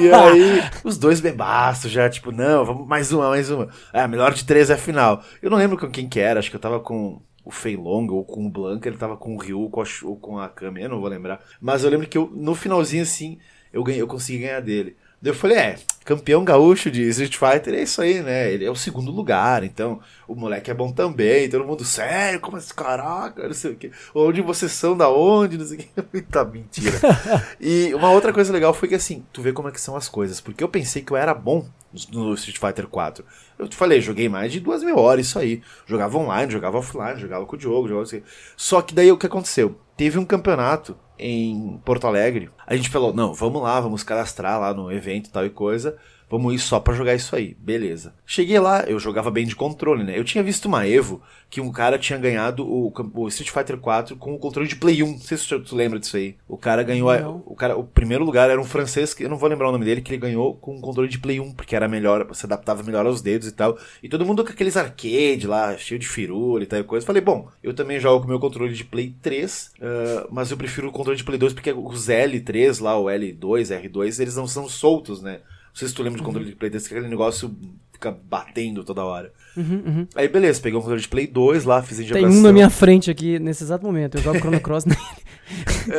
e 0.00 0.06
aí, 0.14 0.62
os 0.84 0.96
dois 0.96 1.20
bebaços 1.20 1.90
já, 1.90 2.08
tipo, 2.08 2.30
não, 2.30 2.64
vamos 2.64 2.86
mais 2.86 3.10
uma, 3.10 3.28
mais 3.30 3.50
uma. 3.50 3.70
É, 3.92 4.02
a 4.02 4.06
melhor 4.06 4.32
de 4.32 4.44
três 4.44 4.70
é 4.70 4.74
a 4.74 4.78
final. 4.78 5.20
Eu 5.42 5.50
não 5.50 5.58
lembro 5.58 5.76
com 5.76 5.90
quem 5.90 6.08
que 6.08 6.20
era, 6.20 6.38
acho 6.38 6.48
que 6.48 6.54
eu 6.54 6.60
tava 6.60 6.78
com 6.78 7.20
o 7.44 7.50
Fei 7.50 7.76
Long 7.76 8.06
ou 8.06 8.24
com 8.24 8.46
o 8.46 8.48
Blanca, 8.48 8.88
ele 8.88 8.98
tava 8.98 9.16
com 9.16 9.34
o 9.34 9.36
Ryu 9.36 9.68
com 9.68 9.82
a, 9.82 9.84
ou 10.04 10.16
com 10.16 10.38
a 10.38 10.48
Kami, 10.48 10.82
eu 10.82 10.90
não 10.90 11.00
vou 11.00 11.08
lembrar. 11.08 11.40
Mas 11.60 11.82
eu 11.82 11.90
lembro 11.90 12.06
que 12.06 12.16
eu, 12.16 12.30
no 12.32 12.54
finalzinho, 12.54 13.02
assim, 13.02 13.40
eu, 13.72 13.82
ganhei, 13.82 14.00
eu 14.00 14.06
consegui 14.06 14.44
ganhar 14.44 14.60
dele. 14.60 14.96
Daí 15.22 15.32
eu 15.32 15.36
falei, 15.36 15.58
é, 15.58 15.78
campeão 16.02 16.42
gaúcho 16.42 16.90
de 16.90 17.02
Street 17.08 17.36
Fighter 17.36 17.74
é 17.74 17.82
isso 17.82 18.00
aí, 18.00 18.22
né? 18.22 18.50
Ele 18.50 18.64
é 18.64 18.70
o 18.70 18.74
segundo 18.74 19.10
lugar, 19.10 19.62
então 19.62 20.00
o 20.26 20.34
moleque 20.34 20.70
é 20.70 20.74
bom 20.74 20.90
também. 20.90 21.48
Todo 21.48 21.66
mundo, 21.66 21.84
sério, 21.84 22.40
como 22.40 22.56
esse 22.56 22.72
caraca, 22.72 23.46
não 23.46 23.52
sei 23.52 23.72
o 23.72 23.76
quê. 23.76 23.90
Onde 24.14 24.40
vocês 24.40 24.72
são, 24.72 24.96
da 24.96 25.10
onde, 25.10 25.58
não 25.58 25.66
sei 25.66 25.76
o 25.76 25.80
quê. 25.80 25.88
Muita 26.10 26.42
mentira. 26.44 26.98
e 27.60 27.92
uma 27.94 28.10
outra 28.10 28.32
coisa 28.32 28.50
legal 28.50 28.72
foi 28.72 28.88
que 28.88 28.94
assim, 28.94 29.22
tu 29.30 29.42
vê 29.42 29.52
como 29.52 29.68
é 29.68 29.72
que 29.72 29.80
são 29.80 29.94
as 29.94 30.08
coisas. 30.08 30.40
Porque 30.40 30.64
eu 30.64 30.68
pensei 30.68 31.02
que 31.02 31.12
eu 31.12 31.18
era 31.18 31.34
bom 31.34 31.68
no 32.10 32.32
Street 32.32 32.58
Fighter 32.58 32.86
4. 32.86 33.22
Eu 33.58 33.68
te 33.68 33.76
falei, 33.76 34.00
joguei 34.00 34.26
mais 34.26 34.50
de 34.50 34.58
duas 34.58 34.82
mil 34.82 34.96
horas, 34.96 35.26
isso 35.26 35.38
aí. 35.38 35.62
Jogava 35.86 36.16
online, 36.16 36.50
jogava 36.50 36.78
offline, 36.78 37.20
jogava 37.20 37.44
com 37.44 37.56
o 37.56 37.58
Diogo, 37.58 37.88
jogava 37.88 38.04
assim. 38.04 38.22
Só 38.56 38.80
que 38.80 38.94
daí 38.94 39.12
o 39.12 39.18
que 39.18 39.26
aconteceu? 39.26 39.78
Teve 39.98 40.18
um 40.18 40.24
campeonato 40.24 40.96
em 41.20 41.78
Porto 41.84 42.06
Alegre. 42.06 42.50
A 42.66 42.74
gente 42.74 42.88
falou, 42.88 43.12
não, 43.12 43.34
vamos 43.34 43.62
lá, 43.62 43.80
vamos 43.80 44.02
cadastrar 44.02 44.58
lá 44.58 44.72
no 44.72 44.90
evento 44.90 45.30
tal 45.30 45.44
e 45.44 45.50
coisa. 45.50 45.96
Vamos 46.30 46.54
ir 46.54 46.58
só 46.60 46.78
para 46.78 46.94
jogar 46.94 47.14
isso 47.16 47.34
aí. 47.34 47.56
Beleza. 47.58 48.14
Cheguei 48.24 48.60
lá, 48.60 48.84
eu 48.84 49.00
jogava 49.00 49.32
bem 49.32 49.44
de 49.44 49.56
controle, 49.56 50.04
né? 50.04 50.16
Eu 50.16 50.22
tinha 50.22 50.44
visto 50.44 50.66
uma 50.66 50.86
Evo 50.86 51.20
que 51.50 51.60
um 51.60 51.72
cara 51.72 51.98
tinha 51.98 52.16
ganhado 52.16 52.64
o, 52.64 52.92
o 53.14 53.26
Street 53.26 53.50
Fighter 53.50 53.76
4 53.76 54.14
com 54.14 54.32
o 54.32 54.38
controle 54.38 54.68
de 54.68 54.76
Play 54.76 55.02
1. 55.02 55.06
Não 55.10 55.18
sei 55.18 55.36
se 55.36 55.58
tu 55.58 55.74
lembra 55.74 55.98
disso 55.98 56.16
aí. 56.16 56.36
O 56.46 56.56
cara 56.56 56.84
ganhou. 56.84 57.10
A, 57.10 57.28
o, 57.28 57.56
cara, 57.56 57.76
o 57.76 57.82
primeiro 57.82 58.24
lugar 58.24 58.48
era 58.48 58.60
um 58.60 58.64
francês, 58.64 59.12
que 59.12 59.24
eu 59.24 59.28
não 59.28 59.36
vou 59.36 59.48
lembrar 59.48 59.68
o 59.68 59.72
nome 59.72 59.84
dele, 59.84 60.00
que 60.00 60.12
ele 60.12 60.20
ganhou 60.20 60.54
com 60.54 60.76
o 60.76 60.80
controle 60.80 61.08
de 61.08 61.18
Play 61.18 61.40
1, 61.40 61.52
porque 61.52 61.74
era 61.74 61.88
melhor, 61.88 62.24
se 62.32 62.46
adaptava 62.46 62.84
melhor 62.84 63.04
aos 63.04 63.20
dedos 63.20 63.48
e 63.48 63.52
tal. 63.52 63.76
E 64.00 64.08
todo 64.08 64.24
mundo 64.24 64.44
com 64.44 64.52
aqueles 64.52 64.76
arcade 64.76 65.48
lá, 65.48 65.76
cheio 65.76 65.98
de 65.98 66.06
firula 66.06 66.62
e 66.62 66.66
tal 66.66 66.78
e 66.78 66.84
coisa. 66.84 67.04
Falei, 67.04 67.20
bom, 67.20 67.48
eu 67.60 67.74
também 67.74 67.98
jogo 67.98 68.20
com 68.20 68.26
o 68.26 68.30
meu 68.30 68.38
controle 68.38 68.72
de 68.72 68.84
Play 68.84 69.12
3, 69.20 69.72
uh, 69.78 70.28
mas 70.30 70.52
eu 70.52 70.56
prefiro 70.56 70.88
o 70.88 70.92
controle 70.92 71.18
de 71.18 71.24
Play 71.24 71.38
2 71.38 71.54
porque 71.54 71.72
os 71.72 72.06
L3 72.08 72.80
lá, 72.80 72.96
o 72.96 73.06
L2, 73.06 73.82
R2, 73.82 74.20
eles 74.20 74.36
não 74.36 74.46
são 74.46 74.68
soltos, 74.68 75.20
né? 75.20 75.40
Não 75.70 75.76
sei 75.76 75.88
se 75.88 75.94
tu 75.94 76.02
lembra 76.02 76.18
do 76.18 76.24
controle 76.24 76.48
de 76.48 76.56
Play 76.56 76.70
3, 76.70 76.86
que 76.86 76.94
aquele 76.94 77.08
negócio 77.08 77.54
fica 77.92 78.10
batendo 78.10 78.82
toda 78.84 79.04
hora. 79.04 79.32
Uhum, 79.56 79.82
uhum. 79.86 80.06
Aí 80.14 80.28
beleza, 80.28 80.60
peguei 80.60 80.78
um 80.78 80.82
controle 80.82 81.02
de 81.02 81.08
Play 81.08 81.26
2 81.26 81.64
lá, 81.64 81.82
fiz 81.82 82.00
injeção. 82.00 82.28
Tem 82.28 82.38
um 82.38 82.42
na 82.42 82.52
minha 82.52 82.70
frente 82.70 83.10
aqui 83.10 83.38
nesse 83.38 83.64
exato 83.64 83.84
momento, 83.84 84.16
eu 84.16 84.22
jogo 84.22 84.38
Chrono 84.38 84.60
Cross 84.60 84.84
nele. 84.84 85.00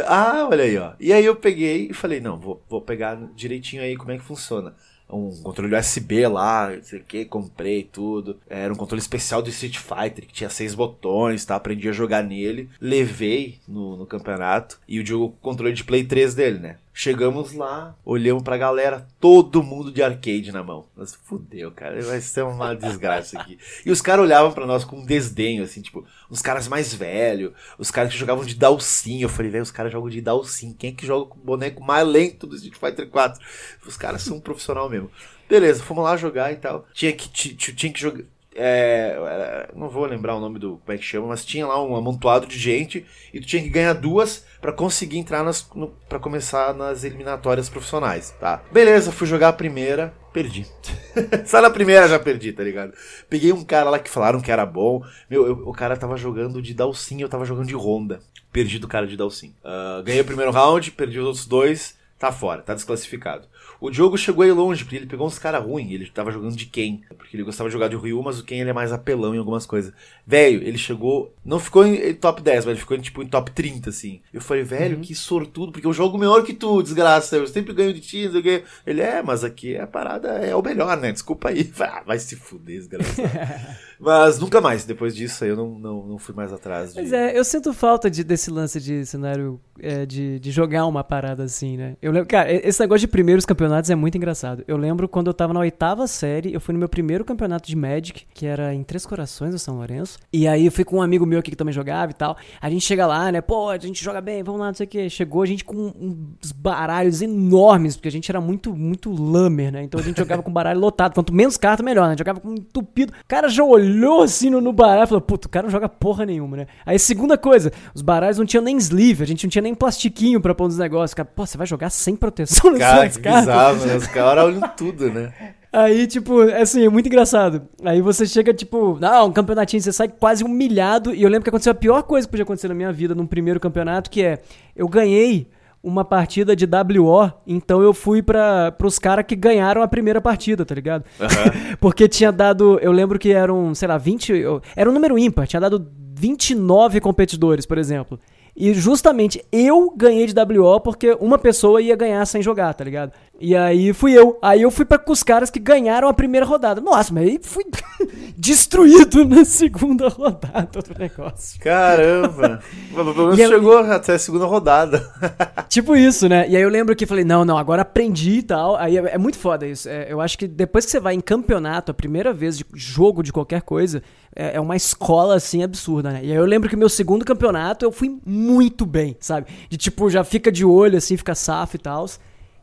ah, 0.08 0.48
olha 0.50 0.64
aí, 0.64 0.78
ó. 0.78 0.94
E 1.00 1.14
aí 1.14 1.26
eu 1.26 1.36
peguei 1.36 1.90
e 1.92 1.94
falei, 1.94 2.20
não, 2.20 2.38
vou, 2.38 2.62
vou 2.70 2.82
pegar 2.82 3.20
direitinho 3.36 3.82
aí 3.82 3.96
como 3.96 4.12
é 4.12 4.18
que 4.18 4.24
funciona 4.24 4.74
um 5.12 5.30
controle 5.44 5.76
USB 5.76 6.28
lá, 6.28 6.72
não 6.76 6.84
sei 6.84 7.00
o 7.00 7.04
que, 7.04 7.26
comprei 7.26 7.84
tudo. 7.84 8.40
Era 8.50 8.72
um 8.72 8.76
controle 8.76 9.02
especial 9.02 9.42
do 9.42 9.50
Street 9.50 9.78
Fighter, 9.78 10.26
que 10.26 10.34
tinha 10.34 10.50
seis 10.50 10.74
botões, 10.74 11.44
tá? 11.46 11.56
Aprendi 11.56 11.90
a 11.90 11.94
jogar 11.94 12.24
nele. 12.24 12.70
Levei 12.80 13.60
no, 13.68 13.98
no 13.98 14.06
campeonato. 14.06 14.80
E 14.88 15.00
o 15.00 15.04
Diogo 15.04 15.36
controle 15.42 15.74
de 15.74 15.84
Play 15.84 16.04
3 16.04 16.34
dele, 16.34 16.60
né? 16.60 16.78
Chegamos 16.94 17.54
lá, 17.54 17.96
olhamos 18.04 18.44
pra 18.44 18.58
galera, 18.58 19.08
todo 19.20 19.64
mundo 19.64 19.92
de 19.92 20.04
arcade 20.04 20.52
na 20.52 20.62
mão. 20.62 20.86
Mas 20.96 21.16
fudeu, 21.16 21.72
cara, 21.72 22.02
vai 22.02 22.20
ser 22.20 22.44
uma 22.44 22.74
desgraça 22.76 23.40
aqui. 23.40 23.58
E 23.86 23.92
os 23.92 24.02
caras 24.02 24.26
olhavam 24.26 24.52
para 24.52 24.66
nós 24.66 24.84
com 24.84 25.06
desdenho, 25.06 25.64
assim, 25.64 25.82
tipo, 25.82 26.06
os 26.30 26.42
caras 26.42 26.68
mais 26.68 26.94
velhos, 26.94 27.54
os 27.78 27.90
caras 27.90 28.12
que 28.12 28.20
jogavam 28.20 28.44
de 28.44 28.56
Dalsin. 28.56 29.22
Eu 29.22 29.30
falei, 29.30 29.50
velho, 29.50 29.64
os 29.64 29.72
caras 29.72 29.92
jogam 29.92 30.10
de 30.10 30.20
Dalsin. 30.20 30.74
Quem 30.74 30.90
é 30.90 30.94
que 30.94 31.06
joga 31.06 31.30
com 31.30 31.40
o 31.40 31.44
boneco 31.44 31.82
mais 31.82 32.06
lento 32.06 32.46
do 32.46 32.56
Street 32.56 32.76
Fighter 32.76 33.08
4? 33.10 33.42
Os 33.88 33.96
caras 33.96 34.22
são 34.22 34.38
um 34.38 34.42
profissional 34.42 34.90
mesmo. 34.90 35.10
Beleza, 35.50 35.84
fomos 35.84 36.04
lá 36.04 36.18
jogar 36.18 36.52
e 36.52 36.58
tal. 36.58 36.86
Tinha 36.94 37.14
que, 37.14 37.30
tinha 37.30 37.92
que 37.92 38.00
jogar. 38.00 38.24
É, 38.54 39.70
não 39.74 39.88
vou 39.88 40.06
lembrar 40.06 40.36
o 40.36 40.40
nome 40.40 40.60
do 40.60 40.78
como 40.78 40.94
é 40.94 40.98
que 40.98 41.06
chama, 41.06 41.28
mas 41.28 41.46
tinha 41.46 41.66
lá 41.66 41.82
um 41.82 41.96
amontoado 41.96 42.46
de 42.46 42.60
gente 42.60 43.06
e 43.34 43.40
tu 43.40 43.48
tinha 43.48 43.64
que 43.64 43.70
ganhar 43.70 43.94
duas 43.94 44.46
para 44.60 44.74
conseguir 44.74 45.18
entrar 45.18 45.44
nas 45.44 45.70
para 46.10 46.20
começar 46.20 46.74
nas 46.74 47.04
eliminatórias 47.06 47.70
profissionais, 47.70 48.32
tá? 48.40 48.62
Beleza, 48.72 49.12
fui 49.12 49.26
jogar 49.26 49.50
a 49.50 49.54
primeira, 49.54 50.14
perdi. 50.34 50.68
Só 51.46 51.62
na 51.62 51.70
primeira 51.70 52.10
já 52.10 52.20
perdi, 52.20 52.52
tá 52.52 52.62
ligado? 52.62 52.94
Peguei 53.30 53.54
um 53.54 53.64
cara 53.64 53.90
lá 53.90 54.00
que 54.00 54.10
falaram 54.10 54.42
que 54.42 54.52
era 54.52 54.66
bom. 54.66 55.02
Meu, 55.30 55.48
eu, 55.48 55.54
o 55.66 55.72
cara 55.72 55.96
tava 55.96 56.18
jogando 56.18 56.62
de 56.62 56.74
Dalsin, 56.74 57.22
eu 57.22 57.30
tava 57.30 57.46
jogando 57.46 57.68
de 57.68 57.76
Honda. 57.76 58.20
Perdi 58.52 58.80
do 58.80 58.88
cara 58.88 59.08
de 59.08 59.16
Dalsin. 59.16 59.56
Uh, 59.64 60.04
ganhei 60.04 60.22
o 60.22 60.26
primeiro 60.26 60.52
round, 60.52 60.92
perdi 60.92 61.20
os 61.20 61.26
outros 61.26 61.46
dois, 61.46 61.98
tá 62.20 62.34
fora, 62.34 62.62
tá 62.62 62.74
desclassificado. 62.74 63.48
O 63.82 63.90
Diogo 63.90 64.16
chegou 64.16 64.44
aí 64.44 64.52
longe, 64.52 64.84
porque 64.84 64.96
ele 64.96 65.08
pegou 65.08 65.26
uns 65.26 65.40
caras 65.40 65.66
ruins. 65.66 65.92
Ele 65.92 66.06
tava 66.06 66.32
jogando 66.32 66.56
de 66.56 66.68
Ken. 66.68 67.00
Porque 67.18 67.36
ele 67.36 67.44
gostava 67.44 67.68
de 67.68 67.74
jogar 67.74 67.88
de 67.88 67.96
Ryu, 67.96 68.22
mas 68.22 68.40
o 68.40 68.44
Ken 68.44 68.60
ele 68.60 68.70
é 68.70 68.74
mais 68.74 68.92
apelão 68.92 69.34
em 69.34 69.40
algumas 69.40 69.66
coisas. 69.66 69.92
Velho, 70.26 70.62
ele 70.62 70.78
chegou. 70.78 71.34
Não 71.44 71.60
ficou 71.60 71.84
em 71.84 72.14
top 72.14 72.44
10, 72.44 72.66
mas 72.66 72.74
ele 72.74 72.80
ficou 72.80 72.96
em, 72.96 73.02
tipo, 73.02 73.24
em 73.24 73.26
top 73.26 73.50
30, 73.50 73.90
assim. 73.90 74.22
Eu 74.32 74.40
falei, 74.40 74.62
velho, 74.62 74.98
uhum. 74.98 75.02
que 75.02 75.16
sortudo, 75.16 75.72
porque 75.72 75.88
eu 75.88 75.94
jogo 75.94 76.16
melhor 76.16 76.44
que 76.44 76.54
tu, 76.54 76.84
desgraça. 76.84 77.38
Eu 77.38 77.48
sempre 77.48 77.74
ganho 77.74 77.92
de 77.92 78.02
ti, 78.02 78.26
não 78.26 78.34
sei 78.34 78.40
o 78.40 78.44
quê. 78.44 78.64
Ele 78.86 79.02
é, 79.02 79.24
mas 79.24 79.44
aqui 79.44 79.76
a 79.76 79.88
parada 79.88 80.30
é 80.30 80.56
o 80.56 80.62
melhor, 80.62 80.96
né? 80.98 81.12
Desculpa 81.12 81.50
aí. 81.50 81.72
Ah, 81.82 82.04
vai 82.06 82.20
se 82.20 82.36
fuder, 82.36 82.78
desgraçado. 82.78 83.28
mas 84.02 84.40
nunca 84.40 84.60
mais. 84.60 84.84
Depois 84.84 85.16
disso 85.16 85.46
eu 85.46 85.56
não, 85.56 85.70
não, 85.78 86.06
não 86.08 86.18
fui 86.18 86.34
mais 86.34 86.52
atrás. 86.52 86.94
De... 86.94 87.02
Mas 87.02 87.14
é, 87.14 87.38
eu 87.38 87.44
sinto 87.44 87.72
falta 87.72 88.10
de, 88.10 88.24
desse 88.24 88.50
lance 88.50 88.82
de 88.82 89.06
cenário 89.06 89.60
é, 89.80 90.08
de, 90.08 90.40
de 90.40 90.52
jogar 90.52 90.88
uma 90.88 91.04
parada 91.04 91.44
assim, 91.44 91.78
né? 91.78 91.96
Eu 92.02 92.12
lembro, 92.12 92.28
cara, 92.28 92.52
esse 92.52 92.80
negócio 92.80 93.02
de 93.02 93.08
primeiros 93.08 93.46
campeonatos 93.46 93.92
é 93.92 93.96
muito 93.96 94.18
engraçado. 94.18 94.64
Eu 94.68 94.76
lembro 94.76 95.08
quando 95.08 95.28
eu 95.28 95.34
tava 95.34 95.54
na 95.54 95.60
oitava 95.60 96.08
série, 96.08 96.52
eu 96.52 96.60
fui 96.60 96.74
no 96.74 96.80
meu 96.80 96.90
primeiro 96.90 97.24
campeonato 97.24 97.70
de 97.70 97.76
Magic, 97.76 98.26
que 98.34 98.48
era 98.48 98.74
em 98.74 98.84
Três 98.84 99.06
Corações, 99.06 99.54
no 99.54 99.60
São 99.60 99.76
Lourenço. 99.76 100.18
E 100.34 100.48
aí 100.48 100.66
eu 100.66 100.72
fui 100.72 100.84
com 100.84 100.98
um 100.98 101.02
amigo 101.02 101.26
meu 101.26 101.38
aqui 101.38 101.52
que 101.52 101.58
também 101.58 101.74
jogava 101.74 102.12
e 102.12 102.16
tal. 102.16 102.36
A 102.60 102.70
gente 102.72 102.84
chega 102.84 103.06
lá, 103.06 103.32
né? 103.32 103.40
Pô, 103.40 103.70
a 103.70 103.78
gente 103.78 104.04
joga 104.04 104.20
bem, 104.20 104.42
vamos 104.42 104.62
lá, 104.62 104.68
não 104.68 104.74
sei 104.74 104.88
o 104.88 104.90
que. 104.90 105.10
Chegou 105.12 105.44
a 105.44 105.46
gente 105.46 105.64
com 105.64 105.94
uns 106.42 106.52
baralhos 106.52 107.22
enormes, 107.22 107.96
porque 107.96 108.08
a 108.08 108.12
gente 108.12 108.32
era 108.32 108.42
muito, 108.42 108.76
muito 108.76 109.12
lamer, 109.12 109.72
né? 109.72 109.84
Então 109.84 110.00
a 110.00 110.04
gente 110.04 110.18
jogava 110.18 110.42
com 110.42 110.52
baralho 110.52 110.80
lotado. 110.80 111.14
Quanto 111.14 111.32
menos 111.32 111.56
carta, 111.56 111.84
melhor, 111.84 112.10
né? 112.10 112.16
Jogava 112.18 112.40
com 112.40 112.56
entupido. 112.56 113.14
O 113.14 113.28
cara 113.28 113.48
já 113.48 113.64
olhou 113.64 113.91
assim 114.22 114.50
no, 114.50 114.62
no 114.62 114.74
baralho 114.74 115.06
e 115.06 115.08
falou, 115.08 115.22
puto, 115.22 115.48
o 115.48 115.52
cara 115.52 115.64
não 115.64 115.72
joga 115.72 115.88
porra 115.88 116.26
nenhuma, 116.26 116.58
né? 116.58 116.68
Aí 116.86 116.98
segunda 117.00 117.38
coisa, 117.38 117.72
os 117.94 118.02
baralhos 118.02 118.38
não 118.38 118.46
tinham 118.46 118.64
nem 118.64 118.78
sleeve, 118.78 119.24
a 119.24 119.28
gente 119.28 119.46
não 119.46 119.50
tinha 119.50 119.62
nem 119.62 119.76
plastiquinho 119.76 120.40
pra 120.42 120.56
pôr 120.56 120.66
nos 120.66 120.78
negócios. 120.78 121.14
Cara, 121.14 121.30
pô, 121.34 121.46
você 121.46 121.58
vai 121.58 121.68
jogar 121.68 121.90
sem 121.90 122.16
proteção 122.16 122.78
cara, 122.78 123.10
que 123.10 123.20
bizarro, 123.20 123.86
né? 123.86 123.96
Os 123.98 124.08
caras 124.08 124.46
olham 124.46 124.62
tudo, 124.76 125.12
né? 125.12 125.34
Aí, 125.74 126.06
tipo, 126.06 126.44
é 126.44 126.62
assim, 126.62 126.86
é 126.86 126.90
muito 126.90 127.06
engraçado. 127.06 127.62
Aí 127.86 128.02
você 128.02 128.26
chega, 128.26 128.54
tipo, 128.54 128.98
não, 129.00 129.28
um 129.28 129.32
campeonatinho, 129.32 129.82
você 129.82 129.94
sai 129.94 130.10
quase 130.10 130.44
humilhado. 130.44 131.16
E 131.16 131.24
eu 131.24 131.30
lembro 131.30 131.44
que 131.44 131.50
aconteceu 131.50 131.72
a 131.72 131.76
pior 131.76 132.04
coisa 132.04 132.28
que 132.28 132.32
podia 132.32 132.44
acontecer 132.44 132.68
na 132.68 132.74
minha 132.74 132.92
vida 132.92 133.16
num 133.16 133.26
primeiro 133.26 133.58
campeonato, 133.58 134.10
que 134.10 134.22
é, 134.22 134.40
eu 134.76 134.88
ganhei 134.90 135.48
uma 135.84 136.06
partida 136.06 136.56
de 136.56 136.66
WO, 136.66 137.32
então 137.46 137.82
eu 137.82 137.94
fui 137.94 138.22
para 138.22 138.76
os 138.84 139.00
caras 139.00 139.26
que 139.26 139.36
ganharam 139.36 139.82
a 139.82 139.88
primeira 139.88 140.22
partida, 140.22 140.64
tá 140.64 140.76
ligado? 140.76 141.04
Uhum. 141.20 141.76
Porque 141.82 142.08
tinha 142.08 142.32
dado, 142.32 142.78
eu 142.82 142.92
lembro 142.92 143.18
que 143.18 143.32
eram, 143.32 143.74
sei 143.74 143.88
lá, 143.88 143.98
20, 143.98 144.34
era 144.76 144.90
um 144.90 144.94
número 144.94 145.18
ímpar, 145.18 145.48
tinha 145.48 145.60
dado 145.60 145.88
29 146.16 147.00
competidores, 147.00 147.66
por 147.66 147.78
exemplo. 147.78 148.20
E 148.62 148.76
justamente 148.76 149.44
eu 149.52 149.92
ganhei 149.98 150.28
de 150.28 150.36
WO 150.40 150.80
porque 150.82 151.18
uma 151.20 151.40
pessoa 151.40 151.82
ia 151.82 151.96
ganhar 151.96 152.24
sem 152.28 152.44
jogar, 152.44 152.72
tá 152.76 152.84
ligado? 152.84 153.12
E 153.40 153.56
aí 153.56 153.92
fui 153.92 154.14
eu. 154.14 154.38
Aí 154.40 154.62
eu 154.62 154.70
fui 154.70 154.86
para 154.86 155.02
os 155.08 155.24
caras 155.24 155.50
que 155.50 155.60
ganharam 155.60 156.08
a 156.08 156.14
primeira 156.14 156.46
rodada. 156.46 156.80
Nossa, 156.80 157.12
mas 157.12 157.28
aí 157.28 157.40
fui 157.42 157.64
destruído 158.38 159.26
na 159.26 159.44
segunda 159.44 160.10
rodada 160.10 160.80
do 160.80 161.00
negócio. 161.00 161.60
Caramba! 161.60 162.62
Pelo 162.94 163.16
menos 163.16 163.38
chegou 163.40 163.80
até 163.80 164.14
a 164.14 164.20
segunda 164.20 164.46
rodada. 164.46 165.04
tipo 165.68 165.96
isso, 165.96 166.30
né? 166.30 166.48
E 166.48 166.56
aí 166.56 166.62
eu 166.62 166.70
lembro 166.70 166.96
que 166.96 167.08
falei, 167.08 167.24
não, 167.24 167.44
não, 167.44 167.58
agora 167.58 167.82
aprendi 167.82 168.34
e 168.34 168.44
tal. 168.44 168.76
Aí 168.76 168.96
é, 168.96 169.16
é 169.16 169.18
muito 169.18 169.40
foda 169.40 169.66
isso. 169.66 169.90
É, 169.90 170.06
eu 170.08 170.22
acho 170.22 170.38
que 170.38 170.48
depois 170.48 170.86
que 170.86 170.92
você 170.92 171.00
vai 171.00 171.16
em 171.16 171.20
campeonato, 171.20 171.90
a 171.90 171.96
primeira 171.96 172.32
vez 172.32 172.60
de 172.60 172.66
jogo 172.76 173.24
de 173.24 173.34
qualquer 173.34 173.64
coisa, 173.64 174.04
é, 174.36 174.58
é 174.58 174.60
uma 174.60 174.76
escola 174.76 175.36
assim 175.36 175.64
absurda, 175.64 176.12
né? 176.12 176.20
E 176.24 176.32
aí 176.32 176.38
eu 176.38 176.46
lembro 176.46 176.70
que 176.70 176.76
meu 176.76 176.90
segundo 176.90 177.26
campeonato 177.26 177.84
eu 177.84 177.92
fui 177.92 178.20
muito 178.24 178.51
bem, 178.86 179.16
sabe? 179.20 179.48
De 179.70 179.78
tipo, 179.78 180.10
já 180.10 180.24
fica 180.24 180.52
de 180.52 180.66
olho 180.66 180.98
assim, 180.98 181.18
fica 181.18 181.36
safo 181.36 181.76
e 181.76 181.80
tal. 181.80 182.06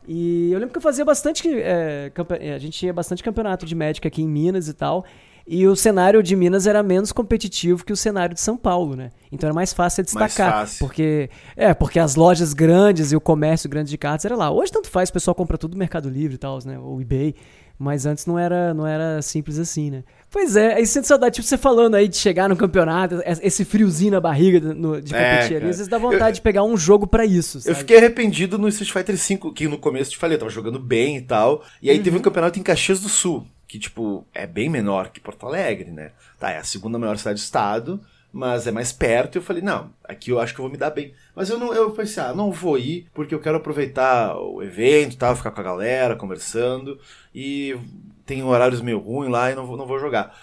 E 0.07 0.51
eu 0.51 0.59
lembro 0.59 0.71
que 0.71 0.77
eu 0.77 0.81
fazia 0.81 1.05
bastante. 1.05 1.47
É, 1.47 2.11
é, 2.39 2.53
a 2.53 2.57
gente 2.57 2.77
tinha 2.77 2.91
bastante 2.91 3.23
campeonato 3.23 3.65
de 3.65 3.75
médica 3.75 4.07
aqui 4.07 4.21
em 4.21 4.27
Minas 4.27 4.67
e 4.67 4.73
tal. 4.73 5.05
E 5.51 5.67
o 5.67 5.75
cenário 5.75 6.21
de 6.21 6.35
Minas 6.35 6.67
era 6.67 6.83
menos 6.83 7.11
competitivo 7.11 7.83
que 7.83 7.91
o 7.91 7.97
cenário 7.97 8.35
de 8.35 8.39
São 8.39 8.55
Paulo, 8.55 8.95
né? 8.95 9.11
Então 9.31 9.47
era 9.47 9.53
mais 9.53 9.73
fácil 9.73 10.03
de 10.03 10.07
destacar. 10.07 10.51
Mais 10.51 10.69
fácil. 10.69 10.85
Porque, 10.85 11.29
é, 11.55 11.73
porque 11.73 11.99
as 11.99 12.15
lojas 12.15 12.53
grandes 12.53 13.11
e 13.11 13.15
o 13.15 13.21
comércio 13.21 13.67
grande 13.67 13.89
de 13.89 13.97
cartas 13.97 14.25
era 14.25 14.35
lá. 14.35 14.51
Hoje 14.51 14.71
tanto 14.71 14.89
faz, 14.89 15.09
o 15.09 15.13
pessoal 15.13 15.33
compra 15.33 15.57
tudo 15.57 15.71
no 15.73 15.79
Mercado 15.79 16.07
Livre 16.07 16.35
e 16.35 16.37
tal, 16.37 16.59
né? 16.65 16.77
O 16.77 17.01
eBay. 17.01 17.33
Mas 17.79 18.05
antes 18.05 18.25
não 18.25 18.37
era, 18.37 18.73
não 18.73 18.85
era 18.85 19.21
simples 19.21 19.57
assim, 19.57 19.89
né? 19.89 20.03
Pois 20.31 20.55
é, 20.55 20.75
aí 20.75 20.85
sente 20.85 21.07
saudade, 21.07 21.35
tipo, 21.35 21.47
você 21.47 21.57
falando 21.57 21.95
aí 21.95 22.07
de 22.07 22.15
chegar 22.15 22.47
no 22.47 22.55
campeonato, 22.55 23.19
esse 23.41 23.65
friozinho 23.65 24.11
na 24.11 24.21
barriga 24.21 24.59
no, 24.59 25.01
de 25.01 25.13
É, 25.15 25.17
competir 25.17 25.55
ali, 25.55 25.59
cara. 25.61 25.69
às 25.71 25.77
vezes 25.77 25.87
dá 25.87 25.97
vontade 25.97 26.29
Eu- 26.29 26.33
de 26.33 26.41
pegar 26.41 26.63
um 26.63 26.77
jogo 26.77 27.07
pra 27.07 27.25
isso, 27.25 27.57
Eu 27.57 27.61
sabe? 27.61 27.77
fiquei 27.79 27.97
arrependido 27.97 28.57
no 28.59 28.67
Street 28.67 28.91
Fighter 28.91 29.15
V, 29.17 29.51
que 29.53 29.67
no 29.67 29.79
começo 29.79 30.09
eu 30.11 30.13
te 30.13 30.17
falei, 30.19 30.35
eu 30.35 30.39
tava 30.39 30.51
jogando 30.51 30.77
bem 30.79 31.17
e 31.17 31.21
tal. 31.21 31.63
E 31.81 31.89
aí 31.89 31.97
teve 31.97 32.11
Uhum. 32.11 32.19
um 32.19 32.21
campeonato 32.23 32.59
em 32.59 32.63
Caxias 32.63 32.99
do 33.01 33.09
Sul, 33.09 33.47
que, 33.67 33.79
tipo, 33.79 34.23
é 34.33 34.45
bem 34.45 34.69
menor 34.69 35.09
que 35.09 35.19
Porto 35.19 35.47
Alegre, 35.47 35.89
né? 35.89 36.11
Tá, 36.39 36.51
é 36.51 36.57
a 36.59 36.63
segunda 36.63 36.99
maior 36.99 37.17
cidade 37.17 37.39
do 37.41 37.43
estado, 37.43 37.99
mas 38.31 38.67
é 38.67 38.71
mais 38.71 38.91
perto. 38.93 39.35
E 39.35 39.39
eu 39.39 39.41
falei, 39.41 39.63
não, 39.63 39.89
aqui 40.03 40.29
eu 40.29 40.39
acho 40.39 40.53
que 40.53 40.59
eu 40.61 40.63
vou 40.63 40.71
me 40.71 40.77
dar 40.77 40.91
bem. 40.91 41.11
Mas 41.35 41.49
eu 41.49 41.57
não, 41.57 41.73
eu 41.73 41.89
pensei, 41.89 42.21
ah, 42.21 42.33
não 42.35 42.51
vou 42.51 42.77
ir, 42.77 43.07
porque 43.15 43.33
eu 43.33 43.39
quero 43.39 43.57
aproveitar 43.57 44.35
o 44.39 44.61
evento 44.61 45.13
e 45.13 45.17
tal, 45.17 45.35
ficar 45.35 45.49
com 45.49 45.59
a 45.61 45.63
galera, 45.63 46.15
conversando. 46.15 46.99
E 47.33 47.75
tem 48.29 48.43
horários 48.43 48.79
meio 48.79 48.99
ruins 48.99 49.31
lá 49.31 49.51
e 49.51 49.55
não 49.55 49.65
vou, 49.65 49.75
não 49.75 49.87
vou 49.87 49.97
jogar. 49.97 50.37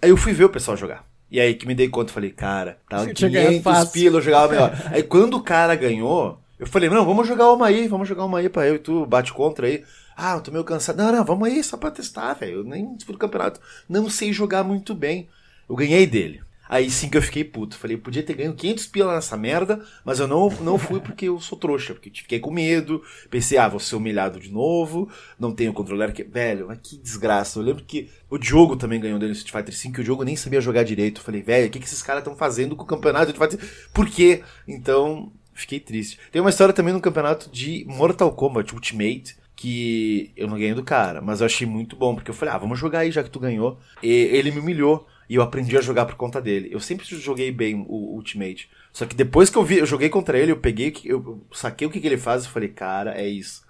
Aí 0.00 0.10
eu 0.10 0.16
fui 0.16 0.32
ver 0.32 0.44
o 0.44 0.48
pessoal 0.48 0.76
jogar. 0.76 1.04
E 1.28 1.40
aí 1.40 1.54
que 1.54 1.66
me 1.66 1.74
dei 1.74 1.88
conta, 1.88 2.12
falei, 2.12 2.30
cara, 2.30 2.78
tava 2.88 3.06
ganhado 3.06 3.48
500 3.48 3.62
fácil. 3.62 3.92
pila, 3.92 4.18
eu 4.18 4.22
jogava 4.22 4.52
melhor. 4.52 4.82
aí 4.92 5.02
quando 5.02 5.34
o 5.34 5.42
cara 5.42 5.74
ganhou, 5.74 6.38
eu 6.56 6.68
falei, 6.68 6.88
não, 6.88 7.04
vamos 7.04 7.26
jogar 7.26 7.52
uma 7.52 7.66
aí, 7.66 7.88
vamos 7.88 8.08
jogar 8.08 8.26
uma 8.26 8.38
aí 8.38 8.48
pra 8.48 8.68
eu 8.68 8.76
e 8.76 8.78
tu 8.78 9.04
bate 9.06 9.32
contra 9.32 9.66
aí. 9.66 9.82
Ah, 10.16 10.34
eu 10.34 10.40
tô 10.40 10.52
meio 10.52 10.62
cansado. 10.62 10.96
Não, 10.96 11.10
não, 11.10 11.24
vamos 11.24 11.48
aí 11.48 11.64
só 11.64 11.76
pra 11.76 11.90
testar, 11.90 12.34
velho. 12.34 12.58
Eu 12.58 12.64
nem 12.64 12.94
disputo 12.94 13.18
campeonato. 13.18 13.60
Não 13.88 14.08
sei 14.08 14.32
jogar 14.32 14.62
muito 14.62 14.94
bem. 14.94 15.28
Eu 15.68 15.74
ganhei 15.74 16.06
dele. 16.06 16.42
Aí 16.72 16.90
sim 16.90 17.10
que 17.10 17.18
eu 17.18 17.22
fiquei 17.22 17.44
puto. 17.44 17.76
Falei, 17.76 17.98
podia 17.98 18.22
ter 18.22 18.32
ganho 18.32 18.54
500 18.54 18.86
pila 18.86 19.14
nessa 19.14 19.36
merda, 19.36 19.84
mas 20.06 20.20
eu 20.20 20.26
não, 20.26 20.48
não 20.62 20.78
fui 20.78 21.00
porque 21.00 21.28
eu 21.28 21.38
sou 21.38 21.58
trouxa, 21.58 21.92
porque 21.92 22.08
fiquei 22.08 22.40
com 22.40 22.50
medo. 22.50 23.02
Pensei, 23.28 23.58
ah, 23.58 23.68
vou 23.68 23.78
ser 23.78 23.94
humilhado 23.94 24.40
de 24.40 24.50
novo, 24.50 25.06
não 25.38 25.52
tenho 25.54 25.74
controller. 25.74 26.14
Que... 26.14 26.22
Velho, 26.24 26.68
mas 26.68 26.78
que 26.82 26.96
desgraça. 26.96 27.58
Eu 27.58 27.62
lembro 27.62 27.84
que 27.84 28.08
o 28.30 28.38
Diogo 28.38 28.74
também 28.74 28.98
ganhou 28.98 29.18
dele 29.18 29.32
no 29.32 29.36
Street 29.36 29.54
Fighter 29.54 29.78
5, 29.78 29.94
que 29.96 30.00
o 30.00 30.04
Diogo 30.04 30.24
nem 30.24 30.34
sabia 30.34 30.62
jogar 30.62 30.82
direito. 30.82 31.20
Falei, 31.20 31.42
velho, 31.42 31.66
o 31.66 31.70
que, 31.70 31.78
que 31.78 31.84
esses 31.84 32.00
caras 32.00 32.22
estão 32.22 32.34
fazendo 32.34 32.74
com 32.74 32.84
o 32.84 32.86
campeonato 32.86 33.26
de 33.26 33.32
Street 33.32 33.52
Fighter? 33.52 33.90
Por 33.92 34.08
quê? 34.08 34.42
Então, 34.66 35.30
fiquei 35.52 35.78
triste. 35.78 36.18
Tem 36.30 36.40
uma 36.40 36.48
história 36.48 36.72
também 36.72 36.94
no 36.94 37.02
campeonato 37.02 37.50
de 37.50 37.84
Mortal 37.86 38.32
Kombat 38.32 38.74
Ultimate, 38.74 39.36
que 39.54 40.32
eu 40.34 40.48
não 40.48 40.56
ganhei 40.56 40.72
do 40.72 40.82
cara, 40.82 41.20
mas 41.20 41.40
eu 41.40 41.46
achei 41.46 41.66
muito 41.66 41.96
bom, 41.96 42.14
porque 42.14 42.30
eu 42.30 42.34
falei, 42.34 42.54
ah, 42.54 42.58
vamos 42.58 42.78
jogar 42.78 43.00
aí 43.00 43.10
já 43.10 43.22
que 43.22 43.28
tu 43.28 43.38
ganhou. 43.38 43.78
E 44.02 44.08
ele 44.08 44.50
me 44.50 44.60
humilhou. 44.60 45.06
E 45.32 45.36
eu 45.36 45.40
aprendi 45.42 45.78
a 45.78 45.80
jogar 45.80 46.04
por 46.04 46.14
conta 46.14 46.42
dele. 46.42 46.68
Eu 46.70 46.78
sempre 46.78 47.06
joguei 47.06 47.50
bem 47.50 47.86
o 47.88 48.16
Ultimate. 48.16 48.68
Só 48.92 49.06
que 49.06 49.14
depois 49.16 49.48
que 49.48 49.56
eu 49.56 49.64
vi, 49.64 49.78
eu 49.78 49.86
joguei 49.86 50.10
contra 50.10 50.36
ele, 50.38 50.52
eu 50.52 50.58
peguei, 50.58 50.92
eu 51.06 51.42
saquei 51.54 51.86
o 51.86 51.90
que, 51.90 51.98
que 52.00 52.06
ele 52.06 52.18
faz 52.18 52.44
e 52.44 52.48
falei, 52.48 52.68
cara, 52.68 53.18
é 53.18 53.26
isso. 53.26 53.62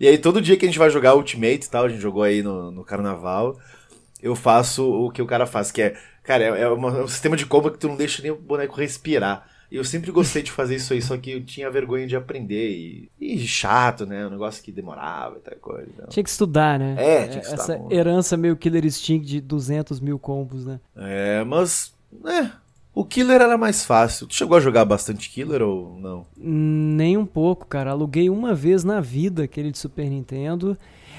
E 0.00 0.08
aí 0.08 0.16
todo 0.16 0.40
dia 0.40 0.56
que 0.56 0.64
a 0.64 0.68
gente 0.68 0.78
vai 0.78 0.88
jogar 0.88 1.14
Ultimate 1.14 1.66
e 1.66 1.70
tal, 1.70 1.84
a 1.84 1.88
gente 1.90 2.00
jogou 2.00 2.22
aí 2.22 2.42
no, 2.42 2.70
no 2.70 2.82
carnaval, 2.82 3.58
eu 4.22 4.34
faço 4.34 4.90
o 4.90 5.10
que 5.10 5.20
o 5.20 5.26
cara 5.26 5.44
faz, 5.44 5.70
que 5.70 5.82
é, 5.82 5.94
cara, 6.22 6.42
é, 6.44 6.62
é 6.62 6.68
uma- 6.68 6.98
é 6.98 7.02
um 7.02 7.08
sistema 7.08 7.36
de 7.36 7.44
combo 7.44 7.70
que 7.70 7.76
tu 7.78 7.88
não 7.88 7.96
deixa 7.96 8.22
nem 8.22 8.30
o 8.30 8.36
boneco 8.36 8.76
respirar. 8.76 9.46
E 9.70 9.76
eu 9.76 9.84
sempre 9.84 10.10
gostei 10.10 10.42
de 10.42 10.50
fazer 10.50 10.76
isso 10.76 10.92
aí, 10.92 11.00
só 11.00 11.16
que 11.16 11.30
eu 11.30 11.44
tinha 11.44 11.70
vergonha 11.70 12.06
de 12.06 12.16
aprender. 12.16 12.70
E, 12.70 13.10
e 13.20 13.38
chato, 13.46 14.04
né? 14.04 14.26
Um 14.26 14.30
negócio 14.30 14.62
que 14.62 14.72
demorava 14.72 15.36
e 15.36 15.40
tal 15.40 15.58
coisa. 15.60 15.88
Então. 15.94 16.08
Tinha 16.08 16.24
que 16.24 16.30
estudar, 16.30 16.78
né? 16.78 16.96
É, 16.98 17.28
tinha 17.28 17.40
que 17.40 17.46
estudar 17.46 17.62
Essa 17.62 17.78
muito. 17.78 17.94
herança 17.94 18.36
meio 18.36 18.56
Killer 18.56 18.84
Instinct 18.84 19.26
de 19.26 19.40
200 19.40 20.00
mil 20.00 20.18
combos, 20.18 20.66
né? 20.66 20.80
É, 20.96 21.44
mas. 21.44 21.94
É. 22.26 22.50
O 22.92 23.04
Killer 23.04 23.40
era 23.40 23.56
mais 23.56 23.84
fácil. 23.84 24.26
Tu 24.26 24.34
chegou 24.34 24.56
a 24.56 24.60
jogar 24.60 24.84
bastante 24.84 25.30
Killer 25.30 25.62
ou 25.62 25.96
não? 26.00 26.26
Nem 26.36 27.16
um 27.16 27.24
pouco, 27.24 27.64
cara. 27.66 27.92
Aluguei 27.92 28.28
uma 28.28 28.52
vez 28.52 28.82
na 28.82 29.00
vida 29.00 29.44
aquele 29.44 29.70
de 29.70 29.78
Super 29.78 30.10
Nintendo. 30.10 30.76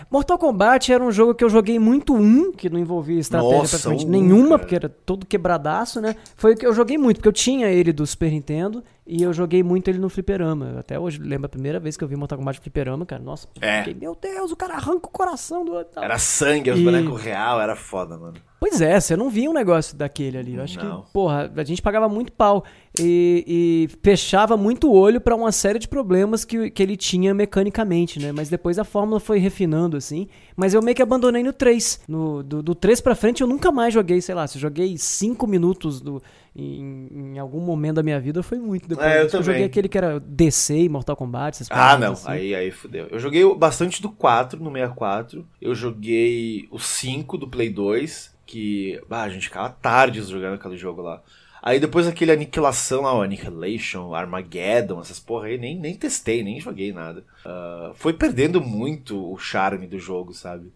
Mortal 0.10 0.38
Kombat 0.38 0.92
era 0.92 1.04
um 1.04 1.12
jogo 1.12 1.36
que 1.36 1.44
eu 1.44 1.50
joguei 1.50 1.78
muito 1.78 2.14
um, 2.16 2.52
que 2.52 2.70
não 2.70 2.80
envolvia 2.80 3.20
estratégia 3.20 3.58
Nossa, 3.58 3.70
praticamente 3.72 4.06
um, 4.06 4.10
nenhuma, 4.10 4.50
cara. 4.50 4.60
porque 4.60 4.76
era 4.76 4.90
todo 4.90 5.26
quebradaço, 5.26 6.02
né? 6.02 6.16
Foi 6.36 6.54
o 6.54 6.58
que 6.58 6.66
eu 6.66 6.74
joguei 6.74 6.98
muito, 6.98 7.18
porque 7.18 7.30
eu 7.30 7.34
tinha 7.34 7.68
ele 7.68 7.94
do 7.94 8.06
Super 8.06 8.32
Nintendo 8.32 8.84
e 9.06 9.22
eu 9.24 9.34
joguei 9.34 9.64
muito 9.64 9.88
ele 9.90 9.98
no 10.00 10.10
fliperama. 10.10 10.72
Eu 10.74 10.80
Até 10.80 11.00
hoje 11.00 11.20
lembro 11.20 11.46
a 11.48 11.50
primeira 11.50 11.80
vez 11.80 11.98
que 11.98 12.04
eu 12.04 12.08
vi 12.08 12.16
Mortal 12.16 12.38
Kombat 12.38 12.60
no 12.60 12.64
fliperama, 12.64 13.06
cara. 13.06 13.22
Nossa, 13.24 13.48
É. 13.60 13.80
fiquei, 13.80 13.94
meu 13.94 14.16
Deus, 14.20 14.52
o 14.52 14.56
cara 14.56 14.76
arranca 14.76 15.08
o 15.08 15.12
coração 15.12 15.66
do 15.66 15.74
outro. 15.74 16.02
Era 16.02 16.18
sangue, 16.18 16.72
os 16.72 16.80
E- 16.80 16.84
bonecos 16.84 17.22
real, 17.22 17.60
era 17.60 17.76
foda, 17.76 18.18
mano. 18.18 18.36
Pois 18.60 18.80
é, 18.80 19.00
você 19.00 19.16
não 19.18 19.28
via 19.28 19.50
um 19.50 19.54
negócio 19.54 19.98
daquele 19.98 20.38
ali. 20.38 20.56
Eu 20.56 20.62
acho 20.64 20.78
Não. 20.78 21.02
que, 21.02 21.12
porra, 21.12 21.52
a 21.56 21.64
gente 21.64 21.82
pagava 21.82 22.08
muito 22.08 22.32
pau 22.32 22.64
e, 23.00 23.44
e 23.48 23.98
fechava 24.04 24.56
muito 24.56 24.88
o 24.88 24.94
olho 24.94 25.20
pra 25.20 25.36
uma 25.36 25.52
série 25.52 25.80
de 25.80 25.88
problemas 25.88 26.46
que, 26.46 26.70
que 26.70 26.84
ele 26.84 26.96
tinha 26.96 27.34
mecanicamente, 27.34 28.20
né? 28.20 28.32
Mas 28.32 28.50
depois 28.50 28.78
a 28.78 28.84
fórmula 28.84 29.20
foi 29.20 29.40
refinando, 29.40 29.98
assim. 29.98 30.28
Mas 30.56 30.76
eu 30.76 30.82
meio 30.84 30.96
que 30.96 31.02
abandonei 31.02 31.42
no 31.42 31.52
3. 31.52 32.02
No, 32.08 32.44
do, 32.44 32.62
do 32.62 32.76
3 32.76 33.02
pra 33.02 33.16
frente 33.16 33.42
eu 33.42 33.48
nunca 33.48 33.72
mais 33.72 33.96
joguei, 33.96 34.22
sei 34.22 34.36
lá, 34.36 34.46
se 34.46 34.60
joguei 34.60 34.96
5 34.96 35.48
minutos 35.48 36.00
do, 36.00 36.22
em, 36.56 37.08
em 37.36 37.40
algum 37.40 37.62
momento 37.62 37.96
da 37.96 38.04
minha 38.04 38.20
vida, 38.20 38.44
foi 38.44 38.60
muito 38.60 38.88
depois. 38.88 39.08
É, 39.08 39.22
eu 39.22 39.26
disso. 39.26 39.44
joguei 39.44 39.64
aquele 39.64 39.88
que 39.88 39.98
era 39.98 40.20
DC 40.20 40.78
e 40.78 40.90
Mortal 40.90 41.16
Kombat, 41.16 41.56
essas 41.56 41.68
Ah, 41.72 41.98
não. 41.98 42.14
assim. 42.14 42.30
Aí, 42.30 42.56
aí 42.56 42.72
fudeu. 42.72 43.08
Eu 43.08 43.20
joguei 43.20 43.44
bastante 43.56 44.02
do 44.02 44.10
4 44.10 44.62
no 44.62 44.72
64. 44.72 45.48
Eu 45.62 45.74
joguei 45.74 46.68
o 46.72 46.80
5 46.80 47.38
do 47.38 47.48
Play 47.48 47.70
2. 47.70 48.32
Que. 48.46 49.02
Ah, 49.10 49.22
a 49.22 49.30
gente 49.30 49.44
ficava 49.48 49.70
tardes 49.70 50.28
jogando 50.28 50.56
aquele 50.56 50.76
jogo 50.76 51.02
lá. 51.02 51.22
Aí 51.64 51.80
depois 51.80 52.08
aquele 52.08 52.32
Aniquilação 52.32 53.02
lá, 53.04 53.14
o 53.16 53.22
Annihilation, 53.22 54.14
Armageddon, 54.16 55.00
essas 55.00 55.20
porra 55.20 55.46
aí, 55.48 55.58
nem, 55.58 55.78
nem 55.78 55.94
testei, 55.96 56.44
nem 56.44 56.60
joguei 56.60 56.92
nada. 56.92 57.24
Ah, 57.46 57.92
foi 57.96 58.14
perdendo 58.14 58.60
muito 58.60 59.32
o 59.32 59.38
charme 59.38 59.86
do 59.86 60.00
jogo, 60.00 60.34
sabe? 60.34 60.72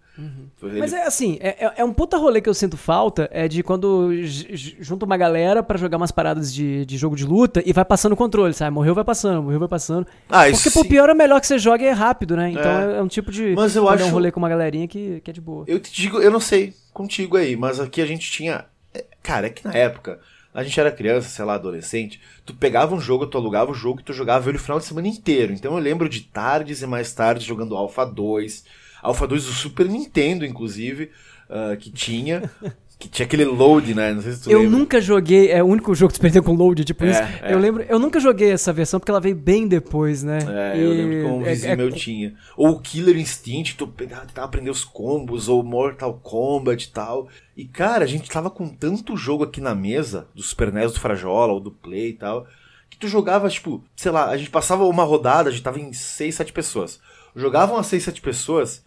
Mas 0.62 0.94
ele- 0.94 1.02
é 1.02 1.08
assim, 1.08 1.38
é, 1.42 1.66
é- 1.66 1.74
é 1.78 1.84
um 1.84 1.92
puta 1.92 2.16
rolê 2.18 2.40
que 2.40 2.48
eu 2.48 2.54
sinto 2.54 2.78
falta, 2.78 3.28
é 3.34 3.48
de 3.50 3.62
quando 3.62 4.14
j- 4.24 4.56
j- 4.56 4.78
junta 4.80 5.06
uma 5.06 5.18
galera 5.18 5.62
pra 5.62 5.78
jogar 5.78 5.98
umas 5.98 6.12
paradas 6.12 6.54
de, 6.54 6.86
de 6.86 6.98
jogo 6.98 7.16
de 7.18 7.26
luta 7.26 7.62
e 7.66 7.74
vai 7.74 7.84
passando 7.84 8.14
o 8.14 8.16
controle, 8.16 8.54
sabe? 8.54 8.72
Morreu, 8.74 8.96
vai 8.96 9.04
passando, 9.04 9.44
morreu, 9.44 9.60
vai 9.60 9.68
passando. 9.68 10.08
Ah, 10.30 10.48
isso 10.48 10.64
Porque 10.64 10.80
por 10.80 10.88
pior 10.88 11.10
é 11.10 11.14
melhor 11.14 11.42
que 11.42 11.48
você 11.48 11.60
jogue 11.60 11.84
é 11.84 11.92
rápido, 11.92 12.38
né? 12.38 12.52
Então 12.52 12.62
É. 12.92 12.98
é, 12.98 13.02
um 13.02 13.08
tipo 13.10 13.30
de 13.30 13.54
Mas 13.56 13.76
eu 13.76 13.84
é 13.84 13.86
um 13.88 13.90
acho- 13.90 14.08
rolê 14.10 14.32
com 14.32 14.40
uma 14.40 14.48
galerinha 14.48 14.88
que, 14.88 15.20
que 15.22 15.32
é 15.32 15.34
de 15.34 15.42
boa. 15.42 15.66
Eu 15.68 15.80
te 15.82 15.92
digo, 15.92 16.20
eu 16.22 16.32
não 16.32 16.40
sei 16.40 16.74
contigo 16.94 17.36
aí, 17.36 17.58
mas 17.58 17.80
aqui 17.82 18.02
a 18.02 18.06
gente 18.06 18.32
tinha. 18.32 18.66
é, 18.94 19.04
Cara, 19.22 19.48
é 19.48 19.50
que 19.50 19.66
na 19.66 19.74
época, 19.74 20.20
a 20.56 20.64
gente 20.64 20.80
era 20.80 20.90
criança, 20.90 21.28
sei 21.28 21.44
lá, 21.44 21.56
adolescente, 21.56 22.22
tu 22.46 22.54
pegava 22.54 22.96
um 22.96 23.00
jogo, 23.00 23.28
tu 23.28 23.38
alugava 23.38 23.72
o 23.72 23.76
jogo 23.76 24.00
e 24.00 24.04
tu 24.04 24.14
jogava 24.14 24.50
ele 24.50 24.58
o 24.58 24.62
final 24.62 24.80
de 24.80 24.86
semana 24.86 25.10
inteiro. 25.10 25.52
Então 25.52 25.74
eu 25.74 25.80
lembro 25.80 26.08
de 26.08 26.22
tardes 26.22 26.82
e 26.82 26.88
mais 26.88 27.12
tardes 27.14 27.46
jogando 27.46 27.76
Alpha 27.76 28.06
2. 28.06 28.64
Alpha 29.04 29.28
2 29.28 29.46
do 29.46 29.52
Super 29.52 29.86
Nintendo, 29.88 30.46
inclusive, 30.46 31.12
ah, 31.50 31.76
que 31.76 31.92
tinha. 31.92 32.50
Que 33.06 33.12
tinha 33.12 33.26
aquele 33.26 33.46
load, 33.46 33.94
né? 33.94 34.14
Não 34.14 34.22
sei 34.22 34.32
se 34.34 34.42
tu 34.44 34.52
Eu 34.52 34.62
lembra. 34.62 34.78
nunca 34.80 35.00
joguei, 35.02 35.52
é 35.52 35.62
o 35.62 35.68
único 35.68 35.94
jogo 35.94 36.10
que 36.10 36.16
se 36.18 36.22
perdeu 36.22 36.42
com 36.42 36.54
load, 36.54 36.84
tipo 36.84 37.04
É, 37.06 37.12
isso. 37.12 37.22
é. 37.44 37.54
Eu 37.54 37.60
lembro, 37.60 37.84
eu 37.88 38.00
nunca 38.00 38.20
joguei 38.20 38.52
essa 38.52 38.74
versão 38.74 39.00
porque 39.00 39.12
ela 39.12 39.20
veio 39.22 39.36
bem 39.36 39.68
depois, 39.68 40.24
né? 40.24 40.40
É, 40.48 40.78
eu 40.78 40.92
E 40.94 40.98
lembro 40.98 41.16
que 41.20 41.26
um 41.34 41.42
é- 41.46 41.50
vizinho 41.52 41.74
é- 41.74 41.76
meu 41.76 41.92
tinha. 41.92 42.34
Ou 42.58 42.70
o 42.70 42.80
Killer 42.80 43.16
Instinct, 43.18 43.76
tu 43.78 43.88
pegava, 43.88 44.26
tentava 44.26 44.48
aprender 44.48 44.72
os 44.72 44.84
combos, 44.84 45.48
ou 45.48 45.62
Mortal 45.64 46.14
Kombat 46.24 46.86
e 46.88 46.90
tal. 46.92 47.28
E, 47.56 47.66
cara, 47.66 48.04
a 48.04 48.08
gente 48.08 48.30
tava 48.30 48.50
com 48.50 48.68
tanto 48.68 49.16
jogo 49.16 49.44
aqui 49.44 49.62
na 49.62 49.76
mesa, 49.76 50.28
do 50.34 50.42
Super 50.42 50.74
NES, 50.74 50.94
do 50.94 51.00
Frajola, 51.00 51.54
ou 51.54 51.60
do 51.60 51.70
Play 51.72 52.10
e 52.10 52.14
tal, 52.14 52.48
que 52.90 52.98
tu 52.98 53.08
jogava, 53.08 53.48
tipo, 53.50 53.84
sei 53.96 54.12
lá, 54.12 54.30
a 54.30 54.38
gente 54.38 54.50
passava 54.50 54.84
uma 54.86 55.04
rodada, 55.04 55.50
a 55.50 55.52
gente 55.52 55.62
tava 55.64 55.80
em 55.80 55.94
6, 55.94 56.34
7 56.36 56.52
pessoas. 56.52 57.00
Jogavam 57.36 57.78
as 57.78 57.86
6, 57.88 58.04
7 58.04 58.20
pessoas, 58.22 58.84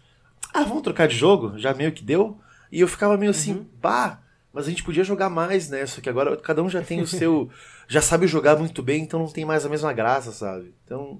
ah, 0.53 0.63
vamos 0.63 0.81
trocar 0.83 1.07
de 1.07 1.15
jogo? 1.15 1.53
Já 1.57 1.73
meio 1.73 1.91
que 1.91 2.03
deu. 2.03 2.37
E 2.71 2.79
eu 2.81 2.87
ficava 2.87 3.17
meio 3.17 3.31
assim, 3.31 3.65
pá, 3.81 4.21
mas 4.53 4.65
a 4.65 4.69
gente 4.69 4.83
podia 4.83 5.03
jogar 5.03 5.29
mais, 5.29 5.69
né? 5.69 5.85
Só 5.85 6.01
que 6.01 6.09
agora 6.09 6.35
cada 6.37 6.61
um 6.63 6.69
já 6.69 6.81
tem 6.81 7.01
o 7.01 7.07
seu. 7.07 7.49
já 7.87 8.01
sabe 8.01 8.27
jogar 8.27 8.55
muito 8.55 8.83
bem, 8.83 9.01
então 9.03 9.19
não 9.19 9.27
tem 9.27 9.43
mais 9.45 9.65
a 9.65 9.69
mesma 9.69 9.91
graça, 9.93 10.31
sabe? 10.31 10.73
Então, 10.85 11.19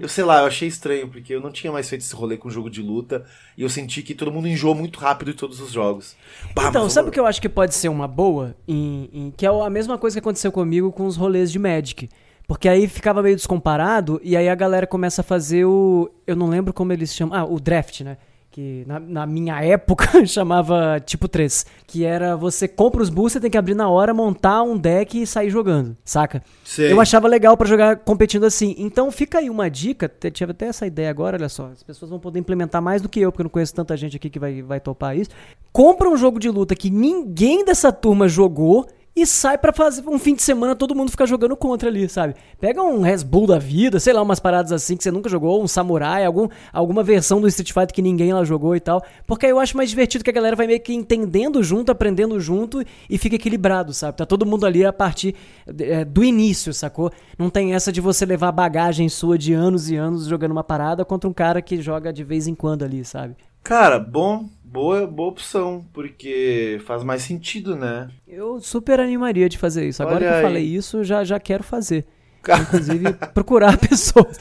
eu 0.00 0.08
sei 0.08 0.24
lá, 0.24 0.40
eu 0.40 0.46
achei 0.46 0.66
estranho, 0.66 1.08
porque 1.08 1.32
eu 1.32 1.40
não 1.40 1.52
tinha 1.52 1.72
mais 1.72 1.88
feito 1.88 2.02
esse 2.02 2.14
rolê 2.14 2.36
com 2.36 2.50
jogo 2.50 2.68
de 2.68 2.82
luta 2.82 3.24
e 3.56 3.62
eu 3.62 3.68
senti 3.68 4.02
que 4.02 4.14
todo 4.16 4.32
mundo 4.32 4.48
enjoou 4.48 4.74
muito 4.74 4.98
rápido 4.98 5.30
em 5.30 5.34
todos 5.34 5.60
os 5.60 5.70
jogos. 5.70 6.16
Bah, 6.56 6.68
Então, 6.70 6.82
mas 6.84 6.92
sabe 6.92 7.08
o 7.08 7.12
que 7.12 7.20
eu 7.20 7.26
acho 7.26 7.40
que 7.40 7.48
pode 7.48 7.72
ser 7.74 7.88
uma 7.88 8.08
boa? 8.08 8.56
Em, 8.66 9.08
em- 9.12 9.30
que 9.36 9.46
é 9.46 9.48
a 9.48 9.70
mesma 9.70 9.96
coisa 9.96 10.14
que 10.16 10.20
aconteceu 10.20 10.50
comigo 10.50 10.90
com 10.90 11.06
os 11.06 11.16
rolês 11.16 11.52
de 11.52 11.58
Magic. 11.58 12.08
Porque 12.48 12.68
aí 12.68 12.88
ficava 12.88 13.22
meio 13.22 13.36
descomparado 13.36 14.20
e 14.24 14.36
aí 14.36 14.48
a 14.48 14.54
galera 14.54 14.86
começa 14.86 15.20
a 15.20 15.24
fazer 15.24 15.66
o. 15.66 16.10
Eu 16.26 16.34
não 16.34 16.48
lembro 16.48 16.72
como 16.72 16.92
eles 16.92 17.14
chamam. 17.14 17.38
Ah, 17.38 17.44
o 17.44 17.60
draft, 17.60 18.00
né? 18.00 18.16
Que 18.58 18.82
na, 18.88 18.98
na 18.98 19.24
minha 19.24 19.62
época 19.62 20.04
chamava 20.26 20.98
tipo 20.98 21.28
3. 21.28 21.64
Que 21.86 22.04
era 22.04 22.36
você 22.36 22.66
compra 22.66 23.00
os 23.00 23.08
boosters, 23.08 23.40
tem 23.40 23.48
que 23.48 23.56
abrir 23.56 23.76
na 23.76 23.88
hora, 23.88 24.12
montar 24.12 24.64
um 24.64 24.76
deck 24.76 25.22
e 25.22 25.24
sair 25.24 25.48
jogando, 25.48 25.96
saca? 26.04 26.42
Sei. 26.64 26.92
Eu 26.92 27.00
achava 27.00 27.28
legal 27.28 27.56
pra 27.56 27.68
jogar 27.68 27.98
competindo 27.98 28.44
assim. 28.44 28.74
Então 28.76 29.12
fica 29.12 29.38
aí 29.38 29.48
uma 29.48 29.70
dica, 29.70 30.10
tive 30.32 30.50
até 30.50 30.66
essa 30.66 30.84
ideia 30.88 31.08
agora, 31.08 31.36
olha 31.36 31.48
só. 31.48 31.66
As 31.66 31.84
pessoas 31.84 32.10
vão 32.10 32.18
poder 32.18 32.40
implementar 32.40 32.82
mais 32.82 33.00
do 33.00 33.08
que 33.08 33.20
eu, 33.20 33.30
porque 33.30 33.42
eu 33.42 33.44
não 33.44 33.50
conheço 33.50 33.72
tanta 33.72 33.96
gente 33.96 34.16
aqui 34.16 34.28
que 34.28 34.40
vai, 34.40 34.60
vai 34.60 34.80
topar 34.80 35.16
isso. 35.16 35.30
Compra 35.72 36.10
um 36.10 36.16
jogo 36.16 36.40
de 36.40 36.50
luta 36.50 36.74
que 36.74 36.90
ninguém 36.90 37.64
dessa 37.64 37.92
turma 37.92 38.26
jogou 38.26 38.88
e 39.20 39.26
sai 39.26 39.58
pra 39.58 39.72
fazer 39.72 40.08
um 40.08 40.18
fim 40.18 40.34
de 40.34 40.42
semana 40.42 40.76
todo 40.76 40.94
mundo 40.94 41.10
ficar 41.10 41.26
jogando 41.26 41.56
contra 41.56 41.88
ali, 41.88 42.08
sabe? 42.08 42.34
Pega 42.60 42.82
um 42.82 43.00
Red 43.00 43.24
Bull 43.24 43.46
da 43.46 43.58
vida, 43.58 43.98
sei 43.98 44.12
lá, 44.12 44.22
umas 44.22 44.40
paradas 44.40 44.72
assim 44.72 44.96
que 44.96 45.02
você 45.02 45.10
nunca 45.10 45.28
jogou, 45.28 45.62
um 45.62 45.68
Samurai, 45.68 46.24
algum, 46.24 46.48
alguma 46.72 47.02
versão 47.02 47.40
do 47.40 47.48
Street 47.48 47.72
Fighter 47.72 47.94
que 47.94 48.02
ninguém 48.02 48.32
lá 48.32 48.44
jogou 48.44 48.76
e 48.76 48.80
tal. 48.80 49.02
Porque 49.26 49.46
aí 49.46 49.52
eu 49.52 49.58
acho 49.58 49.76
mais 49.76 49.90
divertido 49.90 50.24
que 50.24 50.30
a 50.30 50.32
galera 50.32 50.56
vai 50.56 50.66
meio 50.66 50.80
que 50.80 50.94
entendendo 50.94 51.62
junto, 51.62 51.90
aprendendo 51.90 52.38
junto 52.40 52.82
e 53.08 53.18
fica 53.18 53.36
equilibrado, 53.36 53.92
sabe? 53.92 54.16
Tá 54.16 54.26
todo 54.26 54.46
mundo 54.46 54.66
ali 54.66 54.84
a 54.84 54.92
partir 54.92 55.34
é, 55.66 56.04
do 56.04 56.24
início, 56.24 56.72
sacou? 56.72 57.10
Não 57.38 57.50
tem 57.50 57.74
essa 57.74 57.90
de 57.90 58.00
você 58.00 58.24
levar 58.24 58.52
bagagem 58.52 59.08
sua 59.08 59.36
de 59.38 59.52
anos 59.52 59.90
e 59.90 59.96
anos 59.96 60.26
jogando 60.26 60.52
uma 60.52 60.64
parada 60.64 61.04
contra 61.04 61.28
um 61.28 61.32
cara 61.32 61.60
que 61.60 61.80
joga 61.80 62.12
de 62.12 62.24
vez 62.24 62.46
em 62.46 62.54
quando 62.54 62.84
ali, 62.84 63.04
sabe? 63.04 63.36
Cara, 63.62 63.98
bom, 63.98 64.48
boa, 64.70 65.06
boa 65.06 65.30
opção, 65.30 65.84
porque 65.92 66.80
faz 66.84 67.02
mais 67.02 67.22
sentido, 67.22 67.74
né? 67.74 68.08
Eu 68.26 68.60
super 68.60 69.00
animaria 69.00 69.48
de 69.48 69.56
fazer 69.56 69.88
isso. 69.88 70.02
Agora 70.02 70.18
Olha 70.18 70.26
que 70.26 70.32
eu 70.32 70.36
aí. 70.36 70.42
falei 70.42 70.64
isso, 70.64 71.02
já, 71.02 71.24
já 71.24 71.40
quero 71.40 71.64
fazer. 71.64 72.06
Inclusive, 72.46 73.12
procurar 73.34 73.76
pessoas. 73.80 74.38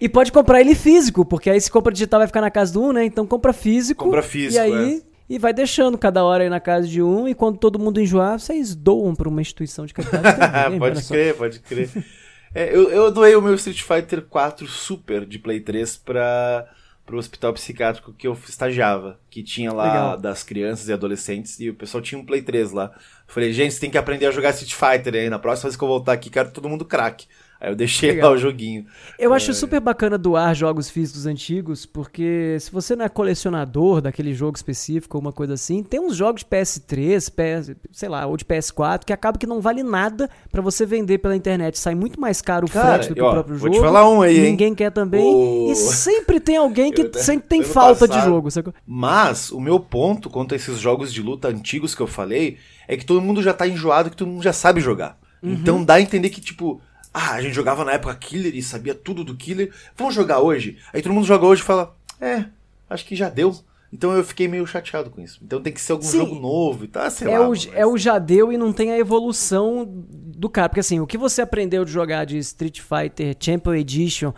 E 0.00 0.08
pode 0.08 0.32
comprar 0.32 0.60
ele 0.60 0.74
físico, 0.74 1.24
porque 1.24 1.50
aí 1.50 1.60
se 1.60 1.70
compra 1.70 1.92
digital 1.92 2.20
vai 2.20 2.26
ficar 2.26 2.40
na 2.40 2.50
casa 2.50 2.72
do 2.72 2.82
um, 2.82 2.92
né? 2.92 3.04
Então 3.04 3.26
compra 3.26 3.52
físico. 3.52 4.04
Compra 4.04 4.22
físico, 4.22 4.56
E 4.56 4.58
aí. 4.58 5.02
E 5.26 5.38
vai 5.38 5.54
deixando 5.54 5.96
cada 5.96 6.22
hora 6.22 6.44
aí 6.44 6.50
na 6.50 6.60
casa 6.60 6.86
de 6.86 7.02
um, 7.02 7.26
e 7.26 7.34
quando 7.34 7.56
todo 7.56 7.78
mundo 7.78 7.98
enjoar, 7.98 8.38
vocês 8.38 8.74
doam 8.74 9.14
pra 9.14 9.26
uma 9.26 9.40
instituição 9.40 9.86
de 9.86 9.94
caridade. 9.94 10.38
olha 10.68 10.78
pode 10.78 11.02
crer, 11.02 11.34
pode 11.34 11.60
crer. 11.60 11.88
É, 12.54 12.68
eu, 12.76 12.90
eu 12.90 13.10
doei 13.10 13.34
o 13.34 13.40
meu 13.40 13.54
Street 13.54 13.82
Fighter 13.82 14.20
4 14.22 14.66
Super 14.66 15.24
de 15.24 15.38
Play 15.38 15.60
3 15.60 15.96
para 15.96 16.68
pro 17.04 17.18
hospital 17.18 17.52
psiquiátrico 17.52 18.12
que 18.12 18.26
eu 18.26 18.32
estagiava, 18.48 19.18
que 19.28 19.42
tinha 19.42 19.72
lá 19.72 19.84
Legal. 19.84 20.16
das 20.18 20.42
crianças 20.42 20.88
e 20.88 20.92
adolescentes, 20.92 21.60
e 21.60 21.68
o 21.68 21.74
pessoal 21.74 22.02
tinha 22.02 22.18
um 22.18 22.24
Play 22.24 22.42
3 22.42 22.72
lá. 22.72 22.92
Eu 22.94 23.34
falei, 23.34 23.52
gente, 23.52 23.74
você 23.74 23.80
tem 23.80 23.90
que 23.90 23.98
aprender 23.98 24.26
a 24.26 24.30
jogar 24.30 24.50
Street 24.50 24.74
Fighter 24.74 25.14
aí, 25.14 25.28
na 25.28 25.38
próxima 25.38 25.68
vez 25.68 25.76
que 25.76 25.84
eu 25.84 25.88
voltar 25.88 26.12
aqui, 26.12 26.30
quero 26.30 26.50
todo 26.50 26.68
mundo 26.68 26.84
craque. 26.84 27.26
Aí 27.64 27.70
eu 27.70 27.74
deixei 27.76 28.10
Legal. 28.10 28.30
lá 28.30 28.36
o 28.36 28.38
joguinho. 28.38 28.84
Eu 29.18 29.32
acho 29.32 29.54
super 29.54 29.80
bacana 29.80 30.18
doar 30.18 30.54
jogos 30.54 30.90
físicos 30.90 31.24
antigos, 31.24 31.86
porque 31.86 32.58
se 32.60 32.70
você 32.70 32.94
não 32.94 33.06
é 33.06 33.08
colecionador 33.08 34.02
daquele 34.02 34.34
jogo 34.34 34.54
específico 34.54 35.16
ou 35.16 35.20
uma 35.22 35.32
coisa 35.32 35.54
assim, 35.54 35.82
tem 35.82 35.98
uns 35.98 36.14
jogos 36.14 36.42
de 36.42 36.46
PS3, 36.46 37.30
PS, 37.30 37.74
sei 37.90 38.08
lá, 38.10 38.26
ou 38.26 38.36
de 38.36 38.44
PS4 38.44 39.04
que 39.06 39.12
acaba 39.14 39.38
que 39.38 39.46
não 39.46 39.62
vale 39.62 39.82
nada 39.82 40.28
pra 40.52 40.60
você 40.60 40.84
vender 40.84 41.18
pela 41.18 41.34
internet. 41.34 41.78
Sai 41.78 41.94
muito 41.94 42.20
mais 42.20 42.42
caro 42.42 42.66
o 42.66 42.70
Cara, 42.70 42.96
frete 42.96 43.08
do 43.08 43.14
que 43.14 43.22
ó, 43.22 43.28
o 43.30 43.32
próprio 43.32 43.56
vou 43.56 43.68
jogo. 43.68 43.80
te 43.80 43.84
falar 43.86 44.10
um 44.10 44.20
aí, 44.20 44.36
hein? 44.36 44.50
Ninguém 44.50 44.74
quer 44.74 44.90
também. 44.90 45.22
O- 45.24 45.70
E 45.70 45.74
sempre 45.74 46.38
tem 46.38 46.58
alguém 46.58 46.92
que 46.92 47.00
Eu 47.00 47.10
sempre 47.14 47.48
tem 47.48 47.62
falta 47.62 48.06
de 48.06 48.12
passado- 48.14 48.28
jogo. 48.28 48.50
sacou? 48.50 48.74
Mas 48.86 49.50
o 49.50 49.58
meu 49.58 49.80
ponto 49.80 50.28
quanto 50.28 50.52
a 50.52 50.56
esses 50.56 50.78
jogos 50.78 51.10
de 51.12 51.22
luta 51.22 51.48
antigos 51.48 51.94
que 51.94 52.02
eu 52.02 52.06
falei 52.06 52.58
é 52.86 52.94
que 52.96 53.06
todo 53.06 53.22
mundo 53.22 53.42
já 53.42 53.54
tá 53.54 53.66
enjoado, 53.66 54.10
que 54.10 54.16
todo 54.16 54.28
mundo 54.28 54.42
já 54.42 54.52
sabe 54.52 54.82
jogar. 54.82 55.16
Então 55.42 55.82
dá 55.84 55.94
a 55.94 56.00
entender 56.00 56.30
que, 56.30 56.40
tipo, 56.40 56.80
ah, 57.14 57.32
a 57.34 57.40
gente 57.40 57.54
jogava 57.54 57.84
na 57.84 57.92
época 57.92 58.14
Killer 58.16 58.54
e 58.54 58.62
sabia 58.62 58.94
tudo 58.94 59.22
do 59.24 59.36
Killer, 59.36 59.72
vamos 59.96 60.14
jogar 60.14 60.40
hoje? 60.40 60.76
Aí 60.92 61.00
todo 61.00 61.12
mundo 61.14 61.26
joga 61.26 61.46
hoje 61.46 61.62
e 61.62 61.64
fala, 61.64 61.94
é, 62.20 62.46
acho 62.90 63.06
que 63.06 63.14
já 63.16 63.28
deu. 63.28 63.54
Então 63.92 64.12
eu 64.12 64.24
fiquei 64.24 64.48
meio 64.48 64.66
chateado 64.66 65.08
com 65.08 65.20
isso. 65.20 65.38
Então 65.40 65.62
tem 65.62 65.72
que 65.72 65.80
ser 65.80 65.92
algum 65.92 66.02
Sim. 66.04 66.18
jogo 66.18 66.34
novo 66.34 66.84
e 66.84 66.88
tá, 66.88 67.08
sei 67.08 67.28
É 67.30 67.38
lá. 67.38 67.46
o, 67.46 67.50
mas- 67.50 67.68
é 67.72 67.86
o 67.86 67.96
Jadeu 67.96 68.52
e 68.52 68.58
não 68.58 68.72
tem 68.72 68.90
a 68.90 68.98
evolução 68.98 69.84
do 69.88 70.48
cara. 70.50 70.68
Porque 70.68 70.80
assim, 70.80 70.98
o 70.98 71.06
que 71.06 71.16
você 71.16 71.40
aprendeu 71.42 71.84
de 71.84 71.92
jogar 71.92 72.24
de 72.24 72.36
Street 72.38 72.80
Fighter 72.80 73.36
Champion 73.38 73.74
Edition, 73.74 74.32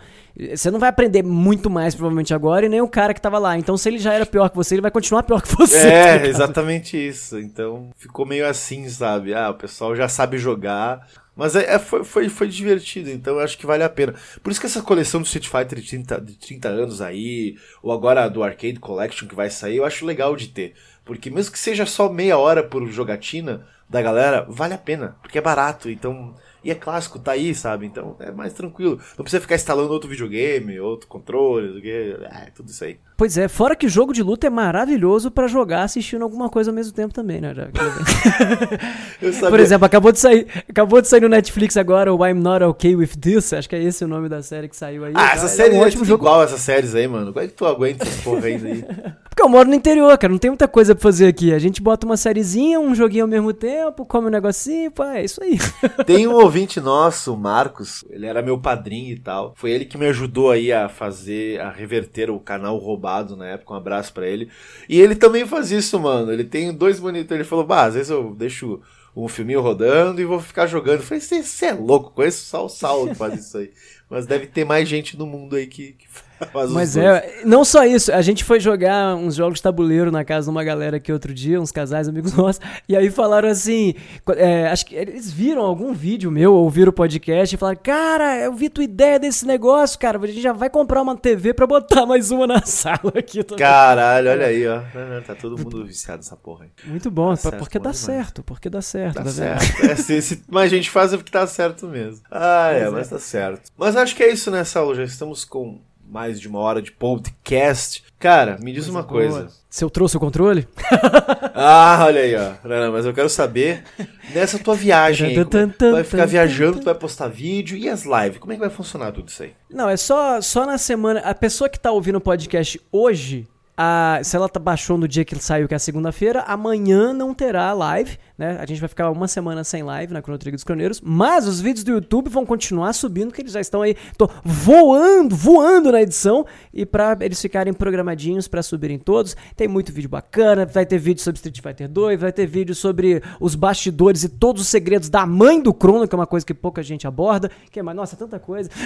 você 0.55 0.69
não 0.69 0.77
vai 0.79 0.89
aprender 0.89 1.23
muito 1.23 1.71
mais 1.71 1.95
provavelmente 1.95 2.35
agora 2.35 2.67
e 2.67 2.69
nem 2.69 2.81
o 2.81 2.87
cara 2.87 3.15
que 3.15 3.19
tava 3.21 3.39
lá. 3.39 3.57
Então 3.57 3.75
se 3.75 3.89
ele 3.89 3.97
já 3.97 4.13
era 4.13 4.27
pior 4.27 4.47
que 4.51 4.55
você, 4.55 4.75
ele 4.75 4.81
vai 4.83 4.91
continuar 4.91 5.23
pior 5.23 5.41
que 5.41 5.55
você. 5.55 5.79
tá 5.81 5.87
É, 5.87 6.13
ligado? 6.17 6.25
exatamente 6.29 6.95
isso. 7.07 7.39
Então 7.39 7.89
ficou 7.97 8.27
meio 8.27 8.47
assim, 8.47 8.87
sabe? 8.87 9.33
Ah, 9.33 9.49
o 9.49 9.55
pessoal 9.55 9.95
já 9.95 10.07
sabe 10.07 10.37
jogar. 10.37 11.07
Mas 11.37 11.55
é, 11.55 11.75
é- 11.75 11.79
foi, 11.79 12.03
foi, 12.03 12.29
foi 12.29 12.47
divertido, 12.47 13.09
então 13.09 13.35
eu 13.35 13.39
acho 13.41 13.57
que 13.57 13.65
vale 13.65 13.83
a 13.83 13.89
pena. 13.89 14.13
Por 14.43 14.51
isso 14.51 14.59
que 14.59 14.65
essa 14.65 14.81
coleção 14.81 15.21
do 15.21 15.25
Street 15.25 15.47
Fighter 15.47 15.79
de 15.79 15.87
30, 15.89 16.19
de 16.21 16.33
30 16.35 16.67
anos 16.69 17.01
aí, 17.01 17.57
ou 17.81 17.91
agora 17.91 18.27
do 18.27 18.43
Arcade 18.43 18.79
Collection 18.79 19.27
que 19.27 19.35
vai 19.35 19.49
sair, 19.49 19.77
eu 19.77 19.85
acho 19.85 20.05
legal 20.05 20.35
de 20.35 20.47
ter. 20.49 20.73
Porque 21.05 21.29
mesmo 21.29 21.51
que 21.53 21.59
seja 21.59 21.85
só 21.85 22.09
meia 22.11 22.37
hora 22.37 22.63
por 22.63 22.85
jogatina 22.87 23.65
da 23.89 24.01
galera, 24.01 24.45
vale 24.49 24.73
a 24.73 24.77
pena. 24.77 25.15
Porque 25.21 25.37
é 25.37 25.41
barato, 25.41 25.89
então. 25.89 26.35
E 26.63 26.71
é 26.71 26.75
clássico, 26.75 27.19
tá 27.19 27.31
aí, 27.33 27.55
sabe? 27.55 27.85
Então 27.85 28.17
é 28.19 28.31
mais 28.31 28.51
tranquilo. 28.53 28.99
Não 29.17 29.23
precisa 29.23 29.39
ficar 29.39 29.55
instalando 29.55 29.93
outro 29.93 30.09
videogame, 30.09 30.79
outro 30.79 31.07
controle. 31.07 31.81
É, 31.89 32.51
tudo 32.53 32.69
isso 32.69 32.83
aí. 32.83 32.99
Pois 33.17 33.35
é, 33.35 33.47
fora 33.47 33.75
que 33.75 33.87
jogo 33.87 34.13
de 34.13 34.21
luta 34.21 34.45
é 34.45 34.49
maravilhoso 34.49 35.31
pra 35.31 35.47
jogar 35.47 35.81
assistindo 35.81 36.21
alguma 36.21 36.49
coisa 36.49 36.69
ao 36.69 36.75
mesmo 36.75 36.93
tempo 36.93 37.11
também, 37.11 37.41
né? 37.41 37.51
Por 39.49 39.59
exemplo, 39.59 39.85
acabou 39.85 40.11
de 40.11 40.19
sair, 40.19 40.45
acabou 40.69 41.01
de 41.01 41.07
sair 41.07 41.21
no 41.21 41.27
Netflix 41.29 41.75
agora 41.77 42.13
o 42.13 42.25
I'm 42.25 42.35
Not 42.35 42.63
Okay 42.63 42.95
With 42.95 43.11
This, 43.19 43.53
acho 43.53 43.67
que 43.67 43.75
é 43.75 43.81
esse 43.83 44.05
o 44.05 44.07
nome 44.07 44.29
da 44.29 44.43
série 44.43 44.69
que 44.69 44.75
saiu 44.75 45.03
aí. 45.03 45.13
Ah, 45.15 45.29
Tá? 45.29 45.33
essa 45.33 45.45
É 45.45 45.49
série 45.49 45.75
um 45.75 45.83
é 45.85 45.89
tudo 45.89 46.05
jogo. 46.05 46.23
igual 46.23 46.43
essas 46.43 46.61
séries 46.61 46.93
aí, 46.93 47.07
mano. 47.07 47.33
Como 47.33 47.43
é 47.43 47.47
que 47.47 47.53
tu 47.55 47.65
aguenta 47.65 48.03
essas 48.05 48.21
porra 48.21 48.45
aí? 48.45 48.57
Porque 49.29 49.43
eu 49.43 49.49
moro 49.49 49.69
no 49.69 49.75
interior, 49.75 50.15
cara, 50.17 50.31
não 50.31 50.39
tem 50.39 50.49
muita 50.49 50.67
coisa 50.67 50.95
pra 50.95 51.01
fazer 51.03 51.27
aqui. 51.27 51.53
A 51.53 51.59
gente 51.59 51.79
bota 51.81 52.05
uma 52.07 52.17
sériezinha, 52.17 52.79
um 52.79 52.93
joguinho 52.95 53.23
ao 53.25 53.29
mesmo 53.29 53.53
tempo, 53.53 54.03
come 54.05 54.27
um 54.27 54.31
negocinho, 54.31 54.89
pá, 54.91 55.17
é 55.17 55.25
isso 55.25 55.41
aí. 55.43 55.57
Tem 56.07 56.27
um 56.27 56.33
ouvinte 56.33 56.79
nosso, 56.79 57.33
o 57.33 57.37
Marcos, 57.37 58.03
ele 58.09 58.25
era 58.25 58.41
meu 58.41 58.59
padrinho 58.59 59.13
e 59.13 59.19
tal. 59.19 59.53
Foi 59.55 59.69
ele 59.71 59.85
que 59.85 59.95
me 59.97 60.07
ajudou 60.07 60.49
aí 60.51 60.71
a 60.73 60.89
fazer, 60.89 61.59
a 61.61 61.69
reverter 61.71 62.29
o 62.31 62.39
canal 62.39 62.77
roubado 62.77 63.06
na 63.35 63.47
época. 63.47 63.73
Um 63.73 63.77
abraço 63.77 64.13
pra 64.13 64.27
ele. 64.27 64.49
E 64.87 64.99
ele 64.99 65.15
também 65.15 65.45
faz 65.45 65.71
isso, 65.71 65.99
mano. 65.99 66.31
Ele 66.31 66.43
tem 66.43 66.73
dois 66.73 66.99
monitores. 66.99 67.41
Ele 67.41 67.49
falou, 67.49 67.65
bah, 67.65 67.85
às 67.85 67.93
vezes 67.93 68.09
eu 68.09 68.35
deixo 68.35 68.81
um 69.15 69.27
filminho 69.27 69.61
rodando 69.61 70.21
e 70.21 70.25
vou 70.25 70.39
ficar 70.39 70.67
jogando. 70.67 70.99
Eu 70.99 71.05
falei, 71.05 71.21
você 71.21 71.65
é 71.65 71.73
louco, 71.73 72.11
conheço 72.11 72.45
só 72.45 72.65
o 72.65 72.69
Saulo 72.69 73.09
que 73.09 73.15
faz 73.15 73.39
isso 73.39 73.57
aí. 73.57 73.71
Mas 74.09 74.25
deve 74.25 74.47
ter 74.47 74.65
mais 74.65 74.87
gente 74.87 75.17
no 75.17 75.25
mundo 75.25 75.55
aí 75.55 75.65
que, 75.65 75.93
que 75.93 76.07
faz 76.07 76.26
Mas 76.53 76.93
dois. 76.93 76.97
é, 76.97 77.41
não 77.45 77.63
só 77.65 77.85
isso, 77.85 78.11
a 78.11 78.21
gente 78.21 78.43
foi 78.43 78.59
jogar 78.59 79.15
uns 79.15 79.35
jogos 79.35 79.55
de 79.59 79.63
tabuleiro 79.63 80.11
na 80.11 80.23
casa 80.23 80.45
de 80.45 80.51
uma 80.51 80.63
galera 80.63 80.97
aqui 80.97 81.11
outro 81.11 81.33
dia, 81.33 81.59
uns 81.59 81.71
casais 81.71 82.07
amigos 82.07 82.33
nossos, 82.37 82.61
e 82.87 82.95
aí 82.95 83.09
falaram 83.09 83.49
assim, 83.49 83.93
é, 84.35 84.67
acho 84.69 84.85
que 84.85 84.95
eles 84.95 85.31
viram 85.31 85.61
algum 85.63 85.93
vídeo 85.93 86.29
meu, 86.31 86.53
ouviram 86.53 86.89
o 86.89 86.93
podcast 86.93 87.53
e 87.53 87.57
falaram, 87.57 87.79
cara, 87.81 88.37
eu 88.39 88.53
vi 88.53 88.69
tua 88.69 88.83
ideia 88.83 89.19
desse 89.19 89.45
negócio, 89.45 89.97
cara, 89.99 90.17
a 90.21 90.27
gente 90.27 90.41
já 90.41 90.53
vai 90.53 90.69
comprar 90.69 91.01
uma 91.01 91.15
TV 91.17 91.53
pra 91.53 91.65
botar 91.67 92.05
mais 92.05 92.31
uma 92.31 92.45
na 92.47 92.61
sala 92.65 93.13
aqui. 93.15 93.43
também." 93.43 93.57
Caralho, 93.65 94.29
olha 94.31 94.45
aí, 94.47 94.67
ó. 94.67 94.81
Tá 95.25 95.35
todo 95.35 95.57
mundo 95.57 95.85
viciado 95.85 96.17
nessa 96.19 96.35
porra 96.35 96.65
aí. 96.65 96.69
Muito 96.89 97.09
bom, 97.11 97.29
Tá 97.31 97.35
certo, 97.37 97.57
porque 97.59 97.77
dá 97.79 97.91
demais. 97.91 97.97
certo, 97.97 98.43
porque 98.43 98.69
dá 98.69 98.81
certo. 98.81 99.15
Tá 99.15 99.23
vendo? 99.23 99.33
certo. 99.33 99.85
É, 99.85 99.95
se, 99.95 100.21
se 100.21 100.43
mais 100.49 100.69
gente 100.69 100.89
faz 100.89 101.13
é 101.13 101.17
porque 101.17 101.31
tá 101.31 101.45
certo 101.47 101.87
mesmo. 101.87 102.21
Ah, 102.31 102.69
é, 102.71 102.81
Pois 102.83 102.93
mas 102.93 103.07
é. 103.07 103.09
tá 103.11 103.19
certo. 103.19 103.71
Mas 103.77 103.95
acho 103.95 104.15
que 104.15 104.23
é 104.23 104.31
isso, 104.31 104.49
né, 104.51 104.63
Saulo? 104.63 104.95
Já 104.95 105.03
estamos 105.03 105.43
com 105.45 105.79
mais 106.07 106.39
de 106.39 106.47
uma 106.47 106.59
hora 106.59 106.81
de 106.81 106.91
podcast. 106.91 108.03
Cara, 108.17 108.57
me 108.61 108.71
diz 108.71 108.87
uma 108.87 109.03
coisa. 109.03 109.47
Se 109.69 109.83
eu 109.83 109.89
trouxe 109.89 110.17
o 110.17 110.19
controle? 110.19 110.67
Ah, 111.59 112.03
olha 112.05 112.21
aí, 112.21 112.35
ó. 112.35 112.51
Não, 112.63 112.85
não, 112.85 112.91
mas 112.91 113.03
eu 113.03 113.11
quero 113.15 113.27
saber, 113.27 113.83
nessa 114.31 114.59
tua 114.59 114.75
viagem 114.75 115.29
aí, 115.29 115.35
é 115.35 115.91
vai 115.91 116.03
ficar 116.03 116.27
viajando, 116.27 116.77
tu 116.77 116.85
vai 116.85 116.93
postar 116.93 117.29
vídeo 117.29 117.75
e 117.75 117.89
as 117.89 118.03
lives, 118.03 118.37
como 118.37 118.53
é 118.53 118.55
que 118.55 118.61
vai 118.61 118.69
funcionar 118.69 119.11
tudo 119.11 119.27
isso 119.29 119.41
aí? 119.41 119.53
Não, 119.67 119.89
é 119.89 119.97
só, 119.97 120.39
só 120.39 120.67
na 120.67 120.77
semana. 120.77 121.19
A 121.21 121.33
pessoa 121.33 121.67
que 121.67 121.79
tá 121.79 121.91
ouvindo 121.91 122.17
o 122.17 122.21
podcast 122.21 122.79
hoje, 122.91 123.47
a, 123.75 124.19
se 124.23 124.35
ela 124.35 124.47
tá, 124.47 124.59
baixou 124.59 124.99
no 124.99 125.07
dia 125.07 125.25
que 125.25 125.33
ele 125.33 125.41
saiu, 125.41 125.67
que 125.67 125.73
é 125.73 125.77
a 125.77 125.79
segunda-feira, 125.79 126.41
amanhã 126.41 127.11
não 127.11 127.33
terá 127.33 127.73
live, 127.73 128.19
né? 128.37 128.57
A 128.59 128.65
gente 128.65 128.79
vai 128.79 128.87
ficar 128.87 129.09
uma 129.11 129.27
semana 129.27 129.63
sem 129.63 129.83
live 129.83 130.13
na 130.13 130.21
Chrono 130.21 130.37
Trigger 130.37 130.55
dos 130.57 130.63
Croneiros, 130.63 131.01
mas 131.01 131.47
os 131.47 131.59
vídeos 131.59 131.83
do 131.83 131.91
YouTube 131.91 132.29
vão 132.29 132.45
continuar 132.45 132.93
subindo, 132.93 133.33
que 133.33 133.41
eles 133.41 133.51
já 133.53 133.59
estão 133.61 133.81
aí, 133.81 133.95
tô 134.17 134.29
voando, 134.43 135.35
voando 135.35 135.91
na 135.91 136.01
edição, 136.01 136.45
e 136.73 136.85
pra 136.85 137.17
eles 137.21 137.41
ficarem 137.41 137.73
programadinhos 137.73 138.47
pra 138.47 138.61
subirem 138.61 138.97
todos. 138.99 139.35
Tem 139.55 139.67
muito 139.67 139.91
vídeo 139.91 140.09
bacana, 140.09 140.65
vai 140.65 140.85
ter 140.85 140.97
vídeo 140.97 141.21
sobre 141.21 141.37
Street 141.37 141.61
Fighter 141.61 141.87
2, 141.89 142.19
vai 142.19 142.31
ter 142.31 142.45
vídeo 142.45 142.75
sobre 142.75 143.21
os 143.39 143.55
bastidores 143.55 144.23
e 144.23 144.29
todos 144.29 144.61
os 144.61 144.67
segredos 144.67 145.09
da 145.09 145.25
mãe 145.25 145.61
do 145.61 145.71
Chrono, 145.71 146.07
que 146.07 146.13
é 146.15 146.17
uma 146.17 146.27
coisa 146.27 146.45
que 146.45 146.53
pouca 146.53 146.83
gente 146.83 147.07
aborda. 147.07 147.49
Que 147.71 147.79
é, 147.79 147.83
mas, 147.83 147.95
nossa, 147.95 148.15
tanta 148.15 148.39
coisa. 148.39 148.69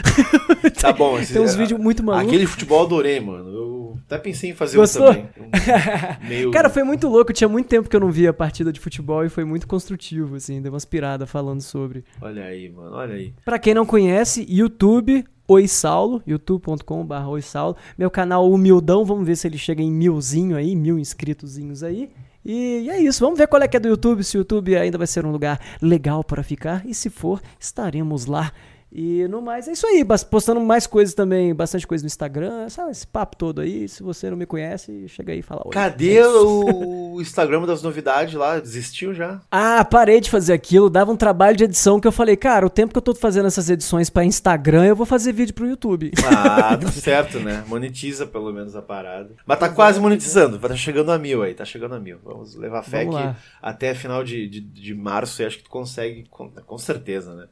Tá 0.79 0.91
bom. 0.93 1.19
esse- 1.19 1.33
Tem 1.33 1.41
uns 1.41 1.53
vídeos 1.55 1.79
muito 1.79 2.03
malucos. 2.03 2.27
Aquele 2.29 2.45
futebol 2.47 2.79
eu 2.79 2.85
adorei, 2.85 3.19
mano. 3.19 3.49
Eu 3.49 3.97
até 4.05 4.17
pensei 4.17 4.49
em 4.49 4.53
fazer 4.55 4.77
Gostou? 4.77 5.09
um 5.11 5.13
também. 5.13 5.29
Um 5.39 5.49
meio... 6.27 6.51
Cara, 6.51 6.69
foi 6.69 6.83
muito 6.83 7.07
louco. 7.07 7.31
Tinha 7.33 7.47
muito 7.47 7.67
tempo 7.67 7.87
que 7.89 7.95
eu 7.95 7.99
não 7.99 8.09
via 8.11 8.33
partida 8.33 8.71
de 8.71 8.79
futebol 8.79 9.23
e 9.23 9.29
foi 9.29 9.40
muito 9.43 9.67
construtivo, 9.67 10.35
assim. 10.35 10.61
Deu 10.61 10.71
umas 10.71 10.85
piradas 10.85 11.29
falando 11.29 11.61
sobre. 11.61 12.03
Olha 12.21 12.45
aí, 12.45 12.69
mano, 12.69 12.95
olha 12.95 13.15
aí. 13.15 13.33
Pra 13.43 13.59
quem 13.59 13.73
não 13.73 13.85
conhece, 13.85 14.45
YouTube, 14.49 15.25
Oi 15.47 15.67
Saulo, 15.67 16.23
youtube.com.br 16.25 17.27
Oi 17.27 17.41
Saulo. 17.41 17.75
Meu 17.97 18.09
canal 18.09 18.49
humildão, 18.49 19.03
vamos 19.03 19.25
ver 19.25 19.35
se 19.35 19.47
ele 19.47 19.57
chega 19.57 19.81
em 19.81 19.91
milzinho 19.91 20.55
aí, 20.55 20.75
mil 20.75 20.97
inscritozinhos 20.97 21.83
aí. 21.83 22.09
E 22.43 22.89
é 22.89 22.99
isso, 22.99 23.19
vamos 23.19 23.37
ver 23.37 23.47
qual 23.47 23.61
é 23.61 23.67
que 23.67 23.77
é 23.77 23.79
do 23.79 23.89
YouTube, 23.89 24.23
se 24.23 24.37
o 24.37 24.39
YouTube 24.39 24.75
ainda 24.75 24.97
vai 24.97 25.05
ser 25.05 25.25
um 25.25 25.31
lugar 25.31 25.59
legal 25.81 26.23
para 26.23 26.41
ficar. 26.41 26.85
E 26.87 26.93
se 26.93 27.09
for, 27.09 27.41
estaremos 27.59 28.25
lá 28.25 28.51
E 28.93 29.25
no 29.29 29.41
mais 29.41 29.69
é 29.69 29.71
isso 29.71 29.87
aí, 29.87 30.05
postando 30.29 30.59
mais 30.59 30.85
coisas 30.85 31.15
também, 31.15 31.55
bastante 31.55 31.87
coisa 31.87 32.03
no 32.03 32.07
Instagram, 32.07 32.67
sabe, 32.67 32.91
esse 32.91 33.07
papo 33.07 33.37
todo 33.37 33.61
aí. 33.61 33.87
Se 33.87 34.03
você 34.03 34.29
não 34.29 34.35
me 34.35 34.45
conhece, 34.45 35.07
chega 35.07 35.31
aí 35.31 35.39
e 35.39 35.41
fala 35.41 35.61
oi. 35.63 35.71
Cadê 35.71 36.17
é 36.17 36.27
o 36.27 37.21
Instagram 37.21 37.65
das 37.65 37.81
novidades 37.81 38.33
lá? 38.33 38.59
Desistiu 38.59 39.13
já? 39.13 39.39
Ah, 39.49 39.85
parei 39.85 40.19
de 40.19 40.29
fazer 40.29 40.51
aquilo, 40.51 40.89
dava 40.89 41.09
um 41.09 41.15
trabalho 41.15 41.55
de 41.55 41.63
edição 41.63 42.01
que 42.01 42.07
eu 42.07 42.11
falei, 42.11 42.35
cara, 42.35 42.65
o 42.65 42.69
tempo 42.69 42.91
que 42.91 42.97
eu 42.97 43.01
tô 43.01 43.15
fazendo 43.15 43.45
essas 43.45 43.69
edições 43.69 44.09
para 44.09 44.25
Instagram, 44.25 44.85
eu 44.85 44.95
vou 44.95 45.05
fazer 45.05 45.31
vídeo 45.31 45.53
pro 45.53 45.67
YouTube. 45.67 46.11
Ah, 46.25 46.77
tá 46.77 46.87
certo, 46.91 47.39
né? 47.39 47.63
Monetiza 47.67 48.27
pelo 48.27 48.51
menos 48.51 48.75
a 48.75 48.81
parada. 48.81 49.29
Mas 49.45 49.57
tá 49.57 49.69
quase 49.69 50.01
monetizando, 50.01 50.59
tá 50.59 50.75
chegando 50.75 51.13
a 51.13 51.17
mil 51.17 51.43
aí, 51.43 51.53
tá 51.53 51.63
chegando 51.63 51.95
a 51.95 51.99
mil. 51.99 52.19
Vamos 52.23 52.55
levar 52.55 52.83
fé 52.83 53.05
Vamos 53.05 53.15
que 53.15 53.23
lá. 53.23 53.37
até 53.61 53.95
final 53.95 54.21
de, 54.21 54.49
de, 54.49 54.59
de 54.59 54.93
março, 54.93 55.41
eu 55.41 55.47
acho 55.47 55.57
que 55.57 55.63
tu 55.63 55.69
consegue, 55.69 56.25
com, 56.29 56.49
com 56.49 56.77
certeza, 56.77 57.33
né? 57.33 57.47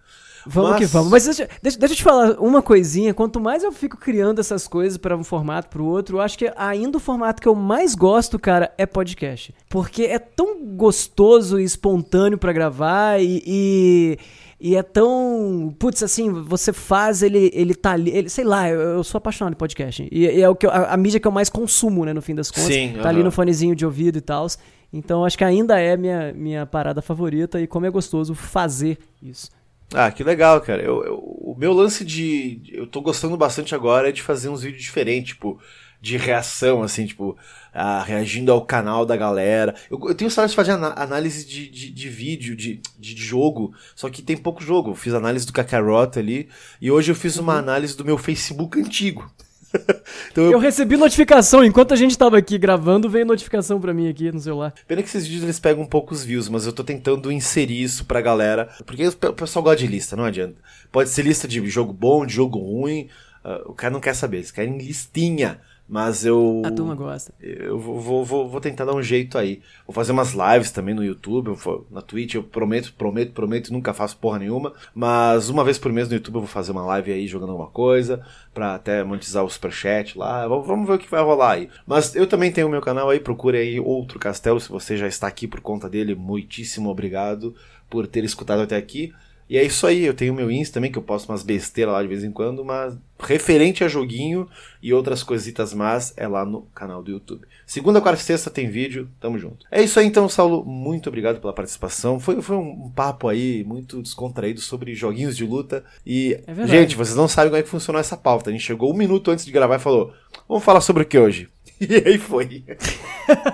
Vamos 0.45 0.71
Mas... 0.71 0.79
que 0.79 0.85
vamos. 0.85 1.11
Mas 1.11 1.25
deixa, 1.25 1.49
deixa, 1.61 1.77
deixa, 1.77 1.93
eu 1.93 1.97
te 1.97 2.03
falar 2.03 2.39
uma 2.39 2.61
coisinha. 2.61 3.13
Quanto 3.13 3.39
mais 3.39 3.63
eu 3.63 3.71
fico 3.71 3.97
criando 3.97 4.39
essas 4.39 4.67
coisas 4.67 4.97
para 4.97 5.15
um 5.15 5.23
formato 5.23 5.69
para 5.69 5.81
o 5.81 5.85
outro, 5.85 6.17
eu 6.17 6.21
acho 6.21 6.37
que 6.37 6.51
ainda 6.55 6.97
o 6.97 6.99
formato 6.99 7.41
que 7.41 7.47
eu 7.47 7.55
mais 7.55 7.95
gosto, 7.95 8.39
cara, 8.39 8.73
é 8.77 8.85
podcast. 8.85 9.53
Porque 9.69 10.03
é 10.03 10.19
tão 10.19 10.63
gostoso 10.75 11.59
e 11.59 11.63
espontâneo 11.63 12.37
para 12.37 12.53
gravar 12.53 13.21
e, 13.21 13.43
e, 13.45 14.17
e, 14.59 14.75
é 14.75 14.83
tão. 14.83 15.73
Putz, 15.77 16.03
assim, 16.03 16.31
você 16.31 16.71
faz, 16.71 17.21
ele, 17.21 17.51
ele 17.53 17.73
tá 17.73 17.91
ali. 17.91 18.11
Ele, 18.11 18.29
sei 18.29 18.43
lá, 18.43 18.69
eu, 18.69 18.79
eu, 18.79 19.03
sou 19.03 19.17
apaixonado 19.17 19.53
por 19.53 19.59
podcast. 19.59 20.07
E, 20.11 20.25
e 20.25 20.41
é 20.41 20.49
o 20.49 20.55
que 20.55 20.65
eu, 20.65 20.71
a, 20.71 20.93
a, 20.93 20.97
mídia 20.97 21.19
que 21.19 21.27
eu 21.27 21.31
mais 21.31 21.49
consumo, 21.49 22.05
né, 22.05 22.13
no 22.13 22.21
fim 22.21 22.35
das 22.35 22.49
contas. 22.49 22.73
Sim, 22.73 22.95
tá 23.01 23.09
ali 23.09 23.23
no 23.23 23.31
fonezinho 23.31 23.75
de 23.75 23.85
ouvido 23.85 24.17
e 24.17 24.21
tal. 24.21 24.47
Então 24.91 25.23
acho 25.23 25.37
que 25.37 25.43
ainda 25.43 25.79
é 25.79 25.95
minha, 25.95 26.33
minha 26.33 26.65
parada 26.65 27.01
favorita 27.01 27.61
e 27.61 27.67
como 27.67 27.85
é 27.85 27.91
gostoso 27.91 28.33
fazer 28.33 28.97
isso. 29.21 29.51
Ah, 29.93 30.11
que 30.11 30.23
legal, 30.23 30.61
cara. 30.61 30.81
Eu, 30.81 31.03
eu, 31.03 31.17
o 31.17 31.55
meu 31.57 31.73
lance 31.73 32.05
de. 32.05 32.61
Eu 32.71 32.85
tô 32.85 33.01
gostando 33.01 33.35
bastante 33.35 33.73
agora 33.73 34.09
é 34.09 34.11
de 34.11 34.21
fazer 34.21 34.49
uns 34.49 34.61
vídeos 34.61 34.83
diferentes, 34.83 35.33
tipo, 35.33 35.59
de 36.01 36.15
reação, 36.15 36.83
assim, 36.83 37.05
tipo, 37.05 37.37
ah, 37.73 38.03
reagindo 38.03 38.51
ao 38.51 38.65
canal 38.65 39.05
da 39.05 39.17
galera. 39.17 39.75
Eu, 39.89 39.99
eu 40.07 40.15
tenho 40.15 40.29
saudade 40.29 40.51
de 40.51 40.55
fazer 40.55 40.71
análise 40.71 41.45
de, 41.45 41.69
de, 41.69 41.91
de 41.91 42.09
vídeo, 42.09 42.55
de, 42.55 42.81
de, 42.97 43.15
jogo, 43.15 43.73
só 43.95 44.09
que 44.09 44.21
tem 44.21 44.37
pouco 44.37 44.63
jogo. 44.63 44.91
Eu 44.91 44.95
fiz 44.95 45.13
análise 45.13 45.45
do 45.45 45.53
Kakarot 45.53 46.17
ali, 46.17 46.49
e 46.79 46.91
hoje 46.91 47.11
eu 47.11 47.15
fiz 47.15 47.37
uma 47.37 47.53
uhum. 47.53 47.59
análise 47.59 47.97
do 47.97 48.05
meu 48.05 48.17
Facebook 48.17 48.79
antigo. 48.79 49.29
então 50.31 50.45
eu... 50.45 50.51
eu... 50.53 50.59
recebi 50.59 50.97
notificação, 50.97 51.63
enquanto 51.63 51.93
a 51.93 51.97
gente 51.97 52.17
tava 52.17 52.37
aqui 52.37 52.57
gravando, 52.57 53.09
veio 53.09 53.25
notificação 53.25 53.79
para 53.79 53.93
mim 53.93 54.09
aqui 54.09 54.31
no 54.31 54.39
celular. 54.39 54.73
Pena 54.87 55.01
que 55.01 55.07
esses 55.07 55.25
vídeos 55.25 55.43
eles 55.43 55.59
pegam 55.59 55.85
poucos 55.85 56.23
views, 56.23 56.49
mas 56.49 56.65
eu 56.65 56.73
tô 56.73 56.83
tentando 56.83 57.31
inserir 57.31 57.81
isso 57.81 58.05
pra 58.05 58.21
galera. 58.21 58.69
Porque 58.85 59.07
o 59.07 59.33
pessoal 59.33 59.63
gosta 59.63 59.77
de 59.77 59.87
lista, 59.87 60.15
não 60.15 60.25
adianta. 60.25 60.55
Pode 60.91 61.09
ser 61.09 61.23
lista 61.23 61.47
de 61.47 61.65
jogo 61.69 61.93
bom, 61.93 62.25
de 62.25 62.33
jogo 62.33 62.59
ruim. 62.59 63.09
Uh, 63.43 63.71
o 63.71 63.73
cara 63.73 63.93
não 63.93 64.01
quer 64.01 64.15
saber, 64.15 64.37
eles 64.37 64.51
querem 64.51 64.77
listinha. 64.77 65.59
Mas 65.89 66.23
eu. 66.23 66.61
A 66.63 66.69
turma 66.69 66.93
gosta. 66.93 67.33
Eu 67.41 67.79
vou, 67.79 68.23
vou, 68.23 68.47
vou, 68.47 68.61
tentar 68.61 68.85
dar 68.85 68.93
um 68.93 69.01
jeito 69.01 69.39
aí. 69.39 69.59
Vou 69.87 69.93
fazer 69.93 70.11
umas 70.11 70.33
lives 70.33 70.69
também 70.69 70.93
no 70.93 71.03
YouTube, 71.03 71.57
na 71.89 71.99
Twitch. 71.99 72.35
Eu 72.35 72.43
prometo, 72.43 72.93
prometo, 72.93 73.31
prometo, 73.33 73.73
nunca 73.73 73.91
faço 73.91 74.15
porra 74.17 74.37
nenhuma. 74.37 74.71
Mas 74.93 75.49
uma 75.49 75.63
vez 75.63 75.79
por 75.79 75.91
mês 75.91 76.07
no 76.07 76.13
YouTube 76.13 76.35
eu 76.35 76.41
vou 76.41 76.47
fazer 76.47 76.73
uma 76.73 76.85
live 76.85 77.11
aí 77.11 77.25
jogando 77.25 77.49
alguma 77.49 77.71
coisa. 77.71 78.23
Pra 78.53 78.75
até 78.75 79.03
monetizar 79.03 79.43
o 79.43 79.49
superchat 79.49 80.15
lá. 80.15 80.47
Vamos 80.47 80.87
ver 80.87 80.93
o 80.93 80.99
que 80.99 81.09
vai 81.09 81.23
rolar 81.23 81.53
aí. 81.53 81.69
Mas 81.87 82.15
eu 82.15 82.27
também 82.27 82.51
tenho 82.51 82.67
o 82.67 82.71
meu 82.71 82.81
canal 82.81 83.09
aí. 83.09 83.19
Procure 83.19 83.57
aí 83.57 83.79
outro 83.79 84.19
castelo. 84.19 84.59
Se 84.59 84.69
você 84.69 84.95
já 84.95 85.07
está 85.07 85.25
aqui 85.25 85.47
por 85.47 85.59
conta 85.59 85.89
dele, 85.89 86.13
muitíssimo 86.13 86.89
obrigado 86.91 87.55
por 87.89 88.05
ter 88.05 88.23
escutado 88.23 88.61
até 88.61 88.77
aqui. 88.77 89.11
E 89.49 89.57
é 89.57 89.63
isso 89.63 89.87
aí, 89.87 90.05
eu 90.05 90.13
tenho 90.13 90.33
meu 90.33 90.51
Insta 90.51 90.75
também, 90.75 90.91
que 90.91 90.97
eu 90.97 91.01
posto 91.01 91.29
umas 91.29 91.41
besteiras 91.41 91.93
lá 91.93 92.01
de 92.01 92.07
vez 92.07 92.23
em 92.23 92.31
quando, 92.31 92.63
mas 92.63 92.95
referente 93.19 93.83
a 93.83 93.87
joguinho 93.87 94.47
e 94.81 94.93
outras 94.93 95.23
coisitas 95.23 95.73
más 95.73 96.13
é 96.15 96.27
lá 96.27 96.45
no 96.45 96.61
canal 96.73 97.01
do 97.01 97.11
YouTube. 97.11 97.47
Segunda, 97.65 97.99
quarta 97.99 98.21
e 98.21 98.25
sexta 98.25 98.49
tem 98.49 98.69
vídeo, 98.69 99.09
tamo 99.19 99.37
junto. 99.37 99.65
É 99.71 99.81
isso 99.81 99.99
aí 99.99 100.05
então, 100.05 100.29
Saulo, 100.29 100.63
muito 100.63 101.07
obrigado 101.07 101.41
pela 101.41 101.51
participação. 101.51 102.19
Foi, 102.19 102.41
foi 102.41 102.55
um 102.55 102.91
papo 102.95 103.27
aí 103.27 103.63
muito 103.63 104.01
descontraído 104.01 104.61
sobre 104.61 104.93
joguinhos 104.93 105.35
de 105.35 105.45
luta. 105.45 105.83
E, 106.05 106.39
é 106.45 106.67
gente, 106.67 106.95
vocês 106.95 107.17
não 107.17 107.27
sabem 107.27 107.49
como 107.49 107.59
é 107.59 107.63
que 107.63 107.69
funcionou 107.69 107.99
essa 107.99 108.15
pauta. 108.15 108.49
A 108.49 108.53
gente 108.53 108.63
chegou 108.63 108.93
um 108.93 108.97
minuto 108.97 109.31
antes 109.31 109.45
de 109.45 109.51
gravar 109.51 109.75
e 109.75 109.79
falou: 109.79 110.13
vamos 110.47 110.63
falar 110.63 110.81
sobre 110.81 111.03
o 111.03 111.05
que 111.05 111.17
hoje? 111.17 111.49
E 111.89 112.03
aí 112.05 112.17
foi. 112.17 112.63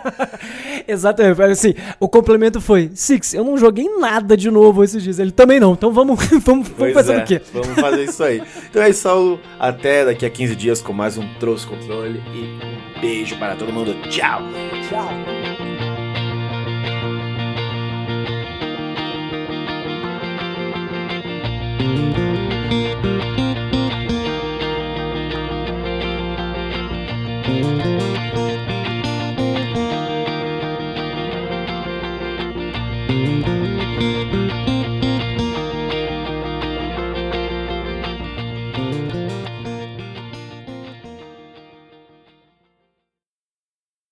Exatamente. 0.87 1.41
Assim, 1.41 1.75
o 1.99 2.09
complemento 2.09 2.59
foi: 2.59 2.89
Six, 2.95 3.33
eu 3.35 3.43
não 3.43 3.57
joguei 3.57 3.87
nada 3.99 4.35
de 4.35 4.49
novo 4.49 4.83
esses 4.83 5.03
dias. 5.03 5.19
Ele 5.19 5.31
também 5.31 5.59
não. 5.59 5.73
Então 5.73 5.91
vamos, 5.91 6.19
vamos, 6.43 6.67
vamos 6.69 6.93
fazer 6.93 7.13
é, 7.13 7.17
o 7.19 7.25
quê? 7.25 7.41
Vamos 7.53 7.79
fazer 7.79 8.03
isso 8.03 8.23
aí. 8.23 8.41
então 8.69 8.81
é 8.81 8.89
isso, 8.89 9.01
Saulo. 9.01 9.39
Até 9.59 10.05
daqui 10.05 10.25
a 10.25 10.29
15 10.29 10.55
dias 10.55 10.81
com 10.81 10.91
mais 10.91 11.17
um 11.17 11.33
Trouxe 11.39 11.67
Controle. 11.67 12.21
E 12.33 12.97
um 12.97 13.01
beijo 13.01 13.37
para 13.37 13.55
todo 13.55 13.71
mundo. 13.71 13.95
Tchau. 14.09 14.41
Tchau. 14.89 15.09